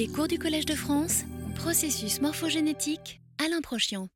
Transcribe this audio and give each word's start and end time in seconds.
Les 0.00 0.08
cours 0.08 0.28
du 0.28 0.38
Collège 0.38 0.64
de 0.64 0.72
France, 0.72 1.24
processus 1.56 2.22
morphogénétique, 2.22 3.20
Alain 3.36 3.60
Prochian. 3.60 4.08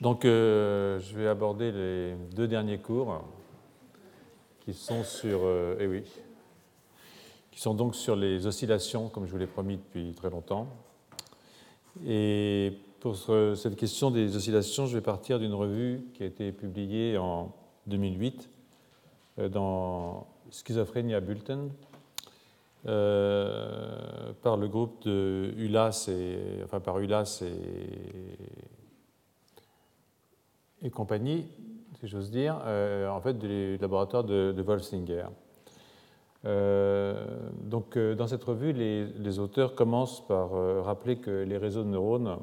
Donc, 0.00 0.24
euh, 0.24 0.98
je 0.98 1.16
vais 1.16 1.28
aborder 1.28 1.70
les 1.70 2.16
deux 2.34 2.48
derniers 2.48 2.78
cours 2.78 3.22
qui 4.64 4.74
sont 4.74 5.04
sur, 5.04 5.42
euh, 5.44 5.76
eh 5.78 5.86
oui, 5.86 6.02
qui 7.52 7.60
sont 7.60 7.74
donc 7.74 7.94
sur 7.94 8.16
les 8.16 8.48
oscillations, 8.48 9.08
comme 9.08 9.26
je 9.26 9.30
vous 9.30 9.38
l'ai 9.38 9.46
promis 9.46 9.76
depuis 9.76 10.12
très 10.12 10.28
longtemps. 10.28 10.66
Et 12.04 12.72
pour 12.98 13.16
cette 13.54 13.76
question 13.76 14.10
des 14.10 14.34
oscillations, 14.34 14.86
je 14.86 14.96
vais 14.96 15.04
partir 15.04 15.38
d'une 15.38 15.54
revue 15.54 16.02
qui 16.14 16.24
a 16.24 16.26
été 16.26 16.50
publiée 16.50 17.16
en 17.16 17.54
2008 17.86 18.50
euh, 19.38 19.48
dans 19.48 20.26
Schizophrenia 20.50 21.20
Bulletin 21.20 21.68
euh, 22.86 24.32
par 24.42 24.56
le 24.56 24.68
groupe 24.68 25.02
de 25.04 25.52
ULAS 25.56 26.08
et, 26.08 26.62
enfin 26.64 26.80
par 26.80 26.98
ULAS 26.98 27.42
et, 30.82 30.90
compagnie, 30.90 31.46
si 32.00 32.08
j'ose 32.08 32.30
dire, 32.30 32.60
euh, 32.64 33.08
en 33.08 33.20
fait 33.20 33.38
du 33.38 33.76
laboratoire 33.76 34.24
de, 34.24 34.52
de 34.52 34.62
Wolfsinger. 34.62 35.26
donc, 36.44 37.98
dans 37.98 38.26
cette 38.26 38.44
revue, 38.44 38.72
les 38.72 39.38
auteurs 39.38 39.74
commencent 39.74 40.26
par 40.26 40.50
rappeler 40.84 41.16
que 41.18 41.44
les 41.44 41.58
réseaux 41.58 41.82
de 41.84 41.88
neurones 41.88 42.38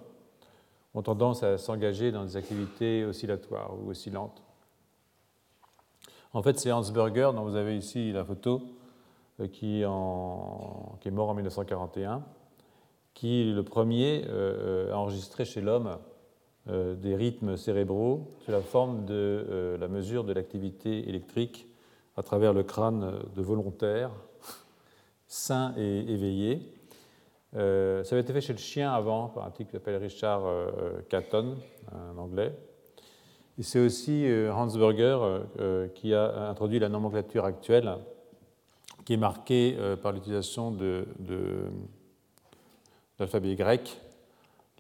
ont 0.94 1.02
tendance 1.02 1.44
à 1.44 1.58
s'engager 1.58 2.12
dans 2.12 2.26
des 2.26 2.38
activités 2.38 3.06
oscillatoires 3.06 3.72
ou 3.80 3.90
oscillantes. 3.90 4.42
En 6.34 6.44
fait, 6.44 6.60
c'est 6.60 6.72
Hans 6.72 6.92
Berger, 6.92 7.32
dont 7.34 7.44
vous 7.44 7.56
avez 7.56 7.78
ici 7.78 8.12
la 8.12 8.24
photo, 8.24 8.62
euh, 9.40 9.48
qui, 9.48 9.82
est 9.82 9.86
mort 11.12 11.30
en 11.30 11.34
1941, 11.34 12.24
qui, 13.14 13.52
le 13.52 13.64
premier, 13.64 14.26
euh, 14.28 14.92
a 14.92 14.98
enregistré 14.98 15.46
chez 15.46 15.62
l'homme 15.62 15.98
euh, 16.70 16.96
des 16.96 17.16
rythmes 17.16 17.58
cérébraux 17.58 18.32
sous 18.46 18.52
la 18.52 18.62
forme 18.62 19.06
de 19.06 19.78
la 19.80 19.88
mesure 19.88 20.24
de 20.24 20.34
l'activité 20.34 21.08
électrique 21.08 21.68
à 22.16 22.24
travers 22.24 22.54
le 22.54 22.64
crâne 22.64 23.20
de 23.36 23.42
volontaires, 23.42 24.12
sains 25.28 25.74
et 25.78 26.00
éveillés. 26.12 26.74
ça 27.54 27.60
avait 28.12 28.22
été 28.22 28.34
fait 28.34 28.42
chez 28.42 28.54
le 28.54 28.60
chien 28.60 28.92
avant, 28.92 29.28
par 29.28 29.46
un 29.46 29.52
type 29.52 29.68
qui 29.68 29.74
s'appelle 29.74 29.98
Richard 29.98 30.44
Catton, 31.10 31.58
un 31.92 32.18
anglais. 32.18 32.54
Et 33.60 33.64
c'est 33.64 33.80
aussi 33.80 34.26
euh, 34.28 34.54
Hans 34.54 34.68
Berger 34.68 35.18
euh, 35.20 35.40
euh, 35.60 35.88
qui 35.88 36.14
a 36.14 36.50
introduit 36.50 36.78
la 36.78 36.90
nomenclature 36.90 37.44
actuelle, 37.44 37.92
qui 39.08 39.14
est 39.14 39.18
marquée 39.18 39.78
par 40.04 40.12
l'utilisation 40.12 40.70
de, 40.70 41.06
l'alphabet 43.18 43.56
grec, 43.56 44.02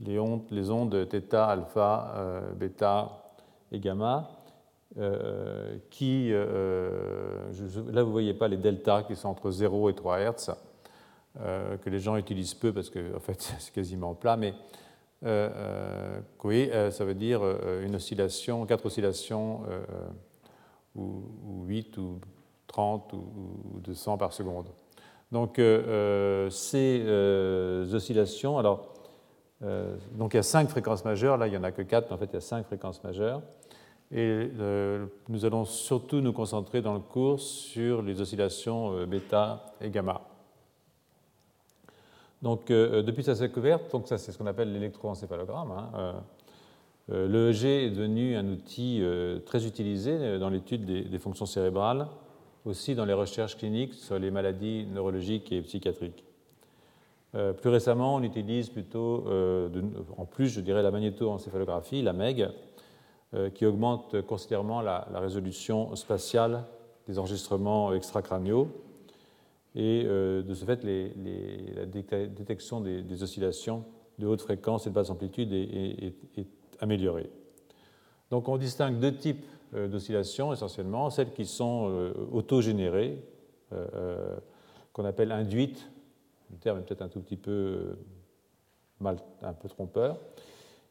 les 0.02 0.20
ondes, 0.20 0.44
les 0.52 0.70
ondes 0.70 1.08
θ, 1.09 1.33
alpha, 1.33 2.42
bêta 2.53 3.31
et 3.72 3.80
gamma, 3.80 4.30
qui, 5.89 6.30
là 6.30 6.44
vous 7.53 7.94
ne 7.94 8.02
voyez 8.03 8.33
pas 8.33 8.50
les 8.50 8.58
deltas 8.58 9.03
qui 9.03 9.16
sont 9.16 9.30
entre 9.30 9.50
0 9.50 9.92
et 9.92 9.94
3 9.94 10.20
Hertz, 10.20 10.52
que 11.36 11.89
les 11.89 12.00
gens 12.00 12.17
utilisent 12.17 12.53
peu 12.53 12.73
parce 12.73 12.89
que 12.89 13.16
en 13.16 13.22
fait, 13.22 13.42
c'est 13.59 13.73
quasiment 13.73 14.14
plat, 14.14 14.36
mais 14.36 14.53
euh, 15.23 15.50
euh, 15.55 16.22
oui, 16.44 16.70
euh, 16.72 16.92
ça 16.92 17.05
veut 17.05 17.16
dire 17.16 17.42
une 17.81 17.95
oscillation, 17.95 18.66
quatre 18.66 18.86
oscillations, 18.86 19.61
ou, 20.95 21.23
8 21.66 21.98
ou 21.98 22.20
30 22.78 23.14
ou, 23.14 23.80
200 23.80 24.17
par 24.17 24.33
seconde. 24.33 24.67
Donc 25.31 25.56
ces 25.58 27.03
oscillations, 27.94 28.58
alors, 28.58 28.94
donc 30.14 30.33
il 30.33 30.38
y 30.38 30.39
a 30.39 30.44
cinq 30.44 30.70
fréquences 30.70 31.03
majeures, 31.03 31.38
là 31.38 31.48
il 31.48 31.52
n'y 31.52 31.58
en 31.58 31.64
a 31.64 31.72
que 31.72 31.81
quatre, 31.81 32.08
mais 32.09 32.16
en 32.16 32.17
fait 32.17 32.28
il 32.28 32.36
y 32.36 32.38
a 32.38 32.42
cinq 32.42 32.66
fréquences 32.66 33.03
majeures. 33.03 33.42
Et 34.09 34.50
nous 35.27 35.43
allons 35.43 35.66
surtout 35.66 36.21
nous 36.21 36.32
concentrer 36.32 36.82
dans 36.82 36.93
le 36.93 37.02
cours 37.02 37.42
sur 37.42 38.02
les 38.02 38.21
oscillations 38.21 39.05
bêta 39.05 39.66
et 39.82 39.89
gamma. 39.89 40.21
Donc, 42.42 42.70
euh, 42.70 43.02
depuis 43.02 43.23
sa 43.23 43.33
découverte, 43.33 43.92
donc 43.92 44.08
ça 44.08 44.17
c'est 44.17 44.32
ce 44.32 44.37
qu'on 44.37 44.45
appelle 44.45 44.71
l'électroencéphalogramme, 44.71 45.71
hein, 45.71 45.89
euh, 45.95 46.14
euh, 47.11 47.27
l'EEG 47.27 47.66
est 47.66 47.89
devenu 47.89 48.36
un 48.36 48.48
outil 48.48 49.02
très 49.45 49.66
utilisé 49.66 50.37
dans 50.39 50.49
l'étude 50.49 50.86
des, 50.86 51.20
fonctions 51.20 51.45
cérébrales, 51.45 52.08
aussi 52.67 52.95
dans 52.95 53.05
les 53.05 53.14
recherches 53.14 53.58
cliniques 53.58 53.94
sur 53.94 54.20
les 54.20 54.32
maladies 54.32 54.86
neurologiques 54.92 55.52
et 55.52 55.61
psychiatriques. 55.61 56.23
plus 57.32 57.70
récemment, 57.70 58.16
on 58.16 58.23
utilise 58.23 58.70
plutôt, 58.70 59.26
en 60.17 60.26
plus, 60.26 60.50
je 60.50 60.61
dirais, 60.61 60.83
la 60.83 60.92
magnétoencéphalographie, 60.92 62.02
la 62.02 62.14
MEG, 62.14 62.48
qui 63.54 63.66
augmente 63.66 64.22
considérablement 64.22 64.82
la, 64.82 65.08
résolution 65.20 65.95
spatiale 65.95 66.64
des 67.08 67.20
enregistrements 67.20 67.94
extracraniaux 67.94 68.70
et 69.78 70.04
euh, 70.05 70.42
de 70.42 70.54
ce 70.55 70.66
fait, 70.66 70.84
la 70.84 71.86
détection 71.86 72.82
des, 72.82 73.23
oscillations 73.23 73.86
de 74.17 74.26
haute 74.26 74.42
fréquence 74.42 74.88
et 74.88 74.89
de 74.89 74.95
basse 74.95 75.11
amplitude 75.11 75.54
est, 75.54 76.14
améliorée. 76.80 77.30
Donc 78.32 78.49
on 78.49 78.58
distingue 78.58 78.99
deux 78.99 79.16
types 79.16 79.45
euh, 79.45 79.57
d'oscillations 79.73 80.54
essentiellement, 80.54 81.10
celles 81.10 81.32
qui 81.32 81.45
sont 81.45 81.89
euh, 81.89 82.14
autogénérées, 82.32 83.17
qu'on 84.94 85.04
appelle 85.04 85.33
induites, 85.33 85.89
le 86.52 86.58
terme 86.58 86.80
est 86.80 86.82
peut-être 86.83 87.02
un 87.02 87.10
tout 87.10 87.20
petit 87.20 87.36
peu 87.36 87.98
mal, 89.02 89.17
un 89.42 89.52
peu 89.52 89.67
trompeur, 89.67 90.17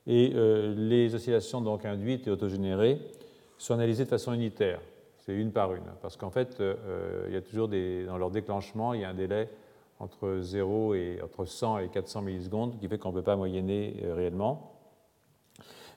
et 0.07 0.29
les 0.77 1.15
oscillations 1.15 1.63
donc 1.63 1.87
induites 1.87 2.27
et 2.27 2.31
autogénérées 2.31 3.01
sont 3.57 3.73
analysées 3.73 4.05
de 4.05 4.11
façon 4.11 4.35
unitaire 4.35 4.81
c'est 5.27 5.35
une 5.35 5.51
par 5.51 5.75
une. 5.75 5.83
Parce 6.01 6.17
qu'en 6.17 6.31
fait, 6.31 6.61
euh, 6.61 7.25
il 7.27 7.35
y 7.35 7.37
a 7.37 7.43
toujours 7.43 7.69
des, 7.69 8.05
dans 8.05 8.17
leur 8.17 8.31
déclenchement, 8.31 8.95
il 8.95 9.01
y 9.01 9.05
a 9.05 9.11
un 9.11 9.15
délai 9.15 9.49
entre 9.99 10.39
0 10.41 10.95
et 10.95 11.19
entre 11.23 11.45
100 11.45 11.79
et 11.79 11.89
400 11.89 12.23
millisecondes 12.23 12.79
qui 12.79 12.87
fait 12.87 12.99
qu'on 12.99 13.11
ne 13.11 13.15
peut 13.15 13.23
pas 13.23 13.35
moyenner 13.35 13.97
euh, 14.05 14.15
réellement. 14.15 14.73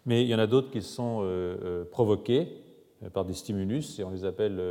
Mais 0.06 0.23
il 0.23 0.28
y 0.28 0.34
en 0.34 0.40
a 0.40 0.47
d'autres 0.47 0.72
qui 0.72 0.81
sont 0.81 1.19
euh, 1.22 1.84
provoquées 1.91 2.47
par 3.13 3.23
des 3.23 3.33
stimulus 3.33 3.99
et 3.99 4.03
on 4.03 4.09
les 4.09 4.25
appelle 4.25 4.61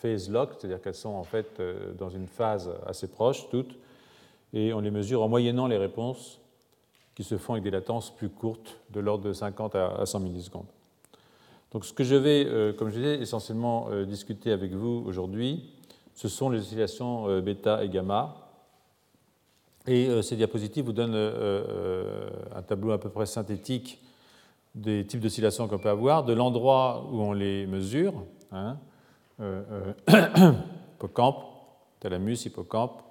phase 0.00 0.28
lock, 0.28 0.50
c'est-à-dire 0.58 0.82
qu'elles 0.82 0.94
sont 0.94 1.10
en 1.10 1.22
fait 1.22 1.62
dans 1.98 2.10
une 2.10 2.26
phase 2.26 2.70
assez 2.86 3.08
proche 3.08 3.48
toutes 3.48 3.78
et 4.52 4.72
on 4.74 4.80
les 4.80 4.90
mesure 4.90 5.22
en 5.22 5.28
moyennant 5.28 5.66
les 5.66 5.78
réponses 5.78 6.40
qui 7.14 7.24
se 7.24 7.38
font 7.38 7.54
avec 7.54 7.64
des 7.64 7.70
latences 7.70 8.14
plus 8.14 8.28
courtes 8.28 8.78
de 8.90 9.00
l'ordre 9.00 9.24
de 9.24 9.32
50 9.32 9.74
à 9.74 10.04
100 10.04 10.20
millisecondes. 10.20 10.66
Donc 11.72 11.84
ce 11.84 11.92
que 11.92 12.04
je 12.04 12.14
vais, 12.14 12.46
euh, 12.46 12.72
comme 12.72 12.88
je 12.88 12.94
disais, 12.94 13.18
essentiellement 13.18 13.88
euh, 13.90 14.04
discuter 14.04 14.52
avec 14.52 14.72
vous 14.72 15.02
aujourd'hui, 15.06 15.64
ce 16.14 16.28
sont 16.28 16.48
les 16.48 16.60
oscillations 16.60 17.28
euh, 17.28 17.40
bêta 17.40 17.84
et 17.84 17.88
gamma. 17.88 18.44
Et 19.86 20.20
ces 20.20 20.36
diapositives 20.36 20.84
vous 20.84 20.92
donnent 20.92 21.14
un 21.14 22.62
tableau 22.62 22.90
à 22.90 23.00
peu 23.00 23.08
près 23.08 23.24
synthétique 23.24 23.98
des 24.82 25.06
types 25.06 25.20
d'oscillations 25.20 25.68
qu'on 25.68 25.78
peut 25.78 25.88
avoir, 25.88 26.24
de 26.24 26.32
l'endroit 26.32 27.08
où 27.12 27.20
on 27.20 27.32
les 27.32 27.66
mesure, 27.66 28.14
hein, 28.52 28.78
hippocampe, 30.08 31.44
thalamus, 32.00 32.46
hippocampe. 32.46 33.02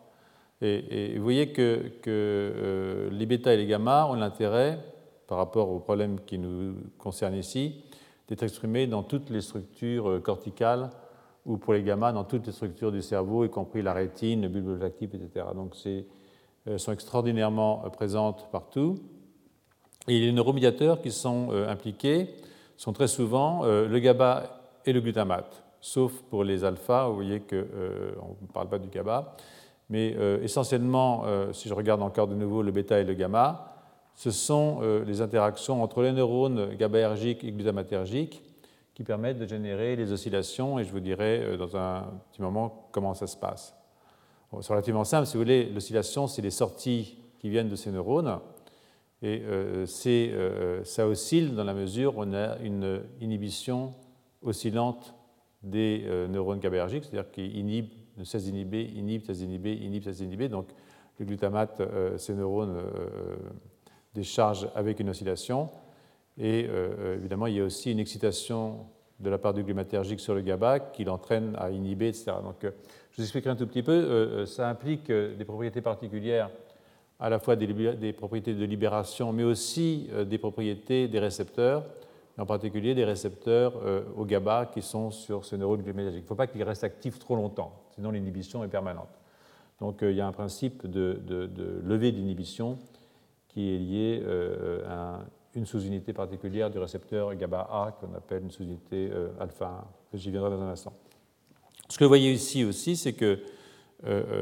Et, 0.62 1.14
et 1.14 1.18
vous 1.18 1.24
voyez 1.24 1.52
que, 1.52 1.92
que 2.02 3.10
les 3.12 3.26
bêta 3.26 3.54
et 3.54 3.58
les 3.58 3.68
gamma 3.68 4.08
ont 4.08 4.16
l'intérêt, 4.16 4.80
par 5.28 5.38
rapport 5.38 5.70
au 5.70 5.80
problème 5.80 6.22
qui 6.26 6.40
nous 6.40 6.76
concerne 6.98 7.36
ici, 7.36 7.84
d'être 8.28 8.44
exprimé 8.44 8.88
dans 8.88 9.04
toutes 9.04 9.30
les 9.30 9.42
structures 9.42 10.10
euh, 10.10 10.20
corticales 10.20 10.90
ou 11.46 11.58
pour 11.58 11.74
les 11.74 11.84
gamma 11.84 12.12
dans 12.12 12.26
toutes 12.26 12.46
les 12.48 12.52
structures 12.52 12.92
du 12.92 13.02
cerveau, 13.02 13.46
y 13.46 13.50
compris 13.50 13.82
la 13.82 13.94
rétine, 13.94 14.42
le 14.42 14.50
bulbe 14.50 14.68
olfactif, 14.68 15.14
etc. 15.14 15.46
Donc, 15.56 15.76
elles 15.86 16.06
euh, 16.68 16.78
sont 16.78 16.92
extraordinairement 16.92 17.84
euh, 17.86 17.90
présentes 17.90 18.50
partout. 18.52 18.96
Et 20.08 20.20
les 20.20 20.32
neuromédiateurs 20.32 21.02
qui 21.02 21.12
sont 21.12 21.50
impliqués 21.68 22.30
sont 22.78 22.94
très 22.94 23.08
souvent 23.08 23.66
le 23.66 24.00
GABA 24.00 24.44
et 24.86 24.94
le 24.94 25.02
glutamate, 25.02 25.64
sauf 25.82 26.14
pour 26.30 26.46
les 26.46 26.64
alphas, 26.64 27.08
vous 27.10 27.16
voyez 27.16 27.42
qu'on 27.42 27.56
ne 27.56 28.48
parle 28.54 28.70
pas 28.70 28.80
du 28.80 28.88
GABA. 28.88 29.36
Mais 29.90 30.16
essentiellement, 30.42 31.26
si 31.52 31.68
je 31.68 31.74
regarde 31.74 32.02
encore 32.02 32.28
de 32.28 32.36
nouveau 32.36 32.62
le 32.62 32.72
bêta 32.72 33.00
et 33.00 33.04
le 33.04 33.16
gamma, 33.16 33.78
ce 34.18 34.32
sont 34.32 34.80
euh, 34.82 35.06
les 35.06 35.22
interactions 35.22 35.84
entre 35.84 36.02
les 36.02 36.12
neurones 36.12 36.76
GABAergiques 36.76 37.44
et 37.44 37.52
glutamatergiques 37.52 38.42
qui 38.96 39.04
permettent 39.04 39.38
de 39.38 39.46
générer 39.46 39.96
les 39.96 40.12
oscillations, 40.12 40.80
et 40.80 40.84
je 40.84 40.92
vous 40.92 41.00
dirai 41.00 41.44
euh, 41.44 41.56
dans 41.56 41.78
un 41.78 42.08
petit 42.32 42.42
moment 42.42 42.90
comment 42.92 43.14
ça 43.14 43.28
se 43.28 43.38
passe. 43.38 43.76
c'est 44.60 44.74
relativement 44.74 45.04
simple, 45.04 45.28
si 45.28 45.34
vous 45.34 45.44
voulez, 45.44 45.70
l'oscillation, 45.70 46.26
c'est 46.26 46.42
les 46.42 46.50
sorties 46.50 47.20
qui 47.38 47.50
viennent 47.50 47.70
de 47.70 47.76
ces 47.76 47.92
neurones, 47.92 48.40
et 49.22 49.42
euh, 49.46 49.86
ça 50.84 51.08
oscille 51.08 51.56
dans 51.56 51.64
la 51.64 51.74
mesure 51.74 52.18
où 52.18 52.22
on 52.22 52.34
a 52.34 52.58
une 52.60 53.02
inhibition 53.20 53.94
oscillante 54.42 55.16
des 55.64 56.06
neurones 56.30 56.60
GABAergiques, 56.60 57.06
c'est-à-dire 57.06 57.32
qu'ils 57.32 57.58
inhibent, 57.58 57.90
ne 58.16 58.24
cessent 58.24 58.44
d'inhiber, 58.44 58.84
inhibent, 58.84 59.24
cessent 59.24 59.40
d'inhiber, 59.40 59.74
inhibent, 59.74 60.04
cessent 60.04 60.20
d'inhiber, 60.20 60.50
donc 60.50 60.68
le 61.20 61.26
glutamate, 61.26 61.82
ces 62.18 62.36
neurones 62.36 62.78
déchargent 64.14 64.70
avec 64.76 65.00
une 65.00 65.10
oscillation. 65.10 65.70
Et 66.38 66.70
évidemment, 67.16 67.48
il 67.48 67.56
y 67.56 67.60
a 67.60 67.64
aussi 67.64 67.92
une 67.92 68.00
excitation 68.00 68.86
de 69.20 69.30
la 69.32 69.40
part 69.40 69.56
du 69.56 69.64
glumatergique 69.64 70.20
sur 70.20 70.36
le 70.36 70.42
GABA 70.42 70.80
qui 70.80 71.04
l'entraîne 71.04 71.56
à 71.58 71.72
inhiber, 71.72 72.10
etc. 72.10 72.34
Donc, 72.44 72.58
je 72.62 73.18
vous 73.18 73.24
expliquerai 73.24 73.50
un 73.50 73.56
tout 73.56 73.68
petit 73.68 73.84
peu. 73.84 74.46
Ça 74.46 74.70
implique 74.70 75.12
des 75.12 75.44
propriétés 75.44 75.82
particulières 75.82 76.52
à 77.20 77.30
la 77.30 77.40
fois 77.40 77.56
des, 77.56 78.14
propriétés 78.14 78.54
de 78.54 78.66
libération, 78.66 79.34
mais 79.34 79.44
aussi 79.44 80.08
euh, 80.12 80.24
des 80.24 80.38
propriétés 80.38 81.08
des 81.08 81.20
récepteurs, 81.20 81.86
en 82.38 82.46
particulier 82.46 82.94
des 82.94 83.06
récepteurs 83.06 83.74
euh, 83.84 84.04
au 84.16 84.24
GABA 84.24 84.68
qui 84.68 84.84
sont 84.84 85.10
sur 85.10 85.44
ce 85.44 85.56
neurone 85.56 85.82
gluménergique. 85.82 86.20
Il 86.20 86.24
ne 86.24 86.28
faut 86.28 86.36
pas 86.36 86.48
qu'ils 86.48 86.64
restent 86.64 86.84
actifs 86.84 87.18
trop 87.18 87.36
longtemps, 87.36 87.74
sinon 87.96 88.12
l'inhibition 88.12 88.64
est 88.64 88.68
permanente. 88.68 89.10
Donc 89.80 90.04
euh, 90.04 90.12
il 90.12 90.18
y 90.18 90.22
a 90.22 90.28
un 90.28 90.32
principe 90.32 90.86
de, 90.86 91.20
de, 91.26 91.82
levée 91.84 92.12
d'inhibition 92.12 92.78
qui 93.48 93.74
est 93.74 93.80
lié 93.80 94.24
à 94.88 95.22
une 95.56 95.66
sous-unité 95.66 96.14
particulière 96.14 96.70
du 96.70 96.78
récepteur 96.78 97.34
GABA-A 97.34 97.98
qu'on 98.00 98.14
appelle 98.14 98.44
une 98.44 98.52
sous-unité 98.52 99.10
alpha 99.40 99.84
1. 100.14 100.18
J'y 100.18 100.30
viendrai 100.30 100.52
dans 100.52 100.62
un 100.62 100.70
instant. 100.70 100.94
Ce 101.90 101.98
que 101.98 102.04
vous 102.04 102.10
voyez 102.10 102.32
ici 102.32 102.64
aussi, 102.64 102.96
c'est 102.96 103.14
que 103.14 103.40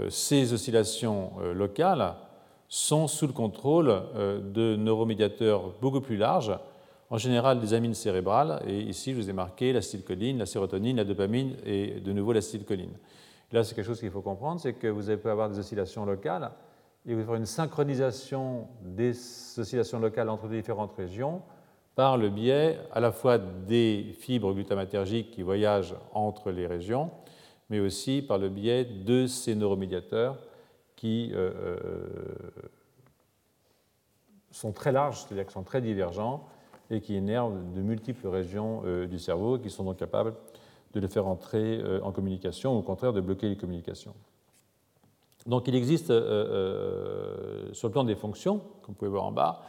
ces 0.10 0.52
oscillations 0.52 1.32
locales 1.54 2.16
sont 2.68 3.08
sous 3.08 3.28
le 3.28 3.34
contrôle 3.34 3.90
euh, 3.90 4.40
de 4.40 4.76
neuromédiateurs 4.76 5.74
beaucoup 5.82 6.02
plus 6.02 6.18
larges, 6.18 6.58
en 7.10 7.18
général 7.18 7.60
des 7.60 7.74
amines 7.74 7.94
cérébrales, 7.94 8.62
et 8.68 8.80
ici 8.80 9.14
je 9.14 9.18
vous 9.18 9.30
ai 9.30 9.34
marqué 9.34 9.72
l'acétylcholine, 9.72 10.40
la 10.40 10.46
sérotonine, 10.46 10.98
la 10.98 11.04
dopamine 11.04 11.56
et 11.66 12.00
de 12.00 12.12
nouveau 12.12 12.34
l'acétylcholine. 12.34 12.94
Là, 13.52 13.64
c'est 13.64 13.76
quelque 13.76 13.86
chose 13.86 14.00
qu'il 14.00 14.10
faut 14.10 14.22
comprendre, 14.22 14.60
c'est 14.60 14.74
que 14.74 14.88
vous 14.88 15.02
pouvez 15.02 15.32
avoir 15.32 15.50
des 15.50 15.60
oscillations 15.60 16.06
locales 16.06 16.52
et 17.08 17.14
vous 17.14 17.24
faire 17.24 17.36
une 17.36 17.46
synchronisation 17.46 18.68
des 18.82 19.12
oscillations 19.12 20.00
locales 20.00 20.30
entre 20.30 20.48
différentes 20.48 20.94
régions 20.98 21.42
par 21.94 22.18
le 22.18 22.30
biais 22.30 22.80
à 22.92 23.00
la 23.00 23.12
fois 23.12 23.38
des 23.38 24.14
fibres 24.20 24.54
glutamatergiques 24.54 25.32
qui 25.32 25.44
voyagent 25.44 25.96
entre 26.14 26.52
les 26.52 26.68
régions, 26.68 27.12
mais 27.70 27.80
aussi 27.80 28.22
par 28.22 28.38
le 28.38 28.50
biais 28.50 28.84
de 28.84 29.28
ces 29.28 29.56
neuromédiateurs 29.56 30.38
qui 31.06 31.30
euh, 31.34 31.52
euh, 31.54 31.80
sont 34.50 34.72
très 34.72 34.92
larges, 34.92 35.20
c'est-à-dire 35.20 35.46
qui 35.46 35.54
sont 35.54 35.62
très 35.62 35.80
divergents 35.80 36.48
et 36.90 37.00
qui 37.00 37.14
énervent 37.14 37.54
de 37.76 37.82
multiples 37.82 38.28
régions 38.28 38.82
euh, 38.86 39.06
du 39.06 39.20
cerveau 39.20 39.60
qui 39.60 39.70
sont 39.70 39.84
donc 39.84 39.98
capables 39.98 40.34
de 40.96 41.00
les 41.00 41.08
faire 41.08 41.28
entrer 41.28 41.84
en 42.02 42.12
communication 42.12 42.76
ou 42.76 42.80
au 42.80 42.82
contraire 42.82 43.14
de 43.14 43.22
bloquer 43.22 43.50
les 43.50 43.58
communications. 43.58 44.16
Donc 45.46 45.68
il 45.68 45.76
existe 45.76 46.08
sur 46.08 46.14
le 47.88 47.92
plan 47.92 48.06
des 48.06 48.16
fonctions, 48.16 48.60
comme 48.82 48.94
vous 48.94 49.00
pouvez 49.00 49.12
voir 49.12 49.26
en 49.26 49.32
bas, 49.34 49.62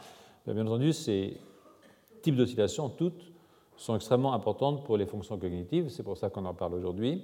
bien 0.47 0.65
entendu 0.65 0.93
ces 0.93 1.37
types 2.21 2.37
d'oscillations, 2.37 2.87
toutes, 2.87 3.29
sont 3.75 3.97
extrêmement 3.97 4.33
importantes 4.33 4.85
pour 4.85 4.95
les 4.95 5.05
fonctions 5.05 5.37
cognitives, 5.37 5.89
c'est 5.89 6.01
pour 6.01 6.17
ça 6.17 6.29
qu'on 6.29 6.45
en 6.45 6.53
parle 6.53 6.75
aujourd'hui 6.75 7.21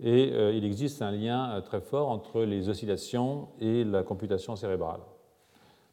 et 0.00 0.32
euh, 0.32 0.52
il 0.52 0.64
existe 0.64 1.02
un 1.02 1.10
lien 1.10 1.50
euh, 1.50 1.60
très 1.60 1.80
fort 1.80 2.08
entre 2.08 2.42
les 2.42 2.68
oscillations 2.68 3.48
et 3.60 3.84
la 3.84 4.02
computation 4.02 4.54
cérébrale. 4.54 5.00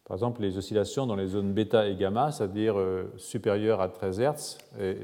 Par 0.06 0.16
exemple, 0.16 0.44
les 0.44 0.58
oscillations 0.58 1.08
dans 1.08 1.16
les 1.16 1.28
zones 1.28 1.54
bêta 1.54 1.88
et 1.88 1.96
gamma, 1.96 2.32
c'est-à-dire 2.32 2.78
euh, 2.78 3.12
supérieures 3.18 3.82
à 3.82 3.90
13 3.90 4.20
Hz, 4.20 4.58
et, 4.80 4.98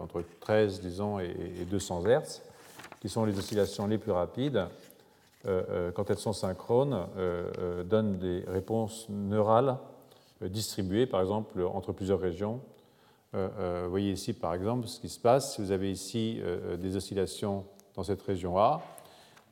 entre 0.00 0.24
13 0.40 0.80
disons, 0.80 1.18
et, 1.18 1.66
200 1.70 2.04
Hz, 2.04 2.40
qui 3.00 3.10
sont 3.10 3.26
les 3.26 3.38
oscillations 3.38 3.86
les 3.86 3.98
plus 3.98 4.12
rapides, 4.12 4.66
quand 5.94 6.10
elles 6.10 6.18
sont 6.18 6.32
synchrones, 6.32 7.06
donnent 7.88 8.18
des 8.18 8.44
réponses 8.48 9.06
neurales 9.08 9.78
distribuées, 10.42 11.06
par 11.06 11.20
exemple, 11.20 11.62
entre 11.62 11.92
plusieurs 11.92 12.18
régions. 12.18 12.60
vous 13.32 13.88
voyez 13.88 14.10
ici, 14.10 14.32
par 14.32 14.52
exemple, 14.52 14.88
ce 14.88 14.98
qui 14.98 15.08
se 15.08 15.20
passe. 15.20 15.60
Vous 15.60 15.70
avez 15.70 15.92
ici 15.92 16.40
des 16.78 16.96
oscillations 16.96 17.64
dans 17.98 18.04
cette 18.04 18.22
région 18.22 18.56
A 18.58 18.80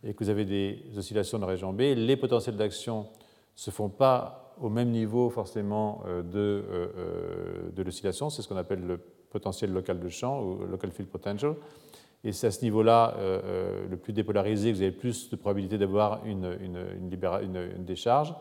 et 0.05 0.15
que 0.15 0.23
vous 0.23 0.31
avez 0.31 0.45
des 0.45 0.79
oscillations 0.97 1.37
la 1.39 1.47
région 1.47 1.73
B, 1.73 1.81
les 1.97 2.17
potentiels 2.17 2.57
d'action 2.57 3.01
ne 3.01 3.07
se 3.57 3.73
font 3.73 3.89
pas 3.89 4.55
au 4.61 4.69
même 4.69 4.91
niveau 4.91 5.31
forcément 5.31 6.05
euh, 6.07 6.23
de, 6.23 6.39
euh, 6.39 6.87
euh, 6.97 7.71
de 7.75 7.83
l'oscillation, 7.83 8.31
c'est 8.31 8.43
ce 8.43 8.49
qu'on 8.49 8.57
appelle 8.57 8.87
le 8.87 8.99
potentiel 8.99 9.73
local 9.73 9.99
de 9.99 10.09
champ 10.09 10.45
ou 10.45 10.65
local 10.65 10.93
field 10.93 11.11
potential. 11.11 11.57
Et 12.23 12.31
c'est 12.31 12.47
à 12.47 12.51
ce 12.53 12.63
niveau-là, 12.63 13.15
le 13.89 13.97
plus 13.97 14.13
dépolarisé, 14.13 14.73
que 14.73 14.77
vous 14.77 14.83
avez 14.83 14.91
plus 14.91 15.29
de 15.31 15.37
probabilité 15.37 15.79
d'avoir 15.79 16.25
une, 16.25 16.57
une, 16.61 17.11
une, 17.13 17.85
décharge. 17.85 18.35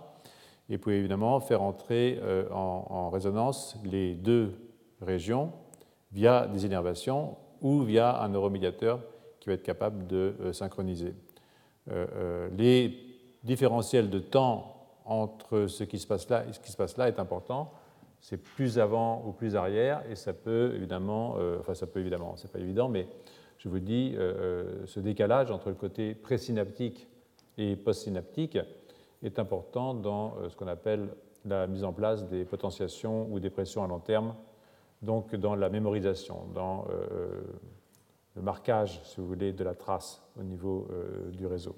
Et 0.69 0.78
vous 0.78 0.81
pouvez 0.81 0.98
évidemment 0.98 1.40
faire 1.40 1.62
entrer 1.62 2.19
en, 2.51 2.86
en, 2.90 3.10
résonance 3.10 3.78
les 3.84 4.16
deux 4.16 4.54
régions 5.01 5.51
via 6.13 6.48
des 6.48 6.66
énervations 6.66 7.38
ou 7.62 7.81
via 7.81 8.24
un 8.24 8.30
neuromédiateur 8.30 9.01
qui 9.45 9.50
va 9.50 9.53
être 9.53 9.63
capable 9.63 10.07
de 10.07 10.33
euh, 10.42 10.53
synchroniser. 10.53 11.13
Euh, 11.92 12.07
euh, 12.15 12.50
les 12.57 12.97
différentiels 13.44 14.09
de 14.09 14.18
temps 14.18 14.88
entre 15.06 15.68
ce 15.68 15.83
qui 15.83 16.00
se 16.00 16.07
passe 16.07 16.27
là 16.30 16.45
et 16.50 16.53
ce 16.53 16.59
qui 16.59 16.71
se 16.71 16.77
passe 16.77 16.97
là 16.97 17.07
est 17.07 17.19
important. 17.19 17.71
C'est 18.21 18.38
plus 18.38 18.80
avant 18.80 19.24
ou 19.24 19.33
plus 19.33 19.56
arrière, 19.56 20.01
et 20.09 20.15
ça 20.15 20.33
peut 20.33 20.74
évidemment, 20.74 21.36
enfin 21.59 21.75
ça 21.75 21.86
peut 21.86 22.00
évidemment, 22.00 22.33
c'est 22.38 22.51
pas 22.51 22.57
évident, 22.57 22.89
mais 22.89 23.07
je 23.59 23.69
vous 23.69 23.77
dis, 23.77 24.15
ce 24.15 25.00
décalage 25.00 25.51
entre 25.51 25.69
le 25.69 25.75
côté 25.75 26.15
présynaptique 26.15 27.07
et 27.59 27.75
postsynaptique 27.75 28.57
est 29.21 29.38
important 29.38 29.94
dans 29.94 30.33
ce 30.50 30.56
qu'on 30.56 30.65
appelle 30.65 31.09
la 31.45 31.68
mise 31.68 31.83
en 31.83 31.94
place 31.94 32.27
des 32.27 32.45
potentiations 32.45 33.27
ou 33.31 33.39
des 33.39 33.51
pressions 33.51 33.83
à 33.83 33.88
long 33.88 34.00
terme, 34.00 34.33
donc 35.03 35.36
dans 35.36 35.53
la 35.53 35.69
mémorisation, 35.69 36.48
dans 36.56 36.88
le 38.36 38.42
marquage, 38.42 39.02
si 39.04 39.20
vous 39.20 39.28
voulez, 39.28 39.54
de 39.54 39.64
la 39.64 39.74
trace 39.74 40.22
au 40.40 40.44
niveau 40.44 40.88
euh, 40.92 41.32
du 41.32 41.46
réseau. 41.48 41.76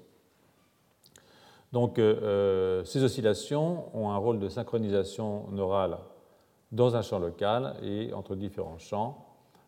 Donc, 1.72 1.98
euh, 1.98 2.20
euh, 2.22 2.84
ces 2.84 3.02
oscillations 3.02 3.94
ont 3.96 4.10
un 4.10 4.16
rôle 4.16 4.38
de 4.38 4.48
synchronisation 4.48 5.48
neurale 5.50 5.98
dans 6.72 6.96
un 6.96 7.02
champ 7.02 7.18
local 7.18 7.76
et 7.82 8.12
entre 8.12 8.34
différents 8.34 8.78
champs, 8.78 9.26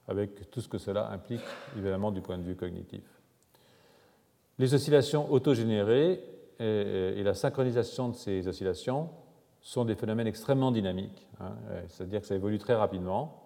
avec 0.09 0.51
tout 0.51 0.61
ce 0.61 0.69
que 0.69 0.79
cela 0.79 1.11
implique, 1.11 1.43
évidemment, 1.77 2.11
du 2.11 2.21
point 2.21 2.39
de 2.39 2.43
vue 2.43 2.57
cognitif. 2.57 3.05
Les 4.59 4.75
oscillations 4.75 5.31
autogénérées 5.33 6.23
et, 6.59 7.23
la 7.23 7.33
synchronisation 7.33 8.11
de 8.11 8.15
ces 8.15 8.47
oscillations 8.49 9.09
sont 9.63 9.85
des 9.85 9.95
phénomènes 9.95 10.27
extrêmement 10.27 10.73
dynamiques, 10.73 11.27
hein, 11.39 11.53
c'est-à-dire 11.89 12.20
que 12.20 12.27
ça 12.27 12.35
évolue 12.35 12.59
très 12.59 12.75
rapidement 12.75 13.40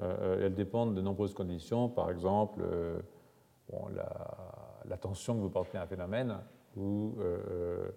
elles 0.00 0.54
dépendent 0.54 0.94
de 0.94 1.00
nombreuses 1.00 1.34
conditions, 1.34 1.88
par 1.88 2.10
exemple 2.10 2.62
euh, 2.62 2.98
l'attention 4.88 5.34
que 5.34 5.40
vous 5.40 5.50
portez 5.50 5.78
à 5.78 5.82
un 5.82 5.86
phénomène 5.86 6.38
ou 6.76 7.14
euh, 7.20 7.90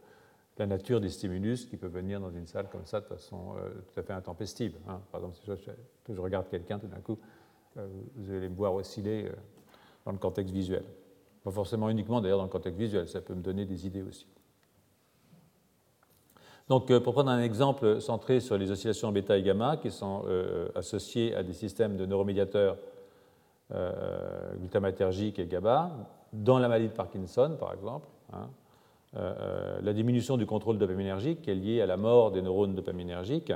la 0.57 0.67
nature 0.67 0.99
des 0.99 1.09
stimulus 1.09 1.65
qui 1.65 1.77
peuvent 1.77 1.93
venir 1.93 2.19
dans 2.19 2.29
une 2.29 2.45
salle 2.45 2.69
comme 2.69 2.85
ça 2.85 2.99
de 3.01 3.05
façon 3.05 3.55
tout 3.87 3.99
à 3.99 4.03
fait 4.03 4.13
intempestive. 4.13 4.77
Hein. 4.87 5.01
Par 5.11 5.21
exemple, 5.21 5.37
si 5.37 6.13
je, 6.13 6.21
regarde 6.21 6.47
quelqu'un, 6.49 6.77
tout 6.77 6.87
d'un 6.87 6.99
coup, 6.99 7.17
vous 7.75 8.31
allez 8.31 8.49
me 8.49 8.55
voir 8.55 8.75
osciller 8.75 9.31
dans 10.05 10.11
le 10.11 10.19
contexte 10.19 10.53
visuel. 10.53 10.83
Pas 11.43 11.51
forcément 11.51 11.89
uniquement 11.89 12.21
d'ailleurs 12.21 12.37
dans 12.37 12.45
le 12.45 12.49
contexte 12.49 12.79
visuel, 12.79 13.07
ça 13.07 13.21
peut 13.21 13.33
me 13.33 13.41
donner 13.41 13.65
des 13.65 13.87
idées 13.87 14.03
aussi. 14.03 14.27
Donc, 16.69 16.89
euh, 16.91 16.99
pour 16.99 17.13
prendre 17.13 17.29
un 17.29 17.41
exemple 17.41 17.99
centré 17.99 18.39
sur 18.39 18.57
les 18.57 18.71
oscillations 18.71 19.11
bêta 19.11 19.37
et 19.37 19.43
gamma 19.43 19.77
qui 19.77 19.91
sont 19.91 20.23
euh, 20.27 20.67
associées 20.75 21.35
à 21.35 21.43
des 21.43 21.53
systèmes 21.53 21.97
de 21.97 22.05
neuromédiateurs 22.05 22.77
euh, 23.73 24.55
glutamatergiques 24.55 25.39
et 25.39 25.45
GABA, 25.45 25.91
dans 26.31 26.59
la 26.59 26.67
maladie 26.67 26.87
de 26.87 26.93
Parkinson, 26.93 27.57
par 27.59 27.73
exemple, 27.73 28.07
hein, 28.31 28.47
la 29.83 29.93
diminution 29.93 30.37
du 30.37 30.47
contrôle 30.47 30.79
dopaminergique, 30.79 31.43
qui 31.43 31.51
est 31.51 31.55
liée 31.55 31.81
à 31.81 31.85
la 31.85 31.97
mort 31.97 32.31
des 32.31 32.41
neurones 32.41 32.73
dopaminergiques, 32.73 33.53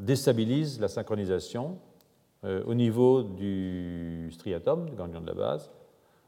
déstabilise 0.00 0.80
la 0.80 0.88
synchronisation 0.88 1.78
au 2.42 2.74
niveau 2.74 3.22
du 3.22 4.28
striatum, 4.32 4.90
du 4.90 4.96
ganglion 4.96 5.20
de 5.20 5.26
la 5.28 5.34
base, 5.34 5.70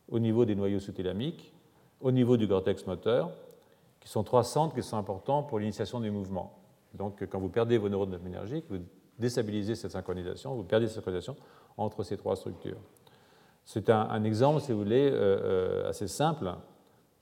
au 0.09 0.21
niveau 0.21 0.45
des 0.45 0.55
noyaux 0.55 0.79
sous-thélamiques, 0.79 1.53
au 2.01 2.13
niveau 2.13 2.37
du 2.37 2.47
cortex 2.47 2.87
moteur, 2.87 3.33
qui 4.02 4.09
sont 4.09 4.25
trois 4.25 4.44
centres 4.44 4.75
qui 4.75 4.82
sont 4.82 4.97
importants 4.97 5.42
pour 5.42 5.59
l'initiation 5.59 6.00
du 6.00 6.11
mouvement. 6.11 6.59
Donc, 6.94 7.25
quand 7.30 7.38
vous 7.38 7.49
perdez 7.49 7.78
vos 7.78 7.88
neurones 7.88 8.11
dopaminergiques, 8.11 8.64
vous 8.68 8.78
déstabilisez 9.18 9.76
cette 9.76 9.92
synchronisation, 9.92 10.54
vous 10.54 10.64
perdez 10.64 10.87
cette 10.87 10.97
synchronisation 10.97 11.37
entre 11.76 12.02
ces 12.02 12.16
trois 12.16 12.37
structures. 12.37 12.80
C'est 13.64 13.88
un, 13.90 14.25
exemple, 14.25 14.61
si 14.61 14.73
vous 14.73 14.78
voulez, 14.78 15.09
euh, 15.09 15.14
euh, 15.14 15.88
assez 15.88 16.09
simple 16.09 16.52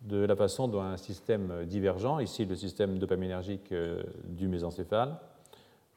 de 0.01 0.25
la 0.25 0.35
façon 0.35 0.69
dont 0.69 0.81
un 0.81 0.97
système 0.97 1.67
divergent, 1.67 2.19
ici 2.19 2.47
le 2.47 2.57
système 2.57 2.99
dopaminergique 2.99 3.71
euh, 3.73 4.03
du 4.25 4.49
mésencéphale, 4.49 5.17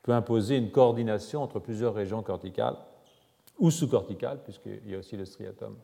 peut 0.04 0.12
imposer 0.12 0.58
une 0.58 0.70
coordination 0.70 1.42
entre 1.42 1.60
plusieurs 1.60 1.94
régions 1.94 2.22
corticales 2.22 2.76
ou 3.58 3.72
sous-corticales, 3.72 4.40
puisqu'il 4.44 4.92
y 4.92 4.96
a 4.96 4.98
aussi 4.98 5.16
le 5.16 5.24
striatum 5.24 5.78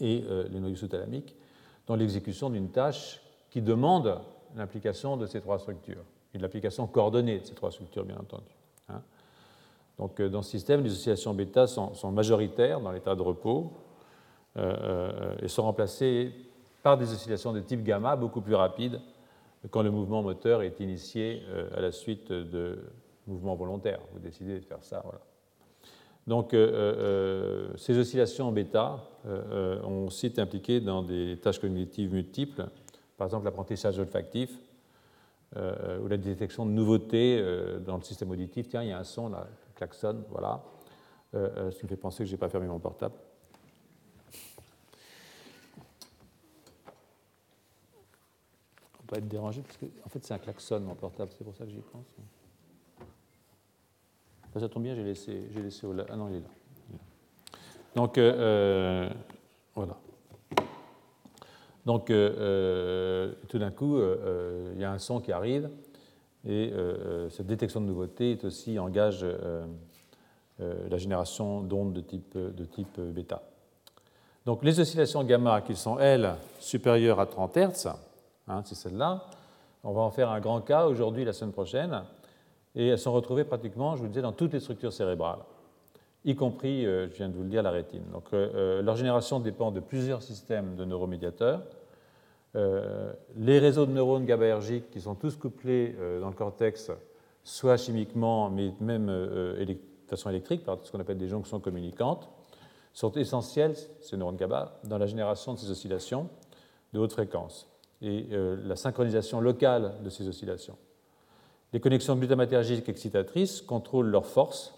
et 0.00 0.24
les 0.50 0.58
noyaux 0.58 0.76
sous-thalamiques, 0.76 1.36
dans 1.86 1.94
l'exécution 1.94 2.48
d'une 2.48 2.70
tâche 2.70 3.20
qui 3.50 3.60
demande 3.60 4.20
l'implication 4.56 5.16
de 5.16 5.26
ces 5.26 5.40
trois 5.40 5.58
structures, 5.58 6.04
et 6.34 6.38
l'application 6.38 6.86
coordonnée 6.86 7.40
de 7.40 7.44
ces 7.44 7.54
trois 7.54 7.70
structures, 7.70 8.04
bien 8.04 8.18
entendu. 8.18 8.50
Hein. 8.88 9.02
Donc, 9.98 10.22
dans 10.22 10.42
ce 10.42 10.50
système, 10.50 10.82
les 10.82 10.92
oscillations 10.92 11.34
bêta 11.34 11.66
sont, 11.66 12.10
majoritaires 12.10 12.80
dans 12.80 12.92
l'état 12.92 13.14
de 13.14 13.22
repos 13.22 13.72
et 14.56 15.48
sont 15.48 15.62
remplacées 15.62 16.32
par 16.82 16.96
des 16.96 17.12
oscillations 17.12 17.52
de 17.52 17.60
type 17.60 17.82
gamma 17.84 18.16
beaucoup 18.16 18.40
plus 18.40 18.54
rapides 18.54 19.00
quand 19.68 19.82
le 19.82 19.90
mouvement 19.90 20.22
moteur 20.22 20.62
est 20.62 20.80
initié 20.80 21.42
à 21.76 21.80
la 21.80 21.92
suite 21.92 22.32
de 22.32 22.78
mouvements 23.26 23.56
volontaires. 23.56 24.00
Vous 24.12 24.18
décidez 24.20 24.58
de 24.58 24.64
faire 24.64 24.82
ça, 24.82 25.02
voilà. 25.04 25.20
Donc, 26.26 26.54
euh, 26.54 26.70
euh, 26.70 27.68
ces 27.76 27.98
oscillations 27.98 28.52
bêta 28.52 29.00
euh, 29.26 29.82
ont 29.82 30.06
aussi 30.06 30.26
été 30.26 30.40
impliquées 30.40 30.80
dans 30.80 31.02
des 31.02 31.38
tâches 31.38 31.58
cognitives 31.58 32.12
multiples, 32.12 32.66
par 33.20 33.26
exemple 33.26 33.44
l'apprentissage 33.44 33.98
olfactif 33.98 34.50
ou 35.54 36.06
la 36.08 36.16
détection 36.16 36.64
de 36.64 36.70
nouveautés 36.70 37.44
dans 37.84 37.96
le 37.96 38.02
système 38.02 38.30
auditif. 38.30 38.68
Tiens, 38.68 38.82
il 38.82 38.88
y 38.88 38.92
a 38.92 38.98
un 38.98 39.04
son 39.04 39.28
là, 39.28 39.46
klaxon, 39.74 40.24
voilà. 40.30 40.62
ce 41.34 41.76
qui 41.76 41.84
me 41.84 41.88
fait 41.88 41.96
penser 41.96 42.22
que 42.22 42.30
je 42.30 42.32
n'ai 42.32 42.38
pas 42.38 42.48
fermé 42.48 42.66
mon 42.66 42.78
portable. 42.78 43.14
On 49.02 49.06
peut 49.06 49.18
être 49.18 49.28
dérangé 49.28 49.60
parce 49.60 49.76
que, 49.76 49.84
en 50.06 50.08
fait, 50.08 50.24
c'est 50.24 50.32
un 50.32 50.38
klaxon 50.38 50.80
mon 50.80 50.94
portable, 50.94 51.30
c'est 51.36 51.44
pour 51.44 51.54
ça 51.54 51.64
que 51.64 51.70
j'y 51.72 51.82
pense 51.92 52.06
ça 54.58 54.68
tombe 54.68 54.82
bien, 54.82 54.94
j'ai 54.94 55.04
laissé, 55.04 55.48
laissé 55.54 55.86
au 55.86 55.94
Ah 56.08 56.16
non, 56.16 56.28
il 56.28 56.36
est 56.36 56.40
là. 56.40 56.48
Donc, 57.94 58.18
euh, 58.18 58.32
euh, 58.34 59.10
voilà. 59.74 59.96
Donc, 61.90 62.08
euh, 62.08 63.32
tout 63.48 63.58
d'un 63.58 63.72
coup, 63.72 63.98
il 63.98 64.80
y 64.80 64.84
a 64.84 64.92
un 64.92 64.98
son 65.00 65.18
qui 65.18 65.32
arrive, 65.32 65.68
et 66.46 66.72
cette 67.30 67.48
détection 67.48 67.80
de 67.80 67.86
nouveauté 67.86 68.30
est 68.30 68.44
aussi 68.44 68.78
engage 68.78 69.26
la 70.60 70.98
génération 70.98 71.62
d'ondes 71.62 71.92
de 71.92 72.00
type, 72.00 72.38
de 72.38 72.64
type 72.64 73.00
bêta. 73.00 73.42
Donc, 74.46 74.62
les 74.62 74.78
oscillations 74.78 75.24
gamma, 75.24 75.62
qui 75.62 75.74
sont, 75.74 75.98
elles, 75.98 76.32
supérieures 76.60 77.18
à 77.18 77.26
30 77.26 77.56
Hz, 77.56 77.88
hein, 78.46 78.62
c'est 78.64 78.76
celle-là, 78.76 79.26
on 79.82 79.90
va 79.90 80.02
en 80.02 80.12
faire 80.12 80.30
un 80.30 80.38
grand 80.38 80.60
cas 80.60 80.86
aujourd'hui, 80.86 81.24
la 81.24 81.32
semaine 81.32 81.52
prochaine, 81.52 82.04
et 82.76 82.86
elles 82.86 83.00
sont 83.00 83.12
retrouvées 83.12 83.42
pratiquement, 83.42 83.96
je 83.96 83.98
vous 83.98 84.04
le 84.04 84.10
disais, 84.10 84.22
dans 84.22 84.30
toutes 84.30 84.52
les 84.52 84.60
structures 84.60 84.92
cérébrales, 84.92 85.40
y 86.24 86.34
compris, 86.34 86.86
euh, 86.86 87.08
je 87.08 87.16
viens 87.16 87.28
de 87.28 87.34
vous 87.34 87.42
le 87.42 87.48
dire, 87.48 87.62
la 87.62 87.70
rétine. 87.70 88.04
Donc 88.12 88.24
euh, 88.32 88.50
euh, 88.54 88.82
leur 88.82 88.96
génération 88.96 89.40
dépend 89.40 89.70
de 89.70 89.80
plusieurs 89.80 90.22
systèmes 90.22 90.76
de 90.76 90.84
neuromédiateurs. 90.84 91.62
Les 92.54 93.58
réseaux 93.58 93.86
de 93.86 93.92
neurones 93.92 94.26
GABAergiques 94.26 94.90
qui 94.90 95.00
sont 95.00 95.14
tous 95.14 95.36
couplés 95.36 95.94
dans 96.20 96.28
le 96.28 96.34
cortex, 96.34 96.90
soit 97.44 97.76
chimiquement, 97.76 98.50
mais 98.50 98.72
même 98.80 99.06
de 99.06 99.76
façon 100.08 100.30
électrique, 100.30 100.64
par 100.64 100.78
ce 100.82 100.90
qu'on 100.90 101.00
appelle 101.00 101.18
des 101.18 101.28
jonctions 101.28 101.60
communicantes, 101.60 102.28
sont 102.92 103.12
essentiels, 103.12 103.76
ces 104.00 104.16
neurones 104.16 104.36
GABA, 104.36 104.80
dans 104.84 104.98
la 104.98 105.06
génération 105.06 105.54
de 105.54 105.58
ces 105.58 105.70
oscillations 105.70 106.28
de 106.92 106.98
haute 106.98 107.12
fréquence 107.12 107.68
et 108.02 108.26
la 108.64 108.76
synchronisation 108.76 109.40
locale 109.40 109.94
de 110.02 110.10
ces 110.10 110.26
oscillations. 110.26 110.76
Les 111.72 111.80
connexions 111.80 112.16
glutamatergiques 112.16 112.88
excitatrices 112.88 113.62
contrôlent 113.62 114.08
leur 114.08 114.26
force, 114.26 114.74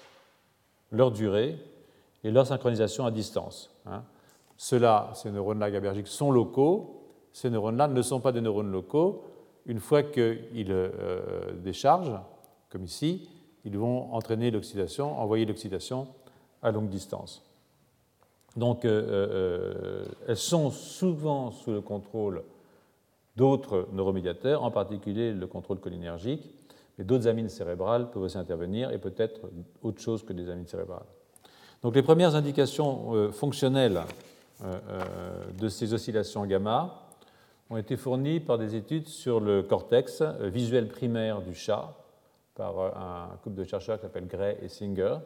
leur 0.91 1.11
durée 1.11 1.57
et 2.23 2.31
leur 2.31 2.47
synchronisation 2.47 3.07
à 3.07 3.11
distance. 3.11 3.75
Hein. 3.87 4.03
Ceux-là, 4.59 5.11
ces 5.15 5.31
neurones-là 5.31 5.71
GABAergiques, 5.71 6.09
sont 6.09 6.31
locaux. 6.31 7.02
Ces 7.33 7.51
neurones-là 7.51 7.89
ne 7.89 8.03
sont 8.03 8.21
pas 8.21 8.33
des 8.33 8.41
neurones 8.41 8.71
locaux. 8.71 9.25
Une 9.67 9.81
fois 9.81 10.03
qu'ils 10.03 10.67
euh, 10.71 11.53
déchargent, 11.63 12.19
comme 12.69 12.85
ici, 12.85 13.29
ils 13.65 13.79
vont 13.79 14.13
entraîner 14.13 14.51
l'oxydation, 14.51 15.19
envoyer 15.19 15.47
l'oxydation 15.47 16.09
à 16.63 16.71
longue 16.73 16.89
distance. 16.89 17.43
Donc, 18.57 18.85
euh, 18.85 18.91
euh, 18.91 20.05
elles 20.29 20.37
sont 20.37 20.71
souvent 20.71 21.53
sous 21.53 21.71
le 21.71 21.81
contrôle 21.81 22.43
d'autres 23.37 23.89
neuromédiateurs, 23.93 24.63
en 24.63 24.71
particulier 24.71 25.33
le 25.33 25.47
contrôle 25.47 25.79
cholinergique, 25.79 26.51
mais 26.99 27.05
d'autres 27.05 27.29
amines 27.29 27.49
cérébrales 27.49 28.11
peuvent 28.11 28.25
aussi 28.25 28.37
intervenir 28.37 28.91
et 28.91 28.99
peut-être 28.99 29.41
autre 29.83 30.01
chose 30.03 30.23
que 30.23 30.35
des 30.35 30.51
amines 30.51 30.67
cérébrales. 30.67 31.07
Donc 31.83 31.95
les 31.95 32.03
premières 32.03 32.35
indications 32.35 33.33
fonctionnelles 33.33 34.03
de 35.59 35.69
ces 35.69 35.95
oscillations 35.95 36.45
gamma 36.45 37.02
ont 37.71 37.77
été 37.77 37.97
fournies 37.97 38.41
par 38.41 38.59
des 38.59 38.75
études 38.75 39.09
sur 39.09 39.41
le 39.41 39.63
cortex 39.63 40.23
visuel 40.41 40.89
primaire 40.89 41.41
du 41.41 41.55
chat 41.55 41.97
par 42.55 42.79
un 42.97 43.37
couple 43.43 43.57
de 43.57 43.65
chercheurs 43.65 43.97
qui 43.97 44.03
s'appelle 44.03 44.27
Gray 44.27 44.59
et 44.61 44.69
Singer, 44.69 45.17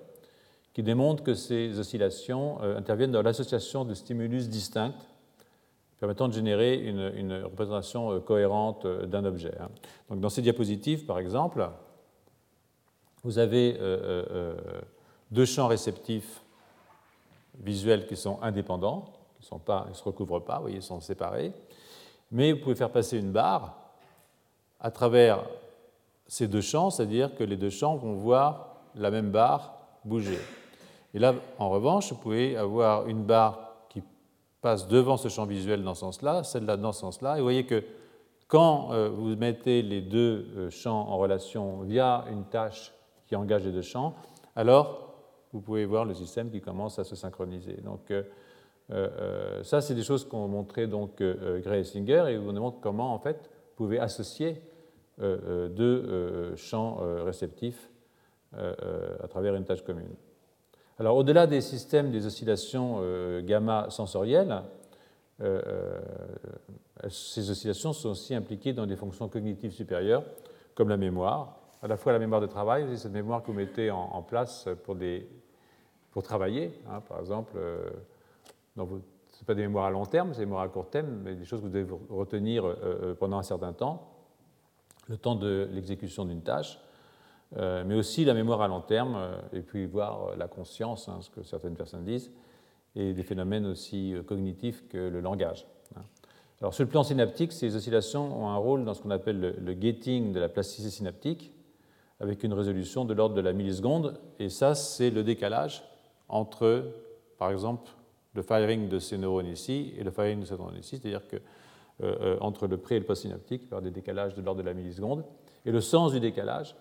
qui 0.73 0.83
démontrent 0.83 1.25
que 1.25 1.35
ces 1.35 1.79
oscillations 1.81 2.61
interviennent 2.61 3.11
dans 3.11 3.23
l'association 3.23 3.85
de 3.85 3.95
stimulus 3.95 4.49
distincts 4.49 4.95
permettant 5.99 6.29
de 6.29 6.35
générer 6.35 6.77
une, 6.77 7.45
représentation 7.45 8.13
euh, 8.13 8.21
cohérente 8.21 8.85
euh, 8.85 9.07
d'un 9.07 9.25
objet. 9.25 9.55
Hein. 9.61 9.69
Donc, 10.11 10.21
dans 10.21 10.29
ces 10.29 10.43
diapositives, 10.43 11.07
par 11.07 11.19
exemple, 11.19 11.69
vous 13.25 13.39
avez 13.39 13.77
euh, 13.81 14.55
deux 15.31 15.47
champs 15.47 15.67
réceptifs 15.67 16.43
visuels 17.59 18.07
qui 18.07 18.17
sont 18.17 18.39
indépendants, 18.43 19.07
qui 19.41 19.53
ne 19.53 19.95
se 19.95 20.05
recouvrent 20.05 20.41
pas, 20.41 20.57
vous 20.57 20.63
voyez, 20.63 20.77
ils 20.77 20.83
sont 20.83 21.01
séparés, 21.01 21.53
mais 22.31 22.53
vous 22.53 22.61
pouvez 22.61 22.75
faire 22.75 22.91
passer 22.91 23.19
une 23.19 23.33
barre 23.33 23.77
à 24.81 24.91
travers 24.91 25.45
ces 26.27 26.49
deux 26.49 26.61
champs, 26.61 26.91
c'est-à-dire 26.91 27.35
que 27.35 27.45
les 27.45 27.57
deux 27.57 27.71
champs 27.71 27.97
vont 27.97 28.15
voir 28.15 28.77
la 28.95 29.11
même 29.11 29.31
barre 29.31 29.75
bouger. 30.05 30.39
Et 31.15 31.19
là, 31.19 31.35
en 31.59 31.71
revanche, 31.71 32.13
vous 32.13 32.19
pouvez 32.19 32.57
avoir 32.57 33.07
une 33.07 33.25
barre 33.25 33.67
passe 34.67 34.89
devant 34.89 35.17
ce 35.17 35.29
champ 35.29 35.47
visuel 35.47 35.85
dans 35.85 35.95
ce 35.95 36.01
sens-là, 36.01 36.43
celle-là 36.43 36.77
dans 36.77 36.91
ce 36.91 37.01
sens-là. 37.01 37.37
Et 37.37 37.39
vous 37.39 37.45
voyez 37.45 37.67
que 37.67 37.85
quand 38.49 38.93
euh, 38.93 39.09
vous 39.09 39.37
mettez 39.37 39.81
les 39.81 40.01
deux 40.01 40.47
euh, 40.57 40.71
champs 40.71 41.09
en 41.09 41.19
relation 41.19 41.83
via 41.83 42.25
une 42.33 42.45
tâche 42.45 42.93
qui 43.27 43.37
engage 43.37 43.65
les 43.65 43.71
deux 43.71 43.83
champs, 43.83 44.15
alors 44.57 45.15
vous 45.53 45.61
pouvez 45.61 45.85
voir 45.85 46.05
le 46.05 46.15
système 46.15 46.51
qui 46.51 46.61
commence 46.61 46.99
à 46.99 47.05
se 47.05 47.15
synchroniser. 47.15 47.75
Donc, 47.85 48.11
euh, 48.11 48.25
ça, 48.89 49.81
c'est 49.81 49.95
des 49.95 50.03
choses 50.03 50.25
qu'ont 50.25 50.47
montré 50.47 50.87
donc 50.87 51.21
Gray 51.21 51.81
et 51.81 51.85
Singer 51.85 52.25
et 52.29 52.37
vous 52.37 52.53
démontrent 52.53 52.81
comment, 52.81 53.13
en 53.13 53.19
fait, 53.19 53.37
vous 53.37 53.85
pouvez 53.85 53.99
associer 53.99 54.63
deux 55.19 56.55
champs 56.57 56.99
réceptifs 57.25 57.91
à 58.53 59.27
travers 59.29 59.55
une 59.57 59.65
tâche 59.65 59.83
commune. 59.83 60.15
Alors, 60.99 61.17
au-delà 61.17 61.47
des 61.47 61.61
systèmes 61.61 62.11
des 62.11 62.25
oscillations 62.27 62.99
euh, 63.01 63.43
gamma 63.43 63.87
sensorielles, 63.91 64.63
euh, 65.43 65.61
euh, 65.67 66.01
ces 67.11 67.51
oscillations 67.51 67.93
sont 67.93 68.11
aussi 68.11 68.35
impliquées 68.35 68.73
dans 68.73 68.87
des 68.87 68.97
fonctions 68.97 69.29
cognitives 69.29 69.73
supérieures, 69.73 70.23
comme 70.75 70.89
la 70.89 70.97
mémoire, 70.97 71.59
à 71.83 71.87
la 71.87 71.99
fois 71.99 72.13
la 72.13 72.19
mémoire 72.19 72.41
de 72.41 72.47
travail, 72.47 72.87
c'est 72.89 72.97
cette 72.97 73.13
mémoire 73.13 73.43
que 73.43 73.49
vous 73.49 73.59
mettez 73.59 73.91
en, 73.91 74.23
place 74.23 74.69
pour, 74.85 74.95
des, 74.95 75.29
pour 76.13 76.23
travailler, 76.23 76.73
hein, 76.89 77.03
par 77.07 77.21
exemple, 77.21 77.59
ce 78.77 78.83
n'est 78.83 79.47
pas 79.47 79.55
des 79.55 79.63
mémoires 79.63 79.87
à 79.87 79.91
long 79.91 80.07
terme, 80.07 80.33
c'est 80.33 80.41
des 80.41 80.47
mémoires 80.47 80.63
à 80.63 80.69
court 80.69 80.91
terme, 80.91 81.21
mais 81.23 81.35
des 81.35 81.45
choses 81.45 81.61
que 81.61 81.67
vous 81.67 81.73
devez 81.73 81.87
retenir 82.11 82.77
pendant 83.19 83.39
un 83.39 83.43
certain 83.43 83.73
temps, 83.73 84.11
le 85.09 85.17
temps 85.17 85.35
de 85.35 85.69
l'exécution 85.73 86.25
d'une 86.25 86.43
tâche. 86.43 86.79
Euh, 87.57 87.85
mais 87.87 87.95
aussi 87.95 88.25
la 88.25 88.35
mémoire 88.35 88.61
à 88.61 88.69
long 88.69 88.81
terme, 88.81 89.15
euh, 89.17 89.37
et 89.53 89.61
puis 89.61 89.87
voir 89.87 90.25
euh, 90.25 90.37
la 90.37 90.49
conscience, 90.49 91.09
hein, 91.09 91.19
ce 91.21 91.31
que 91.31 91.45
certaines 91.45 91.77
personnes 91.77 92.05
disent, 92.05 92.33
et 92.97 93.13
des 93.13 93.23
phénomènes 93.23 93.67
aussi 93.67 94.15
cognitifs 94.27 94.89
que 94.89 94.97
le 94.97 95.21
langage. 95.21 95.67
Hein. 95.97 96.03
Alors, 96.61 96.75
sur 96.75 96.83
le 96.83 96.91
plan 96.91 97.05
synaptique, 97.05 97.53
ces 97.53 97.77
oscillations 97.77 98.43
ont 98.43 98.49
un 98.49 98.57
rôle 98.57 98.85
dans 98.85 98.95
ce 98.95 99.03
qu'on 99.03 99.11
appelle 99.11 99.57
le, 99.59 99.75
gating 99.75 100.33
de 100.33 100.41
la 100.41 100.49
plasticité 100.49 100.91
synaptique, 100.91 101.53
avec 102.19 102.43
une 102.43 102.55
résolution 102.55 103.05
de 103.05 103.13
l'ordre 103.13 103.35
de 103.35 103.43
la 103.43 103.53
milliseconde, 103.53 104.19
et 104.39 104.49
ça, 104.49 104.75
c'est 104.75 105.11
le 105.11 105.23
décalage 105.23 105.85
entre, 106.29 106.91
par 107.39 107.51
exemple, 107.51 107.91
le 108.37 108.43
firing 108.43 108.89
de 108.89 108.99
ces 108.99 109.19
neurones 109.19 109.47
ici 109.47 109.93
et 109.99 110.05
le 110.05 110.11
firing 110.11 110.41
de 110.41 110.45
ces 110.45 110.55
neurones 110.55 110.77
ici, 110.77 110.99
c'est-à-dire 110.99 111.27
que 111.27 111.37
entre 112.41 112.67
le 112.67 112.77
pré 112.77 112.97
et 112.97 112.99
le 112.99 113.07
post-synaptique, 113.07 113.63
il 113.65 113.71
y 113.71 113.73
aura 113.73 113.81
des 113.81 113.91
décalages 113.91 114.35
de 114.35 114.43
l'ordre 114.43 114.61
de 114.61 114.67
la 114.67 114.75
milliseconde, 114.75 115.25
et 115.65 115.73
le 115.73 115.81
sens 115.81 116.13
du 116.13 116.21
décalage 116.21 116.77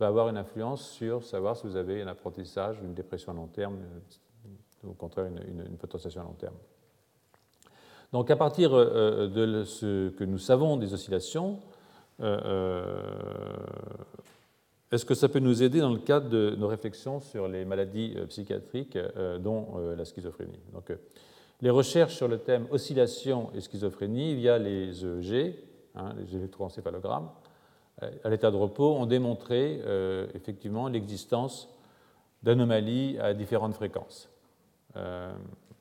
va 0.00 0.06
avoir 0.08 0.28
une 0.28 0.36
influence 0.36 0.88
sur 0.90 1.22
savoir 1.22 1.56
si 1.56 1.66
vous 1.66 1.76
avez 1.76 2.02
un 2.02 2.06
apprentissage, 2.06 2.78
une 2.82 2.94
dépression 2.94 3.32
à 3.32 3.34
long 3.34 3.46
terme, 3.46 3.76
ou 4.82 4.90
au 4.90 4.94
contraire 4.94 5.26
une, 5.26 5.66
une, 5.66 5.76
potentiation 5.76 6.22
à 6.22 6.24
long 6.24 6.32
terme. 6.32 6.56
Donc 8.12 8.30
à 8.30 8.36
partir 8.36 8.74
euh, 8.74 9.28
de 9.28 9.64
ce 9.64 10.10
que 10.10 10.24
nous 10.24 10.38
savons 10.38 10.76
des 10.76 10.94
oscillations, 10.94 11.60
euh, 12.20 12.40
euh, 12.44 13.02
est-ce 14.94 15.04
que 15.04 15.14
ça 15.14 15.28
peut 15.28 15.40
nous 15.40 15.62
aider 15.64 15.80
dans 15.80 15.92
le 15.92 15.98
cadre 15.98 16.28
de 16.28 16.54
nos 16.56 16.68
réflexions 16.68 17.18
sur 17.18 17.48
les 17.48 17.64
maladies 17.64 18.14
psychiatriques, 18.28 18.96
dont 19.40 19.76
la 19.96 20.04
schizophrénie? 20.04 20.60
Donc, 20.72 20.92
Les 21.62 21.70
recherches 21.70 22.14
sur 22.14 22.28
le 22.28 22.38
thème 22.38 22.66
oscillation 22.70 23.50
et 23.54 23.60
schizophrénie 23.60 24.36
via 24.36 24.56
les 24.58 25.04
EEG 25.04 25.56
hein, 25.96 26.14
les 26.16 26.36
électroencéphalogrammes, 26.36 27.28
à 28.22 28.28
l'état 28.28 28.52
de 28.52 28.56
repos, 28.56 28.94
ont 28.94 29.06
démontré 29.06 29.80
effectivement 30.34 30.86
l'existence 30.88 31.68
d'anomalies 32.44 33.18
à 33.18 33.34
différentes 33.34 33.74
fréquences. 33.74 34.28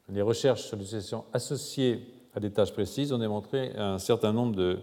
les 0.10 0.22
recherches 0.24 0.64
sur 0.64 0.78
les 0.78 0.84
associations 0.84 1.26
associées 1.34 2.02
à 2.34 2.40
des 2.40 2.52
tâches 2.52 2.74
précises 2.74 3.14
ont 3.14 3.20
démontré 3.20 3.74
un 3.76 4.00
certain 4.00 4.34
nombre 4.34 4.56
de 4.56 4.80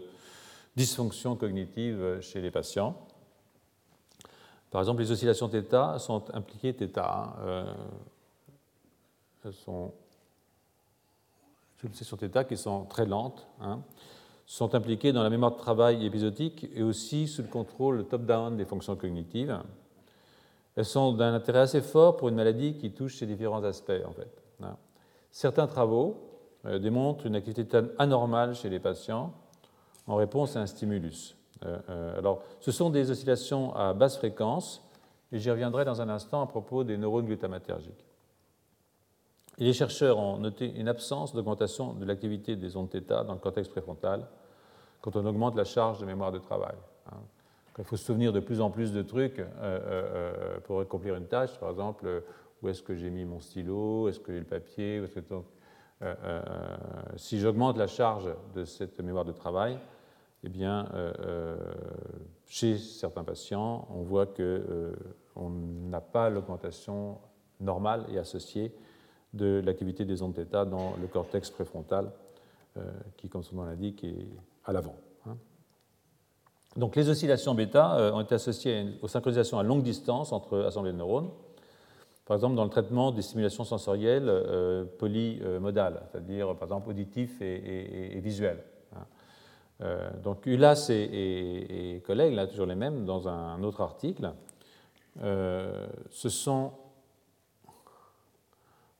dysfonctions 0.76 1.34
cognitives 1.34 2.18
chez 2.20 2.40
les 2.40 2.52
patients. 2.52 2.96
Par 4.71 4.81
exemple, 4.81 5.01
les 5.01 5.11
oscillations 5.11 5.49
θ 5.49 5.99
sont 5.99 6.23
impliquées 6.33 6.73
θ. 6.73 6.97
Hein, 6.97 7.33
euh, 7.39 7.73
elles 9.45 9.53
sont 9.53 9.93
des 11.83 11.89
oscillations 11.89 12.17
θ 12.17 12.47
qui 12.47 12.57
sont 12.57 12.85
très 12.85 13.05
lentes, 13.05 13.47
hein, 13.61 13.79
sont 14.45 14.75
impliquées 14.75 15.13
dans 15.13 15.23
la 15.23 15.29
mémoire 15.29 15.51
de 15.51 15.57
travail 15.57 16.05
épisodique 16.05 16.67
et 16.73 16.83
aussi 16.83 17.27
sous 17.27 17.41
le 17.41 17.47
contrôle 17.47 18.05
top-down 18.05 18.57
des 18.57 18.65
fonctions 18.65 18.95
cognitives. 18.95 19.59
Elles 20.75 20.85
sont 20.85 21.13
d'un 21.13 21.33
intérêt 21.33 21.59
assez 21.59 21.81
fort 21.81 22.17
pour 22.17 22.27
une 22.27 22.35
maladie 22.35 22.73
qui 22.73 22.91
touche 22.91 23.15
ces 23.17 23.25
différents 23.25 23.63
aspects. 23.63 24.03
En 24.05 24.11
fait. 24.11 24.43
Hein. 24.61 24.75
Certains 25.31 25.67
travaux 25.67 26.17
euh, 26.65 26.79
démontrent 26.79 27.25
une 27.25 27.35
activité 27.35 27.79
anormale 27.97 28.55
chez 28.55 28.69
les 28.69 28.79
patients 28.79 29.33
en 30.07 30.15
réponse 30.15 30.55
à 30.55 30.61
un 30.61 30.65
stimulus. 30.65 31.35
Euh, 31.64 31.78
euh, 31.88 32.18
alors, 32.18 32.42
ce 32.60 32.72
sont 32.72 32.90
des 32.90 33.10
oscillations 33.10 33.74
à 33.74 33.92
basse 33.92 34.16
fréquence, 34.16 34.82
et 35.32 35.38
j'y 35.38 35.50
reviendrai 35.50 35.84
dans 35.84 36.00
un 36.00 36.08
instant 36.08 36.42
à 36.42 36.46
propos 36.46 36.84
des 36.84 36.96
neurones 36.96 37.26
glutamatergiques. 37.26 38.04
les 39.58 39.72
chercheurs 39.72 40.18
ont 40.18 40.38
noté 40.38 40.72
une 40.74 40.88
absence 40.88 41.34
d'augmentation 41.34 41.92
de 41.92 42.04
l'activité 42.04 42.56
des 42.56 42.76
ondes 42.76 42.90
θ 42.90 43.24
dans 43.24 43.34
le 43.34 43.38
cortex 43.38 43.68
préfrontal 43.68 44.26
quand 45.02 45.16
on 45.16 45.24
augmente 45.26 45.54
la 45.54 45.64
charge 45.64 45.98
de 46.00 46.06
mémoire 46.06 46.32
de 46.32 46.38
travail. 46.38 46.74
Hein. 47.10 47.18
il 47.78 47.84
faut 47.84 47.96
se 47.96 48.04
souvenir 48.04 48.32
de 48.32 48.40
plus 48.40 48.60
en 48.60 48.70
plus 48.70 48.92
de 48.92 49.02
trucs 49.02 49.38
euh, 49.38 50.58
pour 50.64 50.80
accomplir 50.80 51.14
une 51.14 51.26
tâche, 51.26 51.58
par 51.58 51.70
exemple, 51.70 52.22
où 52.62 52.68
est-ce 52.68 52.82
que 52.82 52.94
j'ai 52.94 53.10
mis 53.10 53.24
mon 53.24 53.40
stylo, 53.40 54.08
est-ce 54.08 54.20
que 54.20 54.32
j'ai 54.32 54.40
le 54.40 54.44
papier, 54.44 55.02
si 57.16 57.38
j'augmente 57.38 57.76
la 57.76 57.86
charge 57.86 58.28
de 58.54 58.64
cette 58.64 59.00
mémoire 59.00 59.24
de 59.24 59.32
travail, 59.32 59.78
eh 60.42 60.48
bien, 60.48 60.88
euh, 60.94 61.12
euh, 61.20 61.56
chez 62.46 62.78
certains 62.78 63.24
patients, 63.24 63.86
on 63.90 64.02
voit 64.02 64.26
qu'on 64.26 64.42
euh, 64.42 64.94
n'a 65.36 66.00
pas 66.00 66.30
l'augmentation 66.30 67.18
normale 67.60 68.06
et 68.10 68.18
associée 68.18 68.74
de 69.34 69.60
l'activité 69.64 70.04
des 70.04 70.22
ondes 70.22 70.34
θ 70.34 70.66
dans 70.66 70.94
le 71.00 71.06
cortex 71.06 71.50
préfrontal, 71.50 72.10
qui, 73.16 73.28
comme 73.28 73.42
son 73.42 73.56
nom 73.56 73.64
l'indique, 73.64 74.02
est 74.04 74.28
à 74.64 74.72
l'avant. 74.72 74.96
Hein. 75.26 75.36
Donc, 76.76 76.96
les 76.96 77.08
oscillations 77.08 77.54
bêta 77.54 78.14
ont 78.14 78.20
été 78.20 78.36
associées 78.36 78.86
aux 79.02 79.08
synchronisations 79.08 79.58
à 79.58 79.62
longue 79.62 79.82
distance 79.82 80.32
entre 80.32 80.60
assemblées 80.60 80.92
de 80.92 80.96
neurones, 80.96 81.30
par 82.24 82.36
exemple 82.36 82.56
dans 82.56 82.64
le 82.64 82.70
traitement 82.70 83.12
des 83.12 83.22
stimulations 83.22 83.64
sensorielles 83.64 84.86
polymodales, 84.98 86.02
c'est-à-dire 86.10 86.54
par 86.56 86.68
exemple 86.68 86.88
auditif 86.88 87.42
et, 87.42 88.16
et 88.16 88.20
donc 90.22 90.44
Ulas 90.46 90.90
et, 90.90 92.02
collègues, 92.06 92.34
là 92.34 92.46
toujours 92.46 92.66
les 92.66 92.74
mêmes, 92.74 93.04
dans 93.04 93.28
un 93.28 93.62
autre 93.62 93.80
article, 93.80 94.32
euh, 95.22 95.86
sont 96.10 96.72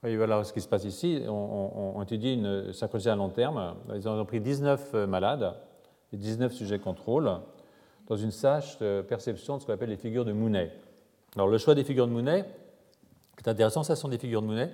oui, 0.03 0.17
voilà 0.17 0.43
ce 0.45 0.53
qui 0.55 0.63
se 0.63 0.69
passe 0.69 0.85
ici. 0.85 1.23
On, 1.29 2.03
étudie 2.03 2.33
une 2.33 2.73
synchronisation 2.73 3.13
à 3.13 3.17
long 3.17 3.29
terme. 3.29 3.75
Ils 3.95 4.09
ont 4.09 4.25
pris 4.25 4.41
19 4.41 4.95
malades 5.07 5.55
et 6.11 6.17
19 6.17 6.55
sujets 6.55 6.79
contrôle 6.79 7.31
dans 8.09 8.17
une 8.17 8.31
sage 8.31 8.79
de 8.79 9.05
perception 9.07 9.57
de 9.57 9.61
ce 9.61 9.67
qu'on 9.67 9.75
appelle 9.75 9.91
les 9.91 9.99
figures 9.99 10.25
de 10.25 10.33
Mounet. 10.33 10.73
Alors, 11.37 11.49
le 11.49 11.59
choix 11.59 11.75
des 11.75 11.85
figures 11.85 12.07
de 12.07 12.13
Mounet, 12.13 12.47
qui 13.37 13.45
est 13.45 13.49
intéressant, 13.51 13.83
ça 13.83 13.95
sont 13.95 14.09
des 14.09 14.17
figures 14.17 14.41
de 14.41 14.47
Mounet. 14.47 14.73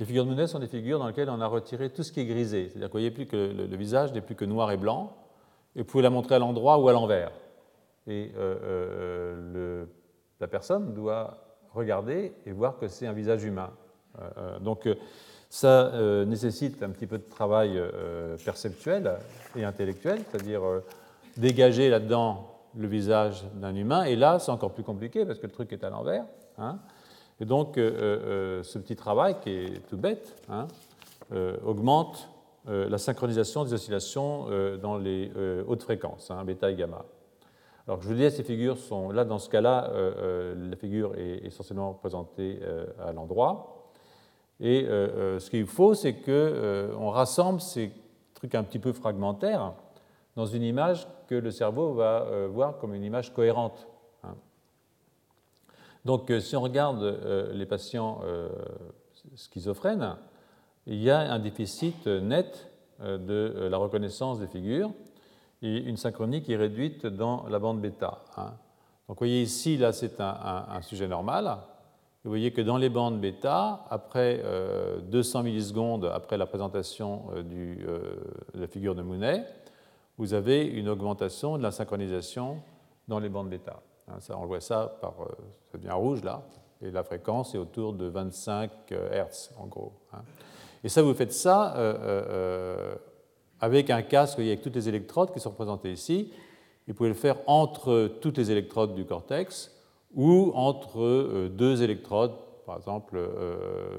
Les 0.00 0.04
figures 0.04 0.24
de 0.24 0.30
Mounet 0.30 0.48
sont 0.48 0.58
des 0.58 0.66
figures 0.66 0.98
dans 0.98 1.06
lesquelles 1.06 1.30
on 1.30 1.40
a 1.40 1.46
retiré 1.46 1.90
tout 1.90 2.02
ce 2.02 2.10
qui 2.10 2.18
est 2.18 2.26
grisé. 2.26 2.68
C'est-à-dire 2.68 2.88
vous 2.88 2.92
voyez 2.92 3.12
plus 3.12 3.26
que 3.26 3.36
le 3.36 3.76
visage 3.76 4.12
n'est 4.12 4.20
plus 4.20 4.34
que 4.34 4.44
noir 4.44 4.72
et 4.72 4.76
blanc 4.76 5.14
et 5.76 5.80
vous 5.80 5.84
pouvez 5.84 6.02
la 6.02 6.10
montrer 6.10 6.34
à 6.34 6.38
l'endroit 6.38 6.78
ou 6.78 6.88
à 6.88 6.92
l'envers. 6.92 7.30
Et 8.08 8.32
euh, 8.36 8.56
euh, 8.62 9.84
la 10.40 10.48
personne 10.48 10.94
doit 10.94 11.38
regarder 11.74 12.32
et 12.46 12.52
voir 12.52 12.78
que 12.78 12.88
c'est 12.88 13.06
un 13.06 13.12
visage 13.12 13.44
humain. 13.44 13.70
Euh, 14.18 14.58
donc 14.58 14.88
ça 15.50 15.92
nécessite 16.26 16.82
un 16.82 16.90
petit 16.90 17.06
peu 17.06 17.16
de 17.16 17.28
travail 17.28 17.80
perceptuel 18.44 19.16
et 19.56 19.64
intellectuel, 19.64 20.20
c'est-à-dire 20.30 20.60
dégager 21.38 21.88
là-dedans 21.88 22.54
le 22.76 22.86
visage 22.86 23.44
d'un 23.54 23.74
humain. 23.74 24.04
Et 24.04 24.14
là, 24.14 24.38
c'est 24.38 24.50
encore 24.50 24.72
plus 24.72 24.82
compliqué 24.82 25.24
parce 25.24 25.38
que 25.38 25.46
le 25.46 25.52
truc 25.52 25.72
est 25.72 25.84
à 25.84 25.88
l'envers. 25.90 26.24
Hein. 26.58 26.78
Et 27.40 27.46
donc, 27.46 27.76
ce 27.76 28.78
petit 28.78 28.94
travail, 28.94 29.36
qui 29.42 29.50
est 29.50 29.88
tout 29.88 29.96
bête, 29.96 30.36
hein, 30.50 30.68
augmente 31.64 32.28
la 32.68 32.98
synchronisation 32.98 33.64
des 33.64 33.72
oscillations 33.72 34.46
euh, 34.50 34.76
dans 34.76 34.98
les 34.98 35.32
euh, 35.36 35.64
hautes 35.66 35.82
fréquences, 35.82 36.30
hein, 36.30 36.44
bêta 36.44 36.70
et 36.70 36.74
gamma. 36.74 37.04
Alors, 37.86 38.02
je 38.02 38.08
vous 38.08 38.14
disais, 38.14 38.30
ces 38.30 38.44
figures 38.44 38.76
sont 38.76 39.10
là, 39.10 39.24
dans 39.24 39.38
ce 39.38 39.48
cas-là, 39.48 39.90
la 40.54 40.76
figure 40.76 41.14
est 41.16 41.46
essentiellement 41.46 41.94
présentée 41.94 42.60
à 43.02 43.14
l'endroit. 43.14 43.88
Et 44.60 44.84
ce 44.84 45.48
qu'il 45.48 45.64
faut, 45.64 45.94
c'est 45.94 46.16
qu'on 46.16 47.08
rassemble 47.08 47.62
ces 47.62 47.90
trucs 48.34 48.54
un 48.54 48.62
petit 48.62 48.78
peu 48.78 48.92
fragmentaires 48.92 49.72
dans 50.36 50.44
une 50.44 50.64
image 50.64 51.08
que 51.28 51.34
le 51.34 51.50
cerveau 51.50 51.94
va 51.94 52.26
voir 52.48 52.76
comme 52.76 52.92
une 52.92 53.04
image 53.04 53.32
cohérente. 53.32 53.88
Hein. 54.22 54.34
Donc, 56.04 56.30
si 56.40 56.56
on 56.56 56.60
regarde 56.60 57.02
les 57.54 57.64
patients 57.64 58.20
schizophrènes, 59.34 60.18
il 60.88 61.02
y 61.02 61.10
a 61.10 61.32
un 61.32 61.38
déficit 61.38 62.06
net 62.06 62.68
euh, 63.00 63.18
de 63.18 63.54
euh, 63.56 63.68
la 63.68 63.76
reconnaissance 63.76 64.40
des 64.40 64.46
figures 64.46 64.90
et 65.60 65.76
une 65.76 65.96
synchronie 65.96 66.42
qui 66.42 66.52
est 66.52 66.56
réduite 66.56 67.06
dans 67.06 67.46
la 67.48 67.58
bande 67.58 67.80
bêta. 67.80 68.22
Hein. 68.36 68.54
Donc 69.06 69.16
vous 69.16 69.26
voyez 69.26 69.42
ici, 69.42 69.76
là 69.76 69.92
c'est 69.92 70.20
un, 70.20 70.80
sujet 70.82 71.08
normal. 71.08 71.58
Vous 72.24 72.30
voyez 72.30 72.52
que 72.52 72.60
dans 72.60 72.76
les 72.76 72.88
bandes 72.88 73.20
bêta, 73.20 73.84
après 73.90 74.42
200 75.02 75.38
euh, 75.38 75.42
millisecondes 75.42 76.04
après 76.06 76.36
la 76.36 76.46
présentation 76.46 77.24
de 77.36 78.20
la 78.54 78.66
figure 78.66 78.94
de 78.94 79.02
Mounet, 79.02 79.46
vous 80.18 80.34
avez 80.34 80.64
une 80.64 80.88
augmentation 80.88 81.56
de 81.56 81.62
la 81.62 81.70
synchronisation 81.70 82.58
dans 83.06 83.18
les 83.18 83.28
bandes 83.28 83.48
bêta. 83.48 83.80
Hein, 84.08 84.16
ça, 84.20 84.36
on 84.38 84.46
voit 84.46 84.60
ça 84.60 84.98
par, 85.00 85.14
ça 85.72 85.78
devient 85.78 85.92
rouge 85.92 86.22
là, 86.22 86.42
et 86.82 86.90
la 86.90 87.02
fréquence 87.02 87.54
est 87.54 87.58
autour 87.58 87.94
de 87.94 88.06
25 88.06 88.70
Hz 88.90 89.50
en 89.58 89.66
gros. 89.66 89.92
Et 90.84 90.88
ça, 90.88 91.02
vous 91.02 91.14
faites 91.14 91.32
ça 91.32 91.74
euh, 91.76 91.94
euh, 91.94 92.24
euh, 92.30 92.94
avec 93.60 93.90
un 93.90 94.02
casque 94.02 94.38
avec 94.38 94.62
toutes 94.62 94.76
les 94.76 94.88
électrodes 94.88 95.32
qui 95.32 95.40
sont 95.40 95.50
représentées 95.50 95.92
ici. 95.92 96.32
Vous 96.86 96.94
pouvez 96.94 97.08
le 97.08 97.14
faire 97.14 97.36
entre 97.46 98.12
toutes 98.20 98.38
les 98.38 98.50
électrodes 98.50 98.94
du 98.94 99.04
cortex 99.04 99.74
ou 100.14 100.52
entre 100.54 101.48
deux 101.48 101.82
électrodes, 101.82 102.32
par 102.64 102.78
exemple 102.78 103.20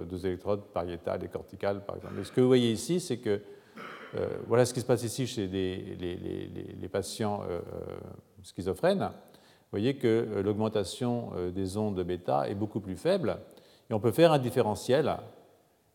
deux 0.09 0.25
électrodes 0.25 0.63
pariétales 0.73 1.23
et 1.23 1.27
corticales, 1.27 1.85
par 1.85 1.97
exemple. 1.97 2.15
Et 2.19 2.23
ce 2.23 2.31
que 2.31 2.41
vous 2.41 2.47
voyez 2.47 2.71
ici, 2.71 2.99
c'est 2.99 3.17
que 3.17 3.41
voilà 4.47 4.65
ce 4.65 4.73
qui 4.73 4.81
se 4.81 4.87
passe 4.87 5.03
ici 5.03 5.27
chez 5.27 5.45
les, 5.45 6.89
patients 6.91 7.43
schizophrènes. 8.41 9.11
Vous 9.11 9.77
voyez 9.77 9.97
que 9.97 10.41
l'augmentation 10.43 11.31
des 11.53 11.77
ondes 11.77 12.01
bêta 12.01 12.49
est 12.49 12.55
beaucoup 12.55 12.79
plus 12.79 12.95
faible. 12.95 13.37
Et 13.91 13.93
on 13.93 13.99
peut 13.99 14.11
faire 14.11 14.31
un 14.31 14.39
différentiel 14.39 15.15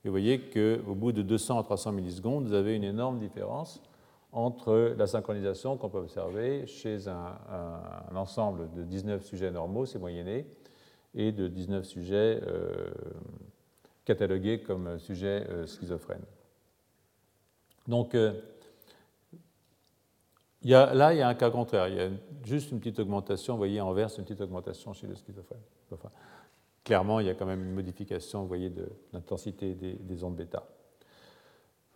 et 0.04 0.08
vous 0.08 0.12
voyez 0.12 0.38
qu'au 0.38 0.94
bout 0.94 1.12
de 1.12 1.22
200 1.22 1.58
à 1.58 1.62
300 1.62 1.92
millisecondes, 1.92 2.46
vous 2.46 2.52
avez 2.52 2.76
une 2.76 2.84
énorme 2.84 3.18
différence 3.18 3.80
entre 4.32 4.94
la 4.98 5.06
synchronisation 5.06 5.76
qu'on 5.78 5.88
peut 5.88 5.98
observer 5.98 6.66
chez 6.66 7.08
un, 7.08 7.38
ensemble 8.14 8.70
de 8.74 8.82
19 8.82 9.24
sujets 9.24 9.50
normaux, 9.50 9.86
c'est 9.86 9.98
moyenné, 9.98 10.46
et 11.14 11.32
de 11.32 11.48
19 11.48 11.84
sujets 11.86 12.40
euh, 12.46 12.90
catalogués 14.04 14.60
comme 14.60 14.98
sujets 14.98 15.46
euh, 15.48 15.66
schizophrènes. 15.66 16.24
Donc, 17.86 18.14
euh, 18.14 18.32
là, 20.64 21.14
il 21.14 21.18
y 21.18 21.22
a 21.22 21.28
un 21.28 21.34
cas 21.34 21.50
contraire. 21.50 21.88
Il 21.88 21.94
y 21.94 22.00
a 22.00 22.10
juste 22.44 22.72
une 22.72 22.80
petite 22.80 22.98
augmentation, 22.98 23.54
vous 23.54 23.58
voyez, 23.58 23.80
en 23.80 23.92
vert, 23.92 24.10
une 24.18 24.24
petite 24.24 24.40
augmentation 24.40 24.92
chez 24.92 25.06
les 25.06 25.14
schizophrènes 25.14 25.62
clairement, 26.84 27.18
il 27.18 27.26
y 27.26 27.30
a 27.30 27.34
quand 27.34 27.46
même 27.46 27.64
une 27.64 27.72
modification, 27.72 28.44
voyez, 28.44 28.70
de 28.70 28.86
l'intensité 29.12 29.74
des, 29.74 30.24
ondes 30.24 30.36
bêta. 30.36 30.68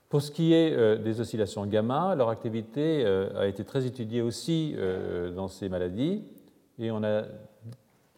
Pour 0.09 0.23
ce 0.23 0.31
qui 0.31 0.55
est 0.55 0.73
euh, 0.73 0.97
des 0.97 1.21
oscillations 1.21 1.67
gamma, 1.67 2.15
leur 2.15 2.31
activité 2.31 3.05
euh, 3.05 3.39
a 3.39 3.47
été 3.47 3.63
très 3.65 3.85
étudiée 3.85 4.23
aussi 4.23 4.75
euh, 4.77 5.31
dans 5.31 5.49
ces 5.49 5.69
maladies 5.69 6.25
et 6.79 6.91
on 6.91 7.05
a 7.05 7.25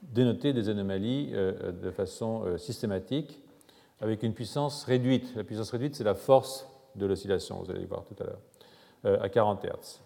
dénoté 0.03 0.53
des 0.53 0.69
anomalies 0.69 1.33
de 1.33 1.91
façon 1.91 2.57
systématique 2.57 3.43
avec 4.01 4.23
une 4.23 4.35
puissance 4.35 4.85
réduite. 4.85 5.35
La 5.37 5.45
puissance 5.45 5.71
réduite, 5.71 5.95
c'est 5.95 6.05
la 6.05 6.15
force 6.15 6.67
de 6.97 7.07
l'oscillation, 7.07 7.63
vous 7.63 7.71
allez 7.71 7.85
voir 7.85 8.05
tout 8.05 8.17
à 8.23 8.25
l'heure, 8.25 9.23
à 9.23 9.29
40 9.29 9.65
Hz. 9.65 10.01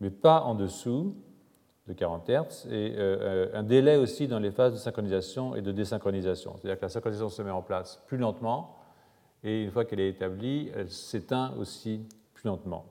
mais 0.00 0.10
pas 0.10 0.42
en 0.42 0.54
dessous 0.54 1.14
de 1.88 1.92
40 1.94 2.28
Hz, 2.28 2.68
et 2.70 2.94
un 3.54 3.62
délai 3.62 3.96
aussi 3.96 4.28
dans 4.28 4.38
les 4.38 4.50
phases 4.50 4.74
de 4.74 4.78
synchronisation 4.78 5.56
et 5.56 5.62
de 5.62 5.72
désynchronisation. 5.72 6.54
C'est-à-dire 6.56 6.78
que 6.78 6.84
la 6.84 6.90
synchronisation 6.90 7.30
se 7.30 7.42
met 7.42 7.50
en 7.50 7.62
place 7.62 8.02
plus 8.06 8.18
lentement, 8.18 8.76
et 9.42 9.64
une 9.64 9.70
fois 9.70 9.84
qu'elle 9.84 10.00
est 10.00 10.10
établie, 10.10 10.70
elle 10.74 10.90
s'éteint 10.90 11.54
aussi 11.58 12.02
plus 12.34 12.46
lentement. 12.46 12.84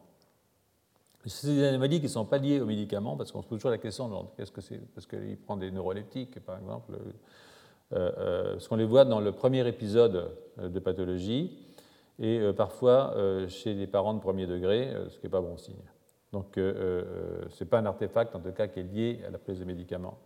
C'est 1.26 1.48
des 1.48 1.64
anomalies 1.66 1.98
qui 1.98 2.06
ne 2.06 2.12
sont 2.12 2.26
pas 2.26 2.38
liées 2.38 2.62
aux 2.62 2.66
médicaments, 2.66 3.18
parce 3.18 3.32
qu'on 3.32 3.42
se 3.42 3.48
pose 3.48 3.60
toujours 3.60 3.72
la 3.72 3.78
question 3.78 4.30
qu'est-ce 4.38 4.52
que 4.52 4.62
c'est? 4.62 4.80
Parce 4.94 5.06
qu'il 5.06 5.38
prend 5.38 5.58
des 5.58 5.72
neuroleptiques, 5.72 6.40
par 6.46 6.58
exemple. 6.58 6.94
Euh, 7.94 8.12
euh, 8.18 8.52
parce 8.54 8.68
qu'on 8.68 8.76
les 8.76 8.86
voit 8.86 9.06
dans 9.06 9.20
le 9.20 9.32
premier 9.32 9.66
épisode 9.68 10.32
euh, 10.60 10.70
de 10.70 10.80
pathologie, 10.80 11.66
et 12.20 12.42
parfois 12.58 13.14
chez 13.48 13.76
les 13.76 13.86
parents 13.86 14.16
de 14.16 14.20
premier 14.20 14.48
degré, 14.48 14.92
ce 15.08 15.20
qui 15.20 15.28
n'est 15.28 15.30
pas 15.30 15.40
bon 15.40 15.56
signe. 15.56 15.76
Donc, 16.38 16.54
ce 16.56 17.04
n'est 17.60 17.70
pas 17.70 17.80
un 17.80 17.86
artefact, 17.88 18.36
en 18.36 18.40
tout 18.40 18.52
cas, 18.52 18.68
qui 18.68 18.80
est 18.80 18.84
lié 18.84 19.20
à 19.28 19.32
la 19.32 19.40
prise 19.40 19.60
de 19.60 19.66
médicaments. 19.66 20.20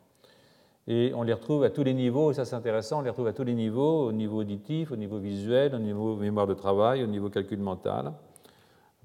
Et 0.87 1.13
on 1.15 1.23
les 1.23 1.33
retrouve 1.33 1.63
à 1.63 1.69
tous 1.69 1.83
les 1.83 1.93
niveaux, 1.93 2.31
et 2.31 2.33
ça 2.33 2.43
c'est 2.43 2.55
intéressant, 2.55 2.99
on 2.99 3.01
les 3.01 3.09
retrouve 3.09 3.27
à 3.27 3.33
tous 3.33 3.43
les 3.43 3.53
niveaux, 3.53 4.07
au 4.07 4.11
niveau 4.11 4.39
auditif, 4.41 4.91
au 4.91 4.95
niveau 4.95 5.19
visuel, 5.19 5.73
au 5.75 5.79
niveau 5.79 6.15
mémoire 6.15 6.47
de 6.47 6.53
travail, 6.53 7.03
au 7.03 7.07
niveau 7.07 7.29
calcul 7.29 7.59
mental, 7.59 8.11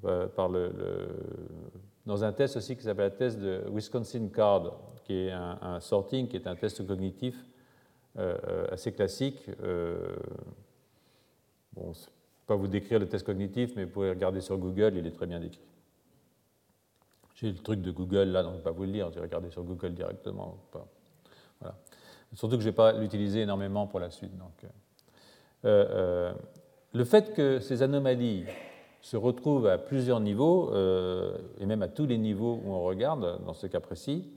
le, 0.02 0.30
dans 2.06 2.24
un 2.24 2.32
test 2.32 2.56
aussi 2.56 2.76
qui 2.76 2.82
s'appelle 2.82 3.12
le 3.12 3.16
test 3.16 3.38
de 3.38 3.62
Wisconsin 3.70 4.28
Card, 4.28 4.72
qui 5.04 5.14
est 5.14 5.30
un, 5.32 5.78
sorting, 5.80 6.28
qui 6.28 6.36
est 6.36 6.46
un 6.46 6.56
test 6.56 6.84
cognitif 6.86 7.36
euh, 8.18 8.36
euh, 8.48 8.66
assez 8.72 8.92
classique. 8.92 9.40
Euh, 9.62 10.16
bon, 11.72 11.92
je 11.92 12.00
ne 12.00 12.04
vais 12.04 12.10
pas 12.46 12.56
vous 12.56 12.68
décrire 12.68 12.98
le 12.98 13.06
test 13.06 13.24
cognitif, 13.24 13.72
mais 13.76 13.84
vous 13.84 13.90
pouvez 13.90 14.10
regarder 14.10 14.40
sur 14.40 14.56
Google, 14.56 14.94
il 14.96 15.06
est 15.06 15.12
très 15.12 15.26
bien 15.26 15.40
décrit. 15.40 15.60
J'ai 17.36 17.52
le 17.52 17.58
truc 17.58 17.80
de 17.80 17.90
Google 17.90 18.28
là, 18.30 18.42
donc 18.42 18.52
je 18.52 18.56
ne 18.56 18.60
vais 18.62 18.64
pas 18.64 18.70
vous 18.72 18.84
le 18.84 18.92
lire, 18.92 19.10
j'ai 19.12 19.20
regardé 19.20 19.50
sur 19.50 19.62
Google 19.62 19.94
directement. 19.94 20.58
Surtout 22.34 22.56
que 22.56 22.62
je 22.62 22.66
ne 22.66 22.72
vais 22.72 22.76
pas 22.76 22.92
l'utiliser 22.92 23.42
énormément 23.42 23.86
pour 23.86 24.00
la 24.00 24.10
suite. 24.10 24.32
Donc, 24.36 24.66
le 25.62 27.04
fait 27.04 27.34
que 27.34 27.60
ces 27.60 27.82
anomalies 27.82 28.44
se 29.06 29.16
retrouvent 29.16 29.68
à 29.68 29.78
plusieurs 29.78 30.18
niveaux, 30.18 30.72
euh, 30.72 31.38
et 31.60 31.66
même 31.66 31.82
à 31.82 31.86
tous 31.86 32.06
les 32.06 32.18
niveaux 32.18 32.60
où 32.64 32.72
on 32.72 32.82
regarde, 32.82 33.40
dans 33.44 33.54
ce 33.54 33.68
cas 33.68 33.78
précis, 33.78 34.28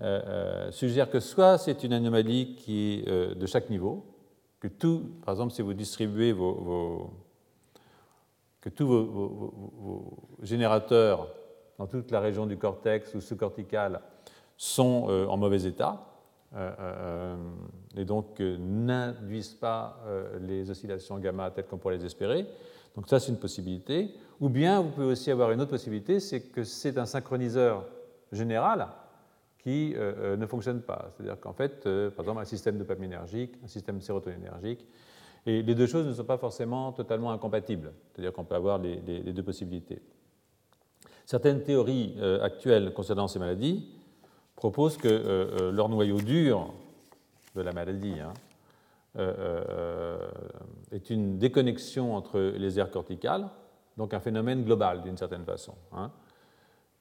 euh, 0.00 0.20
euh, 0.26 0.72
suggère 0.72 1.08
que 1.08 1.20
soit 1.20 1.56
c'est 1.56 1.84
une 1.84 1.92
anomalie 1.92 2.56
qui 2.56 3.04
est 3.06 3.34
de 3.36 3.46
chaque 3.46 3.70
niveau, 3.70 4.04
que 4.58 4.66
tout, 4.66 5.04
par 5.24 5.34
exemple, 5.34 5.52
si 5.52 5.62
vous 5.62 5.72
distribuez 5.72 6.32
vos, 6.32 7.12
que 8.60 8.70
tous 8.70 8.86
vos, 8.86 10.18
générateurs 10.42 11.28
dans 11.82 11.88
toute 11.88 12.12
la 12.12 12.20
région 12.20 12.46
du 12.46 12.56
cortex 12.56 13.12
ou 13.14 13.20
sous-cortical 13.20 14.00
sont 14.56 15.08
en 15.28 15.36
mauvais 15.36 15.64
état, 15.64 16.06
et 17.96 18.04
donc 18.04 18.38
n'induisent 18.38 19.54
pas 19.54 19.98
les 20.40 20.70
oscillations 20.70 21.18
gamma 21.18 21.50
telles 21.50 21.66
qu'on 21.66 21.78
pourrait 21.78 21.96
les 21.96 22.04
espérer, 22.04 22.46
donc 22.94 23.08
ça, 23.08 23.20
c'est 23.20 23.30
une 23.30 23.38
possibilité. 23.38 24.14
Ou 24.40 24.48
bien, 24.48 24.80
vous 24.80 24.90
pouvez 24.90 25.06
aussi 25.06 25.30
avoir 25.30 25.50
une 25.52 25.60
autre 25.60 25.70
possibilité, 25.70 26.20
c'est 26.20 26.40
que 26.40 26.64
c'est 26.64 26.98
un 26.98 27.06
synchroniseur 27.06 27.86
général 28.32 28.88
qui 29.58 29.94
euh, 29.94 30.12
euh, 30.18 30.36
ne 30.36 30.46
fonctionne 30.46 30.82
pas. 30.82 31.10
C'est-à-dire 31.12 31.38
qu'en 31.38 31.52
fait, 31.52 31.86
euh, 31.86 32.10
par 32.10 32.24
exemple, 32.24 32.40
un 32.40 32.44
système 32.44 32.78
dopaminergique, 32.78 33.54
un 33.64 33.68
système 33.68 34.00
sérotoninergique, 34.00 34.86
et 35.46 35.62
les 35.62 35.74
deux 35.74 35.86
choses 35.86 36.06
ne 36.06 36.12
sont 36.12 36.24
pas 36.24 36.38
forcément 36.38 36.92
totalement 36.92 37.32
incompatibles. 37.32 37.92
C'est-à-dire 38.12 38.32
qu'on 38.32 38.44
peut 38.44 38.54
avoir 38.54 38.78
les, 38.78 38.96
deux 38.96 39.42
possibilités. 39.42 40.00
Certaines 41.26 41.62
théories 41.62 42.14
actuelles 42.42 42.92
concernant 42.92 43.28
ces 43.28 43.38
maladies 43.38 43.86
proposent 44.56 44.96
que 44.96 45.70
leur 45.72 45.88
noyau 45.88 46.20
dur 46.20 46.72
de 47.54 47.62
la 47.62 47.72
maladie, 47.72 48.18
hein, 48.20 48.32
euh, 49.18 49.34
euh, 49.68 50.30
est 50.90 51.10
une 51.10 51.38
déconnexion 51.38 52.16
entre 52.16 52.40
les 52.40 52.78
aires 52.78 52.90
corticales, 52.90 53.46
donc 53.98 54.14
un 54.14 54.20
phénomène 54.20 54.64
global 54.64 55.02
d'une 55.02 55.18
certaine 55.18 55.44
façon. 55.44 55.74
Hein, 55.92 56.10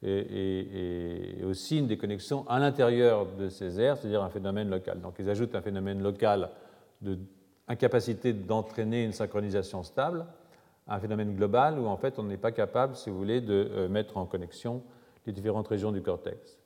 et, 0.04 1.42
aussi 1.46 1.78
une 1.78 1.88
déconnexion 1.88 2.46
à 2.50 2.60
l'intérieur 2.60 3.28
de 3.38 3.50
ces 3.50 3.80
aires, 3.80 3.98
c'est-à-dire 3.98 4.24
un 4.24 4.30
phénomène 4.30 4.70
local. 4.70 5.00
Donc 5.00 5.16
ils 5.20 5.30
ajoutent 5.30 5.56
un 5.56 5.62
phénomène 5.62 6.02
local 6.02 6.50
d'incapacité 7.02 8.34
d'entraîner 8.34 9.04
une 9.04 9.14
synchronisation 9.14 9.84
stable 9.84 10.26
un 10.96 11.00
phénomène 11.00 11.36
global 11.36 11.80
où 11.80 11.88
en 11.88 11.98
fait 11.98 12.20
on 12.20 12.24
n'est 12.24 12.38
pas 12.38 12.52
capable, 12.52 12.96
si 12.96 13.10
vous 13.10 13.18
voulez, 13.18 13.42
de 13.42 13.70
euh, 13.72 13.88
mettre 13.90 14.18
en 14.18 14.26
connexion 14.26 14.84
les 15.26 15.34
différentes 15.34 15.68
régions 15.68 15.92
du 15.92 16.02
cortex. 16.02 16.58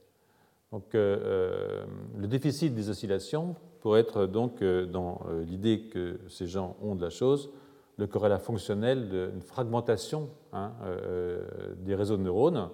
Donc 0.72 0.94
le 0.94 1.86
déficit 2.28 2.74
des 2.74 2.90
oscillations 2.90 3.56
pour 3.86 4.00
être 4.00 4.26
donc 4.26 4.64
euh, 4.64 4.88
dans 4.88 5.22
euh, 5.30 5.44
l'idée 5.44 5.82
que 5.82 6.20
ces 6.28 6.48
gens 6.48 6.76
ont 6.82 6.96
de 6.96 7.04
la 7.04 7.12
chose, 7.12 7.52
le 7.98 8.08
corrélat 8.08 8.40
fonctionnel 8.40 9.10
d'une 9.10 9.44
fragmentation 9.44 10.32
hein, 10.54 10.72
euh, 10.86 11.46
des 11.78 11.94
réseaux 11.94 12.18
de 12.18 12.24
neurones 12.24 12.72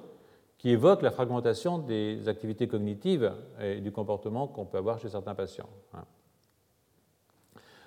qui 0.57 0.69
évoque 0.69 1.01
la 1.01 1.11
fragmentation 1.11 1.79
des 1.79 2.29
activités 2.29 2.69
cognitives 2.69 3.33
et 3.59 3.81
du 3.81 3.91
comportement 3.91 4.47
qu'on 4.47 4.63
peut 4.63 4.77
avoir 4.77 4.99
chez 4.99 5.09
certains 5.09 5.35
patients. 5.35 5.67
Hein. 5.93 6.05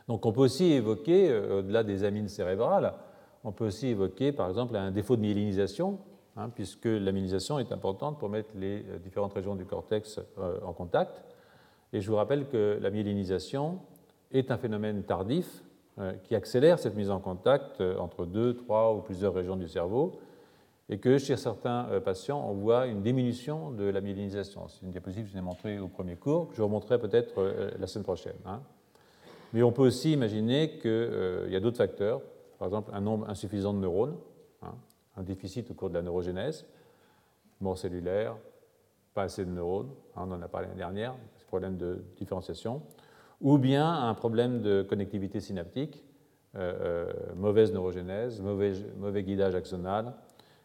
Donc 0.07 0.27
on 0.27 0.33
peut 0.33 0.43
aussi 0.43 0.73
évoquer, 0.73 1.35
au-delà 1.35 1.83
des 1.83 2.05
amines 2.05 2.29
cérébrales, 2.29 2.93
on 3.45 3.53
peut 3.53 3.67
aussi 3.67 3.89
évoquer 3.89 4.33
par 4.33 4.49
exemple 4.49 4.75
un 4.77 4.91
défaut 4.91 5.17
de 5.17 5.21
myélinisation, 5.21 5.99
hein, 6.37 6.49
puisque 6.49 6.87
la 6.87 7.13
myélinisation 7.13 7.59
est 7.59 7.73
importante 7.73 8.19
pour 8.19 8.29
mettre 8.29 8.51
les 8.57 8.83
différentes 9.03 9.35
régions 9.35 9.55
du 9.55 9.65
cortex 9.65 10.21
en 10.65 10.73
contact. 10.73 11.23
Et 11.93 12.01
je 12.01 12.11
vous 12.11 12.17
rappelle 12.17 12.49
que 12.49 12.79
la 12.81 12.91
myélinisation 12.91 13.79
est 14.33 14.51
un 14.51 14.59
phénomène 14.59 15.05
tardif 15.05 15.63
euh, 16.01 16.13
qui 16.25 16.35
accélère 16.35 16.81
cette 16.81 16.97
mise 16.97 17.09
en 17.09 17.21
contact 17.21 17.81
euh, 17.81 17.97
entre 17.99 18.27
deux, 18.27 18.57
trois 18.57 18.93
ou 18.93 19.01
plusieurs 19.01 19.33
régions 19.33 19.55
du 19.55 19.69
cerveau, 19.69 20.19
et 20.89 20.99
que 20.99 21.19
chez 21.19 21.37
certains 21.37 21.87
euh, 21.91 22.01
patients, 22.01 22.45
on 22.51 22.53
voit 22.53 22.89
une 22.89 23.01
diminution 23.01 23.71
de 23.71 23.85
la 23.85 24.01
myélinisation. 24.01 24.67
C'est 24.67 24.83
une 24.83 24.91
diapositive 24.91 25.27
que 25.27 25.29
je 25.29 25.35
vous 25.35 25.39
ai 25.39 25.43
montrée 25.43 25.79
au 25.79 25.87
premier 25.87 26.17
cours, 26.17 26.49
que 26.49 26.57
je 26.57 26.63
vous 26.63 26.67
remontrerai 26.67 26.99
peut-être 26.99 27.41
la 27.79 27.87
semaine 27.87 28.03
prochaine. 28.03 28.35
Hein. 28.45 28.61
Mais 29.53 29.63
on 29.63 29.71
peut 29.71 29.83
aussi 29.83 30.13
imaginer 30.13 30.81
qu'il 30.81 31.49
y 31.49 31.55
a 31.55 31.61
d'autres 31.61 31.77
facteurs, 31.77 32.21
par 32.59 32.69
exemple 32.69 32.91
un 32.95 33.01
nombre 33.01 33.29
insuffisant 33.29 33.73
de 33.73 33.79
neurones, 33.79 34.17
hein, 34.63 34.75
un 35.17 35.23
déficit 35.23 35.71
au 35.71 35.75
cours 35.75 35.91
de 35.91 35.95
la 35.95 36.03
neurogénèse, 36.03 36.67
mort 37.61 37.79
cellulaire, 37.79 38.37
pas 39.15 39.23
assez 39.23 39.45
de 39.45 39.51
neurones, 39.51 39.91
hein, 40.17 40.27
on 40.29 40.33
en 40.33 40.43
a 40.43 40.49
parlé 40.49 40.67
l'année 40.67 40.79
dernière, 40.79 41.15
problème 41.55 41.77
de 41.77 42.03
différenciation, 42.17 42.83
ou 43.41 43.59
bien 43.59 43.89
un 43.89 44.15
problème 44.15 44.61
de 44.61 44.83
connectivité 44.83 45.39
synaptique, 45.39 46.03
euh, 46.57 46.73
euh, 46.81 47.13
mauvaise 47.37 47.73
neurogénèse, 47.73 48.41
mauvais, 48.41 48.73
mauvais, 48.99 49.23
guidage 49.23 49.55
axonal, 49.55 50.15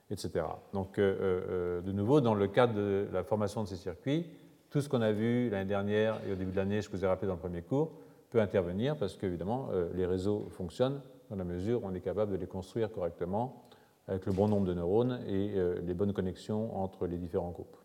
etc. 0.10 0.46
Donc, 0.74 0.98
euh, 0.98 1.80
de 1.82 1.92
nouveau, 1.92 2.22
dans 2.22 2.34
le 2.34 2.48
cadre 2.48 2.74
de 2.74 3.08
la 3.14 3.24
formation 3.24 3.62
de 3.62 3.68
ces 3.68 3.76
circuits, 3.76 4.26
tout 4.72 4.82
ce 4.82 4.90
qu'on 4.90 5.04
a 5.04 5.12
vu 5.12 5.52
l'année 5.52 5.70
dernière 5.70 6.20
et 6.28 6.32
au 6.32 6.36
début 6.36 6.54
de 6.54 6.58
l'année, 6.58 6.82
je 6.82 6.90
vous 6.90 7.06
ai 7.06 7.08
rappelé 7.08 7.28
dans 7.28 7.36
le 7.36 7.40
premier 7.40 7.62
cours, 7.62 7.92
peut 8.32 8.42
intervenir 8.42 8.98
parce 8.98 9.16
qu'évidemment, 9.16 9.70
les 9.94 10.08
réseaux 10.08 10.48
fonctionnent 10.50 11.02
dans 11.30 11.36
la 11.36 11.44
mesure 11.44 11.84
où 11.84 11.88
on 11.88 11.94
est 11.94 12.02
capable 12.02 12.32
de 12.32 12.38
les 12.38 12.48
construire 12.48 12.92
correctement 12.92 13.64
avec 14.08 14.26
le 14.26 14.34
bon 14.34 14.48
nombre 14.48 14.66
de 14.66 14.74
neurones 14.74 15.20
et 15.28 15.54
les 15.84 15.94
bonnes 15.94 16.14
connexions 16.14 16.76
entre 16.76 17.06
les 17.06 17.18
différents 17.18 17.52
groupes. 17.52 17.78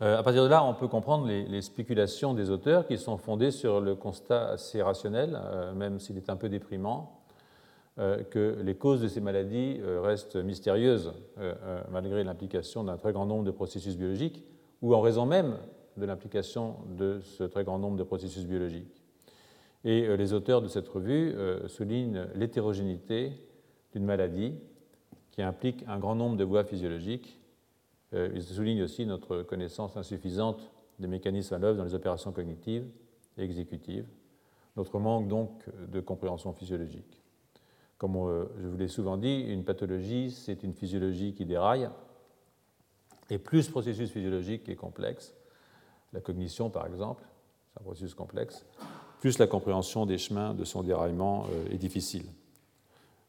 Euh, 0.00 0.18
à 0.18 0.22
partir 0.22 0.44
de 0.44 0.48
là, 0.48 0.62
on 0.64 0.74
peut 0.74 0.86
comprendre 0.86 1.26
les, 1.26 1.62
spéculations 1.62 2.32
des 2.32 2.50
auteurs 2.50 2.86
qui 2.86 2.98
sont 2.98 3.16
fondées 3.16 3.50
sur 3.50 3.80
le 3.80 3.96
constat 3.96 4.50
assez 4.50 4.80
rationnel, 4.80 5.36
euh, 5.36 5.72
même 5.72 5.98
s'il 5.98 6.16
est 6.16 6.30
un 6.30 6.36
peu 6.36 6.48
déprimant, 6.48 7.20
euh, 7.98 8.22
que 8.22 8.60
les 8.62 8.76
causes 8.76 9.00
de 9.00 9.08
ces 9.08 9.20
maladies 9.20 9.80
restent 10.02 10.36
mystérieuses 10.36 11.12
malgré 11.90 12.22
l'implication 12.22 12.84
d'un 12.84 12.96
très 12.96 13.12
grand 13.12 13.26
nombre 13.26 13.44
de 13.44 13.50
processus 13.50 13.96
biologiques 13.96 14.44
ou 14.82 14.94
en 14.94 15.00
raison 15.00 15.26
même 15.26 15.56
de 15.96 16.06
l'implication 16.06 16.76
de 16.96 17.18
ce 17.20 17.42
très 17.42 17.64
grand 17.64 17.80
nombre 17.80 17.96
de 17.96 18.04
processus 18.04 18.46
biologiques. 18.46 18.97
Et 19.84 20.16
les 20.16 20.32
auteurs 20.32 20.60
de 20.60 20.68
cette 20.68 20.88
revue 20.88 21.34
soulignent 21.68 22.26
l'hétérogénéité 22.34 23.32
d'une 23.92 24.04
maladie 24.04 24.54
qui 25.38 25.42
implique 25.42 25.84
un 25.86 26.00
grand 26.00 26.16
nombre 26.16 26.36
de 26.36 26.42
voies 26.42 26.64
physiologiques. 26.64 27.38
Euh, 28.12 28.28
il 28.34 28.42
souligne 28.42 28.82
aussi 28.82 29.06
notre 29.06 29.42
connaissance 29.42 29.96
insuffisante 29.96 30.68
des 30.98 31.06
mécanismes 31.06 31.54
à 31.54 31.58
l'œuvre 31.58 31.78
dans 31.78 31.84
les 31.84 31.94
opérations 31.94 32.32
cognitives 32.32 32.84
et 33.36 33.44
exécutives, 33.44 34.08
notre 34.76 34.98
manque 34.98 35.28
donc 35.28 35.64
de 35.86 36.00
compréhension 36.00 36.52
physiologique. 36.52 37.22
Comme 37.98 38.16
euh, 38.16 38.46
je 38.60 38.66
vous 38.66 38.76
l'ai 38.76 38.88
souvent 38.88 39.16
dit, 39.16 39.42
une 39.42 39.64
pathologie, 39.64 40.32
c'est 40.32 40.64
une 40.64 40.74
physiologie 40.74 41.34
qui 41.34 41.44
déraille, 41.44 41.88
et 43.30 43.38
plus 43.38 43.66
le 43.66 43.70
processus 43.70 44.10
physiologique 44.10 44.68
est 44.68 44.74
complexe, 44.74 45.36
la 46.12 46.20
cognition 46.20 46.68
par 46.68 46.86
exemple, 46.86 47.24
c'est 47.72 47.80
un 47.80 47.84
processus 47.84 48.14
complexe, 48.14 48.66
plus 49.20 49.38
la 49.38 49.46
compréhension 49.46 50.06
des 50.06 50.18
chemins 50.18 50.54
de 50.54 50.64
son 50.64 50.82
déraillement 50.82 51.46
euh, 51.50 51.72
est 51.72 51.78
difficile. 51.78 52.26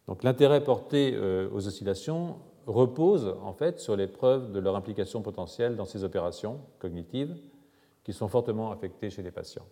Donc 0.08 0.24
l'intérêt 0.24 0.64
porté 0.64 1.16
aux 1.54 1.68
oscillations 1.68 2.38
reposent 2.66 3.36
en 3.44 3.54
fait 3.54 3.80
sur 3.80 3.96
les 3.96 4.08
preuves 4.08 4.52
de 4.52 4.60
leur 4.60 4.76
implication 4.76 5.22
potentielle 5.22 5.76
dans 5.76 5.86
ces 5.86 6.04
opérations 6.04 6.62
cognitives 6.80 7.38
qui 8.04 8.12
sont 8.12 8.28
fortement 8.28 8.72
affectées 8.72 9.12
chez 9.12 9.22
les 9.22 9.30
patients. 9.30 9.68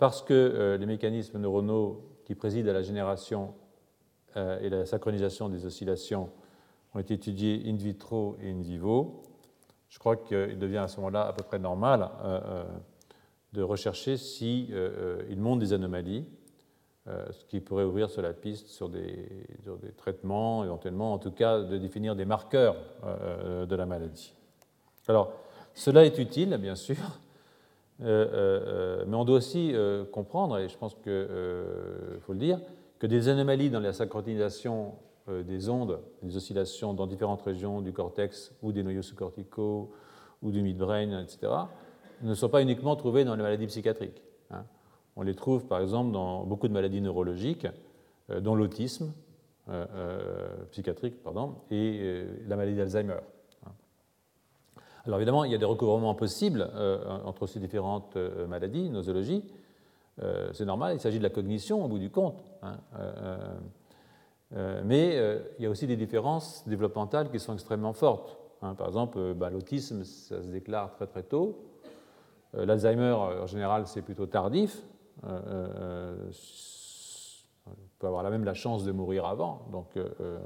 parce 0.00 0.20
que 0.20 0.76
les 0.80 0.86
mécanismes 0.86 1.38
neuronaux 1.38 2.02
qui 2.24 2.34
président 2.34 2.70
à 2.70 2.72
la 2.72 2.82
génération 2.82 3.54
et 4.34 4.68
la 4.68 4.84
synchronisation 4.84 5.48
des 5.48 5.64
oscillations 5.64 6.30
ont 6.92 6.98
été 6.98 7.14
étudiés 7.14 7.62
in 7.66 7.76
vitro 7.76 8.36
et 8.42 8.50
in 8.50 8.62
vivo, 8.62 9.22
je 9.88 9.98
crois 10.00 10.16
qu'il 10.16 10.58
devient 10.58 10.78
à 10.78 10.88
ce 10.88 10.96
moment-là 10.96 11.28
à 11.28 11.32
peu 11.32 11.44
près 11.44 11.60
normal 11.60 12.10
de 13.52 13.62
rechercher 13.62 14.16
s'il 14.16 14.74
montrent 15.36 15.60
des 15.60 15.72
anomalies 15.72 16.24
euh, 17.08 17.24
ce 17.30 17.44
qui 17.46 17.60
pourrait 17.60 17.84
ouvrir 17.84 18.10
sur 18.10 18.20
la 18.20 18.34
piste 18.34 18.68
sur 18.68 18.90
des, 18.90 19.28
des, 19.82 19.92
traitements, 19.96 20.62
éventuellement, 20.62 21.14
en 21.14 21.18
tout 21.18 21.30
cas, 21.30 21.60
de 21.60 21.78
définir 21.78 22.14
des 22.14 22.26
marqueurs 22.26 22.76
euh, 23.02 23.64
de 23.64 23.76
la 23.76 23.86
maladie. 23.86 24.34
Alors, 25.06 25.32
cela 25.72 26.04
est 26.04 26.18
utile, 26.18 26.58
bien 26.60 26.74
sûr, 26.74 26.98
euh, 28.02 29.04
mais 29.06 29.16
on 29.16 29.24
doit 29.24 29.38
aussi 29.38 29.74
comprendre, 30.12 30.58
et 30.58 30.68
je 30.68 30.76
pense 30.76 30.94
qu'il 30.96 32.20
faut 32.20 32.34
le 32.34 32.38
dire, 32.38 32.60
que 32.98 33.06
des 33.06 33.28
anomalies 33.28 33.70
dans 33.70 33.80
la 33.80 33.94
synchronisation 33.94 34.92
des 35.28 35.70
ondes, 35.70 36.00
des 36.22 36.36
oscillations 36.36 36.92
dans 36.92 37.06
différentes 37.06 37.42
régions 37.42 37.80
du 37.80 37.92
cortex 37.92 38.52
ou 38.60 38.72
des 38.72 38.82
noyaux 38.82 39.02
sous-corticaux 39.02 39.92
ou 40.42 40.50
du 40.50 40.60
midbrain, 40.60 41.22
etc., 41.22 41.52
ne 42.22 42.34
sont 42.34 42.48
pas 42.48 42.62
uniquement 42.62 42.96
trouvées 42.96 43.24
dans 43.24 43.36
les 43.36 43.42
maladies 43.42 43.66
psychiatriques. 43.66 44.22
Hein. 44.50 44.64
On 45.16 45.22
les 45.22 45.34
trouve 45.34 45.66
par 45.66 45.80
exemple 45.80 46.12
dans 46.12 46.44
beaucoup 46.44 46.68
de 46.68 46.72
maladies 46.72 47.00
neurologiques, 47.00 47.66
euh, 48.30 48.40
dont 48.40 48.54
l'autisme 48.54 49.12
euh, 49.68 49.84
euh, 49.94 50.64
psychiatrique 50.70 51.22
pardon, 51.22 51.56
et 51.70 52.24
la 52.46 52.56
maladie 52.56 52.76
d'Alzheimer. 52.76 53.18
Alors 55.06 55.18
évidemment, 55.18 55.44
il 55.44 55.52
y 55.52 55.54
a 55.54 55.58
des 55.58 55.64
recouvrements 55.64 56.14
possibles 56.14 56.70
entre 57.24 57.46
ces 57.46 57.60
différentes 57.60 58.16
maladies, 58.46 58.90
nosologies. 58.90 59.42
C'est 60.52 60.66
normal, 60.66 60.96
il 60.96 61.00
s'agit 61.00 61.16
de 61.16 61.22
la 61.22 61.30
cognition 61.30 61.82
au 61.82 61.88
bout 61.88 61.98
du 61.98 62.10
compte. 62.10 62.44
Hein, 62.62 62.76
mais 64.84 65.16
il 65.58 65.62
y 65.62 65.66
a 65.66 65.70
aussi 65.70 65.86
des 65.86 65.96
différences 65.96 66.68
développementales 66.68 67.30
qui 67.30 67.40
sont 67.40 67.54
extrêmement 67.54 67.94
fortes. 67.94 68.36
Hein. 68.60 68.74
Par 68.74 68.88
exemple, 68.88 69.32
bah, 69.32 69.48
l'autisme, 69.48 70.04
ça 70.04 70.42
se 70.42 70.48
déclare 70.48 70.92
très 70.92 71.06
très 71.06 71.22
tôt. 71.22 71.58
L'Alzheimer, 72.54 73.12
en 73.12 73.46
général, 73.46 73.86
c'est 73.86 74.02
plutôt 74.02 74.26
tardif. 74.26 74.82
Euh, 75.24 75.40
euh, 75.46 76.30
on 77.66 77.72
peut 77.98 78.06
avoir 78.06 78.22
la 78.22 78.30
même 78.30 78.44
la 78.44 78.54
chance 78.54 78.84
de 78.84 78.92
mourir 78.92 79.26
avant. 79.26 79.66
Donc, 79.72 79.96
euh, 79.96 80.38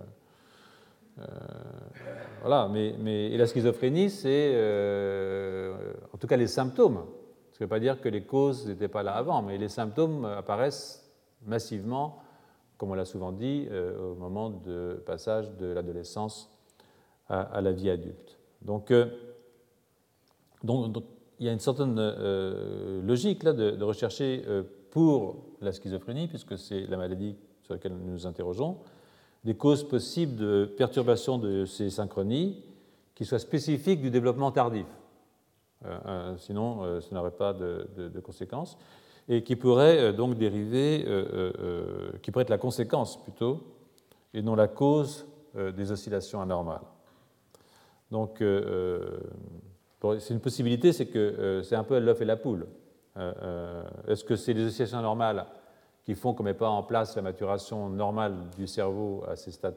voilà, 2.41 2.69
mais, 2.69 2.95
mais, 2.99 3.27
et 3.27 3.37
la 3.37 3.47
schizophrénie, 3.47 4.11
c'est 4.11 4.55
en 6.13 6.19
tout 6.19 6.27
cas 6.27 6.37
les 6.37 6.47
symptômes. 6.47 7.05
Ce 7.53 7.63
ne 7.63 7.67
veut 7.67 7.69
pas 7.69 7.81
dire 7.81 8.01
que 8.01 8.09
les 8.09 8.25
causes 8.25 8.67
n'étaient 8.67 8.89
pas 8.89 9.03
là 9.03 9.13
avant, 9.13 9.43
mais 9.43 9.59
les 9.59 9.69
symptômes 9.69 10.25
apparaissent 10.25 11.13
massivement, 11.45 12.23
comme 12.79 12.91
on 12.91 12.95
l'a 12.95 13.05
souvent 13.05 13.31
dit, 13.31 13.69
au 14.01 14.15
moment 14.15 14.51
de 14.51 15.03
passage 15.07 15.53
de 15.59 15.67
l'adolescence 15.67 16.51
à, 17.29 17.61
la 17.61 17.73
vie 17.73 17.91
adulte. 17.91 18.39
Donc, 18.63 18.93
donc, 20.65 21.05
il 21.39 21.47
y 21.47 21.49
a 21.49 21.53
une 21.53 21.61
certaine 21.61 21.97
euh, 21.99 23.03
logique 23.03 23.43
là, 23.43 23.53
de, 23.53 23.83
rechercher 23.83 24.45
euh, 24.47 24.63
pour 24.91 25.45
la 25.61 25.73
schizophrénie, 25.73 26.29
puisque 26.29 26.57
c'est 26.59 26.87
la 26.87 26.97
maladie 26.97 27.37
sur 27.63 27.75
laquelle 27.75 27.93
nous 27.93 28.13
nous 28.13 28.27
interrogeons, 28.27 28.79
des 29.45 29.55
causes 29.55 29.87
possibles 29.87 30.37
de 30.37 30.73
perturbation 30.77 31.39
de 31.39 31.65
ces 31.65 31.91
synchronies 31.91 32.63
qui 33.15 33.25
soient 33.25 33.39
spécifiques 33.39 34.01
du 34.01 34.11
développement 34.11 34.53
tardif. 34.53 34.87
Euh, 35.85 36.37
sinon, 36.39 37.01
ça 37.01 37.15
n'aurait 37.15 37.33
pas 37.33 37.53
de, 37.53 38.21
conséquences. 38.23 38.79
Et 39.29 39.43
qui 39.43 39.57
pourraient 39.57 40.13
donc 40.13 40.37
dériver, 40.37 41.05
qui 42.23 42.31
être 42.37 42.51
la 42.51 42.59
conséquence 42.59 43.21
plutôt, 43.23 43.63
et 44.35 44.43
non 44.43 44.55
la 44.55 44.69
cause 44.69 45.27
des 45.55 45.93
oscillations 45.93 46.41
anormales. 46.41 46.83
Donc, 48.11 48.43
c'est 50.19 50.35
une 50.35 50.41
possibilité, 50.41 50.93
c'est 50.93 51.07
que 51.07 51.19
euh, 51.19 51.63
c'est 51.63 51.77
un 51.77 51.85
peu 51.85 51.99
l'œuf 51.99 52.21
et 52.21 52.25
la 52.25 52.37
poule. 52.37 52.67
Euh, 53.17 53.33
euh, 53.43 53.83
est-ce 54.09 54.25
que 54.25 54.37
c'est 54.37 54.53
les 54.53 54.67
oscillations 54.67 55.03
normales 55.03 55.47
qui 56.05 56.15
font 56.15 56.35
qu'on 56.35 56.43
ne 56.43 56.49
met 56.49 56.55
pas 56.55 56.69
en 56.69 56.83
place 56.83 57.15
la 57.15 57.23
maturation 57.23 57.89
normale 57.89 58.35
du 58.57 58.67
cerveau 58.67 59.23
à 59.29 59.37
ces 59.37 59.53
stades 59.53 59.77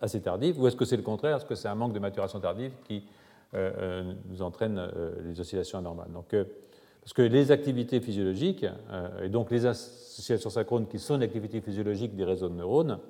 assez 0.00 0.20
tardifs, 0.20 0.56
ou 0.58 0.68
est-ce 0.68 0.76
que 0.76 0.84
c'est 0.84 0.96
le 0.96 1.02
contraire 1.02 1.36
Est-ce 1.36 1.44
que 1.44 1.56
c'est 1.56 1.66
un 1.66 1.74
manque 1.74 1.92
de 1.92 1.98
maturation 1.98 2.38
tardive 2.38 2.70
qui 2.84 3.02
nous 3.52 4.42
entraîne 4.42 4.80
les 5.24 5.40
oscillations 5.40 5.78
anormales? 5.78 6.12
Donc, 6.12 6.36
Parce 7.00 7.12
que 7.12 7.22
les 7.22 7.50
activités 7.50 8.00
physiologiques, 8.00 8.64
et 9.20 9.28
donc 9.28 9.50
les 9.50 9.66
associations 9.66 10.50
synchrones 10.50 10.86
qui 10.86 11.00
sont 11.00 11.18
l'activité 11.18 11.60
physiologique 11.60 12.14
des 12.14 12.22
réseaux 12.22 12.48
de 12.48 12.54
neurones, 12.54 13.00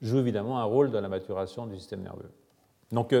jouent 0.00 0.20
évidemment 0.20 0.58
un 0.58 0.64
rôle 0.64 0.90
dans 0.90 1.02
la 1.02 1.10
maturation 1.10 1.66
du 1.66 1.76
système 1.76 2.00
nerveux. 2.00 2.30
Donc, 2.90 3.14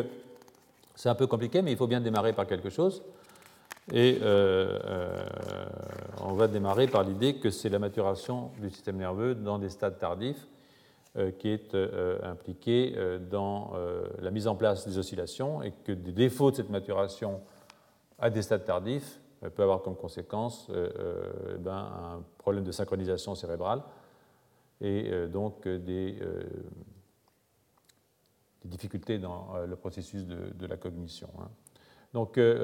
c'est 0.94 1.08
un 1.08 1.14
peu 1.14 1.26
compliqué, 1.26 1.62
mais 1.62 1.72
il 1.72 1.76
faut 1.76 1.86
bien 1.86 2.00
démarrer 2.00 2.32
par 2.32 2.46
quelque 2.46 2.70
chose. 2.70 3.02
Et 3.92 4.18
euh, 4.22 4.78
euh, 4.84 5.24
on 6.22 6.34
va 6.34 6.46
démarrer 6.46 6.86
par 6.86 7.02
l'idée 7.02 7.36
que 7.36 7.50
c'est 7.50 7.68
la 7.68 7.78
maturation 7.78 8.52
du 8.60 8.70
système 8.70 8.96
nerveux 8.96 9.34
dans 9.34 9.58
des 9.58 9.68
stades 9.68 9.98
tardifs 9.98 10.46
euh, 11.16 11.32
qui 11.32 11.48
est 11.48 11.74
impliquée 12.22 12.94
dans 13.30 13.72
la 14.20 14.30
mise 14.30 14.46
en 14.46 14.54
place 14.54 14.86
des 14.86 14.98
oscillations 14.98 15.62
et 15.62 15.72
que 15.84 15.92
des 15.92 16.12
défauts 16.12 16.50
de 16.50 16.56
cette 16.56 16.70
maturation 16.70 17.40
à 18.18 18.30
des 18.30 18.42
stades 18.42 18.64
tardifs 18.64 19.20
peut 19.54 19.62
avoir 19.62 19.82
comme 19.82 19.96
conséquence 19.96 20.70
ben, 21.58 21.72
un 21.72 22.22
problème 22.38 22.62
de 22.62 22.72
synchronisation 22.72 23.34
cérébrale 23.34 23.82
et 24.82 25.10
donc 25.28 25.66
des 25.66 26.16
des 28.64 28.68
difficultés 28.68 29.18
dans 29.18 29.54
euh, 29.54 29.66
le 29.66 29.76
processus 29.76 30.26
de, 30.26 30.66
la 30.66 30.76
cognition. 30.76 31.28
Hein. 31.40 31.48
Donc, 32.12 32.38
euh, 32.38 32.58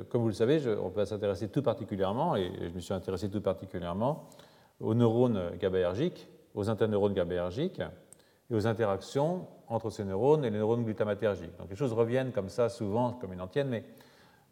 euh, 0.00 0.04
comme 0.04 0.22
vous 0.22 0.28
le 0.28 0.34
savez, 0.34 0.66
on 0.66 0.88
va 0.88 1.06
s'intéresser 1.06 1.48
tout 1.48 1.62
particulièrement, 1.62 2.36
et 2.36 2.50
je 2.68 2.74
me 2.74 2.80
suis 2.80 2.94
intéressé 2.94 3.28
tout 3.28 3.40
particulièrement, 3.40 4.28
aux 4.80 4.94
neurones 4.94 5.56
GABAergiques, 5.58 6.28
aux 6.54 6.70
interneurones 6.70 7.12
GABAergiques 7.12 7.82
et 8.50 8.54
aux 8.54 8.66
interactions 8.66 9.46
entre 9.68 9.90
ces 9.90 10.04
neurones 10.04 10.44
et 10.44 10.50
les 10.50 10.58
neurones 10.58 10.84
glutamatergiques. 10.84 11.56
Donc 11.58 11.68
les 11.68 11.76
choses 11.76 11.92
reviennent 11.92 12.32
comme 12.32 12.48
ça 12.48 12.68
souvent 12.68 13.12
comme 13.12 13.32
une 13.32 13.42
antienne, 13.42 13.68
mais 13.68 13.84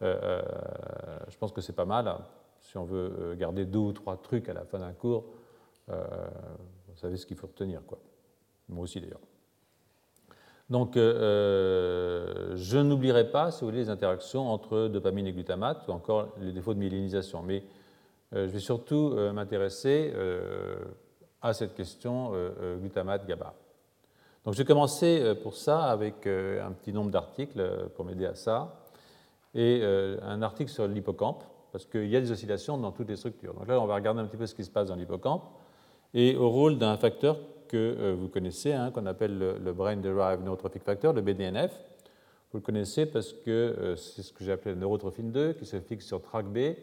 je 0.02 1.38
pense 1.38 1.50
que 1.50 1.62
c'est 1.62 1.72
pas 1.72 1.86
mal. 1.86 2.14
Si 2.60 2.76
on 2.76 2.84
veut 2.84 3.34
garder 3.36 3.64
deux 3.64 3.78
ou 3.78 3.92
trois 3.92 4.18
trucs 4.18 4.48
à 4.50 4.52
la 4.52 4.64
fin 4.64 4.78
d'un 4.78 4.92
cours, 4.92 5.24
vous 5.88 6.96
savez 6.96 7.16
ce 7.16 7.26
qu'il 7.26 7.36
faut 7.36 7.48
retenir. 7.48 7.80
Quoi. 7.86 7.98
Moi 8.68 8.84
aussi 8.84 9.00
d'ailleurs. 9.00 9.20
Donc, 10.70 10.96
euh, 10.96 11.14
euh, 11.14 12.56
je 12.56 12.78
n'oublierai 12.78 13.30
pas, 13.30 13.50
si 13.50 13.60
vous 13.60 13.68
voulez, 13.68 13.78
les 13.78 13.90
interactions 13.90 14.50
entre 14.50 14.88
dopamine 14.88 15.26
et 15.26 15.32
glutamate, 15.32 15.88
ou 15.88 15.92
encore 15.92 16.28
les 16.40 16.52
défauts 16.52 16.74
de 16.74 16.78
myélinisation. 16.78 17.42
Mais 17.42 17.64
euh, 18.34 18.46
je 18.46 18.52
vais 18.52 18.60
surtout 18.60 19.14
m'intéresser 19.32 20.12
à 21.40 21.52
cette 21.52 21.74
question 21.74 22.32
glutamate-GABA. 22.80 23.54
Donc, 24.44 24.54
j'ai 24.54 24.64
commencé 24.64 25.34
pour 25.42 25.54
ça 25.54 25.84
avec 25.84 26.26
un 26.26 26.72
petit 26.72 26.92
nombre 26.92 27.10
d'articles 27.10 27.88
pour 27.94 28.04
m'aider 28.04 28.26
à 28.26 28.34
ça, 28.34 28.84
et 29.54 29.82
un 30.22 30.42
article 30.42 30.70
sur 30.70 30.86
l'hippocampe, 30.86 31.44
parce 31.72 31.86
qu'il 31.86 32.08
y 32.08 32.16
a 32.16 32.20
des 32.20 32.30
oscillations 32.30 32.76
dans 32.76 32.92
toutes 32.92 33.08
les 33.08 33.16
structures. 33.16 33.54
Donc 33.54 33.68
là, 33.68 33.80
on 33.80 33.86
va 33.86 33.94
regarder 33.94 34.20
un 34.20 34.26
petit 34.26 34.36
peu 34.36 34.46
ce 34.46 34.54
qui 34.54 34.64
se 34.64 34.70
passe 34.70 34.88
dans 34.88 34.96
l'hippocampe, 34.96 35.44
et 36.12 36.36
au 36.36 36.50
rôle 36.50 36.78
d'un 36.78 36.96
facteur 36.98 37.38
que 37.68 37.76
euh, 37.76 38.16
vous 38.18 38.28
connaissez, 38.28 38.72
hein, 38.72 38.90
qu'on 38.90 39.06
appelle 39.06 39.38
le, 39.38 39.72
Brain 39.72 39.96
Derived 39.96 40.44
Neurotrophic 40.44 40.82
Factor, 40.82 41.12
le 41.12 41.20
BDNF. 41.20 41.72
Vous 42.50 42.58
le 42.58 42.62
connaissez 42.62 43.06
parce 43.06 43.32
que 43.32 43.50
euh, 43.50 43.96
c'est 43.96 44.22
ce 44.22 44.32
que 44.32 44.42
j'ai 44.42 44.52
appelé 44.52 44.74
le 44.74 44.80
neurotrophine 44.80 45.30
2, 45.30 45.52
qui 45.52 45.66
se 45.66 45.78
fixe 45.78 46.06
sur 46.06 46.20
TRAC-B. 46.20 46.56
Et 46.56 46.76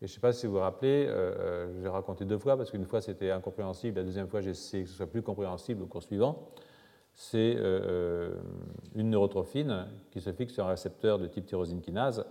je 0.00 0.04
ne 0.04 0.08
sais 0.08 0.20
pas 0.20 0.32
si 0.32 0.46
vous 0.46 0.52
vous 0.52 0.58
rappelez, 0.60 1.06
euh, 1.08 1.82
j'ai 1.82 1.88
raconté 1.88 2.24
deux 2.24 2.38
fois 2.38 2.56
parce 2.56 2.70
qu'une 2.70 2.84
fois 2.84 3.00
c'était 3.00 3.32
incompréhensible, 3.32 3.96
la 3.96 4.04
deuxième 4.04 4.28
fois 4.28 4.40
j'ai 4.40 4.50
essayé 4.50 4.84
que 4.84 4.90
ce 4.90 4.94
soit 4.94 5.10
plus 5.10 5.22
compréhensible 5.22 5.82
au 5.82 5.86
cours 5.86 6.02
suivant. 6.02 6.50
C'est 7.14 7.56
une 8.94 9.10
neurotrophine 9.10 9.88
qui 10.12 10.20
se 10.20 10.32
fixe 10.32 10.52
sur 10.52 10.66
un 10.66 10.68
récepteur 10.68 11.18
de 11.18 11.26
type 11.26 11.46
tyrosine 11.46 11.80
kinase 11.80 12.24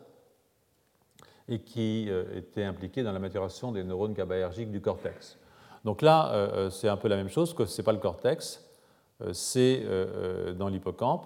et 1.50 1.60
qui 1.60 2.10
était 2.34 2.64
impliquée 2.64 3.04
dans 3.04 3.12
la 3.12 3.20
maturation 3.20 3.74
des 3.74 3.84
neurones 3.84 4.14
GABAergiques 4.14 4.72
du 4.72 4.80
cortex. 4.80 5.38
Donc 5.88 6.02
là, 6.02 6.34
euh, 6.34 6.50
euh, 6.52 6.70
c'est 6.70 6.90
un 6.90 6.98
peu 6.98 7.08
la 7.08 7.16
même 7.16 7.30
chose, 7.30 7.54
que 7.54 7.64
ce 7.64 7.80
n'est 7.80 7.86
pas 7.86 7.94
le 7.94 8.00
cortex, 8.00 8.62
euh, 9.22 9.32
c'est 9.32 9.86
dans 10.60 10.68
l'hippocampe. 10.68 11.26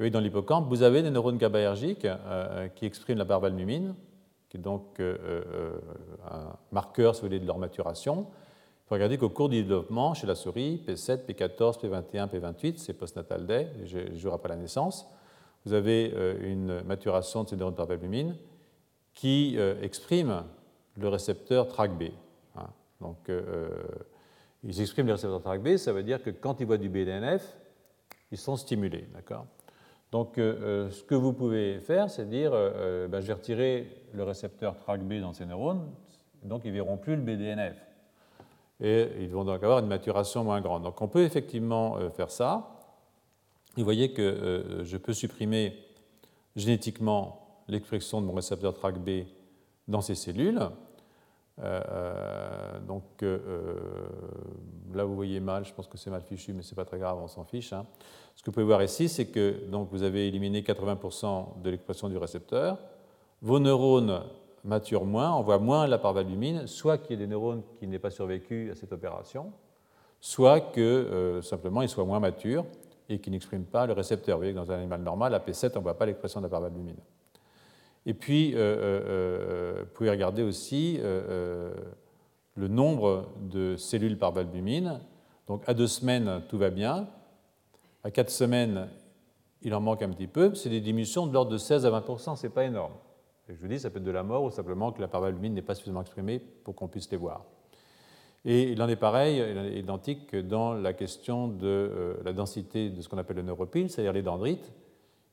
Oui, 0.00 0.10
dans 0.10 0.20
l'hippocampe, 0.20 0.68
vous 0.68 0.82
avez 0.82 1.02
des 1.02 1.10
neurones 1.10 1.36
GABAergiques 1.36 2.06
qui 2.76 2.86
expriment 2.86 3.18
la 3.18 3.24
barbalmumine, 3.24 3.94
qui 4.48 4.56
est 4.56 4.60
donc 4.60 4.98
un 4.98 6.56
marqueur, 6.72 7.14
si 7.14 7.20
vous 7.20 7.26
voulez, 7.26 7.40
de 7.40 7.46
leur 7.46 7.58
maturation, 7.58 8.26
Il 8.30 8.88
faut 8.88 8.94
regarder 8.94 9.18
qu'au 9.18 9.28
cours 9.28 9.50
du 9.50 9.62
développement, 9.62 10.14
chez 10.14 10.26
la 10.26 10.34
souris, 10.34 10.82
P7, 10.88 11.26
P14, 11.26 11.78
P21, 11.78 12.28
P28, 12.30 12.78
c'est 12.78 12.94
postnatal 12.94 13.44
day, 13.44 13.68
les 13.82 14.18
jours 14.18 14.32
après 14.32 14.48
la 14.48 14.56
naissance, 14.56 15.06
vous 15.66 15.74
avez 15.74 16.12
une 16.40 16.80
maturation 16.84 17.44
de 17.44 17.50
ces 17.50 17.56
neurones 17.56 17.74
par 17.74 17.90
albumine 17.90 18.34
qui 19.12 19.56
euh, 19.58 19.74
exprime 19.82 20.42
le 20.96 21.08
récepteur 21.08 21.68
TRAC-B. 21.68 22.04
Donc, 23.00 23.28
euh, 23.28 23.68
ils 24.62 24.80
expriment 24.80 25.08
le 25.08 25.12
récepteur 25.14 25.42
TRAC-B, 25.42 25.76
ça 25.76 25.92
veut 25.92 26.02
dire 26.02 26.22
que 26.22 26.30
quand 26.30 26.60
ils 26.60 26.66
voient 26.66 26.78
du 26.78 26.88
BDNF, 26.88 27.58
ils 28.30 28.38
sont 28.38 28.56
stimulés. 28.56 29.08
D'accord? 29.12 29.46
Donc, 30.10 30.34
ce 30.36 31.02
que 31.02 31.14
vous 31.16 31.32
pouvez 31.32 31.80
faire, 31.80 32.08
c'est 32.08 32.28
dire 32.28 32.52
ben, 32.52 33.20
je 33.20 33.26
vais 33.26 33.32
retirer 33.32 33.90
le 34.12 34.22
récepteur 34.22 34.78
TRAC-B 34.78 35.14
dans 35.20 35.32
ces 35.32 35.44
neurones, 35.44 35.90
donc 36.44 36.62
ils 36.64 36.70
ne 36.70 36.74
verront 36.74 36.96
plus 36.96 37.16
le 37.16 37.22
BDNF 37.22 37.74
et 38.80 39.08
ils 39.20 39.28
vont 39.28 39.44
donc 39.44 39.62
avoir 39.62 39.78
une 39.78 39.86
maturation 39.86 40.44
moins 40.44 40.60
grande. 40.60 40.82
Donc 40.82 41.00
on 41.00 41.08
peut 41.08 41.22
effectivement 41.22 41.96
euh, 41.96 42.10
faire 42.10 42.30
ça. 42.30 42.70
Vous 43.76 43.84
voyez 43.84 44.12
que 44.12 44.22
euh, 44.22 44.84
je 44.84 44.96
peux 44.96 45.12
supprimer 45.12 45.76
génétiquement 46.56 47.64
l'expression 47.68 48.20
de 48.20 48.26
mon 48.26 48.34
récepteur 48.34 48.74
TRAC-B 48.74 49.26
dans 49.88 50.00
ces 50.00 50.14
cellules. 50.14 50.60
Euh, 51.60 52.80
donc 52.80 53.24
là, 54.94 55.04
vous 55.04 55.14
voyez 55.14 55.40
mal, 55.40 55.64
je 55.64 55.72
pense 55.72 55.86
que 55.86 55.96
c'est 55.96 56.10
mal 56.10 56.22
fichu, 56.22 56.52
mais 56.52 56.62
ce 56.62 56.72
n'est 56.72 56.76
pas 56.76 56.84
très 56.84 56.98
grave, 56.98 57.18
on 57.22 57.28
s'en 57.28 57.44
fiche. 57.44 57.72
Hein. 57.72 57.86
Ce 58.34 58.42
que 58.42 58.46
vous 58.46 58.52
pouvez 58.52 58.66
voir 58.66 58.82
ici, 58.82 59.08
c'est 59.08 59.26
que 59.26 59.66
donc, 59.70 59.88
vous 59.90 60.02
avez 60.02 60.28
éliminé 60.28 60.62
80% 60.62 61.62
de 61.62 61.70
l'expression 61.70 62.08
du 62.08 62.16
récepteur. 62.16 62.78
Vos 63.42 63.58
neurones 63.58 64.22
mature 64.64 65.04
moins, 65.04 65.32
on 65.34 65.42
voit 65.42 65.58
moins 65.58 65.86
la 65.86 65.98
parvalbumine, 65.98 66.66
soit 66.66 66.98
qu'il 66.98 67.12
y 67.12 67.14
ait 67.14 67.26
des 67.26 67.30
neurones 67.30 67.62
qui 67.78 67.86
n'aient 67.86 67.98
pas 67.98 68.10
survécu 68.10 68.70
à 68.70 68.74
cette 68.74 68.92
opération, 68.92 69.52
soit 70.20 70.60
que 70.60 70.80
euh, 70.80 71.42
simplement 71.42 71.82
ils 71.82 71.88
soient 71.88 72.04
moins 72.04 72.20
matures 72.20 72.64
et 73.08 73.18
qu'ils 73.18 73.32
n'expriment 73.32 73.66
pas 73.66 73.86
le 73.86 73.92
récepteur. 73.92 74.36
Vous 74.36 74.40
voyez 74.40 74.54
que 74.54 74.58
dans 74.58 74.72
un 74.72 74.78
animal 74.78 75.02
normal, 75.02 75.34
à 75.34 75.38
P7, 75.38 75.72
on 75.74 75.78
ne 75.78 75.84
voit 75.84 75.98
pas 75.98 76.06
l'expression 76.06 76.40
de 76.40 76.46
la 76.46 76.50
parvalbumine. 76.50 76.96
Et 78.06 78.14
puis, 78.14 78.54
euh, 78.54 78.58
euh, 78.58 79.74
vous 79.80 79.90
pouvez 79.94 80.10
regarder 80.10 80.42
aussi 80.42 81.00
le 81.00 82.68
nombre 82.68 83.28
de 83.40 83.76
cellules 83.76 84.18
par 84.18 84.32
valbumine. 84.32 85.00
Donc, 85.48 85.62
à 85.66 85.74
deux 85.74 85.86
semaines, 85.86 86.42
tout 86.48 86.58
va 86.58 86.70
bien. 86.70 87.08
À 88.02 88.10
quatre 88.10 88.30
semaines, 88.30 88.88
il 89.62 89.74
en 89.74 89.80
manque 89.80 90.02
un 90.02 90.10
petit 90.10 90.26
peu. 90.26 90.54
C'est 90.54 90.70
des 90.70 90.80
diminutions 90.80 91.26
de 91.26 91.32
l'ordre 91.32 91.50
de 91.50 91.58
16 91.58 91.86
à 91.86 91.90
20 91.90 92.36
ce 92.36 92.46
n'est 92.46 92.52
pas 92.52 92.64
énorme 92.64 92.92
je 93.48 93.54
vous 93.60 93.68
dis, 93.68 93.78
ça 93.78 93.90
peut 93.90 93.98
être 93.98 94.04
de 94.04 94.10
la 94.10 94.22
mort 94.22 94.44
ou 94.44 94.50
simplement 94.50 94.92
que 94.92 95.00
la 95.00 95.08
parvalbumine 95.08 95.54
n'est 95.54 95.62
pas 95.62 95.74
suffisamment 95.74 96.00
exprimée 96.00 96.38
pour 96.38 96.74
qu'on 96.74 96.88
puisse 96.88 97.10
les 97.10 97.16
voir. 97.16 97.44
Et 98.44 98.72
il 98.72 98.82
en 98.82 98.88
est 98.88 98.96
pareil, 98.96 99.36
il 99.36 99.58
est 99.58 99.78
identique 99.78 100.36
dans 100.36 100.74
la 100.74 100.92
question 100.92 101.48
de 101.48 101.66
euh, 101.66 102.14
la 102.24 102.32
densité 102.32 102.90
de 102.90 103.00
ce 103.00 103.08
qu'on 103.08 103.18
appelle 103.18 103.36
le 103.36 103.42
neuropile, 103.42 103.90
c'est-à-dire 103.90 104.12
les 104.12 104.22
dendrites, 104.22 104.72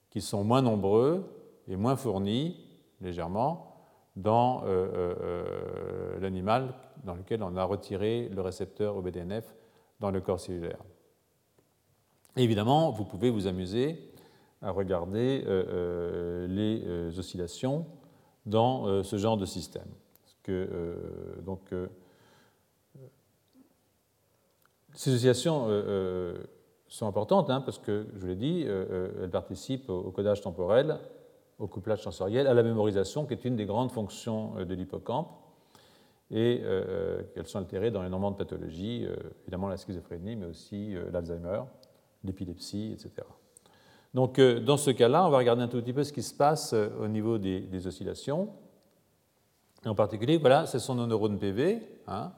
qui 0.10 0.22
sont 0.22 0.44
moins 0.44 0.62
nombreux 0.62 1.24
et 1.68 1.76
moins 1.76 1.96
fournis, 1.96 2.58
légèrement, 3.02 3.76
dans 4.16 4.64
euh, 4.66 5.16
euh, 5.22 6.20
l'animal 6.20 6.74
dans 7.04 7.16
lequel 7.16 7.44
on 7.44 7.56
a 7.56 7.64
retiré 7.64 8.30
le 8.30 8.42
récepteur 8.42 8.98
au 8.98 9.02
BDNF 9.02 9.56
dans 10.00 10.12
le 10.12 10.20
corps 10.20 10.40
cellulaire. 10.40 10.84
évidemment, 12.36 12.92
vous 12.92 13.06
pouvez 13.06 13.30
vous 13.30 13.48
amuser 13.48 14.12
à 14.62 14.72
regarder 14.72 15.44
les 16.48 17.18
oscillations 17.18 17.86
dans 18.46 18.88
euh, 18.88 19.04
ce 19.04 19.18
genre 19.18 19.38
de 19.38 19.46
système. 19.46 19.88
Euh, 20.50 20.96
donc, 21.42 21.62
euh, 21.72 21.88
ces 24.94 25.12
associations 25.12 25.68
sont 26.88 27.08
importantes 27.08 27.50
hein, 27.50 27.62
parce 27.62 27.78
que, 27.78 28.08
je 28.14 28.20
vous 28.20 28.28
l'ai 28.28 28.36
dit, 28.36 28.64
elles 28.64 29.30
participent 29.32 29.90
au 29.90 30.12
codage 30.12 30.42
temporel, 30.42 31.00
au 31.62 31.68
couplage 31.68 32.02
sensoriel, 32.02 32.48
à 32.48 32.54
la 32.54 32.64
mémorisation, 32.64 33.26
qui 33.26 33.34
est 33.34 33.46
une 33.46 33.56
des 33.56 33.66
grandes 33.66 33.92
fonctions 33.92 34.56
de 34.66 34.74
l'hippocampe, 34.74 35.30
et 36.32 36.62
qu'elles 37.34 37.46
sont 37.46 37.60
altérées 37.60 37.92
dans 37.92 38.04
énormément 38.04 38.32
de 38.32 38.38
pathologies, 38.38 39.06
évidemment 39.44 39.68
la 39.68 39.78
schizophrénie, 39.78 40.36
mais 40.36 40.48
aussi 40.48 40.96
l'Alzheimer, 41.12 41.62
l'épilepsie, 42.24 42.94
etc. 42.94 43.28
Donc, 44.14 44.40
euh, 44.40 44.60
dans 44.60 44.78
ce 44.78 44.92
cas-là, 44.92 45.26
on 45.26 45.30
va 45.30 45.38
regarder 45.38 45.62
un 45.62 45.68
tout 45.68 45.82
petit 45.82 45.94
peu 45.94 46.04
ce 46.04 46.12
qui 46.12 46.24
se 46.24 46.34
passe 46.34 46.74
euh, 46.74 46.90
au 47.00 47.08
niveau 47.08 47.38
des, 47.38 47.88
oscillations. 47.88 48.50
En 49.86 49.96
particulier, 49.96 50.38
voilà, 50.38 50.66
ce 50.66 50.80
sont 50.80 50.96
nos 50.96 51.08
neurones 51.08 51.40
PV. 51.40 51.82
Hein. 52.08 52.34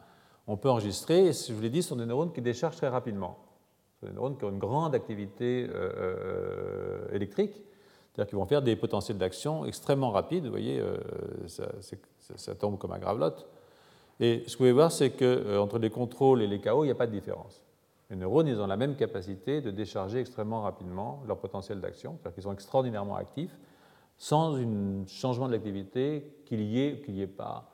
On 0.45 0.55
peut 0.55 0.69
enregistrer, 0.69 1.27
et 1.27 1.33
je 1.33 1.51
vous 1.51 1.61
l'ai 1.61 1.69
dit, 1.69 1.81
ce 1.81 1.89
sont 1.89 1.95
des 1.95 2.05
neurones 2.05 2.31
qui 2.31 2.41
déchargent 2.41 2.75
très 2.75 2.89
rapidement. 2.89 3.39
Ce 3.95 4.01
sont 4.01 4.11
des 4.11 4.15
neurones 4.15 4.37
qui 4.37 4.45
ont 4.45 4.51
une 4.51 4.59
grande 4.59 4.93
activité 4.93 5.67
euh, 5.69 7.07
électrique, 7.11 7.63
c'est-à-dire 8.13 8.29
qu'ils 8.29 8.37
vont 8.37 8.45
faire 8.45 8.61
des 8.61 8.75
potentiels 8.75 9.17
d'action 9.17 9.65
extrêmement 9.65 10.11
rapides. 10.11 10.45
Vous 10.45 10.51
voyez, 10.51 10.81
ça, 11.47 12.55
tombe 12.55 12.77
comme 12.77 12.91
un 12.91 12.99
gravelotte. 12.99 13.47
Et 14.19 14.43
ce 14.45 14.51
que 14.51 14.51
vous 14.51 14.57
pouvez 14.57 14.71
voir, 14.71 14.91
c'est 14.91 15.09
qu'entre 15.11 15.79
les 15.79 15.89
contrôles 15.89 16.43
et 16.43 16.47
les 16.47 16.61
chaos, 16.61 16.83
il 16.83 16.87
n'y 16.87 16.91
a 16.91 16.95
pas 16.95 17.07
de 17.07 17.11
différence. 17.11 17.63
Les 18.09 18.15
neurones, 18.15 18.47
ils 18.47 18.59
ont 18.59 18.67
la 18.67 18.77
même 18.77 18.95
capacité 18.95 19.61
de 19.61 19.71
décharger 19.71 20.19
extrêmement 20.19 20.61
rapidement 20.61 21.23
leur 21.27 21.39
potentiel 21.39 21.81
d'action, 21.81 22.17
c'est-à-dire 22.17 22.35
qu'ils 22.35 22.43
sont 22.43 22.53
extraordinairement 22.53 23.15
actifs, 23.15 23.57
sans 24.17 24.55
un 24.55 25.07
changement 25.07 25.47
de 25.47 25.53
l'activité 25.53 26.35
qu'il 26.45 26.61
y 26.61 26.81
ait 26.81 26.93
ou 26.93 27.03
qu'il 27.03 27.15
n'y 27.15 27.21
ait 27.21 27.27
pas 27.27 27.71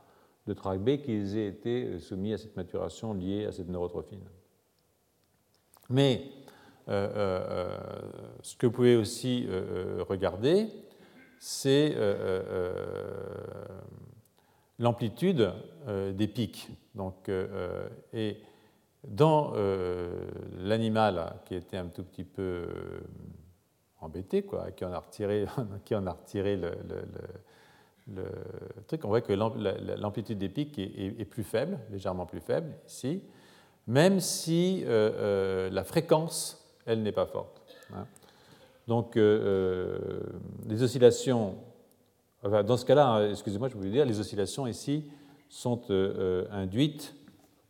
de 0.48 0.54
trac 0.54 0.80
B, 0.80 0.98
qu'ils 0.98 1.38
aient 1.38 1.48
été 1.48 2.00
soumis 2.00 2.34
à 2.34 2.38
cette 2.38 2.56
maturation 2.56 3.14
liée 3.14 3.46
à 3.46 3.52
cette 3.52 3.68
neurotrophine. 3.68 4.24
Mais 5.90 6.22
euh, 6.22 6.24
euh, 6.24 6.39
ce 6.90 8.56
que 8.58 8.66
vous 8.66 8.72
pouvez 8.72 8.96
aussi 8.96 9.46
euh, 9.50 10.04
regarder, 10.08 10.68
c'est 11.40 11.96
l'amplitude 14.80 15.54
des 15.88 16.28
pics. 16.28 16.70
Donc, 16.96 17.30
et 18.14 18.38
dans 19.08 19.54
euh, 19.56 20.28
l'animal 20.58 21.36
qui 21.46 21.56
était 21.56 21.78
un 21.78 21.88
tout 21.88 22.04
petit 22.04 22.24
peu 22.24 22.42
euh, 22.42 23.00
embêté, 24.02 24.44
quoi, 24.44 24.72
qui 24.72 24.86
en 24.86 24.92
a 24.92 25.00
retiré, 25.00 25.46
qui 25.86 25.96
en 25.96 26.06
a 26.08 26.12
retiré 26.12 26.58
le, 26.58 26.72
truc, 28.88 29.06
on 29.06 29.10
voit 29.10 29.22
que 29.22 29.34
l'amplitude 29.34 30.40
des 30.40 30.50
pics 30.50 30.78
est, 30.80 31.26
plus 31.26 31.44
faible, 31.44 31.80
légèrement 31.92 32.26
plus 32.26 32.42
faible 32.42 32.74
ici, 32.88 33.24
même 33.88 34.20
si 34.20 34.84
euh, 34.86 35.70
la 35.70 35.84
fréquence, 35.84 36.59
elle, 36.90 37.04
n'est 37.04 37.12
pas 37.12 37.26
forte. 37.26 37.62
Hein. 37.94 38.06
Donc, 38.88 39.16
les 39.16 40.82
oscillations, 40.84 41.56
dans 42.44 42.78
ce 42.78 42.86
cas-là, 42.86 43.08
hein, 43.08 43.30
excusez-moi, 43.30 43.70
je 43.70 43.76
voulais 43.76 43.92
dire, 43.92 44.06
les 44.06 44.20
oscillations 44.20 44.66
ici 44.66 45.06
sont 45.48 45.82
induites, 46.52 47.14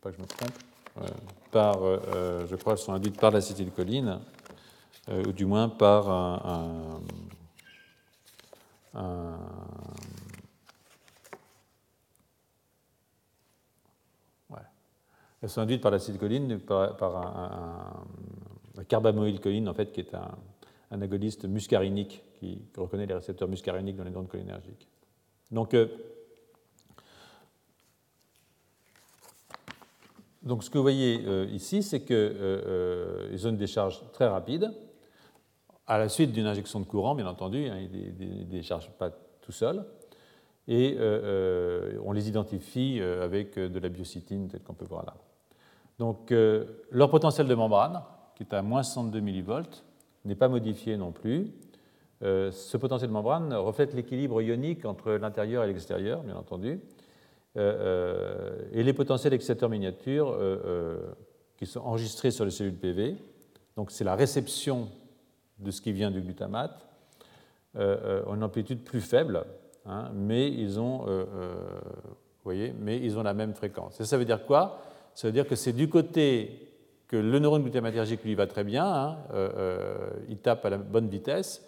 pas 0.00 0.10
que 0.10 0.16
je 0.16 0.22
me 0.22 0.26
trompe, 0.26 0.52
euh, 0.98 1.06
par, 1.50 1.82
euh, 1.82 1.98
euh, 2.14 2.46
je 2.48 2.56
crois, 2.56 2.76
sont 2.76 2.92
induites 2.92 3.18
par 3.18 3.30
l'acétylcholine, 3.30 4.20
ou 5.08 5.32
du 5.32 5.44
moins 5.44 5.68
par 5.68 6.08
un, 6.08 7.00
Elles 15.42 15.48
sont 15.48 15.62
induites 15.62 15.80
par 15.80 15.90
l'acétylcholine, 15.90 16.60
par, 16.60 16.96
par 16.96 17.16
un, 17.16 18.04
carbamoylcholine, 18.88 19.68
en 19.68 19.74
fait, 19.74 19.92
qui 19.92 20.00
est 20.00 20.14
un, 20.14 21.00
agoniste 21.02 21.44
muscarinique 21.44 22.22
qui 22.38 22.58
reconnaît 22.76 23.06
les 23.06 23.14
récepteurs 23.14 23.48
muscariniques 23.48 23.96
dans 23.96 24.04
les 24.04 24.16
ondes 24.16 24.28
cholinergiques. 24.28 24.88
Donc, 25.50 25.74
Donc 30.42 30.64
ce 30.64 30.70
que 30.70 30.78
vous 30.78 30.82
voyez 30.82 31.22
euh, 31.26 31.46
ici, 31.52 31.82
c'est 31.82 32.00
qu'ils 32.00 32.16
euh, 32.16 33.28
euh, 33.32 33.44
ont 33.44 33.50
une 33.50 33.56
décharge 33.56 34.02
très 34.12 34.26
rapide, 34.26 34.72
à 35.86 35.98
la 35.98 36.08
suite 36.08 36.32
d'une 36.32 36.46
injection 36.46 36.80
de 36.80 36.86
courant, 36.86 37.14
bien 37.14 37.26
entendu, 37.26 37.66
hein, 37.66 37.76
ils 37.78 38.38
ne 38.38 38.44
déchargent 38.44 38.90
pas 38.90 39.10
tout 39.42 39.52
seuls, 39.52 39.84
et 40.68 40.96
on 42.04 42.12
les 42.12 42.28
identifie 42.28 43.00
avec 43.00 43.58
de 43.58 43.78
la 43.80 43.88
biocytine, 43.88 44.46
tel 44.48 44.62
qu'on 44.62 44.74
peut 44.74 44.84
voir 44.84 45.04
là. 45.04 45.16
Donc 45.98 46.30
leur 46.30 47.10
potentiel 47.10 47.48
de 47.48 47.54
membrane, 47.56 48.00
qui 48.40 48.44
est 48.44 48.56
à 48.56 48.62
moins 48.62 48.82
62 48.82 49.20
millivolts, 49.20 49.84
n'est 50.24 50.34
pas 50.34 50.48
modifié 50.48 50.96
non 50.96 51.12
plus. 51.12 51.50
ce 52.22 52.76
potentiel 52.78 53.08
de 53.08 53.12
membrane 53.12 53.52
reflète 53.52 53.92
l'équilibre 53.92 54.40
ionique 54.40 54.86
entre 54.86 55.12
l'intérieur 55.12 55.64
et 55.64 55.66
l'extérieur, 55.66 56.22
bien 56.22 56.36
entendu, 56.36 56.80
euh, 57.56 57.60
euh, 57.60 58.68
et 58.72 58.82
les 58.84 58.92
potentiels 58.92 59.34
excitateurs 59.34 59.68
miniatures 59.68 60.30
euh, 60.30 61.00
qui 61.56 61.66
sont 61.66 61.80
enregistrés 61.80 62.30
sur 62.30 62.44
les 62.44 62.50
cellules 62.50 62.76
PV. 62.76 63.16
Donc 63.76 63.90
c'est 63.90 64.04
la 64.04 64.14
réception 64.14 64.88
de 65.58 65.70
ce 65.70 65.82
qui 65.82 65.92
vient 65.92 66.10
du 66.10 66.22
glutamate 66.22 66.86
en 67.76 68.34
une 68.34 68.42
amplitude 68.42 68.82
plus 68.82 69.00
faible, 69.00 69.44
hein, 69.86 70.10
mais, 70.14 70.50
ils 70.50 70.80
ont, 70.80 71.06
voyez, 72.42 72.74
mais 72.80 72.98
ils 72.98 73.16
ont 73.16 73.22
la 73.22 73.34
même 73.34 73.54
fréquence. 73.54 74.00
Et 74.00 74.04
ça 74.04 74.16
veut 74.16 74.24
dire 74.24 74.44
quoi? 74.44 74.80
Ça 75.14 75.28
veut 75.28 75.32
dire 75.32 75.46
que 75.46 75.54
c'est 75.54 75.72
du 75.72 75.88
côté 75.88 76.69
que 77.10 77.16
le 77.16 77.38
neurone 77.40 77.62
glutamatergique 77.62 78.22
lui 78.22 78.34
va 78.36 78.46
très 78.46 78.62
bien, 78.62 78.86
hein, 78.86 79.16
il 80.28 80.38
tape 80.38 80.64
à 80.64 80.70
la 80.70 80.78
bonne 80.78 81.08
vitesse, 81.08 81.66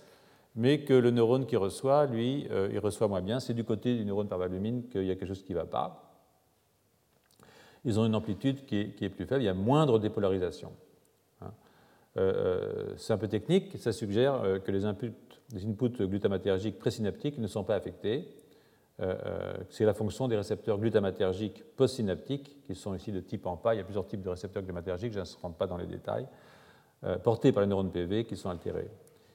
mais 0.55 0.85
que 0.85 0.95
le 0.95 1.11
neurone 1.11 1.47
qui 1.47 1.57
reçoit, 1.57 2.07
lui, 2.07 2.47
il 2.71 2.79
reçoit 2.79 3.09
moins 3.09 3.23
bien. 3.23 3.41
C'est 3.41 3.53
du 3.53 3.65
côté 3.65 3.97
du 3.97 4.05
neurone 4.05 4.29
par 4.29 4.39
valumine 4.39 4.89
qu'il 4.89 5.05
y 5.05 5.11
a 5.11 5.17
quelque 5.17 5.29
chose 5.29 5.43
qui 5.43 5.53
ne 5.53 5.59
va 5.59 5.65
pas 5.65 6.13
ils 7.85 7.99
ont 7.99 8.07
une 8.07 8.15
amplitude 8.15 8.65
qui 8.65 8.77
est, 8.77 9.09
plus 9.09 9.27
faible, 9.27 9.43
il 9.43 9.47
y 9.47 9.49
a 9.49 9.55
moindre 9.55 9.99
dépolarisation. 9.99 10.73
Hein. 11.41 11.53
Euh, 12.17 12.33
euh, 12.33 12.95
c'est 12.97 13.13
un 13.13 13.19
peu 13.19 13.29
technique, 13.29 13.77
ça 13.79 13.93
suggère 13.93 14.35
euh, 14.35 14.59
que 14.59 14.71
les 14.71 14.85
inputs, 14.85 15.13
les 15.53 16.07
glutamatergiques 16.07 16.79
présynaptiques 16.79 17.39
ne 17.39 17.47
sont 17.47 17.65
pas 17.65 17.75
affectés. 17.75 18.29
C'est 19.69 19.85
la 19.85 19.95
fonction 19.95 20.29
des 20.29 20.37
récepteurs 20.37 20.79
glutamatergiques 20.79 21.65
postsynaptiques, 21.77 22.63
qui 22.65 22.75
sont 22.75 22.95
ici 22.95 23.13
de 23.13 23.21
type 23.21 23.47
AMPA. 23.47 23.75
Il 23.75 23.79
y 23.79 23.81
a 23.81 23.85
plusieurs 23.85 24.07
types 24.07 24.23
de 24.23 24.29
récepteurs 24.29 24.63
glutamatergiques, 24.63 25.13
je 25.13 25.21
ne 25.21 25.25
rentre 25.41 25.57
pas 25.57 25.67
dans 25.67 25.77
les 25.77 25.87
détails, 25.87 26.27
portés 27.23 27.53
par 27.53 27.63
les 27.63 27.67
neurones 27.67 27.91
PV 27.91 28.25
qui 28.25 28.37
sont 28.37 28.51
altérés. 28.51 28.91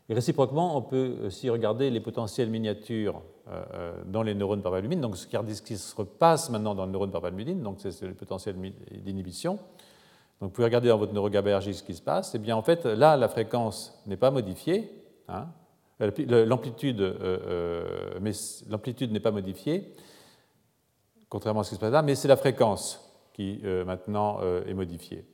Et 0.09 0.13
réciproquement, 0.13 0.77
on 0.77 0.81
peut 0.81 1.17
aussi 1.25 1.49
regarder 1.49 1.89
les 1.89 1.99
potentiels 1.99 2.49
miniatures 2.49 3.21
euh, 3.49 3.63
euh, 3.73 4.03
dans 4.05 4.23
les 4.23 4.35
neurones 4.35 4.61
par 4.61 4.81
donc 4.81 5.17
ce 5.17 5.61
qui 5.61 5.77
se 5.77 5.95
repasse 5.95 6.49
maintenant 6.49 6.75
dans 6.75 6.85
le 6.85 6.91
neurone 6.91 7.11
par 7.11 7.21
valumine, 7.21 7.61
donc 7.61 7.77
c'est 7.79 8.01
le 8.03 8.13
potentiel 8.13 8.55
d'inhibition. 9.03 9.53
Donc 10.39 10.49
vous 10.49 10.49
pouvez 10.49 10.65
regarder 10.65 10.87
dans 10.87 10.97
votre 10.97 11.13
neurogabéergie 11.13 11.73
ce 11.73 11.83
qui 11.83 11.93
se 11.93 12.01
passe. 12.01 12.35
Et 12.35 12.37
eh 12.37 12.39
bien 12.39 12.55
en 12.55 12.61
fait, 12.61 12.85
là, 12.85 13.17
la 13.17 13.27
fréquence 13.27 14.01
n'est 14.05 14.17
pas 14.17 14.31
modifiée, 14.31 14.89
hein. 15.27 15.47
L'amplitude 15.99 17.01
euh, 17.01 18.19
n'est 18.19 19.19
pas 19.19 19.31
modifiée, 19.31 19.93
contrairement 21.29 21.61
à 21.61 21.63
ce 21.63 21.69
qui 21.69 21.75
se 21.75 21.79
passe 21.79 21.91
là, 21.91 22.01
mais 22.01 22.15
c'est 22.15 22.27
la 22.27 22.37
fréquence 22.37 23.03
qui 23.33 23.61
maintenant 23.85 24.39
est 24.65 24.73
modifiée. 24.73 25.25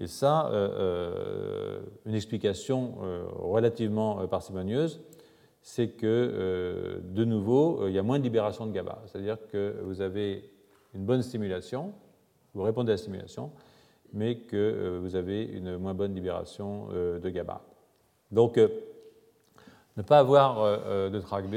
Et 0.00 0.06
ça, 0.06 0.46
euh, 0.46 0.70
euh, 0.78 1.80
une 2.06 2.14
explication 2.14 2.94
euh, 3.02 3.22
relativement 3.36 4.26
parcimonieuse, 4.26 5.02
c'est 5.60 5.88
que, 5.88 7.02
de 7.04 7.24
nouveau, 7.26 7.86
il 7.86 7.92
y 7.92 7.98
a 7.98 8.02
moins 8.02 8.18
de 8.18 8.24
libération 8.24 8.64
de 8.64 8.72
GABA. 8.72 9.02
C'est-à-dire 9.04 9.36
que 9.52 9.76
vous 9.82 10.00
avez 10.00 10.50
une 10.94 11.04
bonne 11.04 11.20
stimulation, 11.20 11.92
vous 12.54 12.62
répondez 12.62 12.92
à 12.92 12.94
la 12.94 12.96
stimulation, 12.96 13.50
mais 14.14 14.36
que 14.36 14.98
vous 15.02 15.16
avez 15.16 15.44
une 15.44 15.76
moins 15.76 15.92
bonne 15.92 16.14
libération 16.14 16.88
de 16.88 17.28
GABA. 17.28 17.60
Donc, 18.32 18.58
ne 20.00 20.06
pas 20.06 20.18
avoir 20.18 21.10
de 21.10 21.20
trac 21.20 21.46
B, 21.46 21.56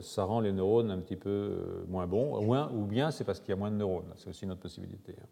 ça 0.00 0.24
rend 0.24 0.40
les 0.40 0.52
neurones 0.52 0.90
un 0.90 0.98
petit 0.98 1.16
peu 1.16 1.84
moins 1.88 2.06
bons, 2.06 2.40
ou 2.72 2.84
bien 2.84 3.10
c'est 3.10 3.24
parce 3.24 3.40
qu'il 3.40 3.50
y 3.50 3.52
a 3.52 3.56
moins 3.56 3.70
de 3.70 3.76
neurones. 3.76 4.12
C'est 4.16 4.28
aussi 4.28 4.44
une 4.44 4.52
autre 4.52 4.60
possibilité. 4.60 5.14
Hein. 5.20 5.26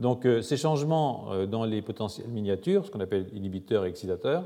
Donc 0.00 0.24
euh, 0.24 0.40
ces 0.40 0.56
changements 0.56 1.26
euh, 1.30 1.46
dans 1.46 1.64
les 1.64 1.82
potentiels 1.82 2.26
miniatures, 2.28 2.86
ce 2.86 2.90
qu'on 2.90 3.00
appelle 3.00 3.28
inhibiteurs 3.34 3.84
et 3.84 3.90
excitateurs, 3.90 4.44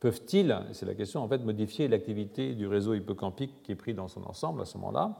peuvent-ils, 0.00 0.58
c'est 0.72 0.86
la 0.86 0.94
question, 0.94 1.22
en 1.22 1.28
fait, 1.28 1.38
modifier 1.38 1.88
l'activité 1.88 2.54
du 2.54 2.66
réseau 2.66 2.94
hippocampique 2.94 3.62
qui 3.62 3.72
est 3.72 3.76
pris 3.76 3.92
dans 3.92 4.08
son 4.08 4.24
ensemble 4.24 4.62
à 4.62 4.64
ce 4.64 4.78
moment-là? 4.78 5.14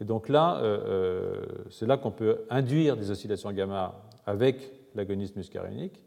Et 0.00 0.04
donc 0.04 0.28
là, 0.28 0.58
euh, 0.62 1.44
c'est 1.70 1.86
là 1.86 1.98
qu'on 1.98 2.12
peut 2.12 2.38
induire 2.48 2.96
des 2.96 3.10
oscillations 3.10 3.52
gamma 3.52 3.94
avec 4.24 4.72
l'agoniste 4.94 5.36
muscarinique 5.36 6.00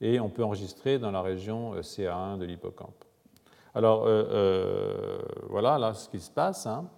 et 0.00 0.20
on 0.20 0.28
peut 0.28 0.44
enregistrer 0.44 0.98
dans 0.98 1.10
la 1.10 1.22
région 1.22 1.74
CA1 1.80 2.38
de 2.38 2.44
l'hippocampe. 2.44 3.03
Alors 3.74 4.08
voilà, 5.48 5.78
là, 5.78 5.94
ce 5.94 6.08
qui 6.08 6.20
se 6.20 6.30
passe. 6.30 6.66
Hein. 6.66 6.88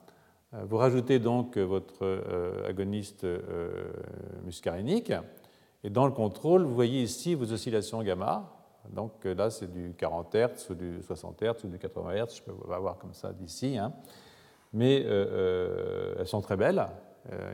Euh, 0.55 0.64
vous 0.68 0.77
rajoutez 0.77 1.18
donc 1.18 1.59
votre 1.59 2.05
euh, 2.05 2.68
agoniste 2.68 3.24
euh, 3.24 3.93
muscarinique, 4.45 5.12
et 5.83 5.91
dans 5.91 6.07
le 6.07 6.12
contrôle, 6.12 6.62
vous 6.62 6.74
voyez 6.74 7.03
ici 7.03 7.35
vos 7.35 7.53
oscillations 7.53 8.03
gamma. 8.03 8.53
Donc 8.91 9.24
là, 9.24 9.51
c'est 9.51 9.70
du 9.70 9.95
40 9.99 10.35
Hz 10.35 10.70
ou 10.70 10.74
du 10.74 11.03
60 11.03 11.43
Hz 11.43 11.64
ou 11.64 11.68
du 11.68 11.79
80 11.79 12.24
Hz, 12.24 12.37
je 12.37 12.43
peux 12.43 12.53
voir 12.53 12.99
comme 12.99 13.14
ça 13.14 13.33
d'ici. 13.33 13.77
Hein. 13.77 13.93
Mais 14.72 15.01
elles 15.01 16.27
sont 16.27 16.41
très 16.41 16.57
belles, 16.57 16.87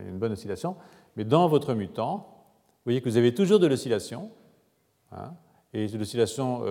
une 0.06 0.18
bonne 0.18 0.32
oscillation. 0.32 0.76
Mais 1.16 1.24
dans 1.24 1.48
votre 1.48 1.72
mutant, 1.72 2.16
vous 2.16 2.84
voyez 2.84 3.00
que 3.00 3.08
vous 3.08 3.16
avez 3.16 3.34
toujours 3.34 3.60
de 3.60 3.66
l'oscillation, 3.66 4.30
hein, 5.10 5.32
et 5.72 5.86
de 5.88 5.96
l'oscillation 5.96 6.64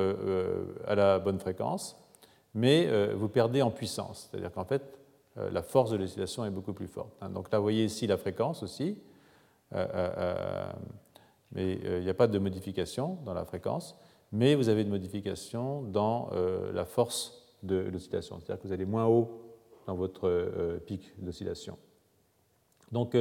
à 0.86 0.94
la 0.94 1.18
bonne 1.18 1.40
fréquence, 1.40 2.00
mais 2.54 3.14
vous 3.14 3.30
perdez 3.30 3.62
en 3.62 3.72
puissance. 3.72 4.30
C'est-à-dire 4.30 4.52
qu'en 4.52 4.66
fait, 4.66 4.84
euh, 5.38 5.50
la 5.50 5.62
force 5.62 5.92
de 5.92 5.98
l'oscillation 5.98 6.44
est 6.46 6.50
beaucoup 6.50 6.74
plus 6.74 6.88
forte. 6.88 7.14
Hein. 7.22 7.30
Donc 7.30 7.52
là, 7.52 7.60
vous 7.60 7.64
voyez 7.64 7.86
ici 7.86 8.06
la 8.06 8.18
fréquence 8.18 8.64
aussi, 8.64 8.98
euh, 9.74 9.88
euh, 9.94 10.72
mais 11.54 11.74
il 11.74 12.04
n'y 12.04 12.10
a 12.10 12.14
pas 12.14 12.28
de 12.28 12.38
modification 12.38 13.18
dans 13.26 13.34
la 13.34 13.46
fréquence, 13.46 13.96
mais 14.34 14.56
vous 14.56 14.68
avez 14.68 14.82
une 14.82 14.90
modification 14.90 15.84
dans 15.84 16.30
la 16.74 16.86
force 16.86 17.58
de 17.64 17.76
l'oscillation, 17.76 18.40
c'est-à-dire 18.40 18.62
que 18.62 18.68
vous 18.68 18.74
allez 18.74 18.86
moins 18.86 19.06
haut 19.06 19.42
dans 19.86 19.96
votre 19.96 20.80
pic 20.86 21.12
d'oscillation. 21.22 21.78
Donc, 22.94 23.18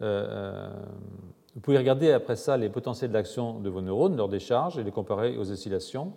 vous 0.00 1.60
pouvez 1.62 1.78
regarder 1.78 2.10
après 2.10 2.34
ça 2.34 2.56
les 2.56 2.68
potentiels 2.70 3.12
d'action 3.12 3.60
de 3.60 3.70
vos 3.70 3.82
neurones, 3.82 4.16
leur 4.16 4.28
décharge, 4.28 4.76
et 4.76 4.82
les 4.82 4.90
comparer 4.90 5.38
aux 5.38 5.52
oscillations. 5.52 6.12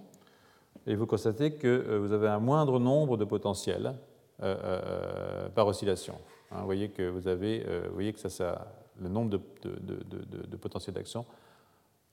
Et 0.88 0.96
vous 0.96 1.06
constatez 1.06 1.52
que 1.52 1.98
vous 1.98 2.14
avez 2.14 2.30
un 2.30 2.40
moindre 2.40 2.80
nombre 2.80 3.18
de 3.18 3.26
potentiels 3.26 3.94
euh, 4.42 4.56
euh, 4.64 5.50
par 5.50 5.68
oscillation. 5.68 6.14
Hein, 6.52 6.60
vous 6.60 6.66
voyez 6.66 6.90
que 6.90 7.10
vous 7.10 7.28
avez, 7.28 7.66
euh, 7.68 7.88
vous 7.88 7.94
voyez 7.96 8.14
que 8.14 8.20
ça, 8.20 8.68
le 9.02 9.10
nombre 9.10 9.32
de, 9.32 10.58
potentiels 10.58 10.94
d'action 10.94 11.26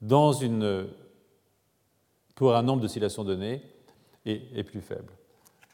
dans 0.01 0.33
une, 0.33 0.89
pour 2.35 2.57
un 2.57 2.63
nombre 2.63 2.81
d'oscillations 2.81 3.25
donné 3.25 3.63
est, 4.27 4.65
plus 4.65 4.81
faible. 4.81 5.13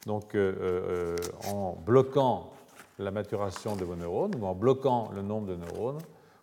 Donc, 0.06 0.36
en 1.46 1.76
bloquant 1.86 2.52
la 2.98 3.10
maturation 3.10 3.76
de 3.76 3.84
vos 3.84 3.96
neurones 3.96 4.34
ou 4.40 4.44
en 4.44 4.54
bloquant 4.54 5.10
le 5.14 5.22
nombre 5.22 5.46
de 5.46 5.56
neurones, 5.56 6.00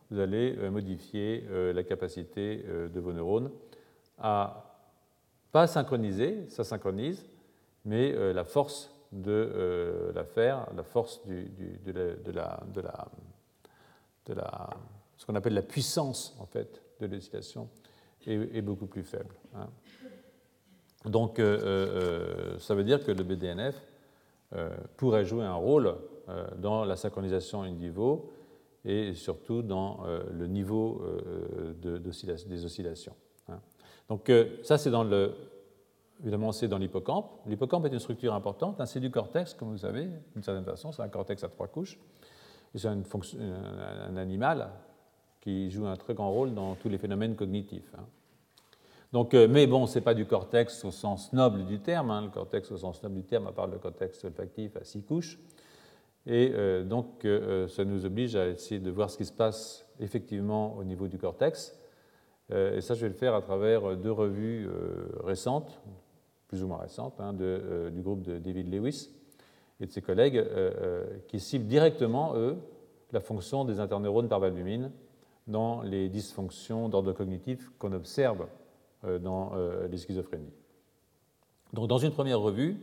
vous 0.09 0.19
allez 0.19 0.55
modifier 0.69 1.45
la 1.73 1.83
capacité 1.83 2.63
de 2.93 2.99
vos 2.99 3.13
neurones 3.13 3.51
à 4.17 4.66
pas 5.51 5.67
synchroniser, 5.67 6.47
ça 6.49 6.63
synchronise, 6.63 7.25
mais 7.85 8.11
la 8.33 8.43
force 8.43 8.91
de 9.11 9.31
euh, 9.31 10.11
l'affaire, 10.13 10.67
la 10.75 10.83
force 10.83 11.21
de, 11.25 11.91
la, 11.91 12.15
de, 12.15 12.31
la, 12.31 13.07
de, 14.25 14.33
la, 14.33 14.69
ce 15.17 15.25
qu'on 15.25 15.35
appelle 15.35 15.53
la 15.53 15.61
puissance 15.61 16.35
en 16.39 16.45
fait 16.45 16.81
de 16.99 17.07
l'excitation 17.07 17.69
est, 18.25 18.61
beaucoup 18.61 18.87
plus 18.87 19.03
faible. 19.03 19.35
Hein. 19.55 19.69
Donc 21.05 21.39
euh, 21.39 21.59
euh, 21.61 22.59
ça 22.59 22.75
veut 22.75 22.83
dire 22.83 23.03
que 23.03 23.11
le 23.11 23.23
BDNF 23.23 23.75
pourrait 24.95 25.25
jouer 25.25 25.43
un 25.43 25.55
rôle 25.55 25.95
dans 26.57 26.85
la 26.85 26.95
synchronisation 26.95 27.63
in 27.63 27.73
vivo 27.73 28.31
et 28.85 29.13
surtout 29.13 29.61
dans 29.61 30.05
le 30.31 30.47
niveau 30.47 31.05
des 31.81 32.65
oscillations. 32.65 33.15
Donc 34.09 34.31
ça 34.63 34.77
c'est 34.77 34.91
dans 34.91 35.03
Évidemment, 36.21 36.51
c'est 36.51 36.67
dans 36.67 36.79
l'hippocampe. 36.79 37.29
L'hippocampe 37.45 37.85
est 37.85 37.93
une 37.93 37.99
structure 37.99 38.33
importante. 38.33 38.81
C'est 38.85 38.99
du 38.99 39.11
cortex, 39.11 39.53
comme 39.53 39.71
vous 39.71 39.77
savez, 39.77 40.09
d'une 40.33 40.43
certaine 40.43 40.63
façon. 40.63 40.91
C'est 40.91 41.03
un 41.03 41.09
cortex 41.09 41.43
à 41.43 41.49
trois 41.49 41.67
couches. 41.67 41.99
C'est 42.73 42.87
un, 42.87 44.17
animal 44.17 44.69
qui 45.41 45.69
joue 45.69 45.85
un 45.85 45.95
très 45.95 46.13
grand 46.13 46.31
rôle 46.31 46.53
dans 46.53 46.75
tous 46.75 46.89
les 46.89 46.97
phénomènes 46.97 47.35
cognitifs. 47.35 47.93
Hein. 47.97 48.05
Donc, 49.13 49.33
euh, 49.33 49.47
mais 49.47 49.67
bon, 49.67 49.85
ce 49.85 49.97
n'est 49.99 50.03
pas 50.03 50.13
du 50.13 50.25
cortex 50.25 50.83
au 50.83 50.91
sens 50.91 51.31
noble 51.33 51.65
du 51.65 51.79
terme. 51.79 52.11
Hein. 52.11 52.23
Le 52.23 52.29
cortex 52.29 52.71
au 52.71 52.77
sens 52.77 53.01
noble 53.03 53.15
du 53.15 53.23
terme, 53.23 53.47
à 53.47 53.51
part 53.51 53.67
le 53.67 53.77
cortex 53.77 54.23
olfactif 54.25 54.75
à 54.75 54.83
six 54.83 55.03
couches. 55.03 55.39
Et 56.25 56.51
euh, 56.53 56.83
donc, 56.83 57.23
euh, 57.25 57.67
ça 57.67 57.85
nous 57.85 58.05
oblige 58.05 58.35
à 58.35 58.47
essayer 58.47 58.81
de 58.81 58.91
voir 58.91 59.09
ce 59.09 59.17
qui 59.17 59.25
se 59.25 59.31
passe 59.31 59.85
effectivement 59.99 60.75
au 60.75 60.83
niveau 60.83 61.07
du 61.07 61.17
cortex. 61.17 61.77
Et 62.49 62.81
ça, 62.81 62.93
je 62.93 63.01
vais 63.01 63.09
le 63.09 63.13
faire 63.13 63.35
à 63.35 63.41
travers 63.41 63.97
deux 63.97 64.11
revues 64.11 64.69
récentes, 65.23 65.81
plus 66.47 66.63
ou 66.63 66.67
moins 66.67 66.77
récente, 66.77 67.19
hein, 67.19 67.35
euh, 67.41 67.89
du 67.89 68.01
groupe 68.01 68.21
de 68.21 68.39
David 68.39 68.73
Lewis 68.73 69.09
et 69.79 69.85
de 69.85 69.91
ses 69.91 70.01
collègues, 70.01 70.37
euh, 70.37 70.71
euh, 70.81 71.05
qui 71.27 71.39
ciblent 71.39 71.67
directement, 71.67 72.35
eux, 72.35 72.57
la 73.11 73.19
fonction 73.19 73.65
des 73.65 73.79
interneurones 73.79 74.27
par 74.27 74.39
valvumine 74.39 74.91
dans 75.47 75.81
les 75.81 76.09
dysfonctions 76.09 76.89
d'ordre 76.89 77.13
cognitif 77.13 77.71
qu'on 77.79 77.93
observe 77.93 78.47
dans 79.21 79.53
les 79.89 79.97
schizophrénies. 79.97 80.51
Donc, 81.71 81.87
dans 81.87 81.99
une 81.99 82.11
première 82.11 82.41
revue, 82.41 82.75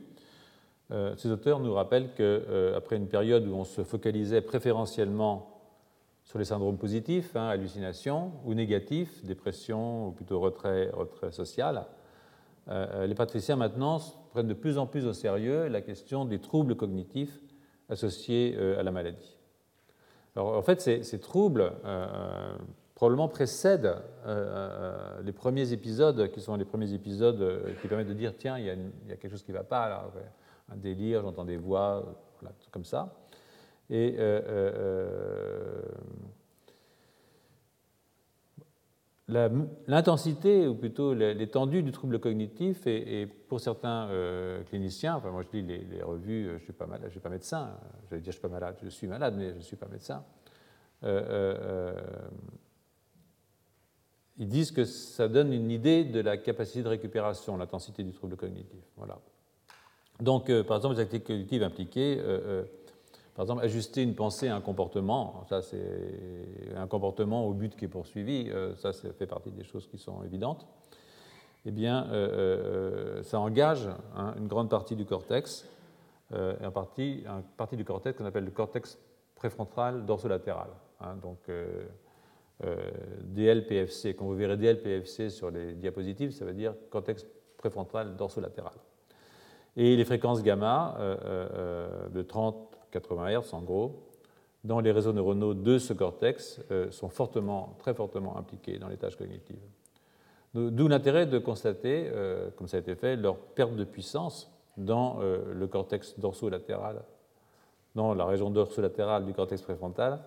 ces 0.89 1.31
auteurs 1.31 1.61
nous 1.61 1.75
rappellent 1.75 2.09
qu'après 2.17 2.97
une 2.97 3.09
période 3.09 3.47
où 3.47 3.53
on 3.53 3.65
se 3.65 3.85
focalisait 3.85 4.41
préférentiellement 4.41 5.54
sur 6.25 6.39
les 6.39 6.45
syndromes 6.47 6.79
positifs, 6.79 7.37
hein, 7.37 7.49
hallucinations, 7.49 8.33
ou 8.45 8.55
négatifs, 8.55 9.25
dépression 9.25 10.09
ou 10.09 10.13
plutôt 10.13 10.41
retrait, 10.41 10.91
retrait 10.91 11.33
social, 11.33 11.87
euh, 12.69 12.87
euh, 12.95 13.07
les 13.07 13.15
patriciens 13.15 13.57
maintenant 13.57 14.01
prennent 14.31 14.49
de 14.49 14.55
plus 14.55 14.79
en 14.79 14.87
plus 14.87 15.07
au 15.07 15.13
sérieux 15.13 15.69
la 15.69 15.83
question 15.83 16.25
des 16.25 16.39
troubles 16.39 16.77
cognitifs 16.77 17.41
associés 17.91 18.55
euh, 18.57 18.81
à 18.81 18.83
la 18.83 18.91
maladie. 18.91 19.37
Alors, 20.35 20.57
en 20.57 20.63
fait, 20.63 20.81
ces, 20.81 21.21
troubles 21.21 21.73
probablement 22.97 23.29
précèdent 23.29 23.95
les 25.23 25.31
premiers 25.31 25.73
épisodes, 25.73 26.29
qui 26.33 26.41
sont 26.41 26.57
les 26.57 26.65
premiers 26.65 26.93
épisodes 26.93 27.63
qui 27.81 27.87
permettent 27.87 28.09
de 28.09 28.15
dire 28.15 28.35
tiens, 28.37 28.59
il 28.59 28.65
y 28.65 28.71
a, 28.71 29.17
quelque 29.17 29.31
chose 29.31 29.45
qui 29.45 29.53
ne 29.53 29.57
va 29.57 29.63
pas 29.63 30.11
un 30.73 30.77
délire, 30.77 31.23
j'entends 31.23 31.45
des 31.45 31.57
voix, 31.57 32.17
comme 32.73 32.85
ça. 32.85 33.15
Et 33.91 34.17
l'intensité, 39.29 40.69
ou 40.69 40.75
plutôt 40.75 41.15
l'étendue 41.15 41.83
du 41.83 41.93
trouble 41.93 42.19
cognitif, 42.19 42.87
et, 42.87 43.27
pour 43.27 43.61
certains 43.61 44.09
euh, 44.09 44.63
cliniciens, 44.65 45.17
enfin 45.17 45.31
moi 45.31 45.43
je 45.43 45.57
lis 45.57 45.63
les, 45.63 46.03
revues, 46.03 46.47
euh, 46.47 46.49
je 46.51 46.55
ne 46.55 46.65
suis 46.65 46.73
pas 46.73 46.87
malade, 46.87 47.07
je 47.07 47.13
suis 47.13 47.21
pas 47.21 47.31
médecin, 47.31 47.79
je 48.05 48.15
vais 48.15 48.21
dire 48.21 48.33
je 48.33 48.39
suis 48.39 48.43
pas 48.43 48.49
malade, 48.49 48.77
je 48.83 48.89
suis 48.89 49.07
malade, 49.07 49.35
mais 49.37 49.51
je 49.51 49.57
ne 49.57 49.63
suis 49.63 49.77
pas 49.77 49.89
médecin. 49.89 50.25
Euh, 51.05 51.95
ils 54.37 54.49
disent 54.49 54.73
que 54.73 54.85
ça 54.85 55.29
donne 55.29 55.53
une 55.53 55.71
idée 55.71 56.05
de 56.05 56.21
la 56.21 56.37
capacité 56.37 56.83
de 56.83 56.89
récupération, 56.89 57.57
l'intensité 57.57 58.03
du 58.03 58.13
trouble 58.13 58.37
cognitif. 58.37 58.81
Voilà. 58.97 59.19
Donc, 60.21 60.51
par 60.63 60.77
exemple, 60.77 60.97
les 60.97 61.03
activités 61.03 61.27
cognitives 61.27 61.63
impliquées 61.63 62.21
par 63.35 63.43
exemple, 63.43 63.65
ajuster 63.65 64.03
une 64.03 64.15
pensée 64.15 64.49
à 64.49 64.55
un 64.55 64.61
comportement, 64.61 65.45
ça 65.49 65.61
c'est 65.61 65.81
un 66.77 66.87
comportement 66.87 67.47
au 67.47 67.53
but 67.53 67.75
qui 67.77 67.87
est 67.87 67.89
poursuivi, 67.89 68.49
euh, 68.49 68.77
ça, 68.77 68.93
ça 68.93 69.13
fait 69.13 69.27
partie 69.27 69.51
des 69.51 69.65
choses 69.65 69.89
qui 69.89 69.99
sont 69.99 70.23
évidentes. 70.23 70.67
Eh 71.67 71.73
bien, 71.73 72.07
euh, 72.11 73.19
euh, 73.19 73.23
ça 73.25 73.41
engage 73.41 73.89
hein, 74.17 74.35
une 74.39 74.47
grande 74.47 74.71
partie 74.71 74.95
du 74.95 75.05
cortex, 75.05 75.69
et 76.33 76.67
en 76.67 76.73
partie, 76.73 77.23
une 77.27 77.43
partie 77.57 77.77
du 77.77 77.85
cortex 77.85 78.19
qu'on 78.19 78.25
appelle 78.25 78.45
le 78.45 78.51
cortex 78.51 78.99
préfrontal 79.37 80.05
dorsolatéral. 80.05 80.69
Hein, 81.01 81.17
donc, 81.23 81.39
DLPFC. 83.23 84.17
Quand 84.17 84.25
vous 84.25 84.35
verrez 84.35 84.57
DLPFC 84.57 85.31
sur 85.31 85.51
les 85.53 85.75
diapositives, 85.75 86.33
ça 86.33 86.45
veut 86.45 86.55
dire 86.55 86.75
cortex 86.91 87.25
préfrontal 87.57 88.17
dorsolatéral. 88.17 88.73
Et 89.77 89.95
les 89.95 90.05
fréquences 90.05 90.43
gamma 90.43 90.97
de 92.11 92.23
30 92.23 92.74
80 92.95 93.41
Hz 93.41 93.55
en 93.55 93.63
gros, 93.63 94.05
dans 94.63 94.81
les 94.81 94.93
réseaux 94.93 95.13
neuronaux 95.13 95.53
de 95.53 95.79
ce 95.79 95.93
cortex 95.93 96.61
euh, 96.71 96.91
sont 96.91 97.09
fortement, 97.09 97.75
très 97.79 97.93
fortement 97.93 98.37
impliqués 98.39 98.79
dans 98.79 98.89
les 98.89 98.97
tâches 98.97 99.17
cognitives. 99.17 99.61
D'où 100.55 100.87
l'intérêt 100.87 101.27
de 101.27 101.39
constater, 101.41 102.09
euh, 102.13 102.49
comme 102.57 102.69
ça 102.69 102.77
a 102.77 102.81
été 102.81 102.95
fait, 102.95 103.17
leur 103.17 103.37
perte 103.37 103.75
de 103.75 103.83
puissance 103.83 104.53
dans 104.77 105.19
euh, 105.21 105.53
le 105.53 105.67
cortex 105.67 106.19
dorsolatéral, 106.19 107.03
dans 107.97 108.15
la 108.15 108.25
région 108.25 108.51
dorsolatérale 108.51 109.27
du 109.27 109.35
cortex 109.35 109.63
préfrontal 109.63 110.21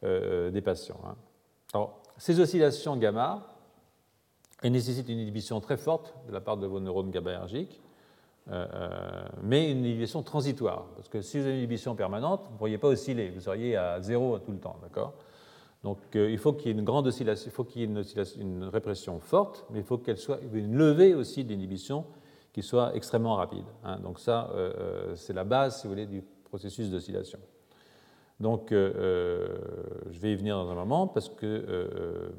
des 0.00 0.60
patients. 0.60 1.00
Hein. 1.04 1.16
Alors, 1.74 2.00
ces 2.18 2.38
oscillations 2.38 2.96
gamma 2.96 3.48
nécessitent 4.62 5.08
une 5.08 5.18
inhibition 5.18 5.60
très 5.60 5.76
forte 5.76 6.14
de 6.28 6.32
la 6.32 6.40
part 6.40 6.56
de 6.56 6.68
vos 6.68 6.78
neurones 6.78 7.10
GABAergiques 7.10 7.80
euh, 8.50 8.66
euh, 8.72 9.28
mais 9.42 9.70
une 9.70 9.84
inhibition 9.84 10.22
transitoire. 10.22 10.86
Parce 10.96 11.08
que 11.08 11.20
si 11.20 11.38
vous 11.38 11.44
avez 11.44 11.52
une 11.54 11.58
inhibition 11.58 11.94
permanente, 11.94 12.44
vous 12.46 12.52
ne 12.52 12.58
pourriez 12.58 12.78
pas 12.78 12.88
osciller, 12.88 13.28
vous 13.28 13.40
seriez 13.40 13.76
à 13.76 14.00
zéro 14.00 14.38
tout 14.38 14.52
le 14.52 14.58
temps. 14.58 14.76
D'accord? 14.82 15.12
Donc 15.84 15.98
euh, 16.16 16.30
il 16.30 16.38
faut 16.38 16.54
qu'il 16.54 16.68
y 16.68 16.70
ait 16.70 16.78
une 16.78 16.84
grande 16.84 17.06
oscillation, 17.06 17.50
il 17.50 17.52
faut 17.52 17.64
qu'il 17.64 17.82
y 17.82 17.84
ait 17.84 18.22
une, 18.40 18.64
répression 18.64 19.20
forte, 19.20 19.66
mais 19.70 19.80
il 19.80 19.84
faut 19.84 19.98
qu'elle 19.98 20.16
soit 20.16 20.40
une 20.52 20.76
levée 20.76 21.14
aussi 21.14 21.44
de 21.44 21.50
l'inhibition 21.50 22.06
qui 22.52 22.62
soit 22.62 22.96
extrêmement 22.96 23.34
rapide. 23.34 23.66
Hein. 23.84 23.98
Donc 24.00 24.18
ça, 24.18 24.50
c'est 25.14 25.34
la 25.34 25.44
base, 25.44 25.80
si 25.80 25.86
vous 25.86 25.92
voulez, 25.92 26.06
du 26.06 26.22
processus 26.44 26.90
d'oscillation. 26.90 27.38
Donc 28.40 28.70
je 28.70 30.18
vais 30.18 30.32
y 30.32 30.36
venir 30.36 30.56
dans 30.56 30.70
un 30.70 30.74
moment 30.74 31.06
parce 31.06 31.28
que 31.28 32.32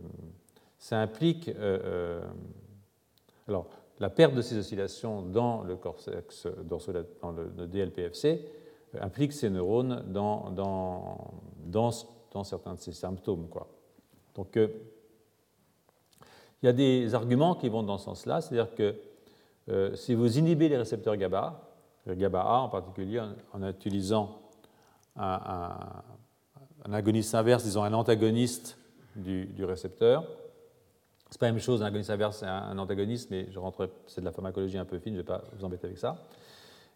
ça 0.78 1.00
implique. 1.00 1.50
alors, 3.48 3.68
la 4.00 4.10
perte 4.10 4.34
de 4.34 4.42
ces 4.42 4.58
oscillations 4.58 5.22
dans 5.22 5.64
le 5.64 5.76
cortex 5.76 6.48
dans 6.64 7.32
le, 7.32 7.68
DLPFC 7.68 8.46
euh, 8.96 9.00
implique 9.02 9.34
ces 9.34 9.50
neurones 9.50 10.04
dans, 10.08 10.52
dans, 10.52 11.34
dans, 11.66 12.44
certains 12.44 12.74
de 12.74 12.80
ces 12.80 12.94
symptômes. 12.94 13.48
Donc, 14.36 14.58
euh, 14.58 14.68
il 16.62 16.66
y 16.66 16.70
a 16.70 16.74
des 16.74 17.14
arguments 17.14 17.56
qui 17.56 17.70
vont 17.70 17.84
dans 17.84 17.98
ce 17.98 18.06
sens-là, 18.06 18.42
c'est-à-dire 18.42 18.74
que 18.74 18.96
euh, 19.70 19.96
si 19.96 20.14
vous 20.16 20.38
inhibez 20.38 20.70
les 20.70 20.78
récepteurs 20.78 21.16
GABA, 21.16 21.62
le 22.06 22.16
GABA 22.16 22.42
A 22.42 22.60
en 22.60 22.70
particulier, 22.70 23.22
en, 23.54 23.68
utilisant 23.68 24.40
un, 25.16 25.78
agoniste 26.92 27.36
inverse, 27.36 27.64
disons 27.64 27.84
un 27.84 27.94
antagoniste 27.94 28.78
du 29.16 29.64
récepteur, 29.66 30.26
c'est 31.30 31.40
pas 31.40 31.46
la 31.46 31.52
même 31.52 31.62
chose, 31.62 31.84
un 31.84 31.86
agoniste 31.86 32.10
inverse 32.10 32.44
et 32.44 32.48
un 32.48 32.78
antagoniste, 32.78 33.30
mais 33.30 33.48
je 33.52 33.60
rentre, 33.60 33.90
c'est 34.08 34.22
de 34.22 34.26
la 34.26 34.32
pharmacologie 34.32 34.78
un 34.78 34.86
peu 34.86 34.98
fine, 34.98 35.14
je 35.14 35.20
ne 35.20 35.22
vais 35.22 35.28
pas 35.28 35.44
vous 35.54 35.64
embêter 35.64 35.86
avec 35.86 35.98
ça. 35.98 36.26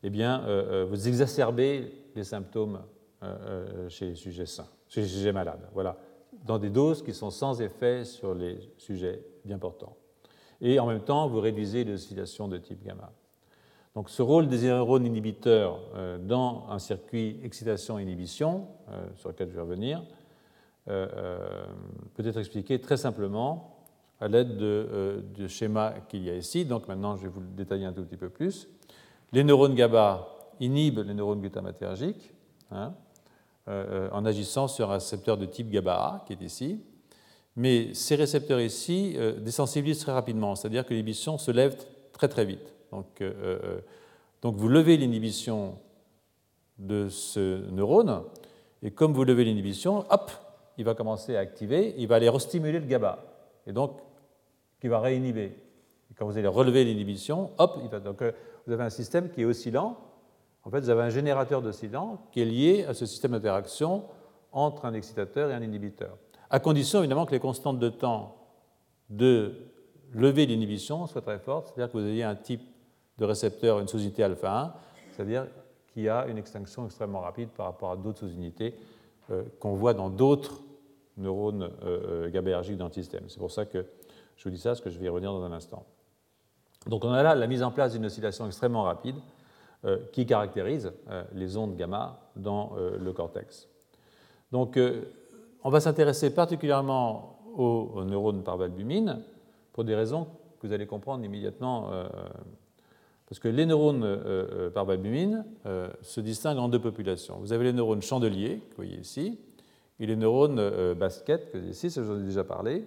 Eh 0.02 0.10
bien, 0.10 0.44
euh, 0.44 0.82
euh, 0.82 0.86
vous 0.86 1.08
exacerbez 1.08 1.94
les 2.16 2.24
symptômes 2.24 2.82
euh, 3.24 3.88
chez 3.90 4.08
les 4.08 4.16
sujets 4.16 4.46
sains, 4.46 4.68
chez 4.90 5.02
les 5.02 5.08
sujets 5.08 5.32
malades, 5.32 5.70
voilà, 5.74 5.98
dans 6.46 6.58
des 6.58 6.70
doses 6.70 7.04
qui 7.04 7.14
sont 7.14 7.30
sans 7.30 7.62
effet 7.62 8.04
sur 8.04 8.34
les 8.34 8.60
sujets 8.78 9.24
bien 9.46 9.60
portants. 9.60 9.96
Et 10.62 10.80
en 10.80 10.88
même 10.88 11.02
temps, 11.02 11.28
vous 11.28 11.40
réduisez 11.40 11.84
l'oscillation 11.84 12.48
de 12.48 12.58
type 12.58 12.84
gamma. 12.84 13.12
Donc, 13.96 14.10
ce 14.10 14.22
rôle 14.22 14.48
des 14.48 14.64
neurones 14.64 15.06
inhibiteurs 15.06 15.80
dans 16.22 16.66
un 16.70 16.80
circuit 16.80 17.40
excitation-inhibition, 17.44 18.68
sur 19.18 19.30
lequel 19.30 19.50
je 19.50 19.56
vais 19.56 19.62
revenir, 19.62 20.04
peut 20.86 22.26
être 22.26 22.40
expliqué 22.40 22.80
très 22.80 22.98
simplement 22.98 23.73
à 24.20 24.28
l'aide 24.28 24.58
de, 24.58 24.88
euh, 24.92 25.22
du 25.22 25.50
schéma 25.50 25.94
qu'il 26.08 26.24
y 26.24 26.30
a 26.30 26.36
ici. 26.36 26.66
Donc 26.66 26.88
maintenant, 26.88 27.18
je 27.18 27.24
vais 27.24 27.30
vous 27.30 27.42
le 27.42 27.48
détailler 27.48 27.86
un 27.86 27.94
tout 27.94 28.04
petit 28.04 28.18
peu 28.18 28.30
plus. 28.30 28.68
Les 29.32 29.44
neurones 29.44 29.76
GABA 29.76 30.28
inhibent 30.60 31.00
les 31.00 31.14
neurones 31.14 31.42
glutamatergiques 31.42 32.32
hein, 32.72 32.94
euh, 33.68 34.10
en 34.12 34.26
agissant 34.26 34.68
sur 34.68 34.92
un 34.92 34.96
récepteur 34.96 35.38
de 35.38 35.46
type 35.46 35.70
GABA-A 35.70 36.24
qui 36.26 36.34
est 36.34 36.42
ici. 36.42 36.80
Mais 37.56 37.94
ces 37.94 38.16
récepteurs 38.16 38.62
ici 38.62 39.14
euh, 39.18 39.40
désensibilisent 39.40 40.00
très 40.00 40.12
rapidement, 40.12 40.56
c'est-à-dire 40.56 40.86
que 40.86 40.92
l'inhibition 40.92 41.38
se 41.38 41.52
lève 41.52 41.76
très 42.12 42.28
très 42.28 42.46
vite. 42.46 42.74
Donc, 42.92 43.24
donc 44.44 44.56
vous 44.56 44.68
levez 44.68 44.98
l'inhibition 44.98 45.80
de 46.78 47.10
ce 47.10 47.68
neurone, 47.72 48.22
et 48.84 48.92
comme 48.92 49.14
vous 49.14 49.24
levez 49.24 49.46
l'inhibition, 49.46 50.06
hop, 50.12 50.32
il 50.78 50.86
va 50.86 50.94
commencer 50.94 51.36
à 51.36 51.40
activer, 51.40 51.96
il 51.98 52.08
va 52.08 52.16
aller 52.16 52.30
restimuler 52.30 52.80
le 52.80 52.86
GABA. 52.86 53.33
Et 53.68 53.74
donc, 53.74 54.00
qui 54.80 54.88
va 54.88 55.00
réinhiber. 55.00 55.56
quand 56.18 56.26
vous 56.26 56.38
allez 56.38 56.48
relever 56.48 56.84
l'inhibition, 56.84 57.52
hop, 57.58 57.80
il 57.82 57.90
va. 57.90 58.00
Donc 58.00 58.22
euh, 58.22 58.32
vous 58.66 58.74
avez 58.74 58.84
un 58.84 58.90
système 58.90 59.30
qui 59.30 59.42
est 59.42 59.46
oscillant. 59.46 59.98
En 60.64 60.70
fait, 60.70 60.82
vous 60.82 60.90
avez 60.90 61.04
un 61.04 61.10
générateur 61.10 61.62
d'oscillant 61.62 62.28
qui 62.32 62.42
est 62.42 62.46
lié 62.46 62.86
à 62.86 62.94
ce 62.94 63.06
système 63.06 63.32
d'interaction 63.32 64.04
entre 64.52 64.86
un 64.86 64.94
excitateur 64.94 65.50
et 65.50 65.54
un 65.54 65.62
inhibiteur. 65.62 66.18
À 66.50 66.60
condition, 66.60 67.00
évidemment, 67.00 67.26
que 67.26 67.32
les 67.32 67.40
constantes 67.40 67.80
de 67.80 67.90
temps 67.90 68.36
de 69.10 69.56
lever 70.14 70.46
l'inhibition 70.46 71.08
soient 71.08 71.22
très 71.22 71.40
fortes, 71.40 71.68
c'est-à-dire 71.68 71.92
que 71.92 71.98
vous 71.98 72.06
ayez 72.06 72.24
un 72.24 72.36
type 72.36 72.62
de 73.18 73.26
récepteur, 73.26 73.80
une 73.80 73.88
sous-unité 73.88 74.24
alpha 74.24 74.60
1, 74.60 74.74
c'est-à-dire 75.12 75.48
qui 75.94 76.10
a 76.10 76.28
une 76.28 76.38
extinction 76.38 76.86
extrêmement 76.86 77.22
rapide 77.22 77.50
par 77.50 77.68
rapport 77.68 77.92
à 77.92 77.96
d'autres 77.96 78.20
sous-unités 78.20 78.76
euh, 79.32 79.44
qu'on 79.60 79.74
voit 79.74 79.94
dans 79.94 80.10
d'autres 80.10 80.62
neurones 81.18 81.70
euh, 81.84 82.30
GABAergiques 82.30 82.78
dans 82.78 82.88
le 82.88 82.94
système. 82.94 83.24
C'est 83.28 83.40
pour 83.40 83.52
ça 83.52 83.66
que 83.66 83.86
je 84.36 84.44
vous 84.44 84.50
dis 84.50 84.60
ça 84.60 84.72
parce 84.72 84.82
que 84.82 84.90
je 84.90 85.00
vais 85.00 85.06
y 85.06 85.10
revenir 85.10 85.32
dans 85.32 85.44
un 85.44 85.52
instant. 85.52 85.86
Donc 86.88 87.06
on 87.06 87.12
a 87.12 87.24
là 87.24 87.36
la 87.36 87.48
mise 87.48 87.64
en 87.64 87.72
place 87.72 87.94
d'une 87.94 88.06
oscillation 88.06 88.46
extrêmement 88.46 88.84
rapide 88.84 89.16
euh, 89.86 89.98
qui 90.12 90.26
caractérise 90.26 90.94
euh, 91.10 91.24
les 91.34 91.58
ondes 91.58 91.76
gamma 91.76 92.20
dans 92.36 92.72
euh, 92.78 92.98
le 92.98 93.12
cortex. 93.12 93.68
Donc 94.52 94.80
on 95.64 95.70
va 95.70 95.80
s'intéresser 95.80 96.34
particulièrement 96.34 97.40
aux, 97.56 98.04
neurones 98.06 98.44
par 98.44 98.58
valbumine 98.58 99.24
pour 99.72 99.84
des 99.84 99.96
raisons 99.96 100.28
que 100.60 100.68
vous 100.68 100.74
allez 100.74 100.86
comprendre 100.86 101.26
immédiatement. 101.26 101.90
parce 103.28 103.40
que 103.40 103.48
les 103.48 103.66
neurones 103.66 104.70
par 104.76 104.86
valbumine 104.86 105.44
se 106.04 106.22
distinguent 106.22 106.60
en 106.60 106.70
deux 106.70 106.78
populations. 106.80 107.38
Vous 107.40 107.52
avez 107.52 107.64
les 107.64 107.74
neurones 107.74 108.04
chandeliers, 108.04 108.60
que 108.60 108.70
vous 108.70 108.84
voyez 108.84 109.00
ici, 109.00 109.40
et 110.00 110.06
les 110.06 110.16
neurones 110.16 110.94
basket, 110.94 111.52
que 111.52 111.58
ici, 111.58 111.90
ça 111.90 112.04
j'en 112.04 112.20
ai 112.20 112.24
déjà 112.24 112.44
parlé. 112.44 112.84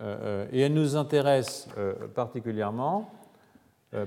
Euh, 0.00 0.16
euh, 0.20 0.46
et 0.52 0.60
elle 0.60 0.74
nous 0.74 0.96
intéresse 0.96 1.68
euh, 1.76 1.94
particulièrement 2.08 3.10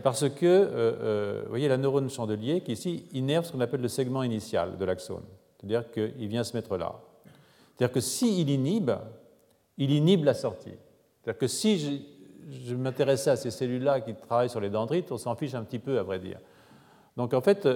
parce 0.03 0.29
que, 0.29 1.41
vous 1.43 1.49
voyez, 1.49 1.67
la 1.67 1.77
neurone 1.77 2.07
chandelier 2.07 2.61
qui 2.61 2.73
ici 2.73 3.07
innerve 3.13 3.45
ce 3.45 3.51
qu'on 3.51 3.61
appelle 3.61 3.81
le 3.81 3.87
segment 3.87 4.21
initial 4.21 4.77
de 4.77 4.85
l'axone. 4.85 5.23
C'est-à-dire 5.57 5.89
qu'il 5.89 6.27
vient 6.27 6.43
se 6.43 6.55
mettre 6.55 6.77
là. 6.77 6.93
C'est-à-dire 7.75 7.91
que 7.91 7.99
s'il 7.99 8.47
inhibe, 8.47 8.91
il 9.79 9.89
inhibe 9.89 10.23
la 10.23 10.35
sortie. 10.35 10.75
C'est-à-dire 11.23 11.39
que 11.39 11.47
si 11.47 12.03
je, 12.67 12.75
m'intéressais 12.75 13.31
à 13.31 13.35
ces 13.35 13.49
cellules-là 13.49 14.01
qui 14.01 14.13
travaillent 14.13 14.51
sur 14.51 14.59
les 14.59 14.69
dendrites, 14.69 15.11
on 15.11 15.17
s'en 15.17 15.33
fiche 15.33 15.55
un 15.55 15.63
petit 15.63 15.79
peu, 15.79 15.97
à 15.97 16.03
vrai 16.03 16.19
dire. 16.19 16.37
Donc 17.17 17.33
en 17.33 17.41
fait, 17.41 17.67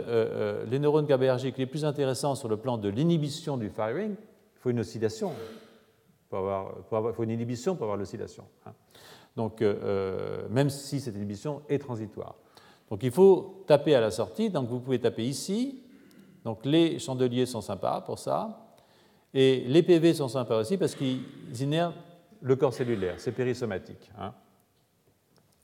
les 0.70 0.78
neurones 0.78 1.08
GABAergiques 1.08 1.58
les 1.58 1.66
plus 1.66 1.86
intéressants 1.86 2.36
sur 2.36 2.50
le 2.50 2.58
plan 2.58 2.78
de 2.78 2.88
l'inhibition 2.88 3.58
du 3.58 3.72
firing, 3.72 4.14
faut 4.66 4.70
une 4.72 4.80
oscillation. 4.80 5.32
il 6.32 7.13
faut 7.13 7.24
une 7.24 7.32
inhibition 7.32 7.76
pour 7.76 7.84
avoir 7.84 7.97
l'oscillation. 7.97 8.45
Hein. 8.66 8.74
Donc, 9.36 9.61
même 10.49 10.70
si 10.70 10.99
cette 10.99 11.16
inhibition 11.16 11.61
est 11.70 11.80
transitoire. 11.80 12.36
Donc, 12.89 13.03
il 13.03 13.11
faut 13.11 13.63
taper 13.68 13.95
à 13.95 14.01
la 14.01 14.11
sortie. 14.11 14.49
Donc, 14.49 14.68
vous 14.70 14.80
pouvez 14.80 14.99
taper 14.99 15.26
ici. 15.26 15.84
Donc, 16.43 16.66
les 16.66 16.99
chandeliers 16.99 17.45
sont 17.45 17.61
sympas 17.61 18.01
pour 18.01 18.20
ça. 18.20 18.66
Et 19.34 19.66
les 19.68 19.84
PV 19.84 20.13
sont 20.13 20.30
sympas 20.30 20.57
aussi 20.59 20.78
parce 20.78 20.95
qu'ils 20.95 21.22
innervent 21.59 21.93
le 22.41 22.55
corps 22.55 22.74
cellulaire, 22.74 23.16
c'est 23.18 23.34
périssomatique. 23.34 24.09
Hein. 24.18 24.34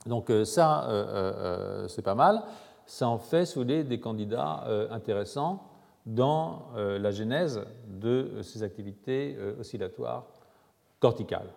Donc 0.06 0.30
euh, 0.30 0.44
ça, 0.44 0.84
euh, 0.88 1.04
euh, 1.14 1.88
c'est 1.88 2.02
pas 2.02 2.14
mal. 2.14 2.42
Ça 2.84 3.08
en 3.08 3.18
fait, 3.18 3.46
sous 3.46 3.62
les 3.62 3.84
des 3.84 4.00
candidats 4.00 4.64
intéressants 4.90 5.62
dans 6.06 6.70
la 6.74 7.10
genèse 7.12 7.64
de 7.86 8.42
ces 8.42 8.62
activités 8.62 9.36
oscillatoires 9.60 10.26
corticales, 10.98 11.48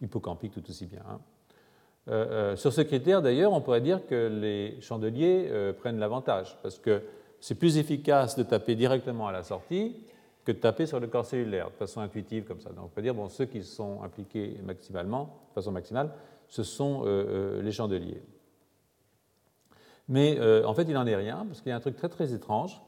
hippocampiques 0.00 0.52
tout 0.52 0.70
aussi 0.70 0.86
bien. 0.86 1.02
Hein. 1.06 2.56
sur 2.56 2.72
ce 2.72 2.80
critère, 2.80 3.20
d'ailleurs, 3.20 3.52
on 3.52 3.60
pourrait 3.60 3.82
dire 3.82 4.06
que 4.06 4.28
les 4.28 4.80
chandeliers 4.80 5.50
prennent 5.80 5.98
l'avantage, 5.98 6.56
parce 6.62 6.78
que 6.78 7.02
c'est 7.40 7.54
plus 7.54 7.78
efficace 7.78 8.36
de 8.36 8.42
taper 8.42 8.74
directement 8.74 9.28
à 9.28 9.32
la 9.32 9.42
sortie 9.42 9.96
que 10.44 10.52
de 10.52 10.58
taper 10.58 10.86
sur 10.86 11.00
le 11.00 11.06
corps 11.06 11.26
cellulaire 11.26 11.70
de 11.70 11.74
façon 11.74 12.00
intuitive 12.00 12.44
comme 12.44 12.60
ça. 12.60 12.70
Donc 12.70 12.86
on 12.86 12.88
peut 12.88 13.02
dire, 13.02 13.14
bon, 13.14 13.28
ceux 13.28 13.46
qui 13.46 13.62
sont 13.62 14.02
impliqués 14.02 14.58
maximalement, 14.64 15.40
de 15.50 15.54
façon 15.54 15.72
maximale, 15.72 16.12
ce 16.48 16.62
sont 16.62 17.02
euh, 17.04 17.06
euh, 17.06 17.62
les 17.62 17.72
chandeliers. 17.72 18.22
Mais 20.08 20.38
euh, 20.38 20.66
en 20.66 20.74
fait, 20.74 20.82
il 20.82 20.94
n'en 20.94 21.06
est 21.06 21.16
rien, 21.16 21.44
parce 21.46 21.60
qu'il 21.60 21.70
y 21.70 21.72
a 21.72 21.76
un 21.76 21.80
truc 21.80 21.96
très 21.96 22.08
très 22.08 22.34
étrange, 22.34 22.80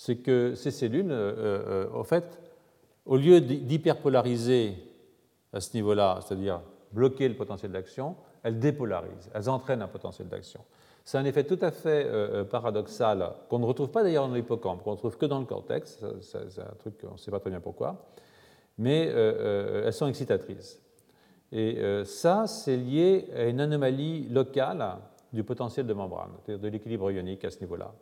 c'est 0.00 0.16
que 0.16 0.54
ces 0.54 0.70
cellules, 0.70 1.12
en 1.92 2.04
fait, 2.04 2.38
au 3.04 3.16
lieu 3.16 3.40
d'hyperpolariser 3.40 4.76
à 5.52 5.60
ce 5.60 5.74
niveau-là, 5.74 6.20
c'est-à-dire 6.22 6.60
bloquer 6.92 7.28
le 7.28 7.34
potentiel 7.34 7.72
d'action, 7.72 8.14
elles 8.42 8.60
dépolarisent, 8.60 9.28
elles 9.34 9.50
entraînent 9.50 9.82
un 9.82 9.88
potentiel 9.88 10.28
d'action. 10.28 10.60
C'est 11.04 11.18
un 11.18 11.24
effet 11.24 11.44
tout 11.44 11.58
à 11.62 11.70
fait 11.70 12.04
euh, 12.04 12.42
euh, 12.42 12.44
paradoxal 12.44 13.32
qu'on 13.48 13.58
ne 13.58 13.64
retrouve 13.64 13.90
pas 13.90 14.02
d'ailleurs 14.02 14.28
dans 14.28 14.34
l'hippocampe, 14.34 14.82
qu'on 14.82 14.90
ne 14.90 14.96
retrouve 14.96 15.16
que 15.16 15.26
dans 15.26 15.40
le 15.40 15.46
cortex, 15.46 16.04
c'est 16.20 16.60
un 16.60 16.74
truc 16.78 17.00
qu'on 17.00 17.14
ne 17.14 17.16
sait 17.16 17.30
pas 17.30 17.40
très 17.40 17.50
bien 17.50 17.60
pourquoi, 17.60 18.06
mais 18.76 19.10
euh, 19.10 19.86
elles 19.86 19.92
sont 19.92 20.06
excitatrices. 20.06 20.80
Et 21.50 21.82
ça, 22.04 22.46
c'est 22.46 22.76
lié 22.76 23.30
à 23.34 23.44
une 23.44 23.58
anomalie 23.58 24.28
locale 24.28 24.98
du 25.32 25.42
potentiel 25.42 25.86
de 25.86 25.94
membrane, 25.94 26.28
c'est-à-dire 26.44 26.62
de 26.62 26.68
l'équilibre 26.68 27.10
ionique 27.10 27.42
à 27.46 27.50
ce 27.50 27.58
niveau-là. 27.60 27.94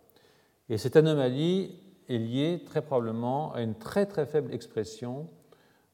Et 0.68 0.76
cette 0.76 0.96
anomalie 0.96 1.78
est 2.08 2.18
liée 2.18 2.62
très 2.64 2.82
probablement 2.82 3.52
à 3.52 3.62
une 3.62 3.74
très 3.74 4.06
très 4.06 4.26
faible 4.26 4.52
expression 4.52 5.28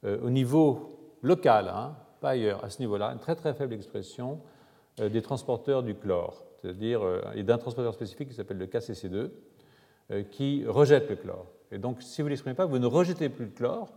au 0.04 0.30
niveau 0.30 0.98
local, 1.22 1.68
hein, 1.68 1.94
pas 2.20 2.30
ailleurs, 2.30 2.64
à 2.64 2.70
ce 2.70 2.80
niveau-là, 2.80 3.12
une 3.12 3.20
très 3.20 3.36
très 3.36 3.54
faible 3.54 3.72
expression 3.72 4.40
des 4.98 5.22
transporteurs 5.22 5.84
du 5.84 5.94
chlore 5.94 6.44
c'est-à-dire 6.62 7.02
euh, 7.02 7.42
d'un 7.42 7.58
transporteur 7.58 7.92
spécifique 7.92 8.28
qui 8.28 8.34
s'appelle 8.34 8.58
le 8.58 8.66
KCC2, 8.66 9.30
euh, 10.10 10.22
qui 10.30 10.64
rejette 10.66 11.10
le 11.10 11.16
chlore. 11.16 11.46
Et 11.72 11.78
donc, 11.78 12.02
si 12.02 12.22
vous 12.22 12.28
ne 12.28 12.30
l'exprimez 12.30 12.54
pas, 12.54 12.66
vous 12.66 12.78
ne 12.78 12.86
rejetez 12.86 13.28
plus 13.28 13.46
le 13.46 13.50
chlore, 13.50 13.88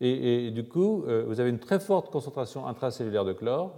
et, 0.00 0.50
du 0.50 0.64
coup, 0.64 1.04
euh, 1.06 1.24
vous 1.26 1.40
avez 1.40 1.50
une 1.50 1.60
très 1.60 1.78
forte 1.78 2.10
concentration 2.10 2.66
intracellulaire 2.66 3.24
de 3.24 3.32
chlore 3.32 3.74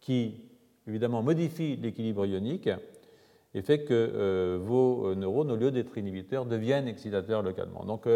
qui, 0.00 0.42
évidemment, 0.88 1.22
modifie 1.22 1.76
l'équilibre 1.76 2.26
ionique 2.26 2.68
et 3.54 3.62
fait 3.62 3.84
que 3.84 4.56
vos 4.62 5.14
neurones, 5.14 5.50
au 5.50 5.56
lieu 5.56 5.70
d'être 5.70 5.98
inhibiteurs, 5.98 6.46
deviennent 6.46 6.88
excitateurs 6.88 7.42
localement. 7.42 7.84
Donc, 7.84 8.08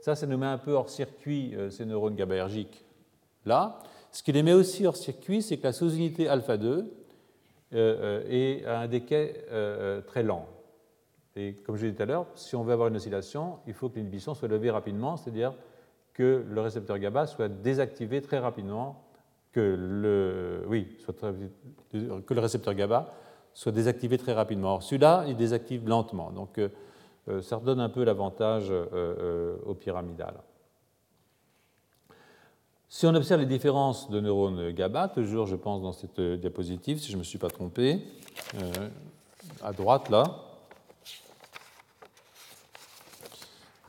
ça, 0.00 0.14
ça 0.14 0.26
nous 0.26 0.38
met 0.38 0.46
un 0.46 0.58
peu 0.58 0.72
hors 0.72 0.88
circuit 0.88 1.54
ces 1.70 1.84
neurones 1.84 2.14
GABAergiques 2.14 2.84
là. 3.46 3.80
Ce 4.10 4.22
qui 4.22 4.32
les 4.32 4.42
met 4.42 4.52
aussi 4.52 4.86
hors 4.86 4.96
circuit, 4.96 5.42
c'est 5.42 5.56
que 5.56 5.64
la 5.64 5.72
sous-unité 5.72 6.28
alpha 6.28 6.56
2 6.56 6.68
euh, 6.68 6.82
euh, 7.72 8.24
et 8.28 8.64
à 8.64 8.80
un 8.80 8.88
euh, 8.90 10.00
très 10.02 10.22
lent. 10.22 10.46
Et 11.36 11.54
comme 11.54 11.76
je 11.76 11.86
l'ai 11.86 11.90
dit 11.90 11.96
tout 11.96 12.02
à 12.04 12.06
l'heure, 12.06 12.26
si 12.36 12.54
on 12.54 12.62
veut 12.62 12.72
avoir 12.72 12.88
une 12.88 12.96
oscillation, 12.96 13.58
il 13.66 13.74
faut 13.74 13.88
que 13.88 13.96
l'inhibition 13.96 14.34
soit 14.34 14.46
levée 14.46 14.70
rapidement, 14.70 15.16
c'est-à-dire 15.16 15.54
que 16.12 16.44
le 16.48 16.60
récepteur 16.60 16.98
GABA 17.00 17.26
soit 17.26 17.48
désactivé 17.48 18.22
très 18.22 18.38
rapidement, 18.38 19.02
que 19.50 19.60
le, 19.60 20.64
oui, 20.68 20.96
que 21.90 22.34
le 22.34 22.40
récepteur 22.40 22.74
GABA 22.74 23.12
soit 23.54 23.72
désactivé 23.72 24.18
très 24.18 24.32
rapidement. 24.32 24.80
celui-là, 24.80 25.24
il 25.28 25.36
désactive 25.36 25.88
lentement, 25.88 26.30
donc 26.30 26.60
ça 27.40 27.56
redonne 27.56 27.80
un 27.80 27.88
peu 27.88 28.04
l'avantage 28.04 28.72
au 29.64 29.74
pyramidal. 29.74 30.34
Si 32.94 33.06
on 33.06 33.14
observe 33.16 33.40
les 33.40 33.46
différences 33.46 34.08
de 34.08 34.20
neurones 34.20 34.70
GABA, 34.70 35.08
toujours 35.08 35.46
je 35.46 35.56
pense 35.56 35.82
dans 35.82 35.92
cette 35.92 36.20
diapositive, 36.20 37.00
si 37.00 37.08
je 37.08 37.14
ne 37.14 37.18
me 37.18 37.24
suis 37.24 37.38
pas 37.38 37.50
trompé, 37.50 38.00
euh, 38.54 38.88
à 39.62 39.72
droite 39.72 40.10
là, 40.10 40.22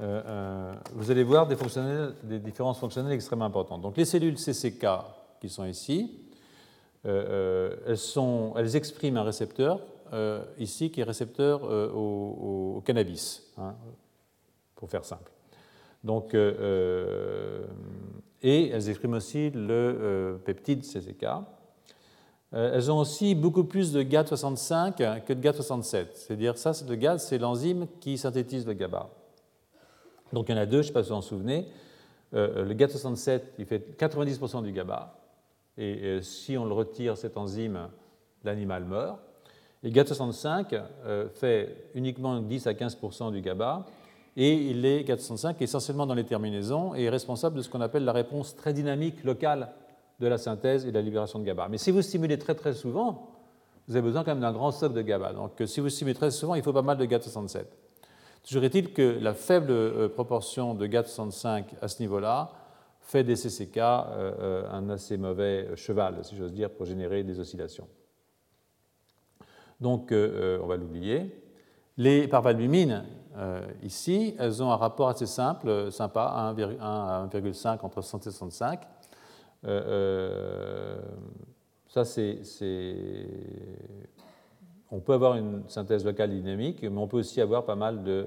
euh, 0.02 0.22
euh, 0.26 0.74
vous 0.94 1.12
allez 1.12 1.24
voir 1.24 1.46
des, 1.46 1.56
des, 2.24 2.40
différences 2.40 2.80
fonctionnelles 2.80 3.14
extrêmement 3.14 3.46
importantes. 3.46 3.84
Donc 3.84 3.96
les 3.96 4.06
cellules 4.06 4.38
CCK 4.38 4.88
qui 5.40 5.50
sont 5.50 5.66
ici, 5.66 6.25
elles, 7.06 7.98
sont, 7.98 8.54
elles, 8.58 8.76
expriment 8.76 9.18
un 9.18 9.24
récepteur 9.24 9.82
ici 10.58 10.92
qui 10.92 11.02
est 11.02 11.04
récepteur 11.04 11.64
au, 11.64 12.82
cannabis, 12.86 13.44
hein, 13.58 13.76
pour 14.76 14.90
faire 14.90 15.06
simple. 15.06 15.32
Donc 16.04 16.34
et 18.46 18.70
elles 18.70 18.90
expriment 18.90 19.16
aussi 19.16 19.50
le 19.50 19.72
euh, 19.72 20.38
peptide 20.38 20.84
CCK. 20.84 21.24
Euh, 22.54 22.76
elles 22.76 22.92
ont 22.92 23.00
aussi 23.00 23.34
beaucoup 23.34 23.64
plus 23.64 23.92
de 23.92 24.04
GAD65 24.04 25.24
que 25.24 25.34
de 25.34 25.42
GAD67. 25.42 26.06
C'est-à-dire, 26.14 26.56
ça, 26.56 26.72
le 26.88 26.96
GAD, 26.96 27.20
c'est 27.20 27.40
l'enzyme 27.40 27.88
qui 28.00 28.20
synthétise 28.20 28.68
le 28.68 28.74
GABA. 28.74 29.10
Donc, 30.32 30.48
il 30.48 30.52
y 30.52 30.56
en 30.56 30.62
a 30.62 30.68
deux, 30.68 30.78
je 30.78 30.78
ne 30.78 30.84
sais 30.84 30.94
pas 30.94 31.04
si 31.04 31.10
vous 31.10 31.16
en 31.16 31.22
souvenez. 31.22 31.68
Euh, 32.36 32.64
le 32.64 32.74
GAD67, 32.76 33.42
il 33.58 33.66
fait 33.66 33.98
90% 34.00 34.62
du 34.62 34.72
GABA. 34.72 35.18
Et 35.78 36.22
si 36.22 36.58
on 36.58 36.66
le 36.66 36.74
retire, 36.74 37.18
cette 37.18 37.38
enzyme, 37.38 37.90
l'animal 38.44 38.86
meurt. 38.86 39.20
Et 39.84 39.92
GAD65 39.92 40.82
fait 41.34 41.90
uniquement 41.94 42.40
10 42.40 42.68
à 42.68 42.74
15% 42.74 43.32
du 43.32 43.42
GABA 43.42 43.86
et 44.38 44.54
il 44.54 44.86
est 44.86 45.06
405 45.06 45.62
essentiellement 45.62 46.06
dans 46.06 46.14
les 46.14 46.26
terminaisons 46.26 46.94
et 46.96 47.04
est 47.04 47.10
responsable 47.10 47.58
de 47.58 47.62
ce 47.62 47.70
qu'on 47.70 47.82
appelle 47.82 48.04
la 48.04 48.12
réponse 48.12 48.56
très 48.56 48.74
dynamique 48.74 49.24
locale 49.24 49.70
de 50.20 50.28
la 50.28 50.38
synthèse 50.38 50.86
et 50.86 50.90
de 50.90 50.96
la 50.96 51.02
libération 51.02 51.40
de 51.40 51.46
GABA. 51.46 51.70
Mais 51.70 51.78
si 51.78 51.92
vous 51.92 52.02
stimulez 52.02 52.38
très 52.38 52.56
très 52.56 52.74
souvent, 52.74 53.30
vous 53.88 53.96
avez 53.96 54.06
besoin 54.06 54.24
quand 54.24 54.32
même 54.32 54.42
d'un 54.42 54.52
grand 54.52 54.72
stock 54.72 54.94
de 54.94 55.02
GABA. 55.02 55.34
Donc 55.34 55.62
euh, 55.62 55.66
si 55.66 55.80
vous 55.80 55.90
stimulez 55.90 56.16
très 56.16 56.32
souvent, 56.32 56.56
il 56.56 56.64
faut 56.64 56.74
pas 56.74 56.82
mal 56.82 56.98
de 56.98 57.06
GAT67. 57.06 57.66
Toujours 58.46 58.64
est-il 58.64 58.94
que 58.94 59.18
la 59.22 59.34
faible 59.34 59.72
euh, 59.72 60.10
proportion 60.10 60.74
de 60.74 60.86
GAT65 60.86 61.64
à 61.82 61.88
ce 61.88 62.02
niveau-là 62.02 62.52
fait 63.06 63.24
des 63.24 63.36
CCK 63.36 63.78
euh, 63.78 64.70
un 64.70 64.90
assez 64.90 65.18
mauvais 65.18 65.76
cheval, 65.76 66.24
si 66.24 66.36
j'ose 66.36 66.54
dire, 66.54 66.70
pour 66.70 66.86
générer 66.86 67.24
des 67.24 67.40
oscillations. 67.40 67.88
Donc 69.80 70.12
on 70.12 70.68
va 70.68 70.78
l'oublier. 70.78 71.42
Les 71.98 72.28
parvalbumines, 72.28 73.06
euh, 73.38 73.66
ici, 73.84 74.36
elles 74.40 74.64
ont 74.64 74.72
un 74.72 74.76
rapport 74.78 75.10
assez 75.10 75.26
simple, 75.26 75.68
euh, 75.68 75.92
sympa, 75.92 76.54
1 76.56 76.56
à 76.80 77.28
1,5 77.28 77.86
entre 77.86 78.02
60 78.02 78.28
et 78.28 78.32
65. 78.32 78.82
Euh, 79.66 80.98
ça, 81.88 82.06
c'est, 82.06 82.40
On 84.92 85.00
peut 85.00 85.14
avoir 85.14 85.36
une 85.36 85.64
synthèse 85.68 86.06
locale 86.06 86.32
dynamique, 86.32 86.82
mais 86.82 86.98
on 86.98 87.08
peut 87.08 87.18
aussi 87.18 87.42
avoir 87.42 87.66
pas 87.66 87.76
mal 87.76 88.04
de, 88.04 88.26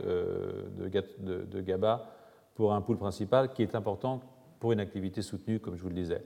de, 0.77 1.61
GABA 1.61 2.07
pour 2.55 2.73
un 2.73 2.81
pool 2.81 2.99
principal 2.99 3.53
qui 3.53 3.63
est 3.63 3.75
important 3.75 4.21
pour 4.59 4.73
une 4.73 4.81
activité 4.81 5.23
soutenue, 5.23 5.61
comme 5.61 5.77
je 5.77 5.83
vous 5.83 5.89
le 5.89 5.95
disais. 5.95 6.23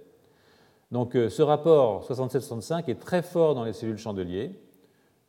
Donc 0.91 1.13
ce 1.15 1.43
rapport 1.43 2.05
67-65 2.05 2.91
est 2.91 3.01
très 3.01 3.23
fort 3.23 3.55
dans 3.55 3.65
les 3.65 3.73
cellules 3.73 3.99
chandeliers. 3.99 4.53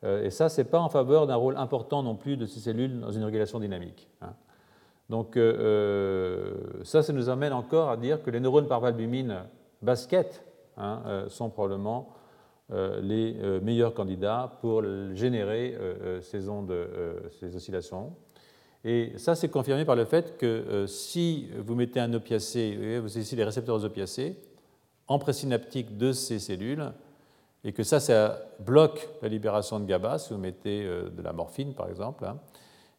Euh, 0.04 0.24
et 0.24 0.30
ça, 0.30 0.48
ce 0.48 0.60
n'est 0.60 0.68
pas 0.68 0.80
en 0.80 0.88
faveur 0.88 1.26
d'un 1.26 1.36
rôle 1.36 1.56
important 1.56 2.02
non 2.02 2.14
plus 2.14 2.36
de 2.36 2.46
ces 2.46 2.60
cellules 2.60 3.00
dans 3.00 3.12
une 3.12 3.24
régulation 3.24 3.58
dynamique. 3.58 4.08
Hein. 4.20 4.34
Donc 5.08 5.36
euh, 5.36 5.54
euh, 5.58 6.84
ça, 6.84 7.02
ça 7.02 7.12
nous 7.12 7.28
amène 7.28 7.52
encore 7.52 7.90
à 7.90 7.96
dire 7.96 8.22
que 8.22 8.30
les 8.30 8.40
neurones 8.40 8.68
par 8.68 8.80
valbumine 8.80 9.44
basket 9.82 10.44
hein, 10.76 11.24
sont 11.28 11.50
probablement 11.50 12.14
les 12.70 13.36
meilleurs 13.62 13.92
candidats 13.92 14.56
pour 14.62 14.82
générer 15.12 15.76
ces 16.22 16.48
ondes, 16.48 16.74
ces 17.38 17.54
oscillations. 17.54 18.14
Et 18.84 19.12
ça, 19.16 19.34
c'est 19.34 19.48
confirmé 19.48 19.84
par 19.84 19.96
le 19.96 20.04
fait 20.04 20.36
que 20.36 20.84
si 20.86 21.48
vous 21.58 21.74
mettez 21.74 22.00
un 22.00 22.12
opiacé, 22.12 22.98
vous 23.00 23.10
avez 23.10 23.20
ici 23.20 23.34
les 23.34 23.44
récepteurs 23.44 23.76
aux 23.76 23.84
opiacés, 23.84 24.36
en 25.08 25.18
présynaptique 25.18 25.96
de 25.96 26.12
ces 26.12 26.38
cellules, 26.38 26.92
et 27.64 27.72
que 27.72 27.82
ça, 27.82 27.98
ça 27.98 28.42
bloque 28.60 29.08
la 29.22 29.28
libération 29.28 29.80
de 29.80 29.86
GABA, 29.86 30.18
si 30.18 30.34
vous 30.34 30.38
mettez 30.38 30.84
euh, 30.84 31.08
de 31.08 31.22
la 31.22 31.32
morphine 31.32 31.74
par 31.74 31.88
exemple, 31.88 32.24
hein, 32.26 32.38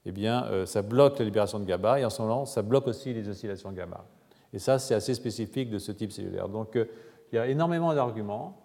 eh 0.06 0.12
bien, 0.12 0.46
euh, 0.46 0.66
ça 0.66 0.82
bloque 0.82 1.20
la 1.20 1.26
libération 1.26 1.60
de 1.60 1.66
GABA 1.66 2.00
et 2.00 2.06
en 2.06 2.10
ce 2.10 2.22
moment, 2.22 2.46
ça 2.46 2.62
bloque 2.62 2.88
aussi 2.88 3.14
les 3.14 3.28
oscillations 3.30 3.72
GABA. 3.72 4.06
Et 4.54 4.60
ça, 4.60 4.80
c'est 4.80 4.96
assez 4.96 5.14
spécifique 5.14 5.70
de 5.70 5.80
ce 5.80 5.92
type 5.92 6.12
cellulaire. 6.12 6.50
Donc, 6.50 6.76
euh, 6.76 6.86
il 7.32 7.36
y 7.36 7.40
a 7.40 7.48
énormément 7.48 7.94
d'arguments 7.94 8.62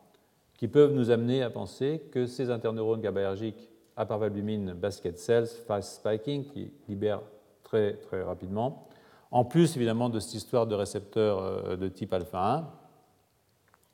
qui 0.54 0.68
peuvent 0.68 0.92
nous 0.92 1.10
amener 1.10 1.42
à 1.42 1.50
penser 1.50 2.02
que 2.12 2.26
ces 2.26 2.50
interneurones 2.50 3.00
GABAergiques 3.00 3.69
à 4.00 4.06
parvalbumine 4.06 4.72
basket 4.72 5.18
cells, 5.18 5.46
fast 5.46 5.96
spiking, 5.96 6.44
qui 6.44 6.72
libèrent 6.88 7.22
très, 7.62 7.94
très 7.94 8.22
rapidement, 8.22 8.88
en 9.30 9.44
plus 9.44 9.76
évidemment 9.76 10.08
de 10.08 10.18
cette 10.18 10.34
histoire 10.34 10.66
de 10.66 10.74
récepteurs 10.74 11.40
euh, 11.40 11.76
de 11.76 11.88
type 11.88 12.12
alpha 12.12 12.54
1, 12.54 12.68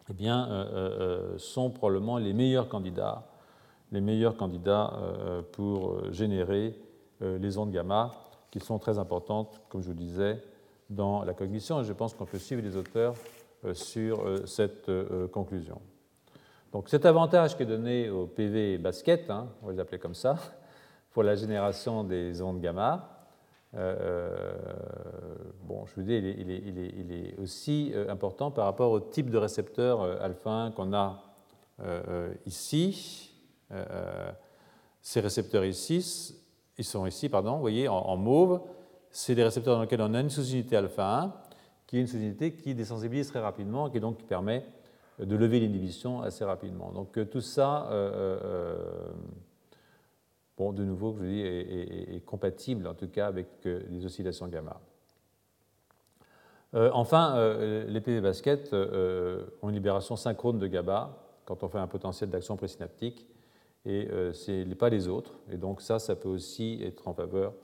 eh 0.09 0.14
bien, 0.14 0.48
euh, 0.48 1.36
sont 1.36 1.70
probablement 1.70 2.18
les 2.18 2.32
meilleurs 2.32 2.68
candidats, 2.68 3.26
les 3.90 4.00
meilleurs 4.00 4.36
candidats 4.36 4.94
pour 5.52 6.12
générer 6.12 6.74
les 7.20 7.59
ondes 7.59 7.70
gamma, 7.70 8.12
qui 8.50 8.61
sont 8.61 8.78
très 8.78 8.98
importantes, 8.98 9.61
comme 9.68 9.82
je 9.82 9.88
vous 9.88 9.94
disais, 9.94 10.42
dans 10.90 11.24
la 11.24 11.34
cognition. 11.34 11.82
Je 11.82 11.92
pense 11.92 12.14
qu'on 12.14 12.26
peut 12.26 12.38
suivre 12.38 12.62
les 12.62 12.76
auteurs 12.76 13.14
euh, 13.64 13.74
sur 13.74 14.20
euh, 14.20 14.44
cette 14.46 14.88
euh, 14.88 15.28
conclusion. 15.28 15.80
Donc 16.77 16.91
cet 16.91 17.07
avantage 17.07 17.57
qui 17.57 17.62
est 17.62 17.66
donné 17.66 18.11
au 18.11 18.27
PV 18.27 18.77
basket, 18.77 19.31
hein, 19.31 19.49
on 19.62 19.68
va 19.68 19.72
les 19.72 19.81
appeler 19.81 19.99
comme 19.99 20.12
ça, 20.12 20.37
pour 21.11 21.22
la 21.22 21.35
génération 21.35 22.05
des 22.05 22.43
ondes 22.43 22.61
gamma, 22.61 23.24
bon, 23.72 23.81
je 25.87 25.95
vous 25.95 26.03
dis, 26.03 26.12
il 26.12 27.12
est, 27.12 27.41
aussi 27.41 27.95
important 28.11 28.51
par 28.51 28.66
rapport 28.66 28.91
au 28.91 29.01
type 29.01 29.31
de 29.31 29.39
récepteur 29.39 30.03
alpha 30.20 30.51
1 30.51 30.72
qu'on 30.72 30.93
a 30.93 31.22
ici. 32.45 33.33
ces 35.01 35.20
récepteurs 35.20 35.64
ici, 35.64 36.37
ils 36.77 36.85
sont 36.85 37.07
ici, 37.07 37.31
pardon, 37.31 37.55
vous 37.55 37.61
voyez, 37.61 37.89
en 37.89 38.16
mauve, 38.18 38.61
c'est 39.09 39.35
des 39.35 39.45
récepteurs 39.45 39.77
dans 39.77 39.83
lesquels 39.83 40.03
on 40.03 40.12
a 40.12 40.20
une 40.20 40.29
sous-unité 40.29 40.77
alpha 40.77 41.20
1, 41.20 41.33
qui 41.87 41.97
est 41.97 42.01
une 42.03 42.07
sous-unité 42.07 42.53
qui 42.53 42.74
désensibilise 42.74 43.29
très 43.29 43.41
rapidement, 43.41 43.89
qui 43.89 43.99
donc 43.99 44.22
permet 44.24 44.62
de 45.18 45.36
lever 45.36 45.60
l'inhibition 45.60 46.20
assez 46.22 46.44
rapidement. 46.44 46.92
Donc 46.92 47.16
euh, 47.16 47.24
tout 47.24 47.40
ça, 47.40 47.88
euh, 47.90 48.38
euh, 48.42 49.12
bon, 50.56 50.72
de 50.72 50.84
nouveau, 50.84 51.16
je 51.18 51.24
dis, 51.24 51.40
est, 51.40 52.24
compatible 52.24 52.86
en 52.86 52.94
tout 52.94 53.08
cas 53.08 53.26
avec 53.26 53.48
les 53.64 54.04
oscillations 54.04 54.48
gamma. 54.48 54.80
enfin, 56.92 57.54
les 57.86 58.00
PV 58.00 58.20
basket 58.20 58.72
ont 58.74 59.68
une 59.68 59.74
libération 59.74 60.16
synchrone 60.16 60.58
de 60.58 60.66
GABA 60.66 61.22
quand 61.44 61.62
on 61.62 61.68
fait 61.68 61.78
un 61.78 61.86
potentiel 61.86 62.28
d'action 62.28 62.56
présynaptique, 62.56 63.26
et 63.84 64.08
ce 64.32 64.64
n'est 64.64 64.74
pas 64.74 64.88
les 64.88 65.06
autres. 65.08 65.38
Et 65.50 65.56
donc 65.56 65.80
ça, 65.80 65.98
ça 65.98 66.16
peut 66.16 66.28
aussi 66.28 66.80
être 66.82 67.06
en 67.06 67.14
faveur 67.14 67.54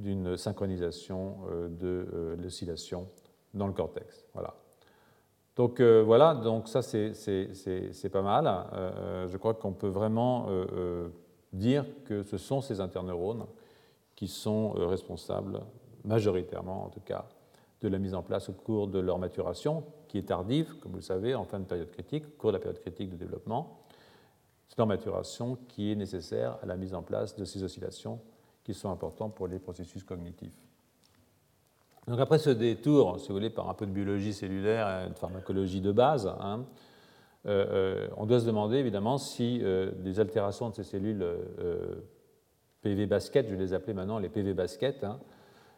d'une 0.00 0.36
synchronisation 0.36 1.38
de 1.70 2.36
l'oscillation 2.42 3.06
dans 3.54 3.68
le 3.68 3.72
cortex. 3.72 4.26
Voilà. 4.34 4.54
Donc 5.58 5.80
euh, 5.80 6.02
voilà, 6.02 6.34
donc 6.34 6.68
ça 6.68 6.80
c'est 6.80 8.10
pas 8.10 8.22
mal. 8.22 8.64
je 9.28 9.36
crois 9.36 9.54
qu'on 9.54 9.72
peut 9.72 9.88
vraiment 9.88 10.46
dire 11.52 11.84
que 12.04 12.22
ce 12.22 12.38
sont 12.38 12.60
ces 12.60 12.80
interneurones 12.80 13.44
qui 14.14 14.28
sont 14.28 14.70
responsables, 14.70 15.60
majoritairement 16.04 16.86
en 16.86 16.88
tout 16.88 17.00
cas, 17.00 17.26
de 17.80 17.88
la 17.88 17.98
mise 17.98 18.14
en 18.14 18.22
place 18.22 18.48
au 18.48 18.52
cours 18.52 18.86
de 18.86 19.00
leur 19.00 19.18
maturation, 19.18 19.84
qui 20.08 20.18
est 20.18 20.28
tardive, 20.28 20.74
comme 20.78 20.92
vous 20.92 20.98
le 20.98 21.02
savez, 21.02 21.34
en 21.34 21.44
fin 21.44 21.60
de 21.60 21.64
période 21.64 21.90
critique, 21.90 22.24
au 22.26 22.40
cours 22.40 22.50
de 22.50 22.56
la 22.56 22.60
période 22.60 22.80
critique 22.80 23.10
de 23.10 23.16
développement. 23.16 23.80
C'est 24.68 24.78
leur 24.78 24.86
maturation 24.86 25.58
qui 25.68 25.92
est 25.92 25.96
nécessaire 25.96 26.58
à 26.62 26.66
la 26.66 26.76
mise 26.76 26.94
en 26.94 27.02
place 27.02 27.36
de 27.36 27.44
ces 27.44 27.62
oscillations 27.62 28.20
qui 28.64 28.74
sont 28.74 28.90
importants 28.90 29.30
pour 29.30 29.48
les 29.48 29.58
processus 29.58 30.04
cognitifs. 30.04 30.67
Donc 32.08 32.20
après 32.20 32.38
ce 32.38 32.48
détour, 32.48 33.20
si 33.20 33.28
vous 33.28 33.34
voulez, 33.34 33.50
par 33.50 33.68
un 33.68 33.74
peu 33.74 33.84
de 33.84 33.90
biologie 33.90 34.32
cellulaire 34.32 35.04
et 35.04 35.10
de 35.10 35.14
pharmacologie 35.18 35.82
de 35.82 35.92
base, 35.92 36.26
hein, 36.40 36.64
euh, 37.46 37.66
euh, 37.70 38.08
on 38.16 38.24
doit 38.24 38.40
se 38.40 38.46
demander 38.46 38.78
évidemment 38.78 39.18
si 39.18 39.60
euh, 39.62 39.90
des 39.92 40.18
altérations 40.18 40.70
de 40.70 40.74
ces 40.74 40.84
cellules 40.84 41.24
PV 42.80 43.06
basket, 43.06 43.46
je 43.48 43.54
vais 43.54 43.60
les 43.60 43.74
appeler 43.74 43.92
maintenant 43.92 44.18
les 44.18 44.30
PV 44.30 44.54
basket, 44.54 45.04
hein, 45.04 45.20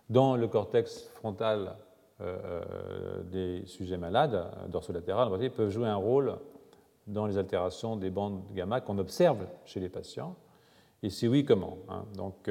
dans 0.08 0.36
le 0.36 0.46
cortex 0.46 1.08
frontal 1.14 1.76
des 3.32 3.62
sujets 3.64 3.96
malades, 3.96 4.44
dorsolatéral, 4.68 5.30
peuvent 5.50 5.70
jouer 5.70 5.88
un 5.88 5.96
rôle 5.96 6.36
dans 7.06 7.24
les 7.24 7.38
altérations 7.38 7.96
des 7.96 8.10
bandes 8.10 8.42
gamma 8.52 8.82
qu'on 8.82 8.98
observe 8.98 9.46
chez 9.64 9.80
les 9.80 9.88
patients. 9.88 10.36
Et 11.02 11.08
si 11.08 11.26
oui, 11.26 11.46
comment 11.46 11.78
hein. 11.88 12.04
Donc, 12.14 12.50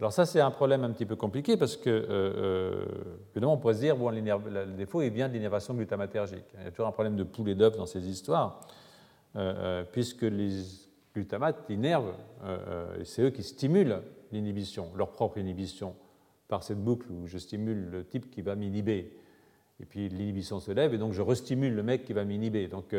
Alors 0.00 0.12
ça, 0.12 0.26
c'est 0.26 0.40
un 0.40 0.50
problème 0.50 0.82
un 0.82 0.90
petit 0.90 1.06
peu 1.06 1.14
compliqué 1.14 1.56
parce 1.56 1.76
que, 1.76 1.88
euh, 1.88 2.84
évidemment, 3.30 3.54
on 3.54 3.58
pourrait 3.58 3.74
se 3.74 3.80
dire, 3.80 3.96
bon, 3.96 4.10
le 4.10 4.76
défaut 4.76 5.02
est 5.02 5.10
bien 5.10 5.28
de 5.28 5.34
l'innervation 5.34 5.72
glutamatergique. 5.74 6.44
Il 6.58 6.64
y 6.64 6.66
a 6.66 6.70
toujours 6.70 6.88
un 6.88 6.92
problème 6.92 7.16
de 7.16 7.22
poulet 7.22 7.52
et 7.52 7.54
d'œuf 7.54 7.76
dans 7.76 7.86
ces 7.86 8.08
histoires, 8.08 8.60
puisque 9.92 10.22
les 10.22 10.64
glutamates 11.14 11.64
innervent, 11.68 12.14
et 12.98 13.04
c'est 13.04 13.22
eux 13.22 13.30
qui 13.30 13.44
stimulent 13.44 14.02
l'inhibition, 14.32 14.90
leur 14.96 15.12
propre 15.12 15.38
inhibition, 15.38 15.94
par 16.48 16.64
cette 16.64 16.82
boucle 16.82 17.10
où 17.10 17.26
je 17.26 17.38
stimule 17.38 17.88
le 17.90 18.04
type 18.04 18.30
qui 18.30 18.42
va 18.42 18.56
m'inhiber. 18.56 19.16
Et 19.80 19.86
puis 19.86 20.08
l'inhibition 20.08 20.58
se 20.58 20.72
lève, 20.72 20.92
et 20.92 20.98
donc 20.98 21.12
je 21.12 21.22
restimule 21.22 21.74
le 21.74 21.82
mec 21.84 22.04
qui 22.04 22.12
va 22.12 22.24
m'inhiber. 22.24 22.66
Donc 22.66 22.94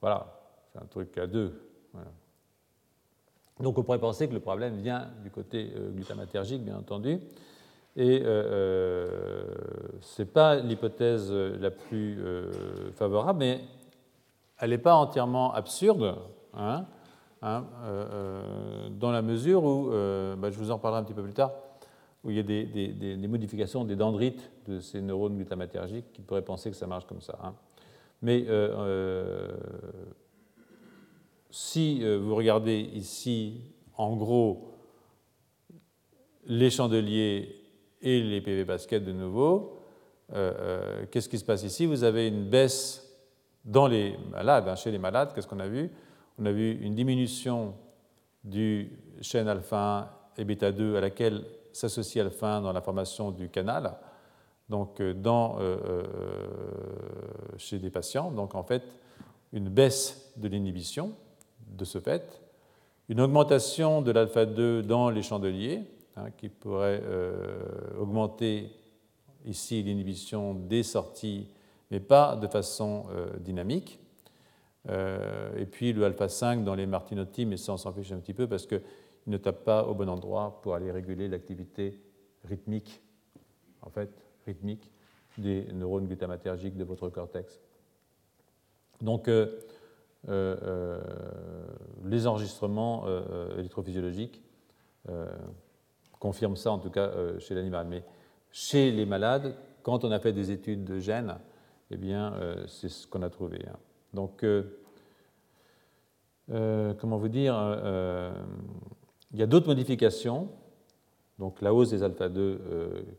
voilà, 0.00 0.40
c'est 0.72 0.78
un 0.78 0.86
truc 0.86 1.18
à 1.18 1.26
deux. 1.26 1.52
Voilà. 1.92 2.12
Donc 3.60 3.78
on 3.78 3.82
pourrait 3.82 3.98
penser 3.98 4.28
que 4.28 4.34
le 4.34 4.40
problème 4.40 4.76
vient 4.76 5.08
du 5.22 5.30
côté 5.30 5.72
euh, 5.76 5.90
glutamatergique, 5.90 6.62
bien 6.62 6.76
entendu. 6.76 7.20
Et 7.96 8.22
euh, 8.22 8.26
euh 8.26 9.46
ce 10.02 10.22
n'est 10.22 10.28
pas 10.28 10.56
l'hypothèse 10.56 11.32
la 11.32 11.70
plus 11.70 12.18
favorable, 12.94 13.38
mais 13.38 13.60
elle 14.58 14.70
n'est 14.70 14.78
pas 14.78 14.94
entièrement 14.94 15.52
absurde, 15.52 16.16
hein, 16.54 16.84
hein 17.42 17.64
dans 18.90 19.10
la 19.10 19.22
mesure 19.22 19.64
où, 19.64 19.90
bah, 20.36 20.50
je 20.50 20.58
vous 20.58 20.70
en 20.70 20.78
parlerai 20.78 21.00
un 21.00 21.04
petit 21.04 21.14
peu 21.14 21.22
plus 21.22 21.32
tard, 21.32 21.52
où 22.22 22.30
il 22.30 22.36
y 22.36 22.40
a 22.40 22.42
des, 22.42 22.64
des, 22.64 23.28
modifications 23.28 23.84
des 23.84 23.96
dendrites 23.96 24.50
de 24.68 24.78
ces 24.78 25.00
neurones 25.00 25.36
glutamatergiques 25.36 26.12
qui 26.12 26.20
pourraient 26.20 26.42
penser 26.42 26.70
que 26.70 26.76
ça 26.76 26.86
marche 26.86 27.06
comme 27.06 27.22
ça. 27.22 27.38
Hein. 27.42 27.54
Mais 28.22 28.46
si 31.56 32.00
euh, 32.02 32.18
vous 32.18 32.34
regardez 32.34 32.78
ici, 32.92 33.62
en 33.96 34.14
gros, 34.14 34.74
les 36.44 36.68
chandeliers 36.68 37.56
et 38.02 38.20
les 38.20 38.42
PV 38.42 38.66
baskets 38.66 39.02
de 39.02 39.12
nouveau, 39.12 39.80
euh, 40.34 40.52
euh, 40.58 41.06
qu'est-ce 41.10 41.30
qui 41.30 41.38
se 41.38 41.46
passe 41.46 41.62
ici? 41.62 41.86
Vous 41.86 42.04
avez 42.04 42.28
une 42.28 42.44
baisse 42.44 43.10
dans 43.64 43.86
les 43.86 44.18
malades, 44.30 44.68
hein, 44.68 44.76
chez 44.76 44.90
les 44.90 44.98
malades, 44.98 45.32
qu'est-ce 45.34 45.46
qu'on 45.46 45.60
a 45.60 45.66
vu? 45.66 45.90
On 46.38 46.44
a 46.44 46.52
vu 46.52 46.72
une 46.72 46.94
diminution 46.94 47.72
du 48.44 48.92
chêne 49.22 49.48
alpha 49.48 50.10
1 50.36 50.42
et 50.42 50.44
bêta 50.44 50.72
2 50.72 50.96
à 50.96 51.00
laquelle 51.00 51.42
s'associe 51.72 52.22
alpha 52.22 52.56
1 52.56 52.60
dans 52.60 52.72
la 52.74 52.82
formation 52.82 53.30
du 53.30 53.48
canal, 53.48 53.96
donc 54.68 55.00
chez 57.56 57.78
des 57.78 57.90
patients. 57.90 58.30
Donc 58.30 58.54
en 58.54 58.62
fait, 58.62 58.82
une 59.54 59.70
baisse 59.70 60.34
de 60.36 60.48
l'inhibition 60.48 61.14
de 61.66 61.84
ce 61.84 61.98
fait, 61.98 62.40
une 63.08 63.20
augmentation 63.20 64.02
de 64.02 64.10
l'alpha-2 64.10 64.82
dans 64.82 65.10
les 65.10 65.22
chandeliers, 65.22 65.82
hein, 66.16 66.30
qui 66.36 66.48
pourrait 66.48 67.00
euh, 67.04 67.60
augmenter 67.98 68.70
ici 69.44 69.82
l'inhibition 69.82 70.54
des 70.54 70.82
sorties, 70.82 71.48
mais 71.90 72.00
pas 72.00 72.36
de 72.36 72.46
façon 72.48 73.06
euh, 73.10 73.36
dynamique. 73.38 74.00
Euh, 74.88 75.56
et 75.56 75.66
puis 75.66 75.92
le 75.92 76.04
alpha-5 76.04 76.64
dans 76.64 76.74
les 76.74 76.86
Martinotti, 76.86 77.44
mais 77.44 77.56
ça 77.56 77.72
on 77.72 77.76
s'en 77.76 77.92
fiche 77.92 78.12
un 78.12 78.18
petit 78.18 78.34
peu 78.34 78.46
parce 78.46 78.66
qu'il 78.66 78.82
ne 79.26 79.36
tape 79.36 79.64
pas 79.64 79.84
au 79.84 79.94
bon 79.94 80.08
endroit 80.08 80.60
pour 80.62 80.74
aller 80.74 80.90
réguler 80.90 81.28
l'activité 81.28 82.00
rythmique, 82.44 83.02
en 83.82 83.90
fait, 83.90 84.10
rythmique 84.46 84.90
des 85.38 85.66
neurones 85.72 86.06
glutamatergiques 86.06 86.76
de 86.76 86.84
votre 86.84 87.08
cortex. 87.08 87.60
Donc, 89.02 89.28
les 92.04 92.26
enregistrements 92.26 93.04
euh, 93.06 93.58
électrophysiologiques 93.58 94.42
confirment 96.18 96.56
ça, 96.56 96.72
en 96.72 96.78
tout 96.78 96.90
cas 96.90 97.10
chez 97.38 97.54
l'animal. 97.54 97.86
Mais 97.88 98.02
chez 98.50 98.90
les 98.90 99.06
malades, 99.06 99.54
quand 99.82 100.04
on 100.04 100.10
a 100.10 100.18
fait 100.18 100.32
des 100.32 100.50
études 100.50 100.84
de 100.84 100.98
gènes, 100.98 101.36
eh 101.90 101.96
bien, 101.96 102.34
c'est 102.66 102.88
ce 102.88 103.06
qu'on 103.06 103.22
a 103.22 103.30
trouvé. 103.30 103.60
Hein. 103.68 103.76
Donc, 104.14 104.44
comment 106.48 107.18
vous 107.18 107.28
dire, 107.28 107.54
il 109.32 109.38
y 109.38 109.42
a 109.42 109.46
d'autres 109.46 109.68
modifications, 109.68 110.48
donc 111.38 111.60
la 111.60 111.72
hausse 111.72 111.90
des 111.90 112.02
alpha-2 112.02 112.58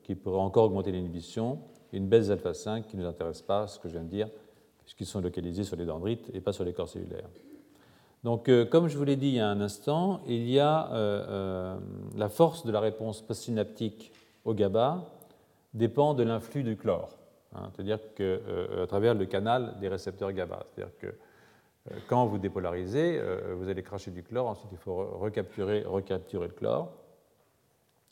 qui 0.03 0.15
pourrait 0.15 0.41
encore 0.41 0.65
augmenter 0.65 0.91
l'inhibition, 0.91 1.59
une 1.93 2.09
baisse 2.09 2.25
des 2.25 2.31
alpha-5 2.31 2.83
qui 2.83 2.97
ne 2.97 3.03
nous 3.03 3.07
intéresse 3.07 3.41
pas, 3.41 3.67
ce 3.67 3.79
que 3.79 3.87
je 3.87 3.93
viens 3.93 4.03
de 4.03 4.09
dire, 4.09 4.29
puisqu'ils 4.87 5.05
sont 5.05 5.19
localisés 5.19 5.65
sur 5.65 5.75
les 5.75 5.83
dendrites 5.83 6.31
et 6.33 6.39
pas 6.39 6.53
sur 6.53 6.63
les 6.63 6.71
corps 6.71 6.87
cellulaires. 6.87 7.27
Donc, 8.23 8.47
euh, 8.47 8.65
comme 8.65 8.87
je 8.87 8.97
vous 8.97 9.03
l'ai 9.03 9.17
dit 9.17 9.27
il 9.27 9.33
y 9.33 9.39
a 9.41 9.49
un 9.49 9.59
instant, 9.59 10.21
il 10.27 10.49
y 10.49 10.61
a 10.61 10.89
euh, 10.93 11.25
euh, 11.27 11.77
la 12.15 12.29
force 12.29 12.65
de 12.65 12.71
la 12.71 12.79
réponse 12.79 13.21
postsynaptique 13.21 14.13
au 14.45 14.53
GABA 14.53 15.03
dépend 15.73 16.13
de 16.13 16.23
l'influx 16.23 16.63
du 16.63 16.77
chlore, 16.77 17.17
hein. 17.53 17.69
c'est-à-dire 17.75 17.99
qu'à 18.15 18.87
travers 18.87 19.13
le 19.13 19.25
canal 19.25 19.75
des 19.81 19.89
récepteurs 19.89 20.31
GABA. 20.31 20.65
C'est-à-dire 20.69 20.97
que 20.99 21.13
quand 22.07 22.25
vous 22.25 22.37
dépolarisez, 22.37 23.21
vous 23.57 23.67
allez 23.67 23.83
cracher 23.83 24.11
du 24.11 24.23
chlore, 24.23 24.47
ensuite 24.47 24.71
il 24.71 24.77
faut 24.77 25.05
recapturer, 25.19 25.83
recapturer 25.83 26.47
le 26.47 26.53
chlore. 26.53 26.93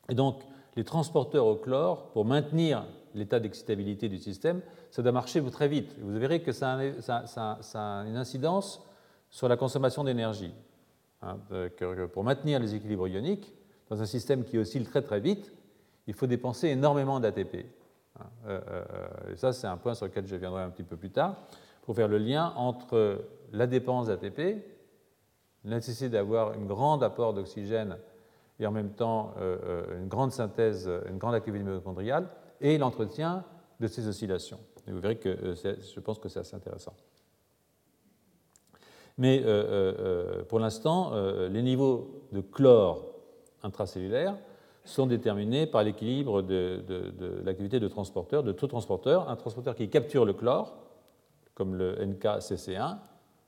Et 0.09 0.13
donc, 0.13 0.41
les 0.76 0.84
transporteurs 0.84 1.45
au 1.45 1.55
chlore, 1.55 2.07
pour 2.07 2.26
maintenir 2.26 2.84
l'état 3.16 3.39
d'excitabilité 3.39 4.09
du 4.09 4.18
système, 4.18 4.61
ça 4.91 5.01
doit 5.01 5.11
marcher 5.11 5.43
très 5.49 5.68
vite. 5.68 5.95
Vous 5.99 6.20
verrez 6.20 6.41
que 6.41 6.51
ça 6.51 6.78
a, 6.78 8.05
une 8.05 8.18
incidence 8.18 8.86
sur 9.30 9.47
la 9.47 9.57
consommation 9.57 10.03
d'énergie. 10.03 10.53
Hein, 11.22 11.38
pour 12.13 12.24
maintenir 12.24 12.59
les 12.59 12.76
équilibres 12.76 13.07
ioniques, 13.07 13.53
dans 13.89 14.01
un 14.01 14.05
système 14.05 14.43
qui 14.43 14.57
oscille 14.57 14.86
très 14.86 15.01
très 15.01 15.20
vite, 15.20 15.51
il 16.07 16.13
faut 16.13 16.28
dépenser 16.28 16.68
énormément 16.68 17.20
d'ATP. 17.20 17.66
Hein, 18.20 18.24
euh, 18.47 18.59
euh, 18.70 19.34
et 19.34 19.36
ça, 19.36 19.53
c'est 19.53 19.68
un 19.68 19.78
point 19.78 19.93
sur 19.93 20.05
lequel 20.05 20.28
je 20.28 20.36
viendrai 20.36 20.63
un 20.63 20.70
petit 20.70 20.84
peu 20.84 20.97
plus 20.97 21.09
tard, 21.09 21.36
pour 21.84 21.95
faire 21.95 22.07
le 22.07 22.18
lien 22.18 22.53
entre 22.55 23.26
la 23.51 23.68
dépense 23.68 24.07
d'ATP, 24.07 24.63
la 25.63 25.76
nécessité 25.78 26.09
d'avoir 26.09 26.51
un 26.51 26.66
grand 26.66 27.01
apport 27.01 27.34
d'oxygène 27.34 27.97
et 28.59 28.66
en 28.66 28.72
même 28.72 28.91
temps 28.91 29.34
euh, 29.39 29.99
une 29.99 30.07
grande 30.07 30.32
synthèse, 30.32 30.89
une 31.09 31.18
grande 31.18 31.36
activité 31.36 31.63
mitochondriale, 31.63 32.28
et 32.61 32.77
l'entretien 32.77 33.43
de 33.79 33.87
ces 33.87 34.07
oscillations. 34.07 34.59
Et 34.87 34.91
vous 34.91 34.99
verrez 34.99 35.17
que 35.17 35.55
je 35.55 35.99
pense 35.99 36.19
que 36.19 36.29
c'est 36.29 36.39
assez 36.39 36.55
intéressant. 36.55 36.93
Mais 39.17 39.43
pour 40.49 40.59
l'instant, 40.59 41.13
les 41.47 41.61
niveaux 41.61 42.27
de 42.31 42.41
chlore 42.41 43.05
intracellulaire 43.63 44.37
sont 44.83 45.07
déterminés 45.07 45.65
par 45.65 45.83
l'équilibre 45.83 46.41
de, 46.41 46.83
l'activité 47.43 47.79
de 47.79 47.87
transporteur, 47.87 48.43
de 48.43 48.51
tout 48.51 48.67
transporteur, 48.67 49.29
un 49.29 49.35
transporteur 49.35 49.75
qui 49.75 49.89
capture 49.89 50.25
le 50.25 50.33
chlore, 50.33 50.75
comme 51.55 51.75
le 51.75 51.95
NKCC1, 51.95 52.97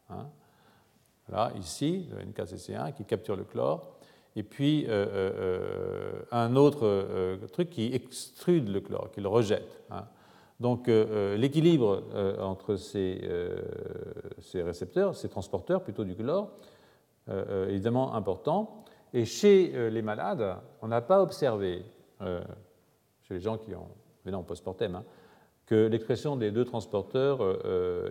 hein, 0.10 1.52
ici, 1.60 2.08
le 2.12 2.24
NKCC1 2.24 2.94
qui 2.94 3.06
capture 3.06 3.36
le 3.36 3.44
chlore, 3.44 3.97
et 4.38 4.44
puis 4.44 4.86
euh, 4.86 4.92
euh, 4.92 5.32
euh, 5.40 6.12
un 6.32 6.56
autre 6.56 7.40
truc 7.48 7.72
qui 7.72 7.92
extrude 7.92 8.70
le 8.70 8.82
chlore, 8.82 9.10
qui 9.12 9.20
le 9.20 9.28
rejette. 9.28 9.82
Hein. 9.90 10.06
Donc 10.60 10.88
l'équilibre 10.88 12.04
entre 12.40 12.78
ces, 12.78 13.22
récepteurs, 14.56 15.16
ces 15.16 15.30
transporteurs 15.30 15.84
plutôt 15.84 16.04
du 16.04 16.16
chlore, 16.16 16.50
est 17.28 17.70
évidemment 17.70 18.16
important. 18.16 18.84
Et 19.14 19.26
chez 19.26 19.92
les 19.92 20.02
malades, 20.02 20.58
on 20.82 20.88
n'a 20.88 21.02
pas 21.02 21.22
observé, 21.22 21.86
chez 22.20 23.36
les 23.36 23.40
gens 23.40 23.60
qui 23.60 23.76
ont, 23.76 23.88
mais 24.26 24.32
non, 24.32 24.42
post-mortem, 24.42 24.96
hein, 24.96 25.04
que 25.68 25.86
l'expression 25.86 26.36
des 26.36 26.50
deux 26.50 26.66
transporteurs 26.66 27.40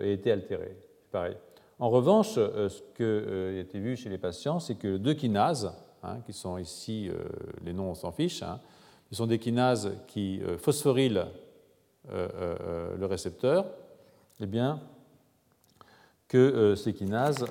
ait 0.01 0.13
été 0.13 0.31
altérée. 0.31 0.77
pareil. 1.11 1.35
En 1.79 1.89
revanche, 1.89 2.35
ce 2.35 2.81
qui 2.95 3.03
a 3.03 3.59
été 3.59 3.77
vu 3.77 3.97
chez 3.97 4.07
les 4.07 4.17
patients, 4.17 4.61
c'est 4.61 4.75
que 4.75 4.95
deux 4.95 5.15
kinases, 5.15 5.73
hein, 6.03 6.17
qui 6.25 6.33
sont 6.33 6.57
ici, 6.57 7.09
les 7.63 7.73
noms 7.73 7.91
on 7.91 7.95
s'en 7.95 8.11
fiche, 8.11 8.43
hein, 8.43 8.59
ce 9.09 9.15
sont 9.15 9.27
des 9.27 9.39
kinases 9.39 9.91
qui 10.07 10.41
phosphorylent 10.57 11.27
le 12.11 13.05
récepteur, 13.05 13.65
eh 14.39 14.45
bien, 14.45 14.81
que 16.27 16.75
ces 16.75 16.93
kinases 16.93 17.45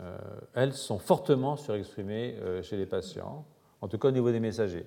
euh, 0.00 0.16
elles 0.54 0.74
sont 0.74 0.98
fortement 0.98 1.56
surexprimées 1.56 2.36
euh, 2.40 2.62
chez 2.62 2.76
les 2.76 2.86
patients, 2.86 3.44
en 3.80 3.88
tout 3.88 3.98
cas 3.98 4.08
au 4.08 4.12
niveau 4.12 4.30
des 4.30 4.38
messagers. 4.38 4.86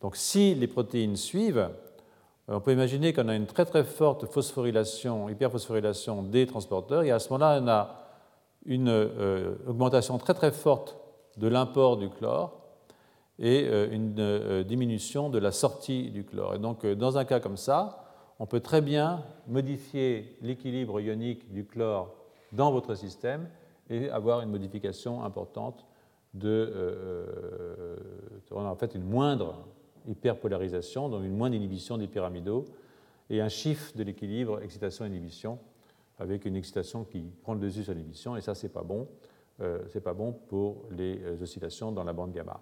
Donc 0.00 0.16
si 0.16 0.54
les 0.54 0.66
protéines 0.66 1.14
suivent, 1.14 1.58
euh, 2.48 2.54
on 2.54 2.60
peut 2.60 2.72
imaginer 2.72 3.12
qu'on 3.12 3.28
a 3.28 3.36
une 3.36 3.46
très 3.46 3.64
très 3.64 3.84
forte 3.84 4.26
phosphorylation, 4.26 5.28
hyperphosphorylation 5.28 6.24
des 6.24 6.46
transporteurs, 6.46 7.04
et 7.04 7.12
à 7.12 7.20
ce 7.20 7.32
moment-là, 7.32 7.60
on 7.62 7.68
a 7.68 8.07
une 8.68 8.88
augmentation 9.66 10.18
très 10.18 10.34
très 10.34 10.52
forte 10.52 10.96
de 11.36 11.48
l'import 11.48 11.96
du 11.96 12.08
chlore 12.08 12.60
et 13.40 13.66
une 13.90 14.62
diminution 14.62 15.30
de 15.30 15.38
la 15.38 15.50
sortie 15.50 16.10
du 16.10 16.24
chlore. 16.24 16.54
Et 16.54 16.58
donc, 16.58 16.86
dans 16.86 17.18
un 17.18 17.24
cas 17.24 17.40
comme 17.40 17.56
ça, 17.56 18.04
on 18.38 18.46
peut 18.46 18.60
très 18.60 18.80
bien 18.80 19.24
modifier 19.46 20.36
l'équilibre 20.42 21.00
ionique 21.00 21.52
du 21.52 21.64
chlore 21.64 22.14
dans 22.52 22.70
votre 22.70 22.94
système 22.94 23.48
et 23.90 24.10
avoir 24.10 24.40
une 24.42 24.50
modification 24.50 25.24
importante 25.24 25.86
de, 26.34 26.48
euh, 26.48 27.96
euh, 28.52 28.54
en 28.54 28.74
fait 28.76 28.94
une 28.94 29.04
moindre 29.04 29.64
hyperpolarisation, 30.06 31.08
donc 31.08 31.24
une 31.24 31.36
moindre 31.36 31.56
inhibition 31.56 31.98
des 31.98 32.06
pyramidaux, 32.06 32.64
et 33.30 33.40
un 33.40 33.48
chiffre 33.48 33.96
de 33.96 34.02
l'équilibre 34.02 34.62
excitation-inhibition, 34.62 35.58
avec 36.18 36.44
une 36.44 36.56
excitation 36.56 37.04
qui 37.04 37.20
prend 37.42 37.54
le 37.54 37.60
dessus 37.60 37.84
sur 37.84 37.92
l'inhibition, 37.92 38.36
et 38.36 38.40
ça, 38.40 38.54
c'est 38.54 38.72
pas 38.72 38.82
bon. 38.82 39.08
Euh, 39.60 39.80
pas 40.04 40.14
bon 40.14 40.32
pour 40.32 40.84
les 40.90 41.20
oscillations 41.42 41.90
dans 41.90 42.04
la 42.04 42.12
bande 42.12 42.32
gamma. 42.32 42.60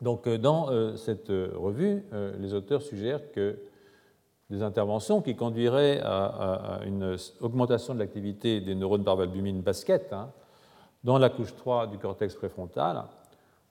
Donc, 0.00 0.28
dans 0.28 0.96
cette 0.96 1.28
revue, 1.28 2.04
les 2.38 2.52
auteurs 2.52 2.82
suggèrent 2.82 3.30
que 3.30 3.56
des 4.50 4.62
interventions 4.62 5.22
qui 5.22 5.36
conduiraient 5.36 6.00
à, 6.02 6.80
une 6.84 7.16
augmentation 7.40 7.94
de 7.94 7.98
l'activité 7.98 8.60
des 8.60 8.74
neurones 8.74 9.04
par 9.04 9.16
valbumine 9.16 9.62
basket 9.62 10.12
hein, 10.12 10.30
dans 11.02 11.18
la 11.18 11.30
couche 11.30 11.54
3 11.56 11.86
du 11.88 11.98
cortex 11.98 12.34
préfrontal 12.34 13.04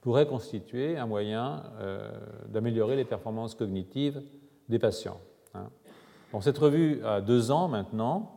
pourraient 0.00 0.26
constituer 0.26 0.98
un 0.98 1.06
moyen 1.06 1.62
euh, 1.80 2.10
d'améliorer 2.48 2.96
les 2.96 3.04
performances 3.04 3.54
cognitives 3.54 4.22
des 4.68 4.78
patients. 4.78 5.20
Hein. 5.54 5.68
cette 6.40 6.58
revue 6.58 7.02
a 7.04 7.20
deux 7.20 7.50
ans 7.50 7.68
maintenant 7.68 8.33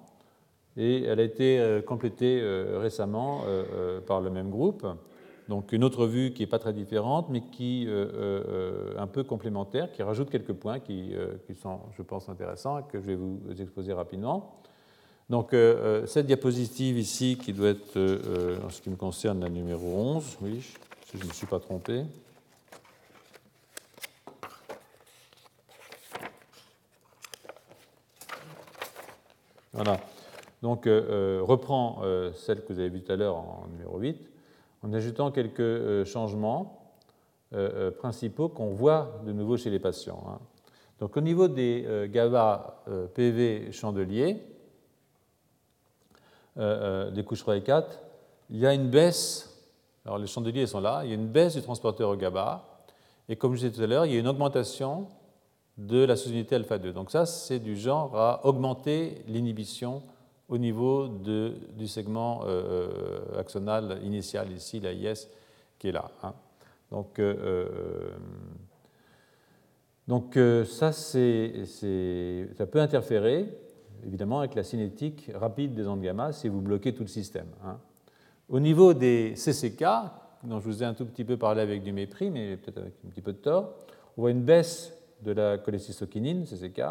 et 0.77 1.03
elle 1.03 1.19
a 1.19 1.23
été 1.23 1.59
euh, 1.59 1.81
complétée 1.81 2.39
euh, 2.41 2.79
récemment 2.79 3.41
par 4.05 4.21
le 4.21 4.29
même 4.29 4.49
groupe 4.49 4.85
donc 5.47 5.71
une 5.71 5.83
autre 5.83 6.05
vue 6.07 6.33
qui 6.33 6.43
n'est 6.43 6.47
pas 6.47 6.59
très 6.59 6.73
différente, 6.73 7.27
mais 7.29 7.41
qui 7.41 7.83
est 7.83 7.87
euh, 7.87 8.11
euh, 8.15 8.93
un 8.97 9.07
peu 9.07 9.23
complémentaire, 9.23 9.91
qui 9.91 10.03
rajoute 10.03 10.29
quelques 10.29 10.53
points 10.53 10.79
qui, 10.79 11.13
euh, 11.15 11.35
qui, 11.45 11.55
sont, 11.55 11.79
je 11.97 12.01
pense, 12.01 12.27
intéressants 12.27 12.79
et 12.79 12.83
que 12.83 12.99
je 12.99 13.05
vais 13.05 13.15
vous 13.15 13.39
exposer 13.59 13.93
rapidement. 13.93 14.55
Donc 15.29 15.53
cette 16.05 16.25
diapositive 16.25 16.97
ici, 16.97 17.37
qui 17.37 17.51
doit 17.51 17.71
être, 17.71 17.99
en 18.65 18.69
ce 18.69 18.81
qui 18.81 18.89
me 18.89 18.95
concerne, 18.95 19.41
la 19.41 19.49
numéro 19.49 19.85
11, 19.85 20.37
oui, 20.41 20.61
si 21.05 21.17
je 21.17 21.23
ne 21.23 21.27
me 21.27 21.33
suis 21.33 21.45
pas 21.45 21.59
trompé. 21.59 22.03
Voilà. 29.73 29.99
Donc, 30.61 30.85
reprend 30.85 32.01
celle 32.33 32.63
que 32.63 32.73
vous 32.73 32.79
avez 32.79 32.89
vue 32.89 33.01
tout 33.01 33.11
à 33.11 33.15
l'heure 33.15 33.35
en 33.35 33.67
numéro 33.71 33.99
8 33.99 34.31
en 34.83 34.93
ajoutant 34.93 35.31
quelques 35.31 35.59
euh, 35.59 36.05
changements 36.05 36.93
euh, 37.53 37.89
euh, 37.89 37.91
principaux 37.91 38.49
qu'on 38.49 38.73
voit 38.73 39.21
de 39.25 39.31
nouveau 39.31 39.57
chez 39.57 39.69
les 39.69 39.79
patients. 39.79 40.23
Hein. 40.27 40.39
Donc 40.99 41.15
au 41.15 41.21
niveau 41.21 41.47
des 41.47 42.09
GABA 42.11 42.83
PV 43.13 43.71
chandeliers, 43.71 44.41
des 46.55 47.23
couches 47.23 47.41
3 47.41 47.57
et 47.57 47.61
4, 47.61 47.99
il 48.49 48.57
y 48.57 48.65
a 48.65 48.73
une 48.73 48.89
baisse, 48.89 49.63
alors 50.05 50.17
les 50.17 50.25
chandeliers 50.25 50.65
sont 50.65 50.79
là, 50.79 51.01
il 51.03 51.09
y 51.09 51.11
a 51.11 51.15
une 51.15 51.27
baisse 51.27 51.53
du 51.53 51.61
transporteur 51.61 52.17
GABA, 52.17 52.81
et 53.29 53.35
comme 53.35 53.53
je 53.53 53.59
disais 53.59 53.71
tout 53.71 53.83
à 53.83 53.85
l'heure, 53.85 54.07
il 54.07 54.13
y 54.13 54.15
a 54.15 54.19
une 54.19 54.27
augmentation 54.27 55.07
de 55.77 56.03
la 56.03 56.15
sous-unité 56.15 56.55
alpha-2. 56.55 56.93
Donc 56.93 57.11
ça, 57.11 57.27
c'est 57.27 57.59
du 57.59 57.77
genre 57.77 58.19
à 58.19 58.43
augmenter 58.47 59.23
l'inhibition 59.27 60.01
au 60.49 60.57
niveau 60.57 61.07
du 61.07 61.87
segment 61.87 62.43
euh, 62.45 62.47
euh, 62.47 63.39
axonal 63.39 63.99
initial, 64.03 64.51
ici, 64.51 64.79
la 64.79 64.93
IS, 64.93 65.27
qui 65.77 65.89
est 65.89 65.91
là. 65.91 66.09
Hein. 66.23 66.33
Donc, 66.91 67.19
euh, 67.19 68.11
donc 70.07 70.39
ça, 70.65 70.93
ça 70.93 72.65
peut 72.65 72.79
interférer, 72.79 73.53
évidemment, 74.05 74.39
avec 74.39 74.55
la 74.55 74.63
cinétique 74.63 75.29
rapide 75.35 75.73
des 75.73 75.85
ondes 75.85 76.01
gamma 76.01 76.31
si 76.31 76.47
vous 76.47 76.61
bloquez 76.61 76.93
tout 76.93 77.03
le 77.03 77.09
système. 77.09 77.47
Hein. 77.65 77.77
Au 78.47 78.61
niveau 78.61 78.93
des 78.93 79.33
CCK, 79.35 79.83
dont 80.45 80.61
je 80.61 80.65
vous 80.65 80.81
ai 80.81 80.85
un 80.85 80.93
tout 80.93 81.05
petit 81.05 81.25
peu 81.25 81.35
parlé 81.35 81.61
avec 81.61 81.83
du 81.83 81.91
mépris, 81.91 82.31
mais 82.31 82.55
peut-être 82.55 82.77
avec 82.77 82.93
un 83.05 83.09
petit 83.09 83.21
peu 83.21 83.33
de 83.33 83.37
tort, 83.37 83.73
on 84.15 84.21
voit 84.21 84.31
une 84.31 84.43
baisse 84.43 84.93
de 85.23 85.33
la 85.33 85.57
cholécystokinine, 85.57 86.45
CCK, 86.45 86.81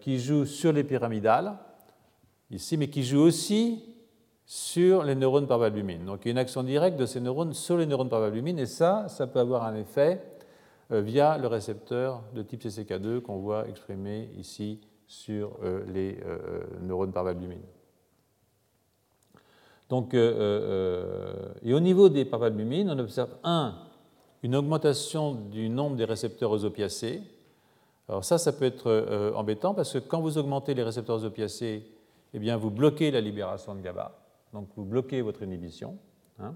qui 0.00 0.20
joue 0.20 0.46
sur 0.46 0.72
les 0.72 0.84
pyramidales, 0.84 1.58
ici, 2.50 2.76
mais 2.76 2.88
qui 2.88 3.02
joue 3.02 3.20
aussi 3.20 3.82
sur 4.44 5.02
les 5.02 5.16
neurones 5.16 5.48
par 5.48 5.58
valbumine. 5.58 6.04
Donc 6.04 6.20
il 6.24 6.28
y 6.28 6.30
a 6.30 6.32
une 6.32 6.38
action 6.38 6.62
directe 6.62 6.96
de 6.96 7.06
ces 7.06 7.20
neurones 7.20 7.52
sur 7.52 7.76
les 7.76 7.86
neurones 7.86 8.08
par 8.08 8.20
valbumine, 8.20 8.58
et 8.58 8.66
ça, 8.66 9.08
ça 9.08 9.26
peut 9.26 9.40
avoir 9.40 9.64
un 9.64 9.74
effet 9.74 10.22
euh, 10.92 11.00
via 11.00 11.36
le 11.36 11.48
récepteur 11.48 12.22
de 12.32 12.42
type 12.42 12.62
CCK2 12.62 13.20
qu'on 13.20 13.38
voit 13.38 13.68
exprimé 13.68 14.30
ici 14.38 14.80
sur 15.08 15.58
euh, 15.64 15.84
les 15.92 16.20
euh, 16.24 16.62
neurones 16.80 17.12
par 17.12 17.24
valbumine. 17.24 17.62
Donc, 19.88 20.14
et 20.14 21.72
au 21.72 21.78
niveau 21.78 22.08
des 22.08 22.24
parvalbumines, 22.24 22.90
on 22.90 22.98
observe 22.98 23.30
un, 23.44 23.76
une 24.42 24.56
augmentation 24.56 25.34
du 25.34 25.68
nombre 25.68 25.94
des 25.94 26.04
récepteurs 26.04 26.50
aux 26.50 26.64
opiacés. 26.64 27.22
Alors 28.08 28.24
ça, 28.24 28.36
ça 28.36 28.52
peut 28.52 28.64
être 28.64 29.32
embêtant 29.36 29.74
parce 29.74 29.92
que 29.92 29.98
quand 29.98 30.20
vous 30.20 30.38
augmentez 30.38 30.74
les 30.74 30.82
récepteurs 30.82 31.24
opiacés, 31.24 31.84
eh 32.36 32.38
bien, 32.38 32.56
vous 32.56 32.70
bloquez 32.70 33.10
la 33.10 33.20
libération 33.20 33.74
de 33.74 33.80
GABA, 33.80 34.16
donc 34.52 34.68
vous 34.76 34.84
bloquez 34.84 35.22
votre 35.22 35.42
inhibition, 35.42 35.98
hein, 36.38 36.54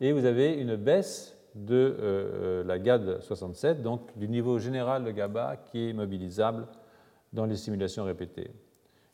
et 0.00 0.12
vous 0.12 0.24
avez 0.24 0.54
une 0.54 0.76
baisse 0.76 1.36
de 1.54 2.62
la 2.66 2.78
GAD67, 2.80 3.80
donc 3.80 4.16
du 4.18 4.28
niveau 4.28 4.58
général 4.58 5.04
de 5.04 5.12
GABA 5.12 5.56
qui 5.70 5.88
est 5.88 5.92
mobilisable 5.92 6.66
dans 7.32 7.46
les 7.46 7.56
simulations 7.56 8.04
répétées. 8.04 8.50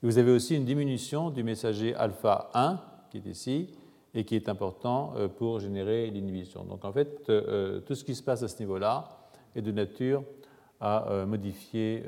vous 0.03 0.19
avez 0.19 0.33
aussi 0.33 0.57
une 0.57 0.65
diminution 0.65 1.31
du 1.31 1.43
messager 1.43 1.95
alpha 1.95 2.51
1, 2.55 2.81
qui 3.11 3.19
est 3.19 3.27
ici, 3.27 3.69
et 4.15 4.25
qui 4.25 4.37
est 4.37 4.49
important 4.49 5.15
euh, 5.17 5.29
pour 5.29 5.61
générer 5.61 6.11
l'inhibition. 6.11 6.65
Donc 6.65 6.85
en 6.85 6.93
fait, 6.93 7.29
euh, 7.29 7.43
euh, 7.49 7.81
tout 7.81 7.95
ce 7.95 8.05
qui 8.05 8.15
se 8.15 8.23
passe 8.23 8.43
à 8.43 8.49
ce 8.49 8.59
niveau-là 8.59 9.09
est 9.55 9.63
de 9.63 9.73
nature 9.73 10.23
à 10.81 11.27
modifier 11.27 12.03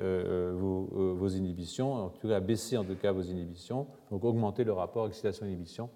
vos, 0.55 1.29
inhibitions, 1.29 1.93
en 1.93 2.09
tout 2.09 2.27
cas 2.27 2.37
à 2.37 2.41
baisser 2.41 2.79
en 2.79 2.85
tout 2.85 2.95
cas 2.95 3.13
vos 3.13 3.23
inhibitions, 3.23 3.87
donc 4.11 4.25
augmenter 4.25 4.65
le 4.65 4.73
rapport 4.73 5.07
excitation-inhibition, 5.07 5.91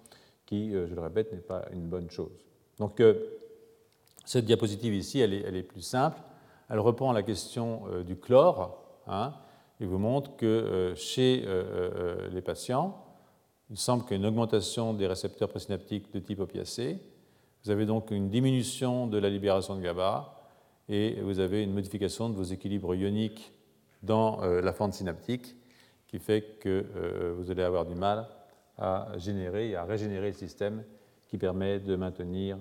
qui, 0.45 0.71
je 0.71 0.93
le 0.93 1.01
répète, 1.01 1.33
n'est 1.33 1.39
pas 1.39 1.65
une 1.73 1.87
bonne 1.87 2.11
chose. 2.11 2.45
Donc 2.77 3.01
cette 4.25 4.45
diapositive 4.45 4.93
ici, 4.93 5.19
elle 5.19 5.33
est, 5.33 5.63
plus 5.63 5.81
simple. 5.81 6.19
Elle 6.69 6.79
reprend 6.79 7.11
la 7.13 7.23
question 7.23 7.83
du 8.05 8.15
chlore. 8.15 8.83
Hein, 9.07 9.33
il 9.79 9.87
vous 9.87 9.99
montre 9.99 10.35
que 10.35 10.45
euh, 10.45 10.95
chez 10.95 11.43
euh, 11.45 11.63
euh, 11.73 12.29
les 12.29 12.41
patients, 12.41 13.03
il 13.69 13.77
semble 13.77 14.03
qu'il 14.03 14.11
y 14.11 14.13
ait 14.15 14.17
une 14.17 14.25
augmentation 14.25 14.93
des 14.93 15.07
récepteurs 15.07 15.49
présynaptiques 15.49 16.11
de 16.13 16.19
type 16.19 16.39
opiacé. 16.39 16.99
Vous 17.63 17.71
avez 17.71 17.85
donc 17.85 18.11
une 18.11 18.29
diminution 18.29 19.07
de 19.07 19.17
la 19.17 19.29
libération 19.29 19.75
de 19.75 19.81
GABA 19.81 20.33
et 20.89 21.19
vous 21.21 21.39
avez 21.39 21.63
une 21.63 21.73
modification 21.73 22.29
de 22.29 22.35
vos 22.35 22.43
équilibres 22.43 22.95
ioniques 22.95 23.53
dans 24.03 24.41
la 24.41 24.73
fente 24.73 24.93
synaptique 24.93 25.55
qui 26.07 26.19
fait 26.19 26.59
que 26.59 27.33
vous 27.37 27.51
allez 27.51 27.63
avoir 27.63 27.85
du 27.85 27.95
mal 27.95 28.27
à 28.77 29.11
générer 29.17 29.69
et 29.71 29.75
à 29.75 29.83
régénérer 29.83 30.27
le 30.27 30.33
système 30.33 30.83
qui 31.27 31.37
permet 31.37 31.79
de 31.79 31.95
maintenir 31.95 32.57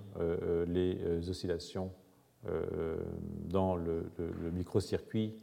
les 0.66 1.28
oscillations 1.28 1.92
dans 3.48 3.76
le 3.76 4.50
microcircuit 4.52 5.34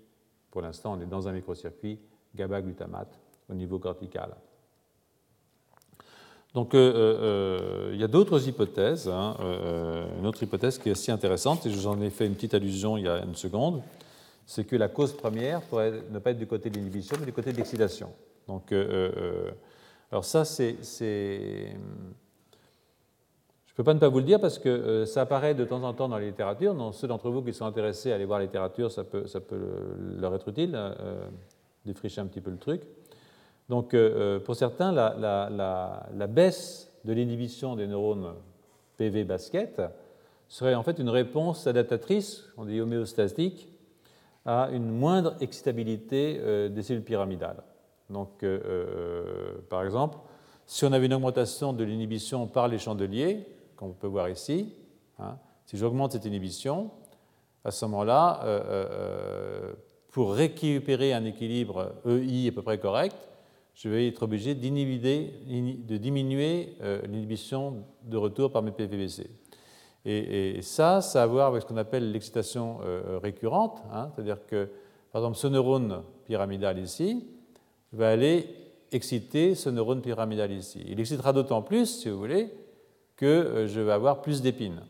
pour 0.54 0.62
l'instant, 0.62 0.94
on 0.94 1.02
est 1.02 1.08
dans 1.08 1.28
un 1.28 1.32
microcircuit 1.32 2.00
GABA-glutamate 2.36 3.20
au 3.50 3.56
niveau 3.56 3.80
cortical. 3.80 4.36
Donc, 6.54 6.76
euh, 6.76 6.94
euh, 6.94 7.90
il 7.94 8.00
y 8.00 8.04
a 8.04 8.08
d'autres 8.08 8.48
hypothèses. 8.48 9.10
Hein, 9.10 9.36
euh, 9.40 10.06
une 10.20 10.28
autre 10.28 10.44
hypothèse 10.44 10.78
qui 10.78 10.90
est 10.90 10.92
aussi 10.92 11.12
intéressante, 11.12 11.66
et 11.66 11.72
j'en 11.72 12.00
ai 12.02 12.10
fait 12.10 12.26
une 12.28 12.36
petite 12.36 12.54
allusion 12.54 12.98
il 12.98 13.06
y 13.06 13.08
a 13.08 13.24
une 13.24 13.36
seconde, 13.36 13.82
c'est 14.46 14.64
que 14.64 14.76
la 14.76 14.88
cause 14.88 15.14
première 15.14 15.62
pourrait 15.62 16.04
ne 16.12 16.20
pas 16.20 16.32
être 16.32 16.38
du 16.38 16.48
côté 16.48 16.70
de 16.70 16.78
l'inhibition, 16.78 17.18
mais 17.20 17.26
du 17.26 17.34
côté 17.34 17.52
de 17.52 17.58
l'excitation. 17.58 18.12
Donc, 18.48 18.74
alors 20.12 20.26
ça, 20.26 20.46
c'est 20.46 20.76
je 23.74 23.82
ne 23.82 23.84
peux 23.84 23.86
pas 23.86 23.96
ne 23.96 24.00
pas 24.00 24.10
vous 24.10 24.20
le 24.20 24.26
dire 24.26 24.40
parce 24.40 24.60
que 24.60 25.04
ça 25.06 25.22
apparaît 25.22 25.56
de 25.56 25.66
temps 25.66 25.82
en 25.82 25.94
temps 25.96 26.08
dans 26.08 26.20
la 26.20 26.26
littérature. 26.26 26.76
Dans 26.76 26.92
ceux 26.92 27.08
d'entre 27.08 27.32
vous 27.32 27.42
qui 27.42 27.54
sont 27.54 27.66
intéressés 27.66 28.12
à 28.12 28.16
aller 28.16 28.26
voir 28.26 28.38
la 28.38 28.46
littérature, 28.46 28.92
ça 28.92 29.04
peut, 29.04 29.26
ça 29.26 29.40
peut 29.40 29.58
leur 30.20 30.36
être 30.36 30.48
utile, 30.48 30.74
euh, 30.76 31.28
défricher 31.84 32.22
un 32.22 32.28
petit 32.28 32.40
peu 32.40 32.52
le 32.52 32.60
truc. 32.60 32.84
Donc, 33.70 33.94
euh, 33.94 34.40
pour 34.40 34.56
certains, 34.56 34.92
la, 34.92 36.28
baisse 36.28 36.92
de 37.06 37.14
l'inhibition 37.14 37.76
des 37.76 37.88
neurones 37.88 38.34
PV 38.98 39.24
basket 39.24 39.82
serait 40.48 40.76
en 40.76 40.84
fait 40.84 41.00
une 41.00 41.10
réponse 41.10 41.66
adaptatrice, 41.68 42.46
on 42.58 42.66
dit 42.66 42.80
homéostatique, 42.80 43.70
à 44.46 44.70
une 44.72 44.90
moindre 44.90 45.36
excitabilité 45.40 46.70
des 46.70 46.82
cellules 46.84 47.04
pyramidales. 47.04 47.64
Donc, 48.10 48.46
par 49.70 49.84
exemple, 49.84 50.18
si 50.66 50.84
on 50.84 50.92
avait 50.92 51.06
une 51.06 51.14
augmentation 51.14 51.72
de 51.72 51.84
l'inhibition 51.86 52.48
par 52.48 52.68
les 52.68 52.78
chandeliers, 52.78 53.48
on 53.84 53.92
peut 53.92 54.08
voir 54.08 54.30
ici. 54.30 54.74
Hein. 55.20 55.38
Si 55.66 55.78
j'augmente 55.78 56.14
cette 56.14 56.26
inhibition, 56.26 56.92
à 57.64 57.72
ce 57.72 57.86
moment-là, 57.86 58.42
euh, 58.44 58.60
euh, 58.60 58.88
euh, 58.92 59.74
pour 60.12 60.34
récupérer 60.34 61.14
un 61.14 61.26
équilibre 61.26 61.94
EI 62.06 62.50
à 62.50 62.52
peu 62.52 62.62
près 62.62 62.78
correct, 62.78 63.16
je 63.74 63.90
vais 63.90 64.08
être 64.08 64.24
obligé 64.24 64.56
de 64.56 65.98
diminuer 65.98 66.76
l'inhibition 67.10 67.84
de 68.04 68.18
retour 68.18 68.52
par 68.52 68.62
mes 68.62 68.72
PVBC. 68.72 69.30
Et, 70.06 70.62
ça, 70.62 71.02
ça 71.02 71.22
a 71.22 71.24
à 71.24 71.28
voir 71.28 71.48
avec 71.48 71.64
ce 71.64 71.68
qu'on 71.68 71.78
appelle 71.78 72.12
l'excitation 72.12 72.78
récurrente, 73.22 73.82
hein. 73.92 74.12
c'est-à-dire 74.14 74.46
que, 74.46 74.70
par 75.12 75.22
exemple, 75.22 75.38
ce 75.38 75.48
neurone 75.48 76.04
pyramidal 76.26 76.78
ici 76.78 77.26
va 77.94 78.10
aller 78.10 78.48
exciter 78.92 79.56
ce 79.56 79.70
neurone 79.70 80.02
pyramidal 80.02 80.52
ici. 80.52 80.84
Il 80.88 81.00
excitera 81.00 81.34
d'autant 81.34 81.62
plus, 81.62 82.02
si 82.02 82.10
vous 82.10 82.18
voulez, 82.18 82.52
que 83.16 83.26
euh, 83.26 83.68
je 83.68 83.82
vais 83.82 83.92
avoir 83.92 84.22
plus 84.22 84.42
d'épines. 84.42 84.82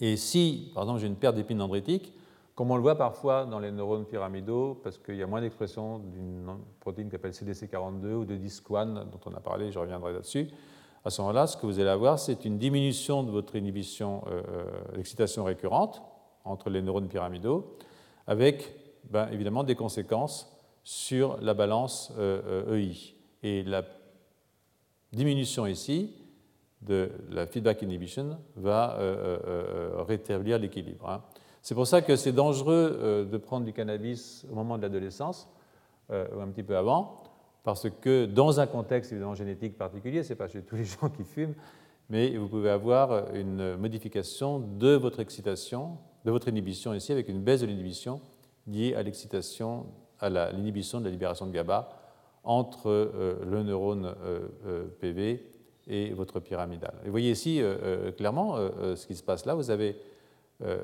Et 0.00 0.16
si, 0.16 0.70
par 0.74 0.84
exemple, 0.84 1.00
j'ai 1.00 1.06
une 1.06 1.16
perte 1.16 1.36
d'épines 1.36 1.58
dendritiques, 1.58 2.12
comme 2.58 2.72
on 2.72 2.76
le 2.76 2.82
voit 2.82 2.98
parfois 2.98 3.46
dans 3.46 3.60
les 3.60 3.70
neurones 3.70 4.04
pyramidaux, 4.04 4.80
parce 4.82 4.98
qu'il 4.98 5.14
y 5.14 5.22
a 5.22 5.28
moins 5.28 5.40
d'expression 5.40 6.00
d'une 6.00 6.44
protéine 6.80 7.06
qui 7.06 7.12
s'appelle 7.12 7.30
CDC42 7.30 8.14
ou 8.14 8.24
de 8.24 8.34
DISC1, 8.34 8.94
dont 8.94 9.20
on 9.26 9.34
a 9.34 9.38
parlé, 9.38 9.70
je 9.70 9.78
reviendrai 9.78 10.12
là-dessus, 10.12 10.48
à 11.04 11.10
ce 11.10 11.20
moment-là, 11.20 11.46
ce 11.46 11.56
que 11.56 11.66
vous 11.66 11.78
allez 11.78 11.88
avoir, 11.88 12.18
c'est 12.18 12.44
une 12.44 12.58
diminution 12.58 13.22
de 13.22 13.30
votre 13.30 13.54
inhibition 13.54 14.24
euh, 14.26 14.42
euh, 14.48 14.96
d'excitation 14.96 15.44
récurrente 15.44 16.02
entre 16.44 16.68
les 16.68 16.82
neurones 16.82 17.06
pyramidaux, 17.06 17.76
avec 18.26 18.74
ben, 19.08 19.28
évidemment 19.30 19.62
des 19.62 19.76
conséquences 19.76 20.52
sur 20.82 21.40
la 21.40 21.54
balance 21.54 22.12
EI. 22.18 22.90
E 22.90 22.92
Et 23.44 23.62
la 23.62 23.84
diminution 25.12 25.64
ici 25.64 26.12
de 26.82 27.10
la 27.30 27.46
feedback 27.46 27.82
inhibition 27.82 28.38
va 28.56 28.96
euh, 28.98 29.16
euh, 29.16 29.38
euh, 29.46 30.02
rétablir 30.02 30.58
l'équilibre. 30.58 31.08
Hein. 31.08 31.22
C'est 31.68 31.74
pour 31.74 31.86
ça 31.86 32.00
que 32.00 32.16
c'est 32.16 32.32
dangereux 32.32 33.28
de 33.30 33.36
prendre 33.36 33.66
du 33.66 33.74
cannabis 33.74 34.46
au 34.50 34.54
moment 34.54 34.78
de 34.78 34.82
l'adolescence, 34.84 35.50
ou 36.08 36.40
un 36.40 36.48
petit 36.48 36.62
peu 36.62 36.74
avant, 36.78 37.22
parce 37.62 37.90
que 37.90 38.24
dans 38.24 38.58
un 38.58 38.66
contexte 38.66 39.12
évidemment 39.12 39.34
génétique 39.34 39.76
particulier, 39.76 40.22
ce 40.22 40.30
n'est 40.30 40.36
pas 40.36 40.48
chez 40.48 40.62
tous 40.62 40.76
les 40.76 40.84
gens 40.86 41.10
qui 41.10 41.24
fument, 41.24 41.52
mais 42.08 42.34
vous 42.38 42.48
pouvez 42.48 42.70
avoir 42.70 43.34
une 43.34 43.76
modification 43.76 44.60
de 44.60 44.94
votre 44.94 45.20
excitation, 45.20 45.98
de 46.24 46.30
votre 46.30 46.48
inhibition 46.48 46.94
ici, 46.94 47.12
avec 47.12 47.28
une 47.28 47.42
baisse 47.42 47.60
de 47.60 47.66
l'inhibition 47.66 48.22
liée 48.66 48.94
à 48.94 49.02
l'excitation, 49.02 49.84
à 50.20 50.30
l'inhibition 50.30 51.00
de 51.00 51.04
la 51.04 51.10
libération 51.10 51.46
de 51.46 51.52
GABA 51.52 51.90
entre 52.44 53.12
le 53.44 53.62
neurone 53.62 54.14
PV 55.02 55.44
et 55.88 56.14
votre 56.14 56.40
pyramidale. 56.40 56.94
Et 57.02 57.06
vous 57.06 57.10
voyez 57.10 57.30
ici 57.30 57.60
euh, 57.60 57.76
euh, 57.82 58.12
clairement 58.12 58.56
euh, 58.56 58.94
ce 58.94 59.06
qui 59.06 59.14
se 59.14 59.22
passe 59.22 59.46
là. 59.46 59.54
Vous 59.54 59.70
avez 59.70 59.96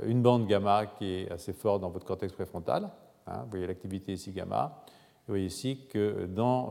une 0.06 0.22
bande 0.22 0.46
gamma 0.46 0.86
qui 0.86 1.06
est 1.06 1.30
assez 1.30 1.52
forte 1.52 1.80
dans 1.80 1.90
votre 1.90 2.06
cortex 2.06 2.32
préfrontal. 2.32 2.90
Hein. 3.26 3.40
vous 3.44 3.50
voyez 3.50 3.66
l'activité 3.66 4.12
ici 4.12 4.30
gamma. 4.30 4.84
Vous 5.26 5.32
voyez 5.32 5.46
ici 5.46 5.86
que 5.88 6.26
dans 6.26 6.70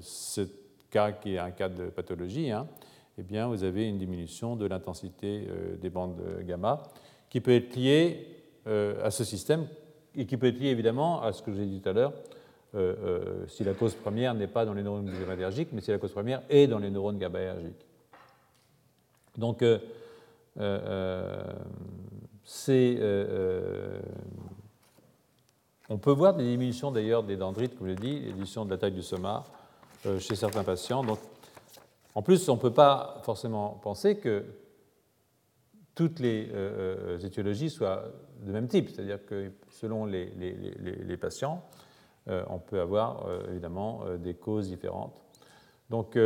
ce 0.00 0.40
cas 0.90 1.12
qui 1.12 1.34
est 1.34 1.38
un 1.38 1.52
cas 1.52 1.68
de 1.68 1.86
pathologie, 1.90 2.50
hein, 2.50 2.66
eh 3.16 3.22
bien, 3.22 3.46
vous 3.46 3.62
avez 3.62 3.88
une 3.88 3.98
diminution 3.98 4.56
de 4.56 4.66
l'intensité 4.66 5.46
des 5.80 5.90
bandes 5.90 6.20
gamma 6.40 6.82
qui 7.30 7.40
peut 7.40 7.54
être 7.54 7.76
liée 7.76 8.26
à 8.66 9.10
ce 9.12 9.22
système 9.22 9.66
et 10.16 10.26
qui 10.26 10.36
peut 10.36 10.48
être 10.48 10.58
liée 10.58 10.68
évidemment 10.68 11.22
à 11.22 11.32
ce 11.32 11.42
que 11.42 11.52
j'ai 11.52 11.64
dit 11.64 11.80
tout 11.80 11.88
à 11.88 11.92
l'heure, 11.92 12.12
euh, 12.74 12.94
euh, 13.04 13.46
si 13.48 13.64
la 13.64 13.74
cause 13.74 13.94
première 13.94 14.34
n'est 14.34 14.46
pas 14.46 14.64
dans 14.64 14.74
les 14.74 14.82
neurones 14.82 15.10
GABAergiques, 15.10 15.68
mais 15.72 15.80
si 15.80 15.90
la 15.90 15.98
cause 15.98 16.12
première 16.12 16.42
est 16.48 16.66
dans 16.66 16.78
les 16.78 16.90
neurones 16.90 17.18
GABAergiques. 17.18 17.86
Donc, 19.36 19.62
euh, 19.62 19.78
c'est, 22.44 22.98
on 25.88 25.98
peut 25.98 26.12
voir 26.12 26.34
des 26.34 26.44
diminutions 26.44 26.90
d'ailleurs 26.90 27.22
des 27.22 27.36
dendrites, 27.36 27.76
comme 27.76 27.88
je 27.88 27.92
l'ai 27.92 27.98
dit, 27.98 28.20
diminution 28.20 28.64
de 28.64 28.70
la 28.70 28.78
taille 28.78 28.92
du 28.92 29.02
soma 29.02 29.44
chez 30.18 30.34
certains 30.34 30.64
patients. 30.64 31.04
Donc, 31.04 31.18
en 32.14 32.22
plus, 32.22 32.48
on 32.48 32.56
ne 32.56 32.60
peut 32.60 32.72
pas 32.72 33.20
forcément 33.22 33.80
penser 33.82 34.18
que 34.18 34.44
toutes 35.94 36.20
les 36.20 36.50
étiologies 37.22 37.70
soient 37.70 38.04
de 38.42 38.52
même 38.52 38.68
type, 38.68 38.90
c'est-à-dire 38.90 39.24
que 39.24 39.52
selon 39.70 40.04
les, 40.06 41.16
patients, 41.20 41.64
euh, 42.28 42.44
on 42.48 42.58
peut 42.58 42.80
avoir 42.80 43.26
euh, 43.26 43.50
évidemment 43.50 44.02
euh, 44.04 44.16
des 44.16 44.34
causes 44.34 44.68
différentes. 44.68 45.20
Donc, 45.90 46.16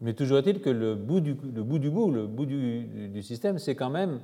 mais 0.00 0.14
toujours 0.14 0.38
est-il 0.38 0.60
que 0.60 0.70
le 0.70 0.94
bout 0.94 1.20
du, 1.20 1.34
bout 1.34 2.10
le 2.10 2.26
bout 2.26 2.46
du, 2.46 3.22
système, 3.22 3.58
c'est 3.58 3.74
quand 3.74 3.90
même 3.90 4.20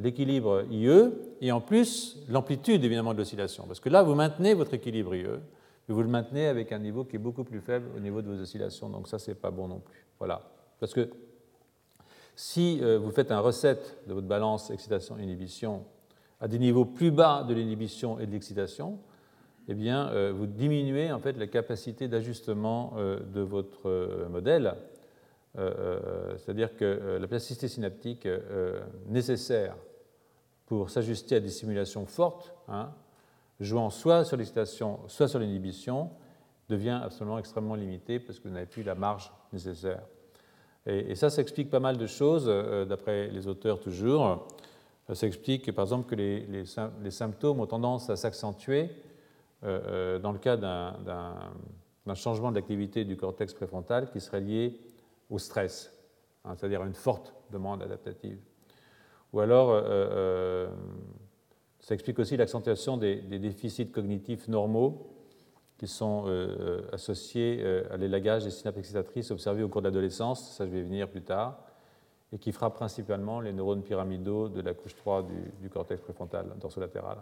l'équilibre 0.00 0.64
IE 0.70 1.10
et 1.40 1.52
en 1.52 1.60
plus 1.60 2.18
l'amplitude 2.28 2.84
évidemment 2.84 3.12
de 3.12 3.18
l'oscillation. 3.18 3.64
Parce 3.66 3.78
que 3.78 3.88
là, 3.88 4.02
vous 4.02 4.14
maintenez 4.14 4.54
votre 4.54 4.74
équilibre 4.74 5.14
IE, 5.14 5.26
mais 5.26 5.94
vous 5.94 6.02
le 6.02 6.08
maintenez 6.08 6.46
avec 6.46 6.72
un 6.72 6.78
niveau 6.78 7.04
qui 7.04 7.16
est 7.16 7.20
beaucoup 7.20 7.44
plus 7.44 7.60
faible 7.60 7.86
au 7.96 8.00
niveau 8.00 8.22
de 8.22 8.28
vos 8.28 8.40
oscillations. 8.40 8.88
Donc 8.88 9.06
ça, 9.06 9.18
c'est 9.18 9.34
pas 9.34 9.50
bon 9.50 9.68
non 9.68 9.80
plus. 9.80 10.06
Voilà. 10.18 10.42
Parce 10.80 10.94
que 10.94 11.08
Si 12.34 12.80
vous 12.80 13.10
faites 13.10 13.30
un 13.30 13.40
recette 13.40 13.98
de 14.08 14.14
votre 14.14 14.26
balance 14.26 14.70
excitation-inhibition 14.70 15.84
à 16.40 16.48
des 16.48 16.58
niveaux 16.58 16.84
plus 16.84 17.10
bas 17.10 17.44
de 17.44 17.54
l'inhibition 17.54 18.18
et 18.18 18.26
de 18.26 18.32
l'excitation, 18.32 18.98
eh 19.68 19.74
bien, 19.74 20.30
vous 20.32 20.46
diminuez 20.46 21.12
en 21.12 21.20
fait 21.20 21.36
la 21.38 21.46
capacité 21.46 22.08
d'ajustement 22.08 22.94
de 22.96 23.40
votre 23.40 24.26
modèle. 24.28 24.74
C'est-à-dire 25.54 26.74
que 26.76 27.18
la 27.20 27.28
plasticité 27.28 27.68
synaptique 27.68 28.26
nécessaire 29.06 29.76
pour 30.66 30.90
s'ajuster 30.90 31.36
à 31.36 31.40
des 31.40 31.48
simulations 31.48 32.06
fortes, 32.06 32.54
hein, 32.68 32.90
jouant 33.60 33.90
soit 33.90 34.24
sur 34.24 34.36
l'excitation, 34.36 34.98
soit 35.06 35.28
sur 35.28 35.38
l'inhibition, 35.38 36.10
devient 36.68 37.00
absolument 37.02 37.38
extrêmement 37.38 37.74
limité 37.74 38.18
parce 38.18 38.38
que 38.38 38.48
vous 38.48 38.54
n'avez 38.54 38.66
plus 38.66 38.82
la 38.82 38.94
marge 38.94 39.32
nécessaire. 39.52 40.02
Et, 40.86 41.14
ça, 41.14 41.30
ça 41.30 41.42
explique 41.42 41.70
pas 41.70 41.80
mal 41.80 41.96
de 41.96 42.06
choses, 42.06 42.46
euh, 42.48 42.84
d'après 42.84 43.28
les 43.28 43.46
auteurs 43.46 43.78
toujours. 43.78 44.48
Ça 45.12 45.26
explique, 45.26 45.70
par 45.72 45.84
exemple, 45.84 46.08
que 46.08 46.14
les, 46.14 47.10
symptômes 47.10 47.60
ont 47.60 47.66
tendance 47.66 48.10
à 48.10 48.16
s'accentuer 48.16 48.82
euh, 48.82 48.86
euh, 48.88 49.11
dans 49.62 50.32
le 50.32 50.38
cas 50.38 50.56
d'un 50.56 52.14
changement 52.14 52.52
d'activité 52.52 53.04
du 53.04 53.16
cortex 53.16 53.54
préfrontal 53.54 54.10
qui 54.10 54.20
serait 54.20 54.40
lié 54.40 54.80
au 55.30 55.38
stress, 55.38 55.92
hein, 56.44 56.54
c'est-à-dire 56.56 56.82
à 56.82 56.86
une 56.86 56.94
forte 56.94 57.34
demande 57.50 57.82
adaptative. 57.82 58.38
Ou 59.32 59.40
alors, 59.40 59.70
euh, 59.70 59.82
euh, 59.84 60.68
ça 61.80 61.94
explique 61.94 62.18
aussi 62.18 62.36
l'accentuation 62.36 62.96
des, 62.96 63.16
déficits 63.20 63.90
cognitifs 63.90 64.48
normaux 64.48 65.08
qui 65.78 65.88
sont 65.88 66.24
euh, 66.26 66.82
associés 66.92 67.64
à 67.90 67.96
l'élagage 67.96 68.44
des 68.44 68.50
synapses 68.50 68.78
excitatrices 68.78 69.30
observées 69.30 69.62
au 69.62 69.68
cours 69.68 69.82
de 69.82 69.88
l'adolescence, 69.88 70.56
ça 70.56 70.66
je 70.66 70.70
vais 70.70 70.80
y 70.80 70.82
venir 70.82 71.08
plus 71.08 71.22
tard, 71.22 71.58
et 72.30 72.38
qui 72.38 72.52
frappent 72.52 72.76
principalement 72.76 73.40
les 73.40 73.52
neurones 73.52 73.82
pyramidaux 73.82 74.48
de 74.48 74.60
la 74.60 74.74
couche 74.74 74.94
3 74.94 75.26
du, 75.60 75.68
cortex 75.70 76.00
préfrontal 76.02 76.46
dorsolatéral. 76.60 77.18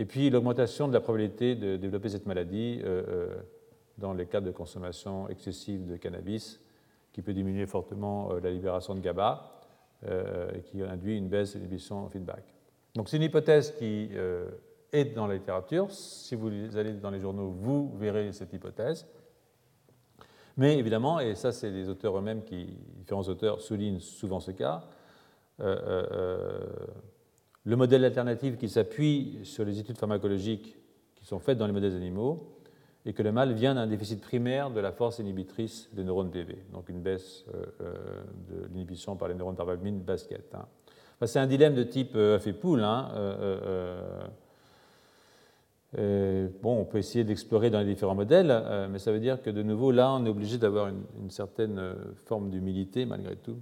Et 0.00 0.06
puis 0.06 0.30
l'augmentation 0.30 0.88
de 0.88 0.92
la 0.92 1.00
probabilité 1.00 1.54
de 1.54 1.76
développer 1.76 2.08
cette 2.08 2.26
maladie 2.26 2.82
dans 3.98 4.14
les 4.14 4.26
cas 4.26 4.40
de 4.40 4.50
consommation 4.50 5.28
excessive 5.28 5.86
de 5.86 5.96
cannabis, 5.96 6.58
qui 7.12 7.22
peut 7.22 7.34
diminuer 7.34 7.66
fortement 7.66 8.32
la 8.32 8.50
libération 8.50 8.94
de 8.94 9.00
GABA 9.00 9.60
euh, 10.06 10.50
qui 10.64 10.82
induit 10.82 11.18
une 11.18 11.28
baisse 11.28 11.52
de 11.52 11.58
l'inhibition 11.58 12.08
feedback. 12.08 12.42
Donc 12.94 13.10
c'est 13.10 13.18
une 13.18 13.22
hypothèse 13.24 13.72
qui 13.76 14.08
euh, 14.12 14.48
est 14.92 15.04
dans 15.04 15.26
la 15.26 15.34
littérature. 15.34 15.90
Si 15.90 16.34
vous 16.34 16.48
allez 16.74 16.94
dans 16.94 17.10
les 17.10 17.20
journaux, 17.20 17.50
vous 17.50 17.92
verrez 17.98 18.32
cette 18.32 18.50
hypothèse. 18.54 19.06
Mais 20.56 20.78
évidemment, 20.78 21.20
et 21.20 21.34
ça 21.34 21.52
c'est 21.52 21.70
les 21.70 21.90
auteurs 21.90 22.16
eux-mêmes 22.16 22.44
qui, 22.44 22.78
différents 22.96 23.28
auteurs 23.28 23.60
soulignent 23.60 24.00
souvent 24.00 24.40
ce 24.40 24.52
cas, 24.52 24.84
euh, 25.60 26.66
le 27.64 27.76
modèle 27.76 28.04
alternatif 28.04 28.56
qui 28.56 28.68
s'appuie 28.68 29.40
sur 29.44 29.64
les 29.64 29.78
études 29.78 29.98
pharmacologiques 29.98 30.76
qui 31.16 31.26
sont 31.26 31.38
faites 31.38 31.58
dans 31.58 31.66
les 31.66 31.72
modèles 31.72 31.94
animaux 31.94 32.56
et 33.06 33.12
que 33.12 33.22
le 33.22 33.32
mal 33.32 33.52
vient 33.52 33.74
d'un 33.74 33.86
déficit 33.86 34.20
primaire 34.20 34.70
de 34.70 34.80
la 34.80 34.92
force 34.92 35.18
inhibitrice 35.18 35.88
des 35.92 36.04
neurones 36.04 36.30
DV, 36.30 36.56
donc 36.72 36.88
une 36.88 37.00
baisse 37.00 37.44
euh, 37.54 37.64
euh, 37.80 37.94
de 38.50 38.68
l'inhibition 38.72 39.16
par 39.16 39.28
les 39.28 39.34
neurones 39.34 39.56
tarvalmine 39.56 40.00
basket. 40.00 40.54
Hein. 40.54 40.66
c'est 41.26 41.38
un 41.38 41.46
dilemme 41.46 41.74
de 41.74 41.82
type 41.82 42.12
euh, 42.14 42.38
et 42.38 42.52
poule. 42.52 42.82
Hein, 42.82 43.08
bon, 46.62 46.80
on 46.80 46.84
peut 46.84 46.98
essayer 46.98 47.24
d'explorer 47.24 47.70
dans 47.70 47.80
les 47.80 47.86
différents 47.86 48.14
modèles, 48.14 48.88
mais 48.90 48.98
ça 48.98 49.12
veut 49.12 49.18
dire 49.18 49.42
que 49.42 49.50
de 49.50 49.62
nouveau, 49.62 49.90
là, 49.90 50.12
on 50.12 50.24
est 50.24 50.28
obligé 50.28 50.58
d'avoir 50.58 50.88
une, 50.88 51.30
certaine 51.30 51.94
forme 52.26 52.50
d'humilité, 52.50 53.06
malgré 53.06 53.34
tout, 53.34 53.56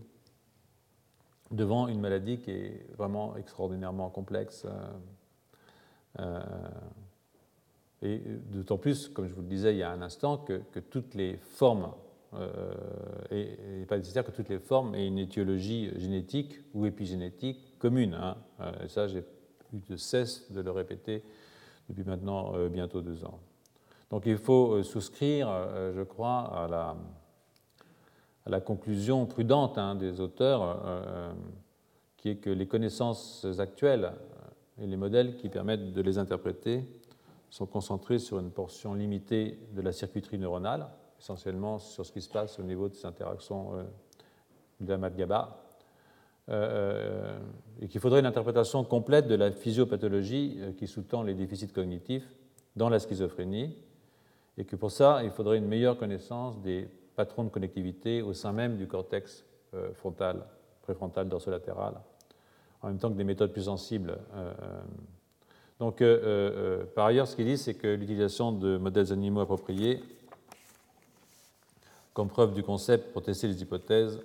devant 1.51 1.89
une 1.89 2.01
maladie 2.01 2.39
qui 2.39 2.51
est 2.51 2.87
vraiment 2.97 3.37
extraordinairement 3.37 4.11
complexe. 4.11 4.67
Et 8.03 8.19
d'autant 8.53 8.79
plus, 8.79 9.09
comme 9.09 9.27
je 9.27 9.35
vous 9.35 9.43
le 9.43 9.49
disais 9.49 9.75
il 9.75 9.79
y 9.79 9.83
a 9.83 9.91
un 9.91 10.03
instant, 10.03 10.39
que, 10.39 10.79
toutes 10.79 11.15
les 11.15 11.37
formes, 11.37 11.93
euh, 12.35 12.73
et, 13.31 13.85
pas 13.87 13.97
nécessaire 13.97 14.25
que 14.25 14.31
toutes 14.31 14.49
les 14.49 14.59
formes 14.59 14.95
aient 14.95 15.07
une 15.07 15.19
étiologie 15.19 15.91
génétique 15.99 16.61
ou 16.75 16.87
épigénétique 16.87 17.79
commune. 17.79 18.15
Hein. 18.15 18.37
Euh, 18.61 18.85
et 18.85 18.89
ça, 18.89 19.09
j'ai 19.09 19.25
eu 19.73 19.81
de 19.89 19.97
cesse 19.97 20.51
de 20.53 20.61
le 20.61 20.71
répéter 20.71 21.25
depuis 21.89 22.05
maintenant 22.05 22.55
euh, 22.55 22.69
bientôt 22.69 23.01
deux 23.01 23.25
ans. 23.25 23.41
Donc 24.11 24.27
il 24.27 24.39
faut 24.39 24.75
euh, 24.75 24.83
souscrire, 24.83 25.49
je 25.95 26.03
crois, 26.03 26.65
à 26.65 26.69
la, 26.69 26.97
la 28.49 28.61
conclusion 28.61 29.27
prudente 29.27 29.79
hein, 29.79 29.95
des 29.95 30.21
auteurs, 30.21 30.81
qui 32.17 32.31
est 32.31 32.37
que 32.37 32.51
les 32.51 32.67
connaissances 32.67 33.47
actuelles 33.59 34.13
et 34.81 34.87
les 34.87 34.97
modèles 34.97 35.37
qui 35.37 35.49
permettent 35.49 35.93
de 35.93 36.03
les 36.03 36.19
interpréter 36.19 36.85
sont 37.51 37.67
concentrés 37.67 38.19
sur 38.19 38.39
une 38.39 38.51
portion 38.51 38.95
limitée 38.95 39.59
de 39.73 39.81
la 39.81 39.93
circuiterie 39.93 40.39
neuronale, 40.39 40.89
essentiellement 41.19 41.79
sur 41.79 42.05
ce 42.05 42.13
qui 42.13 42.21
se 42.21 42.29
passe 42.29 42.59
au 42.59 42.63
niveau 42.63 42.89
de 42.89 42.95
ces 42.95 43.07
interactions 43.07 43.75
euh, 43.75 43.85
de 44.81 44.95
la 44.95 45.11
GABA, 45.11 45.65
euh, 46.49 46.53
euh, 46.53 47.39
et 47.81 47.89
qu'il 47.89 48.01
faudrait 48.01 48.21
une 48.21 48.27
interprétation 48.27 48.85
complète 48.85 49.27
de 49.27 49.35
la 49.35 49.51
physiopathologie 49.51 50.59
qui 50.77 50.87
sous-tend 50.87 51.23
les 51.23 51.35
déficits 51.35 51.69
cognitifs 51.69 52.29
dans 52.77 52.89
la 52.89 52.99
schizophrénie, 52.99 53.75
et 54.57 54.65
que 54.65 54.77
pour 54.77 54.91
ça, 54.91 55.23
il 55.25 55.31
faudrait 55.31 55.59
une 55.59 55.67
meilleure 55.67 55.99
connaissance 55.99 56.61
des 56.61 56.89
patrons 57.19 57.45
de 57.45 57.51
connectivité 57.51 58.23
au 58.23 58.33
sein 58.33 58.53
même 58.53 58.77
du 58.77 58.87
cortex 58.87 59.45
frontal, 59.95 60.47
préfrontal 60.83 61.29
dorsolatéral, 61.29 61.95
en 62.81 62.89
même 62.89 62.99
temps 62.99 63.11
que 63.11 63.17
des 63.17 63.25
méthodes 63.25 63.53
plus 63.53 63.65
sensibles 63.65 64.17
donc, 65.79 66.03
euh, 66.03 66.21
euh, 66.25 66.85
par 66.95 67.07
ailleurs, 67.07 67.29
ce 67.29 67.37
qu'il 67.37 67.47
dit, 67.47 67.57
c'est 67.57 67.75
que 67.75 67.87
l'utilisation 67.87 68.53
de 68.53 68.77
modèles 68.77 69.13
animaux 69.13 69.41
appropriés 69.41 70.03
comme 72.15 72.29
preuve 72.29 72.53
du 72.53 72.65
concept 72.65 73.13
pour 73.13 73.23
tester 73.23 73.47
les 73.47 73.63
hypothèses 73.63 74.19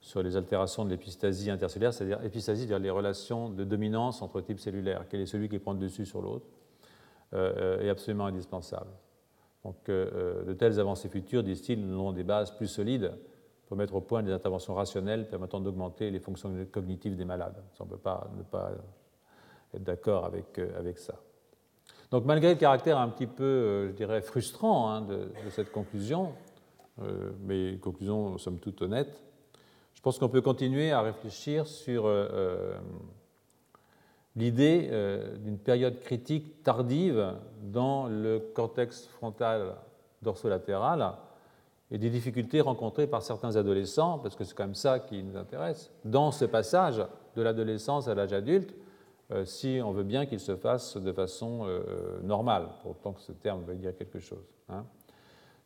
sur 0.00 0.22
les 0.22 0.36
altérations 0.36 0.84
de 0.84 0.90
l'épistasie 0.90 1.48
intercellulaire, 1.48 1.94
c'est-à-dire 1.94 2.22
épistasie, 2.24 2.62
c'est-à-dire 2.62 2.80
les 2.80 2.90
relations 2.90 3.48
de 3.48 3.62
dominance 3.62 4.20
entre 4.20 4.40
types 4.40 4.58
cellulaires, 4.58 5.04
quel 5.08 5.20
est 5.20 5.26
celui 5.26 5.48
qui 5.48 5.60
prend 5.60 5.74
le 5.74 5.78
dessus 5.78 6.06
sur 6.06 6.20
l'autre, 6.20 6.46
euh, 7.34 7.80
est 7.80 7.88
absolument 7.88 8.26
indispensable. 8.26 8.90
Donc, 9.64 9.76
de 9.86 10.52
telles 10.52 10.78
avancées 10.78 11.08
futures, 11.08 11.42
disent-ils, 11.42 11.82
ont 11.94 12.12
des 12.12 12.24
bases 12.24 12.50
plus 12.50 12.68
solides 12.68 13.12
pour 13.66 13.76
mettre 13.76 13.94
au 13.94 14.00
point 14.00 14.22
des 14.22 14.32
interventions 14.32 14.74
rationnelles 14.74 15.26
permettant 15.28 15.60
d'augmenter 15.60 16.10
les 16.10 16.20
fonctions 16.20 16.52
cognitives 16.70 17.16
des 17.16 17.24
malades. 17.24 17.62
on 17.80 17.84
ne 17.84 17.90
peut 17.90 17.96
pas 17.96 18.30
ne 18.36 18.42
pas 18.42 18.72
être 19.74 19.82
d'accord 19.84 20.24
avec, 20.24 20.58
euh, 20.58 20.78
avec 20.78 20.98
ça. 20.98 21.14
Donc 22.10 22.24
malgré 22.24 22.54
le 22.54 22.58
caractère 22.60 22.98
un 22.98 23.08
petit 23.08 23.26
peu, 23.26 23.44
euh, 23.44 23.88
je 23.88 23.92
dirais, 23.92 24.20
frustrant 24.22 24.90
hein, 24.90 25.02
de, 25.02 25.28
cette 25.50 25.72
conclusion, 25.72 26.32
euh, 27.02 27.32
mais 27.40 27.72
une 27.72 27.80
conclusion 27.80 28.38
somme 28.38 28.58
toute 28.58 28.82
honnête, 28.82 29.22
je 29.94 30.00
pense 30.00 30.18
qu'on 30.18 30.28
peut 30.28 30.42
continuer 30.42 30.92
à 30.92 31.00
réfléchir 31.00 31.66
sur 31.66 32.04
l'idée 34.36 34.90
d'une 35.38 35.58
période 35.58 36.00
critique 36.00 36.62
tardive 36.62 37.34
dans 37.62 38.08
le 38.08 38.40
cortex 38.54 39.06
frontal 39.06 39.74
dorsolatéral 40.22 41.14
et 41.90 41.98
des 41.98 42.10
difficultés 42.10 42.60
rencontrées 42.60 43.06
par 43.06 43.22
certains 43.22 43.56
adolescents, 43.56 44.18
parce 44.18 44.34
que 44.34 44.44
c'est 44.44 44.54
quand 44.54 44.64
même 44.64 44.74
ça 44.74 44.98
qui 44.98 45.22
nous 45.22 45.36
intéresse, 45.36 45.92
dans 46.04 46.32
ce 46.32 46.44
passage 46.44 47.04
de 47.36 47.42
l'adolescence 47.42 48.08
à 48.08 48.14
l'âge 48.14 48.32
adulte, 48.32 48.74
euh, 49.30 49.44
si 49.44 49.80
on 49.82 49.92
veut 49.92 50.02
bien 50.02 50.26
qu'il 50.26 50.40
se 50.40 50.56
fasse 50.56 50.96
de 50.96 51.12
façon 51.12 51.66
euh, 51.66 52.20
normale, 52.22 52.68
pour 52.82 52.92
autant 52.92 53.12
que 53.12 53.20
ce 53.20 53.32
terme 53.32 53.62
veuille 53.64 53.78
dire 53.78 53.96
quelque 53.96 54.18
chose. 54.18 54.44
Hein. 54.68 54.84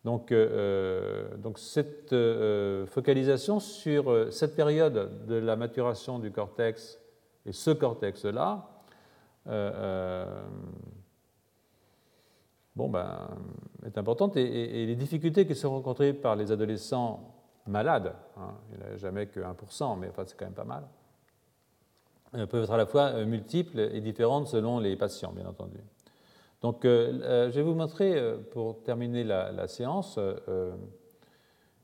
Donc, 0.05 0.31
euh, 0.31 1.37
donc, 1.39 1.59
cette 1.59 2.15
focalisation 2.89 3.59
sur 3.59 4.33
cette 4.33 4.55
période 4.55 5.27
de 5.27 5.35
la 5.35 5.57
maturation 5.57 6.19
du 6.19 6.31
cortex 6.31 7.01
et 7.47 7.53
ce 7.53 7.71
cortex-là, 7.71 8.69
bon, 12.77 12.89
ben, 12.89 13.29
est 13.85 13.99
importante 13.99 14.37
et, 14.37 14.87
les 14.87 14.97
difficultés 14.97 15.47
qui 15.47 15.55
sont 15.55 15.71
rencontrées 15.71 16.13
par 16.13 16.37
les 16.37 16.53
adolescents 16.53 17.35
malades, 17.67 18.15
hein, 18.37 18.55
il 18.73 18.79
n'y 18.79 18.85
en 18.85 18.95
a 18.95 18.97
jamais 18.97 19.27
que 19.27 19.41
1%, 19.41 19.99
mais 19.99 20.09
enfin, 20.09 20.25
c'est 20.27 20.37
quand 20.37 20.47
même 20.47 20.55
pas 20.55 20.65
mal, 20.65 20.85
euh, 22.35 22.47
peuvent 22.47 22.65
être 22.65 22.73
à 22.73 22.77
la 22.77 22.87
fois 22.87 23.09
euh, 23.09 23.27
multiples 23.27 23.81
et 23.81 24.01
différentes 24.01 24.49
selon 24.49 24.79
les 24.81 24.97
patients, 24.97 25.33
bien 25.33 25.47
entendu. 25.47 25.79
Donc, 26.61 26.85
euh, 26.85 27.51
je 27.51 27.57
vais 27.57 27.63
vous 27.63 27.75
montrer, 27.75 28.21
pour 28.51 28.83
terminer 28.83 29.23
la, 29.23 29.69
séance, 29.69 30.19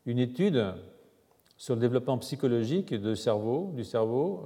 une 0.04 0.18
étude 0.18 0.74
sur 1.56 1.74
le 1.74 1.80
développement 1.80 2.18
psychologique 2.18 2.94
du 2.94 3.16
cerveau, 3.16 3.70
du 3.74 3.84
cerveau 3.84 4.44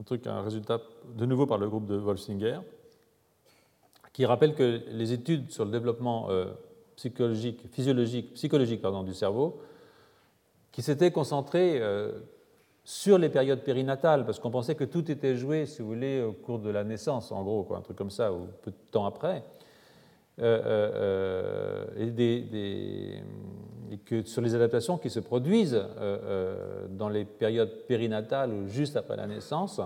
un 0.00 0.04
truc, 0.04 0.26
un 0.26 0.42
résultat 0.42 0.80
de 1.16 1.26
nouveau 1.26 1.46
par 1.46 1.58
le 1.58 1.68
groupe 1.68 1.86
de 1.86 1.96
Wolfsinger, 1.96 2.60
qui 4.12 4.24
rappelle 4.26 4.54
que 4.54 4.82
les 4.90 5.12
études 5.12 5.50
sur 5.50 5.64
le 5.64 5.70
développement 5.70 6.28
psychologique, 6.96 7.68
physiologique, 7.70 8.34
psychologique 8.34 8.80
pardon, 8.80 9.02
du 9.02 9.14
cerveau 9.14 9.60
qui 10.72 10.82
s'était 10.82 11.10
concentré 11.10 11.82
sur 12.84 13.18
les 13.18 13.28
périodes 13.28 13.62
périnatales, 13.64 14.24
parce 14.24 14.38
qu'on 14.38 14.50
pensait 14.50 14.74
que 14.74 14.84
tout 14.84 15.10
était 15.10 15.36
joué, 15.36 15.66
si 15.66 15.82
vous 15.82 15.88
voulez, 15.88 16.22
au 16.22 16.32
cours 16.32 16.58
de 16.58 16.70
la 16.70 16.84
naissance, 16.84 17.30
en 17.32 17.42
gros, 17.42 17.62
quoi, 17.64 17.76
un 17.76 17.82
truc 17.82 17.98
comme 17.98 18.10
ça, 18.10 18.32
ou 18.32 18.46
peu 18.62 18.70
de 18.70 18.76
temps 18.90 19.04
après. 19.04 19.44
Et, 20.38 22.10
des, 22.10 23.22
et, 23.90 23.98
que 23.98 24.22
sur 24.22 24.42
les 24.42 24.54
adaptations 24.54 24.98
qui 24.98 25.10
se 25.10 25.20
produisent 25.20 25.82
dans 26.90 27.08
les 27.08 27.24
périodes 27.24 27.86
périnatales 27.86 28.52
ou 28.52 28.66
juste 28.68 28.96
après 28.96 29.16
la 29.16 29.26
naissance, 29.26 29.80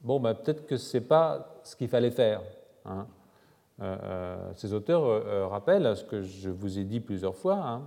bon, 0.00 0.20
ben, 0.20 0.34
peut-être 0.34 0.66
que 0.66 0.76
ce 0.76 0.96
n'est 0.96 1.04
pas 1.04 1.60
ce 1.62 1.76
qu'il 1.76 1.88
fallait 1.88 2.10
faire. 2.10 2.42
Hein. 2.84 3.06
Euh, 3.80 3.96
euh, 4.02 4.50
ces 4.56 4.72
auteurs 4.72 5.04
euh, 5.04 5.46
rappellent 5.46 5.96
ce 5.96 6.04
que 6.04 6.22
je 6.22 6.50
vous 6.50 6.78
ai 6.78 6.84
dit 6.84 6.98
plusieurs 6.98 7.36
fois, 7.36 7.56
hein, 7.56 7.82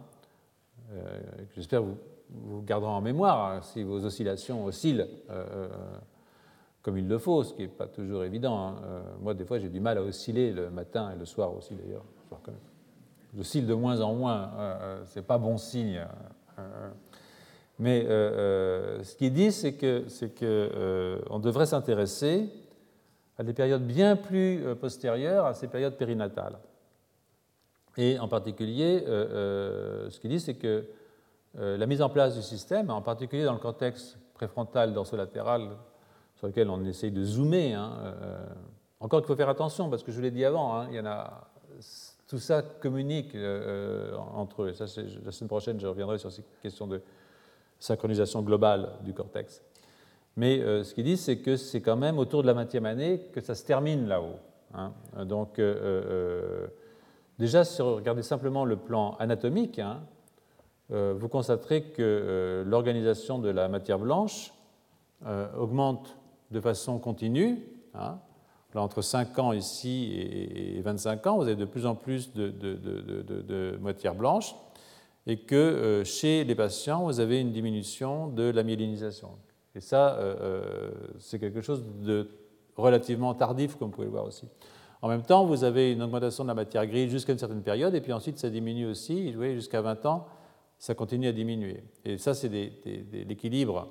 que 0.90 1.56
j'espère 1.56 1.84
vous, 1.84 1.98
vous 2.30 2.62
garderez 2.62 2.92
en 2.92 3.02
mémoire 3.02 3.52
hein, 3.52 3.62
si 3.62 3.84
vos 3.84 4.06
oscillations 4.06 4.64
oscillent 4.66 5.06
comme 6.82 6.98
il 6.98 7.08
le 7.08 7.18
faut, 7.18 7.44
ce 7.44 7.53
qui 7.53 7.64
n'est 7.64 7.68
pas 7.68 7.88
toujours 7.88 8.24
évident. 8.24 8.76
moi, 9.22 9.34
des 9.34 9.45
fois, 9.45 9.60
j'ai 9.60 9.70
du 9.70 9.80
mal 9.80 9.98
à 9.98 10.02
osciller 10.02 10.52
le 10.52 10.70
matin 10.70 11.12
et 11.14 11.18
le 11.18 11.26
soir 11.26 11.56
aussi, 11.56 11.76
d'ailleurs. 11.76 12.06
J'oscille 13.36 13.68
de 13.68 13.74
moins 13.74 14.02
en 14.02 14.14
moins, 14.14 14.52
ce 15.06 15.20
n'est 15.20 15.26
pas 15.26 15.38
bon 15.38 15.58
signe. 15.58 16.03
Mais 17.78 18.03
ce 18.03 19.16
qu'il 19.16 19.34
dit, 19.34 19.52
c'est 19.52 19.74
qu'on 19.74 20.10
que, 20.40 21.40
devrait 21.40 21.68
s'intéresser 21.68 22.49
à 23.41 23.44
des 23.44 23.53
périodes 23.53 23.86
bien 23.86 24.16
plus 24.16 24.64
euh, 24.64 24.76
postérieures 24.76 25.45
à 25.45 25.56
ces 25.56 25.68
périodes 25.68 25.98
périnatales. 25.98 26.60
Et 27.98 28.20
en 28.20 28.28
particulier, 28.28 29.03
euh, 29.08 29.10
euh, 29.10 30.10
ce 30.12 30.20
qu'il 30.20 30.30
dit, 30.30 30.40
c'est 30.40 30.53
que 30.53 30.86
la 31.53 31.86
mise 31.86 32.02
en 32.02 32.08
place 32.08 32.38
du 32.38 32.41
système, 32.41 32.90
en 32.90 33.02
particulier 33.02 33.44
dans 33.44 33.52
le 33.52 33.60
contexte 33.60 34.18
préfrontal 34.36 34.94
dorsolatéral 34.94 35.72
sur 36.42 36.48
lequel 36.48 36.70
on 36.70 36.84
essaye 36.84 37.12
de 37.12 37.24
zoomer, 37.24 37.76
hein, 37.76 38.14
encore 39.00 39.22
qu'il 39.22 39.28
faut 39.28 39.36
faire 39.36 39.48
attention, 39.48 39.90
parce 39.90 40.04
que 40.04 40.12
je 40.12 40.18
vous 40.18 40.24
l'ai 40.24 40.32
dit 40.32 40.44
avant, 40.44 40.76
hein, 40.76 40.88
il 40.90 40.98
y 40.98 41.00
en 41.00 41.06
a, 41.06 41.48
tout 42.28 42.40
ça 42.40 42.62
communique 42.62 43.36
entre 44.36 44.64
eux. 44.64 44.74
ça, 44.74 44.86
la 45.24 45.32
semaine 45.32 45.48
prochaine, 45.48 45.80
je 45.80 45.88
reviendrai 45.88 46.18
sur 46.18 46.32
ces 46.32 46.44
questions 46.62 46.88
de 46.88 47.02
synchronisation 47.80 48.42
globale 48.42 48.90
du 49.04 49.14
cortex. 49.14 49.62
Mais 50.38 50.60
euh, 50.60 50.84
ce 50.84 50.94
qu'ils 50.94 51.04
disent, 51.04 51.22
c'est 51.22 51.38
que 51.38 51.58
c'est 51.58 51.82
quand 51.82 51.98
même 51.98 52.18
autour 52.18 52.44
de 52.44 52.48
la 52.48 52.54
20e 52.54 52.86
année 52.86 53.20
que 53.34 53.42
ça 53.42 53.56
se 53.56 53.66
termine 53.66 54.08
là-haut. 54.08 54.40
Hein. 54.74 54.94
Donc, 55.26 55.60
euh, 55.60 55.76
euh, 55.84 56.68
déjà, 57.38 57.64
si 57.64 57.82
vous 57.82 57.96
regardez 57.96 58.24
simplement 58.24 58.66
le 58.66 58.78
plan 58.78 59.16
anatomique, 59.20 59.82
vous 60.90 61.30
constaterez 61.30 61.84
que 61.84 62.66
l'organisation 62.68 63.40
de 63.40 63.48
la 63.48 63.70
matière 63.70 63.98
blanche 63.98 64.52
augmente 65.58 66.18
de 66.52 66.60
façon 66.60 66.99
continue. 66.99 67.65
Hein. 67.94 68.19
Là, 68.73 68.82
entre 68.82 69.02
5 69.02 69.38
ans 69.40 69.52
ici 69.52 70.11
et 70.15 70.82
25 70.82 71.28
ans, 71.28 71.38
vous 71.38 71.44
avez 71.44 71.56
de 71.56 71.65
plus 71.65 71.86
en 71.86 71.95
plus 71.95 72.34
de, 72.34 73.78
matière 73.82 74.15
blanche 74.15 74.56
et 75.28 75.38
que 75.38 76.03
chez 76.06 76.44
les 76.44 76.56
patients, 76.56 77.03
vous 77.03 77.19
avez 77.19 77.40
une 77.40 77.52
diminution 77.52 78.28
de 78.28 78.44
la 78.44 78.64
myélinisation. 78.64 79.30
Et 79.76 79.80
ça, 79.80 80.15
euh, 80.15 80.36
euh, 80.41 80.91
c'est 81.19 81.40
quelque 81.40 81.61
chose 81.61 81.84
de 82.02 82.28
relativement 82.76 83.34
tardif, 83.34 83.76
comme 83.76 83.90
vous 83.90 83.95
pouvez 83.95 84.06
le 84.06 84.11
voir 84.11 84.26
aussi. 84.26 84.48
En 85.02 85.07
même 85.07 85.23
temps, 85.23 85.45
vous 85.45 85.64
avez 85.64 85.94
une 85.94 86.02
augmentation 86.02 86.44
de 86.44 86.49
la 86.49 86.53
matière 86.53 86.86
grise 86.86 87.10
jusqu'à 87.10 87.34
une 87.34 87.40
certaine 87.40 87.64
période, 87.64 87.95
et 87.95 88.02
puis 88.02 88.14
ensuite 88.14 88.38
ça 88.38 88.49
diminue 88.49 88.86
aussi. 88.86 89.34
Jusqu'à 89.34 89.82
20 89.82 90.06
ans, 90.06 90.28
ça 90.78 90.94
continue 90.94 91.28
à 91.28 91.32
diminuer. 91.32 91.84
Et 92.06 92.18
ça, 92.18 92.34
c'est 92.34 92.49
l'équilibre 92.49 93.88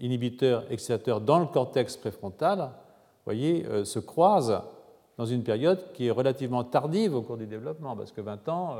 inhibiteur-excitateur 0.00 1.20
dans 1.20 1.38
le 1.38 1.46
cortex 1.46 1.96
préfrontal, 1.96 2.70
voyez, 3.24 3.66
euh, 3.66 3.84
se 3.84 3.98
croise 3.98 4.62
dans 5.18 5.26
une 5.26 5.42
période 5.42 5.92
qui 5.92 6.06
est 6.06 6.10
relativement 6.10 6.64
tardive 6.64 7.14
au 7.14 7.22
cours 7.22 7.36
du 7.38 7.46
développement, 7.46 7.96
parce 7.96 8.12
que 8.12 8.20
20 8.20 8.48
ans, 8.50 8.76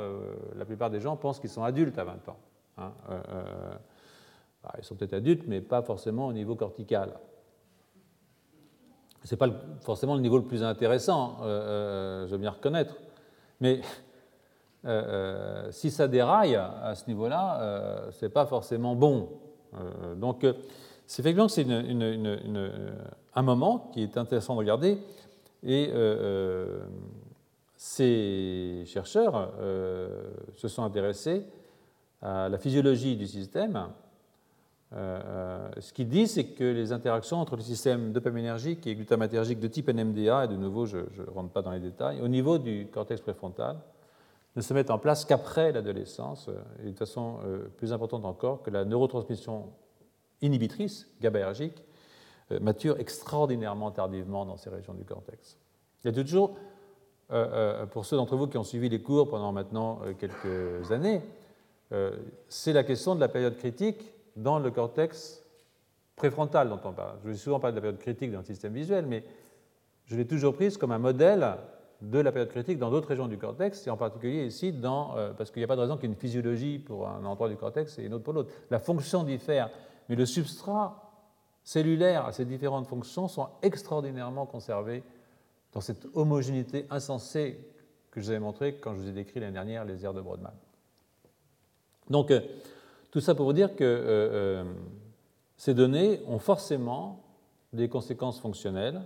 la 0.54 0.66
plupart 0.66 0.90
des 0.90 1.00
gens 1.00 1.16
pensent 1.16 1.40
qu'ils 1.40 1.48
sont 1.48 1.64
adultes 1.64 1.96
à 1.96 2.04
20 2.04 2.28
ans. 2.28 2.36
Hein, 2.76 2.92
ah, 4.66 4.74
ils 4.78 4.84
sont 4.84 4.96
peut-être 4.96 5.14
adultes, 5.14 5.44
mais 5.46 5.60
pas 5.60 5.80
forcément 5.82 6.26
au 6.26 6.32
niveau 6.32 6.56
cortical. 6.56 7.14
Ce 9.22 9.34
n'est 9.34 9.38
pas 9.38 9.48
forcément 9.80 10.14
le 10.14 10.20
niveau 10.20 10.38
le 10.38 10.44
plus 10.44 10.62
intéressant, 10.62 11.38
euh, 11.42 11.44
euh, 11.44 12.26
je 12.26 12.32
veux 12.32 12.38
bien 12.38 12.50
reconnaître. 12.50 12.96
Mais 13.60 13.80
euh, 14.84 15.70
si 15.70 15.90
ça 15.90 16.08
déraille 16.08 16.56
à 16.56 16.94
ce 16.94 17.06
niveau-là, 17.06 18.10
ce 18.10 18.24
n'est 18.24 18.30
pas 18.30 18.46
forcément 18.46 18.94
bon. 18.94 19.30
donc, 20.16 20.46
c'est 21.06 21.22
effectivement 21.22 21.48
c'est 21.48 21.66
un 23.34 23.42
moment 23.42 23.90
qui 23.92 24.02
est 24.02 24.16
intéressant 24.16 24.54
de 24.54 24.58
regarder. 24.58 24.98
Et 25.62 25.90
ces 27.76 28.84
chercheurs 28.86 29.52
se 30.54 30.68
sont 30.68 30.82
intéressés 30.82 31.44
à 32.22 32.48
la 32.48 32.58
physiologie 32.58 33.16
du 33.16 33.26
système 33.26 33.88
euh, 34.92 35.20
euh, 35.24 35.68
ce 35.80 35.92
qu'il 35.92 36.08
dit, 36.08 36.28
c'est 36.28 36.44
que 36.44 36.64
les 36.64 36.92
interactions 36.92 37.38
entre 37.38 37.56
le 37.56 37.62
système 37.62 38.12
dopaminergique 38.12 38.86
et 38.86 38.94
glutamatergique 38.94 39.58
de 39.58 39.66
type 39.66 39.88
NMDA, 39.88 40.44
et 40.44 40.48
de 40.48 40.56
nouveau, 40.56 40.86
je 40.86 40.98
ne 40.98 41.30
rentre 41.34 41.50
pas 41.50 41.62
dans 41.62 41.72
les 41.72 41.80
détails, 41.80 42.20
au 42.20 42.28
niveau 42.28 42.58
du 42.58 42.86
cortex 42.92 43.20
préfrontal, 43.20 43.78
ne 44.54 44.62
se 44.62 44.72
mettent 44.72 44.90
en 44.90 44.98
place 44.98 45.24
qu'après 45.24 45.72
l'adolescence, 45.72 46.48
euh, 46.48 46.86
et 46.86 46.92
de 46.92 46.96
façon 46.96 47.38
plus 47.76 47.92
importante 47.92 48.24
encore 48.24 48.62
que 48.62 48.70
la 48.70 48.84
neurotransmission 48.84 49.66
inhibitrice, 50.42 51.08
GABAergique, 51.20 51.82
mature 52.60 52.98
extraordinairement 53.00 53.90
tardivement 53.90 54.44
dans 54.44 54.56
ces 54.56 54.70
régions 54.70 54.94
du 54.94 55.04
cortex. 55.04 55.58
Il 56.04 56.08
y 56.08 56.10
a 56.10 56.22
toujours, 56.22 56.56
pour 57.90 58.04
ceux 58.04 58.16
d'entre 58.16 58.36
vous 58.36 58.46
qui 58.46 58.56
ont 58.56 58.64
suivi 58.64 58.88
les 58.88 59.02
cours 59.02 59.28
pendant 59.28 59.50
maintenant 59.50 60.00
quelques 60.18 60.92
années, 60.92 61.22
c'est 62.48 62.72
la 62.72 62.84
question 62.84 63.16
de 63.16 63.20
la 63.20 63.28
période 63.28 63.56
critique 63.56 64.12
dans 64.36 64.58
le 64.58 64.70
cortex 64.70 65.42
préfrontal 66.14 66.68
dont 66.68 66.80
on 66.84 66.92
parle. 66.92 67.16
Je 67.24 67.30
vais 67.30 67.34
souvent 67.34 67.58
parler 67.58 67.72
de 67.72 67.78
la 67.78 67.82
période 67.82 68.00
critique 68.00 68.30
dans 68.30 68.38
le 68.38 68.44
système 68.44 68.72
visuel, 68.72 69.06
mais 69.06 69.24
je 70.06 70.16
l'ai 70.16 70.26
toujours 70.26 70.54
prise 70.54 70.76
comme 70.76 70.92
un 70.92 70.98
modèle 70.98 71.56
de 72.00 72.18
la 72.18 72.30
période 72.30 72.50
critique 72.50 72.78
dans 72.78 72.90
d'autres 72.90 73.08
régions 73.08 73.26
du 73.26 73.38
cortex, 73.38 73.86
et 73.86 73.90
en 73.90 73.96
particulier 73.96 74.46
ici, 74.46 74.72
dans, 74.72 75.16
euh, 75.16 75.32
parce 75.32 75.50
qu'il 75.50 75.60
n'y 75.60 75.64
a 75.64 75.66
pas 75.66 75.76
de 75.76 75.80
raison 75.80 75.96
qu'il 75.96 76.04
y 76.04 76.12
ait 76.12 76.14
une 76.14 76.20
physiologie 76.20 76.78
pour 76.78 77.08
un 77.08 77.24
endroit 77.24 77.48
du 77.48 77.56
cortex 77.56 77.98
et 77.98 78.04
une 78.04 78.14
autre 78.14 78.24
pour 78.24 78.34
l'autre. 78.34 78.50
La 78.70 78.78
fonction 78.78 79.24
diffère, 79.24 79.70
mais 80.08 80.16
le 80.16 80.26
substrat 80.26 81.06
cellulaire 81.64 82.26
à 82.26 82.32
ces 82.32 82.44
différentes 82.44 82.86
fonctions 82.86 83.28
sont 83.28 83.48
extraordinairement 83.62 84.46
conservés 84.46 85.02
dans 85.72 85.80
cette 85.80 86.06
homogénéité 86.14 86.86
insensée 86.90 87.58
que 88.10 88.20
je 88.20 88.26
vous 88.26 88.30
avais 88.30 88.40
montré 88.40 88.76
quand 88.76 88.94
je 88.94 89.00
vous 89.00 89.08
ai 89.08 89.12
décrit 89.12 89.40
l'année 89.40 89.52
dernière 89.52 89.84
les 89.84 90.04
aires 90.04 90.14
de 90.14 90.20
Brodmann. 90.20 90.54
Donc, 92.08 92.30
euh, 92.30 92.40
tout 93.10 93.20
ça 93.20 93.34
pour 93.34 93.46
vous 93.46 93.52
dire 93.52 93.74
que 93.74 93.84
euh, 93.84 94.62
euh, 94.62 94.64
ces 95.56 95.74
données 95.74 96.20
ont 96.26 96.38
forcément 96.38 97.24
des 97.72 97.88
conséquences 97.88 98.40
fonctionnelles 98.40 99.02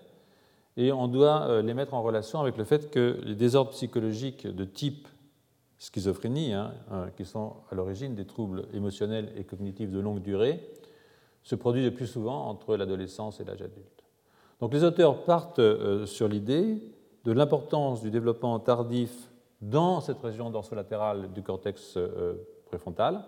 et 0.77 0.93
on 0.93 1.09
doit 1.09 1.63
les 1.63 1.75
mettre 1.75 1.95
en 1.95 2.03
relation 2.03 2.41
avec 2.41 2.57
le 2.57 2.65
fait 2.65 2.91
que 2.91 3.21
les 3.25 3.35
désordres 3.35 3.73
psychologiques 3.73 4.47
de 4.47 4.65
type 4.65 5.09
schizophrénie, 5.79 6.53
hein, 6.53 6.73
qui 7.17 7.25
sont 7.25 7.57
à 7.71 7.75
l'origine 7.75 8.15
des 8.15 8.27
troubles 8.27 8.67
émotionnels 8.73 9.33
et 9.37 9.45
cognitifs 9.45 9.91
de 9.91 9.99
longue 9.99 10.23
durée, 10.23 10.61
se 11.43 11.55
produisent 11.55 11.85
le 11.85 11.95
plus 11.95 12.07
souvent 12.07 12.47
entre 12.47 12.77
l'adolescence 12.77 13.41
et 13.41 13.45
l'âge 13.45 13.63
adulte. 13.63 14.05
Donc 14.61 14.73
les 14.73 14.85
auteurs 14.85 15.25
partent 15.25 15.61
sur 16.05 16.29
l'idée 16.29 16.83
de 17.25 17.33
l'importance 17.33 18.03
du 18.03 18.11
développement 18.11 18.59
tardif 18.59 19.31
dans 19.63 20.01
cette 20.01 20.21
région 20.21 20.51
dorsolatérale 20.51 21.33
du 21.33 21.43
cortex 21.43 21.99
préfrontal, 22.67 23.25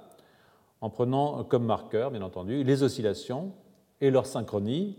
en 0.80 0.90
prenant 0.90 1.44
comme 1.44 1.64
marqueur, 1.64 2.10
bien 2.10 2.22
entendu, 2.22 2.64
les 2.64 2.82
oscillations 2.82 3.52
et 4.00 4.10
leur 4.10 4.26
synchronie 4.26 4.98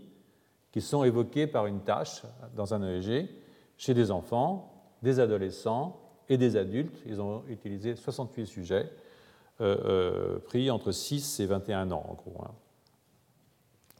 qui 0.72 0.80
sont 0.80 1.04
évoquées 1.04 1.46
par 1.46 1.66
une 1.66 1.80
tâche 1.82 2.22
dans 2.56 2.74
un 2.74 2.82
EEG 2.82 3.28
chez 3.76 3.94
des 3.94 4.10
enfants, 4.10 4.72
des 5.02 5.20
adolescents 5.20 6.00
et 6.28 6.36
des 6.36 6.56
adultes. 6.56 7.00
Ils 7.06 7.20
ont 7.20 7.44
utilisé 7.48 7.94
68 7.94 8.46
sujets 8.46 8.90
euh, 9.60 9.76
euh, 9.84 10.38
pris 10.40 10.70
entre 10.70 10.90
6 10.90 11.38
et 11.40 11.46
21 11.46 11.92
ans, 11.92 12.04
en 12.08 12.14
gros. 12.14 12.42
Hein. 12.42 12.50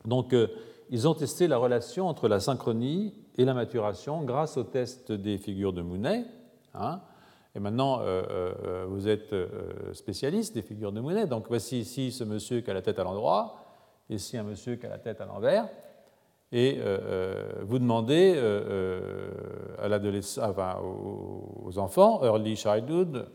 Donc, 0.04 0.32
euh, 0.32 0.48
ils 0.90 1.08
ont 1.08 1.14
testé 1.14 1.48
la 1.48 1.56
relation 1.56 2.08
entre 2.08 2.28
la 2.28 2.40
synchronie 2.40 3.14
et 3.36 3.44
la 3.44 3.54
maturation 3.54 4.22
grâce 4.22 4.56
au 4.56 4.64
test 4.64 5.12
des 5.12 5.38
figures 5.38 5.72
de 5.72 5.82
Mounet. 5.82 6.24
Hein, 6.74 7.00
et 7.54 7.60
maintenant, 7.60 8.00
euh, 8.00 8.22
euh, 8.28 8.86
vous 8.88 9.08
êtes 9.08 9.34
spécialiste 9.92 10.54
des 10.54 10.62
figures 10.62 10.92
de 10.92 11.00
monnaie. 11.00 11.26
Donc 11.26 11.46
voici 11.48 11.80
ici 11.80 12.12
ce 12.12 12.24
monsieur 12.24 12.60
qui 12.60 12.70
a 12.70 12.74
la 12.74 12.82
tête 12.82 12.98
à 12.98 13.04
l'endroit, 13.04 13.56
ici 14.10 14.36
un 14.36 14.42
monsieur 14.42 14.76
qui 14.76 14.86
a 14.86 14.90
la 14.90 14.98
tête 14.98 15.20
à 15.20 15.26
l'envers. 15.26 15.68
Et 16.52 16.78
vous 17.62 17.78
demandez 17.80 18.38
à 19.78 20.48
enfin, 20.48 20.76
aux 20.82 21.78
enfants, 21.78 22.22
early 22.22 22.54
childhood, 22.54 23.26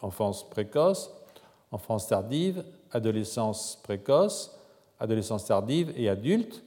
enfance 0.00 0.48
précoce, 0.50 1.10
enfance 1.70 2.08
tardive, 2.08 2.64
adolescence 2.90 3.80
précoce, 3.82 4.55
adolescence 4.98 5.44
tardive 5.44 5.92
et 5.96 6.08
adulte, 6.08 6.64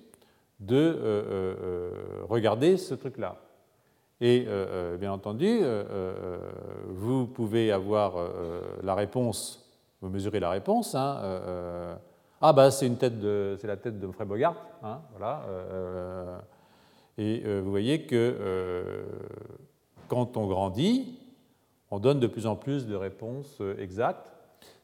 de 0.59 0.97
regarder 2.27 2.77
ce 2.77 2.93
truc-là. 2.93 3.37
Et 4.21 4.45
bien 4.99 5.13
entendu, 5.13 5.61
vous 6.87 7.27
pouvez 7.27 7.71
avoir 7.71 8.15
la 8.83 8.93
réponse, 8.93 9.65
vous 10.01 10.09
mesurez 10.09 10.41
la 10.41 10.49
réponse. 10.49 10.95
Hein, 10.95 11.97
ah 12.41 12.53
bah 12.53 12.71
c'est 12.71 12.87
une 12.87 12.97
tête 12.97 13.19
de, 13.19 13.55
c'est 13.59 13.67
la 13.67 13.77
tête 13.77 13.99
de 13.99 14.07
Fred 14.11 14.27
Bogart, 14.27 14.55
hein, 14.83 14.99
voilà. 15.11 15.43
et 17.17 17.41
vous 17.61 17.69
voyez 17.69 18.05
que 18.05 19.05
quand 20.09 20.35
on 20.35 20.47
grandit, 20.47 21.19
on 21.91 21.99
donne 21.99 22.19
de 22.19 22.27
plus 22.27 22.45
en 22.47 22.55
plus 22.55 22.85
de 22.87 22.95
réponses 22.95 23.57
euh, 23.61 23.79
exactes. 23.79 24.33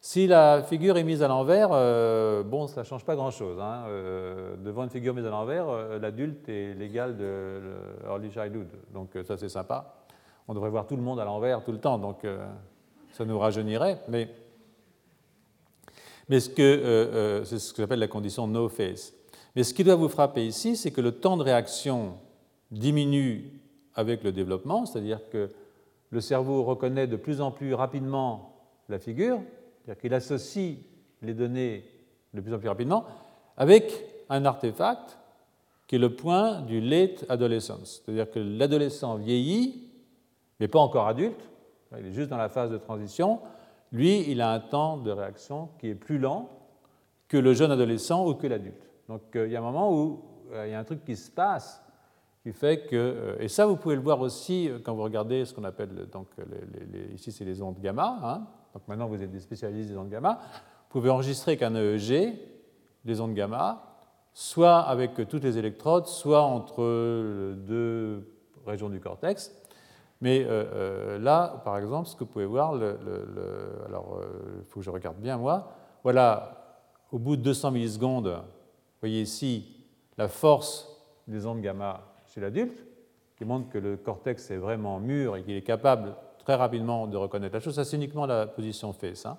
Si 0.06 0.27
la 0.27 0.61
figure 0.61 0.98
est 0.98 1.03
mise 1.03 1.23
à 1.23 1.27
l'envers, 1.27 1.69
euh, 1.72 2.44
bon, 2.44 2.68
ça 2.68 2.82
ne 2.82 2.86
change 2.86 3.03
pas 3.03 3.15
grand-chose. 3.15 3.60
Hein. 3.60 3.86
Euh, 3.88 4.56
devant 4.56 4.84
une 4.84 4.91
figure 4.91 5.15
mise 5.15 5.26
à 5.26 5.32
l'envers, 5.32 5.65
l'adulte 5.99 6.48
est 6.48 6.76
l'égal 6.76 7.18
de 7.18 7.60
early 8.06 8.30
childhood. 8.30 8.68
Donc 8.94 9.18
ça, 9.23 9.36
c'est 9.36 9.49
sympa. 9.49 9.95
On 10.48 10.53
devrait 10.53 10.69
voir 10.69 10.86
tout 10.86 10.95
le 10.95 11.02
monde 11.02 11.19
à 11.19 11.26
l'envers 11.26 11.64
tout 11.64 11.72
le 11.72 11.80
temps, 11.80 11.98
donc 11.98 12.23
ça 13.14 13.26
nous 13.26 13.40
rajeunirait. 13.40 13.99
Mais, 14.07 14.30
ce 16.30 17.41
c'est 17.44 17.57
ce 17.57 17.73
que 17.73 17.82
j'appelle 17.82 17.98
la 17.98 18.07
condition 18.07 18.45
no 18.45 18.69
face. 18.69 19.11
Mais 19.56 19.64
ce 19.64 19.73
qui 19.73 19.84
doit 19.84 19.95
vous 19.95 20.07
frapper 20.07 20.45
ici, 20.45 20.76
c'est 20.76 20.91
que 20.91 21.02
le 21.02 21.14
temps 21.14 21.36
de 21.36 21.41
réaction 21.41 22.14
diminue 22.69 23.60
avec 23.95 24.23
le 24.23 24.32
développement, 24.32 24.86
c'est-à-dire 24.86 25.27
que 25.32 25.49
le 26.11 26.22
cerveau 26.22 26.64
reconnaît 26.64 27.07
de 27.07 27.15
plus 27.15 27.41
en 27.41 27.49
plus 27.49 27.73
rapidement 27.73 28.52
la 28.88 28.99
figure, 28.99 29.40
c'est-à-dire 29.86 30.02
qu'il 30.02 30.14
associe 30.14 30.78
les 31.22 31.34
données 31.34 31.86
de 32.34 32.41
plus 32.41 32.53
en 32.53 32.60
plus 32.60 32.68
rapidement, 32.68 33.06
avec 33.56 33.91
un 34.30 34.44
artefact 34.45 35.18
qui 35.88 35.95
est 35.95 35.99
le 35.99 36.16
point 36.16 36.62
du 36.62 36.82
late 36.82 37.26
adolescence, 37.30 38.02
c'est-à-dire 38.03 38.30
que 38.32 38.40
l'adolescent 38.40 39.16
vieillit, 39.16 39.90
mais 40.60 40.68
pas 40.68 40.80
encore 40.80 41.07
adulte, 41.07 41.49
il 41.98 42.07
est 42.07 42.12
juste 42.12 42.30
dans 42.30 42.38
la 42.38 42.49
phase 42.49 42.72
de 42.72 42.78
transition, 42.78 43.40
lui, 43.91 44.30
il 44.30 44.41
a 44.41 44.52
un 44.52 44.60
temps 44.60 44.98
de 44.98 45.12
réaction 45.12 45.70
qui 45.80 45.90
est 45.90 45.95
plus 45.95 46.18
lent 46.18 46.49
que 47.28 47.38
le 47.38 47.53
jeune 47.53 47.72
adolescent 47.72 48.28
ou 48.28 48.34
que 48.34 48.48
l'adulte. 48.48 48.90
Donc 49.07 49.36
euh, 49.36 49.45
il 49.45 49.53
y 49.53 49.56
a 49.56 49.60
un 49.60 49.64
moment 49.64 49.94
où 49.94 50.22
euh, 50.52 50.68
il 50.68 50.72
y 50.72 50.74
a 50.74 50.80
un 50.80 50.84
truc 50.84 51.06
qui 51.06 51.16
se 51.16 51.30
passe 51.30 51.82
qui 52.41 52.52
fait 52.52 52.86
que, 52.86 52.95
euh, 52.95 53.36
et 53.40 53.48
ça 53.48 53.66
vous 53.66 53.78
pouvez 53.78 53.95
le 53.95 54.02
voir 54.02 54.20
aussi 54.22 54.70
quand 54.84 54.94
vous 54.95 55.03
regardez 55.03 55.45
ce 55.45 55.53
qu'on 55.53 55.64
appelle, 55.64 56.07
donc, 56.12 56.28
ici 57.14 57.32
c'est 57.32 57.45
les 57.45 57.62
ondes 57.62 57.80
gamma, 57.80 58.20
hein. 58.24 58.48
Donc 58.76 58.85
maintenant 58.89 59.07
vous 59.07 59.23
êtes 59.23 59.31
des 59.31 59.39
spécialistes 59.39 59.89
des 59.89 59.97
ondes 59.97 60.10
gamma, 60.10 60.34
vous 60.34 60.89
pouvez 60.89 61.10
enregistrer 61.10 61.56
qu'un 61.56 61.73
EEG, 61.73 62.38
les 63.06 63.22
ondes 63.22 63.34
gamma, 63.34 63.97
soit 64.34 64.80
avec 64.80 65.30
toutes 65.30 65.45
les 65.45 65.57
électrodes, 65.57 66.07
soit 66.07 66.41
entre 66.41 66.84
deux 67.56 68.30
régions 68.65 68.89
du 68.89 68.99
cortex. 68.99 69.56
Mais 70.19 70.45
euh, 70.45 71.18
là, 71.19 71.61
par 71.64 71.77
exemple, 71.77 72.10
ce 72.10 72.15
que 72.15 72.26
vous 72.26 72.30
pouvez 72.30 72.45
voir, 72.45 72.73
alors 72.73 74.22
il 74.60 74.65
faut 74.65 74.81
que 74.81 74.85
je 74.85 74.89
regarde 74.89 75.18
bien 75.18 75.38
moi, 75.38 75.72
voilà, 76.03 76.81
au 77.14 77.18
bout 77.18 77.38
de 77.38 77.43
200 77.43 77.72
millisecondes, 77.72 78.27
vous 78.27 78.99
voyez 78.99 79.22
ici 79.22 79.85
la 80.18 80.27
force 80.27 81.02
des 81.27 81.45
ondes 81.45 81.61
gamma 81.61 82.02
chez 82.27 82.41
l'adulte, 82.41 82.85
qui 83.38 83.45
montre 83.45 83.69
que 83.69 83.77
le 83.77 83.95
cortex 83.95 84.52
est 84.52 84.57
vraiment 84.57 84.99
mûr 84.99 85.38
et 85.38 85.43
qu'il 85.43 85.56
est 85.56 85.61
capable 85.61 86.14
très 86.45 86.55
rapidement 86.55 87.07
de 87.07 87.17
reconnaître 87.17 87.55
la 87.55 87.59
chose. 87.59 87.76
Ça, 87.76 87.84
c'est 87.84 87.97
uniquement 87.97 88.26
la 88.26 88.45
position 88.45 88.93
face. 88.93 89.26
Hein. 89.26 89.38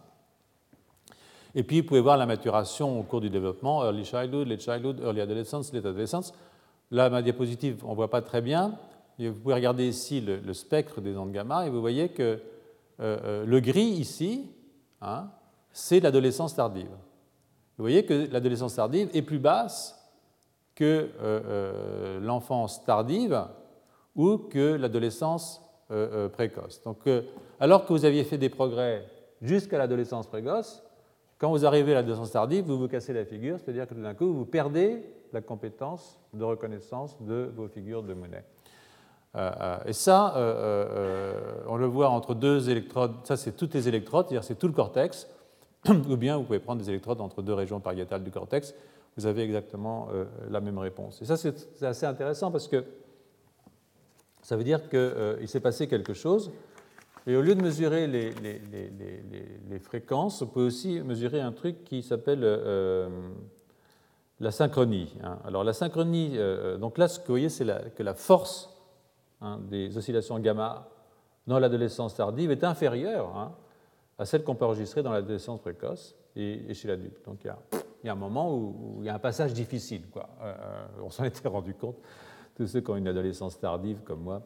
Et 1.54 1.62
puis, 1.62 1.80
vous 1.80 1.86
pouvez 1.86 2.00
voir 2.00 2.18
la 2.18 2.26
maturation 2.26 3.00
au 3.00 3.02
cours 3.04 3.20
du 3.20 3.30
développement, 3.30 3.82
early 3.84 4.04
childhood, 4.04 4.48
late 4.48 4.60
childhood, 4.60 5.00
early 5.00 5.20
adolescence, 5.20 5.72
late 5.72 5.86
adolescence. 5.86 6.34
Là, 6.90 7.08
ma 7.08 7.22
diapositive, 7.22 7.82
on 7.84 7.90
ne 7.90 7.94
voit 7.94 8.10
pas 8.10 8.22
très 8.22 8.42
bien. 8.42 8.74
Vous 9.18 9.32
pouvez 9.32 9.54
regarder 9.54 9.88
ici 9.88 10.20
le, 10.20 10.52
spectre 10.52 11.00
des 11.00 11.16
ondes 11.16 11.32
gamma 11.32 11.66
et 11.66 11.70
vous 11.70 11.80
voyez 11.80 12.10
que 12.10 12.22
euh, 12.22 12.38
euh, 13.00 13.46
le 13.46 13.60
gris 13.60 13.80
ici, 13.80 14.50
hein, 15.00 15.30
c'est 15.72 16.00
l'adolescence 16.00 16.54
tardive. 16.54 16.90
Vous 17.78 17.84
voyez 17.84 18.04
que 18.04 18.28
l'adolescence 18.30 18.74
tardive 18.74 19.08
est 19.14 19.22
plus 19.22 19.38
basse 19.38 19.98
que 20.74 21.10
euh, 21.22 22.20
l'enfance 22.20 22.84
tardive 22.84 23.46
ou 24.14 24.36
que 24.36 24.74
l'adolescence 24.74 25.62
euh, 25.90 26.28
précoce. 26.28 26.82
Donc, 26.84 26.98
alors 27.60 27.86
que 27.86 27.92
vous 27.92 28.04
aviez 28.04 28.24
fait 28.24 28.38
des 28.38 28.48
progrès 28.48 29.04
jusqu'à 29.42 29.78
l'adolescence 29.78 30.26
précoce, 30.26 30.82
quand 31.38 31.50
vous 31.50 31.66
arrivez 31.66 31.92
à 31.92 31.96
l'adolescence 31.96 32.32
tardive, 32.32 32.64
vous 32.64 32.78
vous 32.78 32.88
cassez 32.88 33.12
la 33.12 33.24
figure, 33.24 33.58
c'est-à-dire 33.58 33.86
que 33.86 33.94
tout 33.94 34.02
d'un 34.02 34.14
coup, 34.14 34.32
vous 34.32 34.46
perdez 34.46 35.02
la 35.32 35.40
compétence 35.40 36.18
de 36.32 36.44
reconnaissance 36.44 37.20
de 37.20 37.50
vos 37.54 37.68
figures 37.68 38.02
de 38.02 38.14
monnaie. 38.14 38.44
et 39.84 39.92
ça, 39.92 40.34
on 41.68 41.76
le 41.76 41.86
voit 41.86 42.08
entre 42.08 42.34
deux 42.34 42.70
électrodes, 42.70 43.12
ça 43.24 43.36
c'est 43.36 43.52
toutes 43.52 43.74
les 43.74 43.86
électrodes, 43.86 44.28
c'est-à-dire 44.28 44.44
c'est 44.44 44.58
tout 44.58 44.68
le 44.68 44.72
cortex, 44.72 45.28
ou 45.88 46.16
bien 46.16 46.38
vous 46.38 46.44
pouvez 46.44 46.58
prendre 46.58 46.80
des 46.80 46.88
électrodes 46.88 47.20
entre 47.20 47.42
deux 47.42 47.54
régions 47.54 47.80
pariétales 47.80 48.24
du 48.24 48.30
cortex, 48.30 48.74
vous 49.16 49.26
avez 49.26 49.42
exactement 49.42 50.08
euh, 50.12 50.24
la 50.50 50.60
même 50.60 50.78
réponse. 50.78 51.20
Et 51.22 51.24
ça, 51.24 51.36
c'est 51.36 51.82
assez 51.82 52.06
intéressant 52.06 52.50
parce 52.50 52.68
que 52.68 52.84
ça 54.46 54.56
veut 54.56 54.62
dire 54.62 54.88
qu'il 54.88 54.98
euh, 55.00 55.44
s'est 55.48 55.58
passé 55.58 55.88
quelque 55.88 56.14
chose. 56.14 56.52
Et 57.26 57.34
au 57.34 57.42
lieu 57.42 57.56
de 57.56 57.62
mesurer 57.62 58.06
les, 58.06 59.78
fréquences, 59.80 60.40
on 60.40 60.46
peut 60.46 60.64
aussi 60.64 61.00
mesurer 61.00 61.40
un 61.40 61.50
truc 61.50 61.82
qui 61.82 62.04
s'appelle 62.04 62.42
euh, 62.44 63.08
la 64.38 64.52
synchronie. 64.52 65.12
Hein. 65.24 65.40
Alors 65.44 65.64
la 65.64 65.72
synchronie, 65.72 66.38
donc 66.78 66.96
là, 66.96 67.08
ce 67.08 67.18
que 67.18 67.26
vous 67.26 67.32
voyez, 67.32 67.48
c'est 67.48 67.66
que 67.96 68.04
la 68.04 68.14
force 68.14 68.70
hein, 69.40 69.58
des 69.68 69.98
oscillations 69.98 70.38
gamma 70.38 70.90
dans 71.48 71.58
l'adolescence 71.58 72.14
tardive 72.14 72.52
est 72.52 72.62
inférieure 72.62 73.36
hein, 73.36 73.52
à 74.16 74.26
celle 74.26 74.44
qu'on 74.44 74.54
peut 74.54 74.64
enregistrer 74.64 75.02
dans 75.02 75.10
l'adolescence 75.10 75.60
précoce 75.60 76.14
et, 76.36 76.72
chez 76.72 76.86
l'adulte. 76.86 77.24
Donc 77.24 77.38
il 77.42 78.06
y 78.06 78.08
a 78.08 78.12
un 78.12 78.16
moment 78.16 78.54
où, 78.54 78.98
il 79.00 79.06
y 79.06 79.08
a 79.08 79.14
un 79.14 79.18
passage 79.18 79.52
difficile. 79.52 80.02
Euh, 80.16 80.20
euh, 80.42 80.86
on 81.02 81.10
s'en 81.10 81.24
était 81.24 81.48
rendu 81.48 81.74
compte, 81.74 81.96
tous 82.56 82.66
ceux 82.66 82.80
qui 82.80 82.90
ont 82.90 82.96
une 82.96 83.08
adolescence 83.08 83.60
tardive 83.60 84.00
comme 84.04 84.22
moi. 84.22 84.42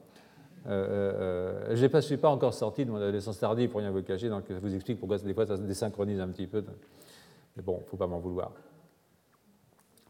Euh, 0.66 1.74
je 1.74 1.87
ne 1.87 2.01
suis 2.01 2.16
pas 2.16 2.28
encore 2.28 2.53
sorti 2.53 2.85
de 2.85 2.91
mon 2.91 2.97
adolescence 2.99 3.39
tardive 3.39 3.70
pour 3.70 3.81
rien 3.81 3.91
vous 3.91 4.03
cacher, 4.03 4.28
donc 4.28 4.45
ça 4.49 4.59
vous 4.61 4.74
explique 4.74 4.99
pourquoi 4.99 5.16
des 5.19 5.32
fois 5.32 5.47
ça 5.47 5.57
se 5.57 5.62
désynchronise 5.62 6.20
un 6.20 6.28
petit 6.28 6.47
peu. 6.47 6.62
Mais 7.57 7.62
bon, 7.62 7.78
il 7.78 7.85
ne 7.85 7.89
faut 7.89 7.97
pas 7.97 8.07
m'en 8.07 8.19
vouloir. 8.19 8.53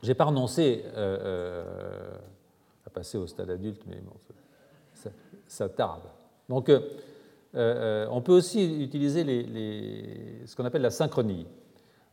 Je 0.02 0.09
n'ai 0.09 0.14
pas 0.14 0.24
renoncé 0.24 0.85
à 0.97 2.90
passer 2.90 3.18
au 3.18 3.27
stade 3.27 3.51
adulte, 3.51 3.82
mais 3.86 4.01
ça, 5.47 5.68
tarde. 5.68 6.02
Donc, 6.48 6.70
on 7.55 8.22
peut 8.22 8.32
aussi 8.32 8.82
utiliser 8.82 9.24
ce 10.47 10.56
qu'on 10.56 10.64
appelle 10.64 10.82
la 10.82 10.90
synchronie. 10.90 11.47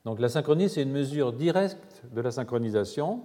Donc 0.05 0.19
la 0.19 0.29
synchronie, 0.29 0.69
c'est 0.69 0.83
une 0.83 0.91
mesure 0.91 1.33
directe 1.33 2.03
de 2.13 2.21
la 2.21 2.31
synchronisation 2.31 3.21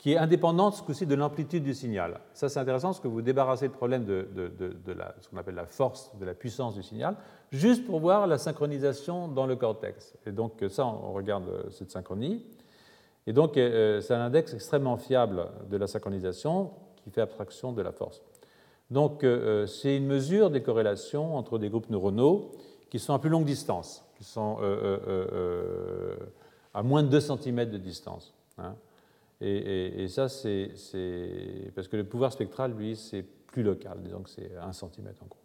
qui 0.00 0.12
est 0.12 0.16
indépendante 0.16 0.74
ce 0.74 0.82
coup-ci 0.82 1.06
de 1.06 1.14
l'amplitude 1.14 1.62
du 1.62 1.74
signal. 1.74 2.20
Ça, 2.32 2.48
c'est 2.48 2.58
intéressant 2.58 2.88
parce 2.88 3.00
que 3.00 3.08
vous 3.08 3.22
débarrassez 3.22 3.66
le 3.66 3.72
problème 3.72 4.04
de, 4.04 4.26
ce 5.20 5.28
qu'on 5.28 5.36
appelle 5.36 5.54
la 5.54 5.66
force, 5.66 6.10
de 6.18 6.24
la 6.24 6.34
puissance 6.34 6.74
du 6.74 6.82
signal, 6.82 7.16
juste 7.52 7.86
pour 7.86 8.00
voir 8.00 8.26
la 8.26 8.38
synchronisation 8.38 9.28
dans 9.28 9.46
le 9.46 9.56
cortex. 9.56 10.14
Et 10.26 10.32
donc 10.32 10.64
ça, 10.68 10.86
on 10.86 11.12
regarde 11.12 11.48
euh, 11.48 11.70
cette 11.70 11.90
synchronie. 11.90 12.44
Et 13.26 13.32
donc 13.32 13.56
euh, 13.56 14.00
c'est 14.00 14.14
un 14.14 14.22
index 14.22 14.54
extrêmement 14.54 14.96
fiable 14.96 15.46
de 15.70 15.76
la 15.76 15.86
synchronisation 15.86 16.70
qui 16.96 17.10
fait 17.10 17.20
abstraction 17.20 17.72
de 17.72 17.82
la 17.82 17.92
force. 17.92 18.22
Donc 18.90 19.22
euh, 19.22 19.66
c'est 19.66 19.96
une 19.96 20.06
mesure 20.06 20.50
des 20.50 20.62
corrélations 20.62 21.36
entre 21.36 21.58
des 21.58 21.68
groupes 21.68 21.90
neuronaux 21.90 22.52
qui 22.88 22.98
sont 22.98 23.14
à 23.14 23.18
plus 23.18 23.30
longue 23.30 23.44
distance 23.44 24.04
qui 24.20 24.24
sont 24.26 24.58
euh, 24.60 24.98
euh, 25.08 25.26
euh, 25.32 26.16
à 26.74 26.82
moins 26.82 27.02
de 27.02 27.08
2 27.08 27.20
cm 27.20 27.70
de 27.70 27.78
distance. 27.78 28.34
Hein. 28.58 28.74
Et, 29.40 30.06
ça, 30.08 30.28
c'est 30.28 30.70
parce 31.74 31.88
que 31.88 31.96
le 31.96 32.04
pouvoir 32.04 32.32
spectral, 32.32 32.72
lui, 32.72 32.94
c'est 32.94 33.22
plus 33.22 33.62
local, 33.62 33.98
disons 34.02 34.20
que 34.20 34.30
c'est 34.30 34.50
1 34.56 34.72
cm 34.72 35.08
en 35.22 35.26
gros. 35.26 35.38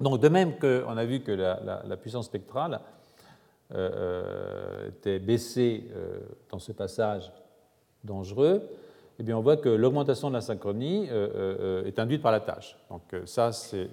Donc, 0.00 0.20
de 0.20 0.28
même 0.28 0.58
qu'on 0.58 0.96
a 0.96 1.04
vu 1.04 1.20
que 1.20 1.32
la, 1.32 1.96
puissance 1.96 2.26
spectrale 2.26 2.80
était 3.70 5.18
baissée 5.18 5.90
dans 6.50 6.58
ce 6.58 6.72
passage 6.72 7.32
dangereux, 8.04 8.62
eh 9.18 9.22
bien, 9.22 9.36
on 9.36 9.40
voit 9.40 9.56
que 9.56 9.68
l'augmentation 9.68 10.28
de 10.28 10.34
la 10.34 10.40
synchronie 10.40 11.08
est 11.08 11.98
induite 11.98 12.22
par 12.22 12.32
la 12.32 12.40
tâche. 12.40 12.76
Donc, 12.90 13.02
ça, 13.24 13.50
c'est 13.52 13.90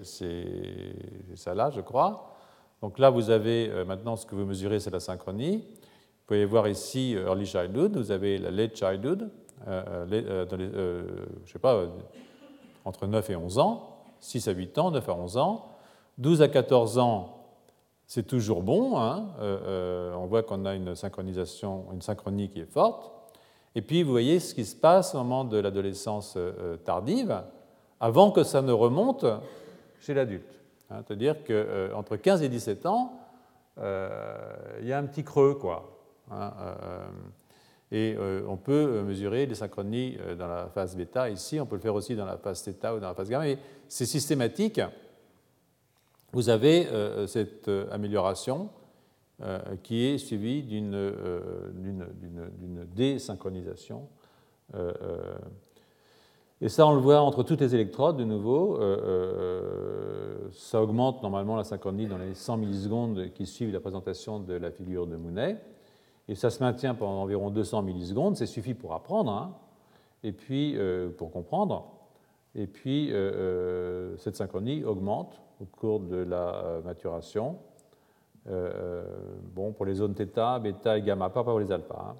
ça 1.36 1.56
là, 1.56 1.72
je 1.72 1.82
crois. 1.82 2.30
Donc 2.82 2.98
là, 2.98 3.10
vous 3.10 3.30
avez 3.30 3.70
euh, 3.70 3.86
maintenant 3.86 4.16
ce 4.16 4.26
que 4.26 4.36
vous 4.36 4.46
mesurez, 4.46 4.80
c'est 4.80 4.91
la 4.91 5.00
synchronie. 5.00 5.66
Vous 6.30 6.35
pouvez 6.35 6.45
voir 6.45 6.68
ici 6.68 7.15
euh, 7.15 7.26
early 7.26 7.47
childhood, 7.47 7.97
vous 7.97 8.11
avez 8.11 8.38
la 8.38 8.51
late 8.51 8.76
childhood, 8.76 9.31
euh, 9.68 10.06
je 10.07 11.41
ne 11.41 11.47
sais 11.47 11.57
pas, 11.57 11.88
entre 12.85 13.07
9 13.07 13.31
et 13.31 13.35
11 13.35 13.57
ans, 13.57 14.03
6 14.19 14.47
à 14.47 14.51
8 14.51 14.77
ans, 14.77 14.91
9 14.91 15.10
à 15.10 15.14
11 15.15 15.38
ans, 15.38 15.69
12 16.19 16.43
à 16.43 16.47
14 16.47 16.99
ans, 16.99 17.47
c'est 18.06 18.27
toujours 18.27 18.61
bon. 18.61 18.99
Hein, 18.99 19.26
on 19.41 20.27
voit 20.27 20.43
qu'on 20.43 20.65
a 20.65 20.76
une 20.76 20.93
synchronisation, 20.93 21.85
une 21.93 22.03
synchronie 22.03 22.47
qui 22.49 22.60
est 22.60 22.72
forte. 22.72 23.11
Et 23.73 23.81
puis, 23.81 24.03
vous 24.03 24.11
voyez 24.11 24.39
ce 24.39 24.53
qui 24.53 24.65
se 24.65 24.76
passe 24.76 25.15
au 25.15 25.18
moment 25.18 25.45
de 25.45 25.57
l'adolescence 25.57 26.38
tardive, 26.85 27.41
avant 27.99 28.30
que 28.30 28.43
ça 28.43 28.61
ne 28.61 28.72
remonte 28.72 29.26
chez 29.99 30.14
l'adulte. 30.14 30.61
Hein, 30.91 31.01
c'est-à-dire 31.07 31.38
qu'entre 31.43 32.18
15 32.18 32.43
et 32.43 32.49
17 32.49 32.85
ans, 32.85 33.14
il 33.77 34.85
y 34.85 34.93
a 34.93 34.99
un 34.99 35.06
petit 35.06 35.23
creux, 35.23 35.56
quoi. 35.56 35.95
Hein, 36.31 36.51
et 37.91 38.15
euh, 38.18 38.43
on 38.47 38.57
peut 38.57 38.72
euh, 38.72 39.03
mesurer 39.03 39.47
les 39.47 39.56
synchronies 39.56 40.18
euh, 40.19 40.35
dans 40.35 40.47
la 40.47 40.68
phase 40.68 40.95
bêta 40.95 41.30
ici, 41.30 41.60
on 41.60 41.65
peut 41.65 41.76
le 41.76 41.81
faire 41.81 41.95
aussi 41.95 42.15
dans 42.15 42.26
la 42.26 42.38
phase 42.38 42.61
θ 42.61 42.95
ou 42.95 42.99
dans 42.99 43.07
la 43.07 43.15
phase 43.15 43.30
gamma, 43.30 43.45
mais 43.45 43.57
c'est 43.88 44.06
systématique. 44.06 44.80
Vous 46.31 46.49
avez 46.49 46.88
cette 47.26 47.72
amélioration 47.91 48.69
qui 49.81 50.06
est 50.06 50.19
suivie 50.19 50.61
d'une 50.61 52.06
désynchronisation. 52.95 54.07
Et 56.61 56.69
ça, 56.69 56.85
on 56.85 56.93
le 56.93 57.01
voit 57.01 57.22
entre 57.22 57.41
toutes 57.41 57.61
les 57.61 57.73
électrodes, 57.73 58.18
de 58.18 58.26
nouveau. 58.26 58.80
ça 60.51 60.84
augmente 60.84 61.23
normalement 61.23 61.56
la 61.56 61.64
synchronie 61.64 62.06
dans 62.06 62.19
les 62.19 62.35
100 62.35 62.57
millisecondes 62.57 63.34
qui 63.34 63.47
suivent 63.47 63.73
la 63.73 63.80
présentation 63.80 64.39
de 64.39 64.53
la 64.53 64.69
figure 64.69 65.07
de 65.07 65.15
Mounet 65.15 65.57
et 66.30 66.35
ça 66.35 66.51
se 66.51 66.64
maintient 66.64 66.93
pendant 66.93 67.23
environ 67.23 67.49
200 67.49 67.81
millisecondes, 67.81 68.38
c'est 68.38 68.45
suffit 68.45 68.76
pour 68.76 68.93
apprendre, 68.93 69.31
hein, 69.31 69.56
et 70.23 70.31
puis 70.31 70.77
euh, 70.77 71.10
pour 71.10 71.31
comprendre. 71.31 71.91
Et 72.53 72.68
puis 72.68 73.11
euh, 73.11 73.15
euh, 73.15 74.18
cette 74.18 74.35
synchronie 74.35 74.84
augmente 74.84 75.41
au 75.60 75.65
cours 75.65 75.99
de 75.99 76.18
la 76.18 76.81
maturation. 76.85 77.57
bon, 78.45 79.73
pour 79.73 79.85
les 79.85 79.95
zones 79.95 80.14
θ, 80.14 80.60
bêta 80.61 80.97
et 80.97 81.01
gamma, 81.01 81.30
pas 81.30 81.43
pour 81.43 81.60
les 81.60 81.72
alpha. 81.72 81.95
Hein. 81.99 82.15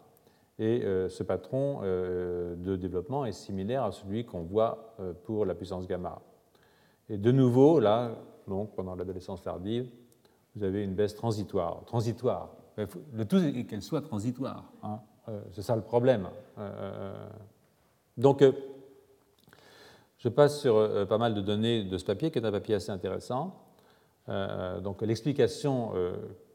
Et 0.57 0.81
ce 1.07 1.23
patron 1.23 1.81
de 1.81 2.76
développement 2.76 3.26
est 3.26 3.31
similaire 3.31 3.86
à 3.86 3.94
celui 3.94 4.26
qu'on 4.26 4.41
voit 4.41 4.94
pour 5.23 5.45
la 5.45 5.56
puissance 5.56 5.88
gamma. 5.88 6.19
Et 7.07 7.18
de 7.18 7.31
nouveau, 7.31 7.80
là, 7.80 8.11
donc 8.45 8.76
pendant 8.76 8.94
l'adolescence 8.94 9.41
tardive, 9.41 9.90
vous 10.53 10.65
avez 10.65 10.84
une 10.84 10.95
baisse 10.95 11.15
transitoire. 11.15 11.86
Transitoire, 11.86 12.49
le 13.14 13.26
tout 13.26 13.38
est 13.38 13.65
qu'elle 13.65 13.81
soit 13.81 14.01
transitoire. 14.01 14.72
Hein. 14.84 14.99
Euh, 15.30 15.39
c'est 15.51 15.61
ça 15.61 15.76
le 15.76 15.81
problème. 15.81 16.27
Euh, 16.57 16.61
euh, 16.61 17.14
donc, 18.18 18.43
je 20.18 20.30
passe 20.30 20.60
sur 20.60 21.07
pas 21.07 21.18
mal 21.18 21.34
de 21.34 21.41
données 21.41 21.84
de 21.84 21.97
ce 21.97 22.03
papier, 22.03 22.31
qui 22.31 22.39
est 22.39 22.45
un 22.45 22.51
papier 22.51 22.76
assez 22.76 22.91
intéressant. 22.91 23.56
donc, 24.27 25.01
l'explication 25.01 25.93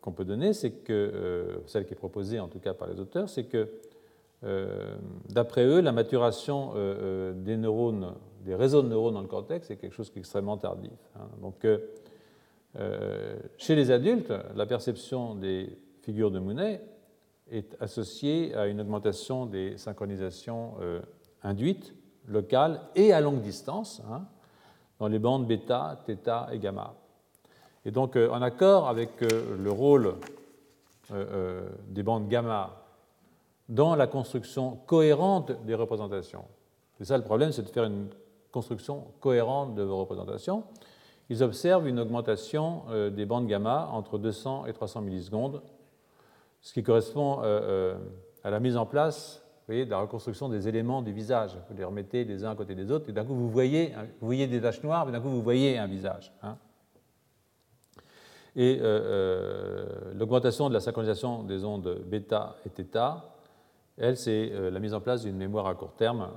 qu'on 0.02 0.12
peut 0.12 0.26
donner, 0.26 0.52
c'est 0.52 0.70
que, 0.70 1.62
celle 1.64 1.86
qui 1.86 1.94
est 1.94 1.96
proposée 1.96 2.38
en 2.38 2.48
tout 2.48 2.58
cas 2.58 2.74
par 2.74 2.88
les 2.88 3.00
auteurs, 3.00 3.30
c'est 3.30 3.44
que, 3.44 3.70
d'après 5.30 5.64
eux, 5.64 5.80
la 5.80 5.92
maturation 5.92 6.74
des 7.34 7.56
neurones, 7.56 8.12
des 8.44 8.54
réseaux 8.54 8.82
de 8.82 8.88
neurones 8.88 9.14
dans 9.14 9.22
le 9.22 9.26
cortex, 9.26 9.70
est 9.70 9.76
quelque 9.76 9.94
chose 9.94 10.10
qui 10.10 10.18
est 10.18 10.20
extrêmement 10.20 10.58
tardif. 10.58 10.92
Hein. 11.16 11.26
Donc, 11.40 11.66
chez 13.56 13.74
les 13.74 13.90
adultes, 13.90 14.34
la 14.54 14.66
perception 14.66 15.34
des 15.34 15.78
figure 16.04 16.30
de 16.30 16.38
Mounet 16.38 16.82
est 17.50 17.76
associée 17.80 18.54
à 18.54 18.66
une 18.66 18.80
augmentation 18.80 19.46
des 19.46 19.78
synchronisations 19.78 20.74
euh, 20.80 21.00
induites, 21.42 21.94
locales 22.28 22.80
et 22.94 23.12
à 23.12 23.20
longue 23.20 23.40
distance, 23.40 24.02
hein, 24.10 24.26
dans 24.98 25.08
les 25.08 25.18
bandes 25.18 25.46
bêta, 25.46 25.98
θ 26.06 26.52
et 26.52 26.58
gamma. 26.58 26.94
Et 27.86 27.90
donc, 27.90 28.16
euh, 28.16 28.30
en 28.30 28.42
accord 28.42 28.88
avec 28.88 29.22
euh, 29.22 29.56
le 29.56 29.70
rôle 29.70 30.14
des 31.88 32.02
bandes 32.02 32.28
gamma 32.28 32.70
dans 33.68 33.94
la 33.94 34.06
construction 34.06 34.78
cohérente 34.86 35.52
des 35.66 35.74
représentations, 35.74 36.46
c'est 36.96 37.04
ça 37.04 37.18
le 37.18 37.24
problème, 37.24 37.52
c'est 37.52 37.62
de 37.62 37.68
faire 37.68 37.84
une 37.84 38.08
construction 38.50 39.08
cohérente 39.20 39.74
de 39.74 39.82
vos 39.82 39.98
représentations, 39.98 40.64
ils 41.28 41.42
observent 41.42 41.86
une 41.86 42.00
augmentation 42.00 42.84
des 43.14 43.26
bandes 43.26 43.46
gamma 43.46 43.90
entre 43.92 44.16
200 44.16 44.64
et 44.64 44.72
300 44.72 45.02
millisecondes 45.02 45.60
ce 46.64 46.72
qui 46.72 46.82
correspond 46.82 47.42
euh, 47.42 47.44
euh, 47.44 47.94
à 48.42 48.50
la 48.50 48.58
mise 48.58 48.76
en 48.76 48.86
place 48.86 49.42
voyez, 49.66 49.84
de 49.84 49.90
la 49.90 49.98
reconstruction 49.98 50.48
des 50.48 50.66
éléments 50.66 51.02
du 51.02 51.12
visage. 51.12 51.56
Vous 51.68 51.76
les 51.76 51.84
remettez 51.84 52.24
les 52.24 52.44
uns 52.44 52.50
à 52.50 52.54
côté 52.56 52.74
des 52.74 52.90
autres, 52.90 53.08
et 53.08 53.12
d'un 53.12 53.24
coup 53.24 53.34
vous 53.34 53.50
voyez, 53.50 53.94
vous 54.20 54.26
voyez 54.26 54.46
des 54.46 54.60
taches 54.60 54.82
noires, 54.82 55.08
et 55.08 55.12
d'un 55.12 55.20
coup 55.20 55.28
vous 55.28 55.42
voyez 55.42 55.78
un 55.78 55.86
visage. 55.86 56.32
Hein. 56.42 56.56
Et 58.56 58.78
euh, 58.80 60.12
l'augmentation 60.14 60.68
de 60.68 60.74
la 60.74 60.80
synchronisation 60.80 61.42
des 61.42 61.64
ondes 61.64 62.02
bêta 62.06 62.56
et 62.66 62.70
θ, 62.70 63.22
elle, 63.96 64.16
c'est 64.16 64.50
la 64.70 64.80
mise 64.80 64.92
en 64.92 65.00
place 65.00 65.22
d'une 65.22 65.36
mémoire 65.36 65.68
à 65.68 65.74
court 65.76 65.94
terme. 65.94 66.28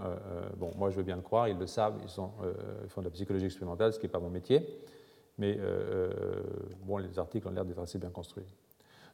bon, 0.58 0.74
moi, 0.78 0.92
je 0.92 0.98
veux 0.98 1.04
bien 1.04 1.16
le 1.16 1.24
croire, 1.24 1.48
ils 1.48 1.58
le 1.58 1.66
savent, 1.66 1.96
ils, 2.04 2.22
ils 2.84 2.90
font 2.90 3.02
de 3.02 3.06
la 3.08 3.12
psychologie 3.12 3.46
expérimentale, 3.46 3.94
ce 3.94 4.00
qui 4.00 4.06
n'est 4.06 4.12
pas 4.12 4.20
mon 4.20 4.30
métier, 4.30 4.62
mais 5.40 5.58
bon, 6.86 6.98
les 6.98 7.18
articles 7.18 7.48
ont 7.48 7.52
l'air 7.52 7.66
d'être 7.66 7.80
assez 7.80 7.98
bien 7.98 8.12
construits. 8.12 8.46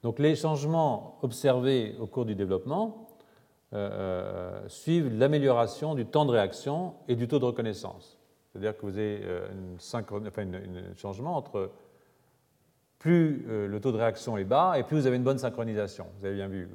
Donc 0.03 0.19
les 0.19 0.35
changements 0.35 1.17
observés 1.21 1.95
au 1.99 2.07
cours 2.07 2.25
du 2.25 2.35
développement 2.35 3.07
euh, 3.73 3.89
euh, 3.91 4.67
suivent 4.67 5.17
l'amélioration 5.17 5.95
du 5.95 6.05
temps 6.05 6.25
de 6.25 6.31
réaction 6.31 6.93
et 7.07 7.15
du 7.15 7.27
taux 7.27 7.39
de 7.39 7.45
reconnaissance. 7.45 8.19
C'est-à-dire 8.51 8.77
que 8.77 8.85
vous 8.85 8.97
avez 8.97 9.21
euh, 9.23 9.47
un 9.79 10.95
changement 10.95 11.35
entre 11.35 11.71
plus 12.99 13.45
le 13.47 13.79
taux 13.81 13.91
de 13.91 13.97
réaction 13.97 14.37
est 14.37 14.45
bas 14.45 14.75
et 14.77 14.83
plus 14.83 14.97
vous 14.97 15.07
avez 15.07 15.17
une 15.17 15.23
bonne 15.23 15.37
synchronisation. 15.37 16.05
Vous 16.19 16.25
avez 16.25 16.35
bien 16.35 16.47
vu, 16.47 16.69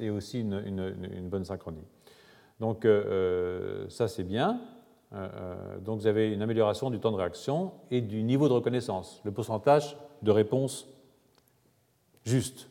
et 0.00 0.08
aussi 0.08 0.40
une, 0.40 1.28
bonne 1.28 1.44
synchronie. 1.44 1.84
Donc 2.58 2.88
ça 3.90 4.08
c'est 4.08 4.24
bien. 4.24 4.62
donc 5.82 6.00
vous 6.00 6.06
avez 6.06 6.32
une 6.32 6.40
amélioration 6.40 6.88
du 6.88 7.00
temps 7.00 7.12
de 7.12 7.18
réaction 7.18 7.72
et 7.90 8.00
du 8.00 8.22
niveau 8.22 8.48
de 8.48 8.54
reconnaissance, 8.54 9.20
le 9.24 9.32
pourcentage 9.32 9.98
de 10.22 10.30
réponse 10.30 10.88
juste. 12.24 12.70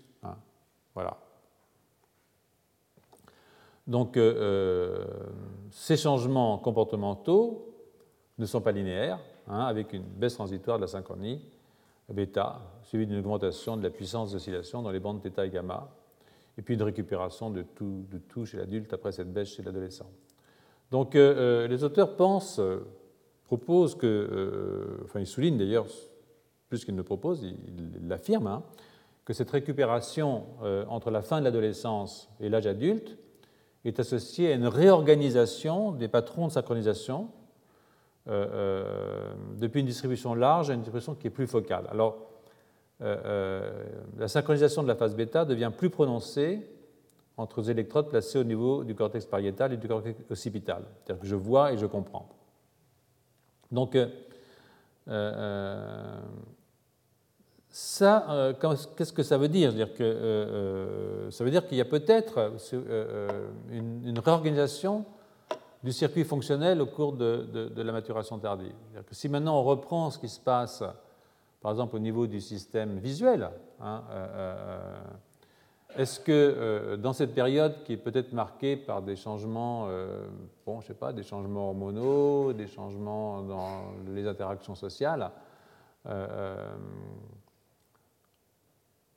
Voilà. 0.94 1.18
Donc, 3.88 4.16
euh, 4.16 4.34
euh, 4.38 5.06
ces 5.72 5.98
changements 5.98 6.58
comportementaux 6.58 7.74
ne 8.38 8.46
sont 8.46 8.62
pas 8.62 8.72
linéaires, 8.72 9.20
hein, 9.48 9.66
avec 9.66 9.94
une 9.94 10.04
baisse 10.04 10.36
transitoire 10.36 10.78
de 10.78 10.84
la 10.84 10.88
synchronie 10.88 11.42
bêta, 12.10 12.62
suivie 12.84 13.08
d'une 13.08 13.20
augmentation 13.20 13.76
de 13.76 13.84
la 13.84 13.90
puissance 13.90 14.32
d'oscillation 14.32 14.82
dans 14.82 14.92
les 14.92 15.00
bandes 15.00 15.22
θ 15.22 15.44
et 15.44 15.50
gamma, 15.50 15.90
et 16.58 16.62
puis 16.62 16.76
une 16.76 16.84
récupération 16.84 17.50
de 17.50 17.64
tout, 17.64 18.46
chez 18.46 18.58
l'adulte 18.58 18.94
après 18.94 19.12
cette 19.12 19.34
baisse 19.34 19.50
chez 19.50 19.64
l'adolescent. 19.64 20.10
Donc, 20.92 21.16
euh, 21.16 21.68
les 21.68 21.84
auteurs 21.84 22.16
pensent, 22.16 22.62
proposent 23.46 23.96
que, 23.96 25.00
enfin, 25.04 25.22
ils 25.22 25.28
soulignent 25.28 25.58
d'ailleurs, 25.58 25.88
plus 26.70 26.86
qu'ils 26.86 26.96
ne 26.96 27.02
proposent, 27.02 27.42
ils 27.44 28.08
l'affirment, 28.08 28.48
hein, 28.48 28.64
que 29.26 29.34
cette 29.34 29.52
récupération 29.52 30.46
euh, 30.64 30.86
entre 30.90 31.10
la 31.10 31.22
fin 31.22 31.40
de 31.40 31.46
l'adolescence 31.46 32.30
et 32.40 32.50
l'âge 32.50 32.68
adulte 32.68 33.18
est 33.86 34.00
associée 34.00 34.52
à 34.52 34.56
une 34.56 34.68
réorganisation 34.68 35.92
des 35.92 36.08
patrons 36.08 36.48
de 36.48 36.52
synchronisation 36.52 37.30
euh, 38.28 38.48
euh, 38.54 39.34
depuis 39.58 39.82
une 39.82 39.86
distribution 39.86 40.34
large 40.34 40.70
à 40.70 40.74
une 40.74 40.82
distribution 40.82 41.16
qui 41.16 41.28
est 41.28 41.32
plus 41.32 41.48
focale. 41.48 41.88
Alors, 41.90 42.30
la 43.00 44.30
synchronisation 44.30 44.82
de 44.82 44.88
la 44.88 44.96
phase 44.96 45.14
bêta 45.14 45.44
devient 45.44 45.72
plus 45.78 45.90
prononcée 45.90 46.62
entre 47.36 47.60
les 47.60 47.72
électrodes 47.72 48.08
placées 48.08 48.40
au 48.40 48.46
niveau 48.46 48.86
du 48.86 48.96
cortex 48.96 49.26
pariétal 49.26 49.74
et 49.74 49.78
du 49.78 49.90
cortex 49.90 50.18
occipital. 50.32 50.86
C'est-à-dire 51.04 51.22
que 51.22 51.28
je 51.28 51.36
vois 51.36 51.74
et 51.74 51.78
je 51.78 51.86
comprends. 51.86 52.30
Donc, 53.74 53.98
ça, 57.76 58.30
euh, 58.30 58.54
qu'est-ce 58.96 59.12
que 59.12 59.24
ça 59.24 59.40
veut 59.40 59.48
dire, 59.48 59.74
dire 59.74 59.96
que, 59.96 60.04
euh, 60.04 60.46
euh, 61.26 61.32
Ça 61.32 61.44
veut 61.44 61.50
dire 61.50 61.66
qu'il 61.68 61.76
y 61.76 61.82
a 61.82 61.86
peut-être 61.86 62.54
une, 63.72 64.20
réorganisation 64.24 65.06
du 65.84 65.92
circuit 65.92 66.24
fonctionnel 66.24 66.82
au 66.82 66.86
cours 66.86 67.14
de, 67.14 67.72
la 67.76 67.92
maturation 67.92 68.38
tardive. 68.38 68.76
Que 69.08 69.16
si 69.16 69.28
maintenant 69.28 69.60
on 69.60 69.64
reprend 69.64 70.12
ce 70.12 70.20
qui 70.20 70.30
se 70.30 70.40
passe, 70.40 70.84
par 71.64 71.72
exemple 71.72 71.96
au 71.96 72.00
niveau 72.00 72.28
du 72.28 72.42
système 72.42 73.00
visuel, 73.00 73.50
hein, 73.82 74.04
est-ce 75.98 76.20
que 76.20 76.96
dans 77.02 77.14
cette 77.14 77.34
période 77.34 77.84
qui 77.86 77.94
est 77.94 77.98
peut-être 77.98 78.34
marquée 78.34 78.78
par 78.78 79.02
des 79.02 79.16
changements, 79.16 79.88
bon, 80.68 80.80
je 80.82 80.88
sais 80.88 80.94
pas, 80.94 81.12
des 81.12 81.24
changements 81.24 81.70
hormonaux, 81.70 82.54
des 82.54 82.68
changements 82.68 83.42
dans 83.42 83.82
les 84.14 84.28
interactions 84.28 84.76
sociales, 84.76 85.32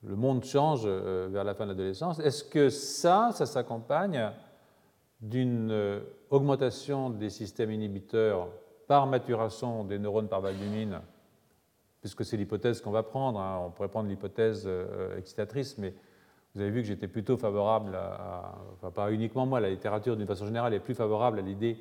le 0.07 0.15
monde 0.15 0.45
change 0.45 0.83
euh, 0.85 1.29
vers 1.31 1.43
la 1.43 1.55
fin 1.55 1.65
de 1.65 1.71
l'adolescence, 1.71 2.21
est-ce 2.21 2.45
que 2.45 2.69
ça, 2.69 3.31
ça 3.33 3.45
s'accompagne 3.45 4.31
d'une 5.21 5.71
euh, 5.73 6.01
augmentation 6.31 7.11
des 7.11 7.29
systèmes 7.29 7.73
inhibiteurs 7.73 8.49
par 8.87 9.07
maturation 9.09 9.85
des 9.85 9.99
neurones 9.99 10.29
par 10.29 10.41
valbumine 10.41 11.01
puisque 12.01 12.25
c'est 12.25 12.37
l'hypothèse 12.37 12.81
qu'on 12.81 12.93
va 12.93 13.03
prendre. 13.03 13.41
Hein. 13.41 13.61
On 13.67 13.71
pourrait 13.71 13.89
prendre 13.89 14.09
l'hypothèse 14.09 14.69
excitatrice, 15.19 15.77
mais 15.77 15.93
vous 16.55 16.61
avez 16.61 16.71
vu 16.71 16.83
que 16.83 16.87
j'étais 16.87 17.09
plutôt 17.09 17.37
favorable, 17.37 17.97
à, 17.97 18.55
enfin 18.75 18.93
pas 18.93 19.11
uniquement 19.11 19.45
moi, 19.45 19.59
la 19.59 19.71
littérature 19.71 20.17
d'une 20.17 20.27
façon 20.27 20.47
générale 20.47 20.73
est 20.73 20.79
plus 20.79 20.95
favorable 20.95 21.41
à 21.41 21.43
l'idée 21.43 21.79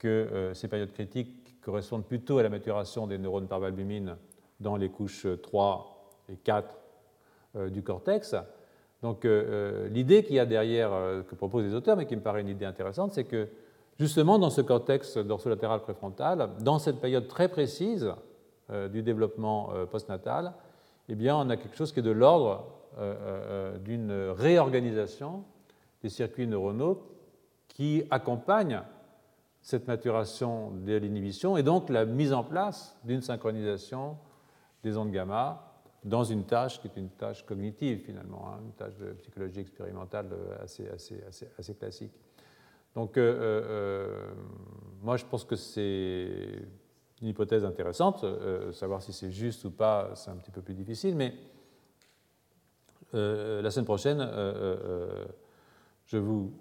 que 0.00 0.50
ces 0.54 0.66
périodes 0.66 0.92
critiques 0.92 1.60
correspondent 1.60 2.04
plutôt 2.04 2.38
à 2.38 2.42
la 2.42 2.48
maturation 2.48 3.06
des 3.06 3.16
neurones 3.16 3.46
par 3.46 3.60
valbumine 3.60 4.16
dans 4.58 4.76
les 4.76 4.88
couches 4.88 5.28
3 5.40 6.10
et 6.30 6.36
4 6.36 6.83
du 7.54 7.82
cortex. 7.82 8.34
Donc 9.04 9.26
euh, 9.26 9.44
euh, 9.84 9.88
l'idée 9.90 10.24
qu'il 10.24 10.36
y 10.36 10.38
a 10.38 10.46
derrière, 10.46 10.90
euh, 10.94 11.22
que 11.22 11.34
proposent 11.34 11.66
les 11.66 11.74
auteurs, 11.74 11.94
mais 11.94 12.06
qui 12.06 12.16
me 12.16 12.22
paraît 12.22 12.40
une 12.40 12.48
idée 12.48 12.64
intéressante, 12.64 13.12
c'est 13.12 13.24
que 13.24 13.48
justement 13.98 14.38
dans 14.38 14.48
ce 14.48 14.62
cortex 14.62 15.18
dorsolatéral 15.18 15.82
préfrontal, 15.82 16.48
dans 16.60 16.78
cette 16.78 17.02
période 17.02 17.28
très 17.28 17.48
précise 17.48 18.10
du 18.90 19.02
développement 19.02 19.72
postnatal, 19.90 20.54
eh 21.10 21.14
bien, 21.14 21.36
on 21.36 21.50
a 21.50 21.58
quelque 21.58 21.76
chose 21.76 21.92
qui 21.92 22.00
est 22.00 22.02
de 22.02 22.10
l'ordre 22.10 22.64
d'une 23.84 24.30
réorganisation 24.30 25.44
des 26.02 26.08
circuits 26.08 26.46
neuronaux 26.46 27.02
qui 27.68 28.04
accompagne 28.10 28.80
cette 29.60 29.86
maturation 29.86 30.70
de 30.70 30.96
l'inhibition 30.96 31.58
et 31.58 31.62
donc 31.62 31.90
la 31.90 32.06
mise 32.06 32.32
en 32.32 32.42
place 32.42 32.96
d'une 33.04 33.20
synchronisation 33.20 34.16
des 34.82 34.96
ondes 34.96 35.12
gamma 35.12 35.73
dans 36.04 36.22
une 36.22 36.44
tâche 36.44 36.80
qui 36.80 36.86
est 36.88 36.96
une 36.96 37.08
tâche 37.08 37.44
cognitive 37.44 38.00
finalement, 38.04 38.48
hein, 38.48 38.60
une 38.62 38.72
tâche 38.72 38.96
de 38.96 39.12
psychologie 39.14 39.60
expérimentale 39.60 40.26
assez, 40.62 40.86
assez, 40.88 41.22
assez, 41.26 41.48
assez 41.58 41.74
classique. 41.74 42.12
Donc 42.94 43.16
euh, 43.16 43.22
euh, 43.22 43.62
euh, 43.68 44.34
moi 45.02 45.16
je 45.16 45.24
pense 45.24 45.44
que 45.44 45.56
c'est 45.56 46.28
une 47.22 47.28
hypothèse 47.28 47.64
intéressante, 47.64 48.24
savoir 48.72 49.02
si 49.02 49.12
c'est 49.12 49.32
juste 49.32 49.64
ou 49.64 49.70
pas 49.70 50.12
c'est 50.14 50.30
un 50.30 50.36
petit 50.36 50.50
peu 50.50 50.60
plus 50.60 50.74
difficile, 50.74 51.16
mais 51.16 51.34
la 53.12 53.70
semaine 53.70 53.86
prochaine 53.86 54.18
je 56.06 56.18
vous 56.18 56.52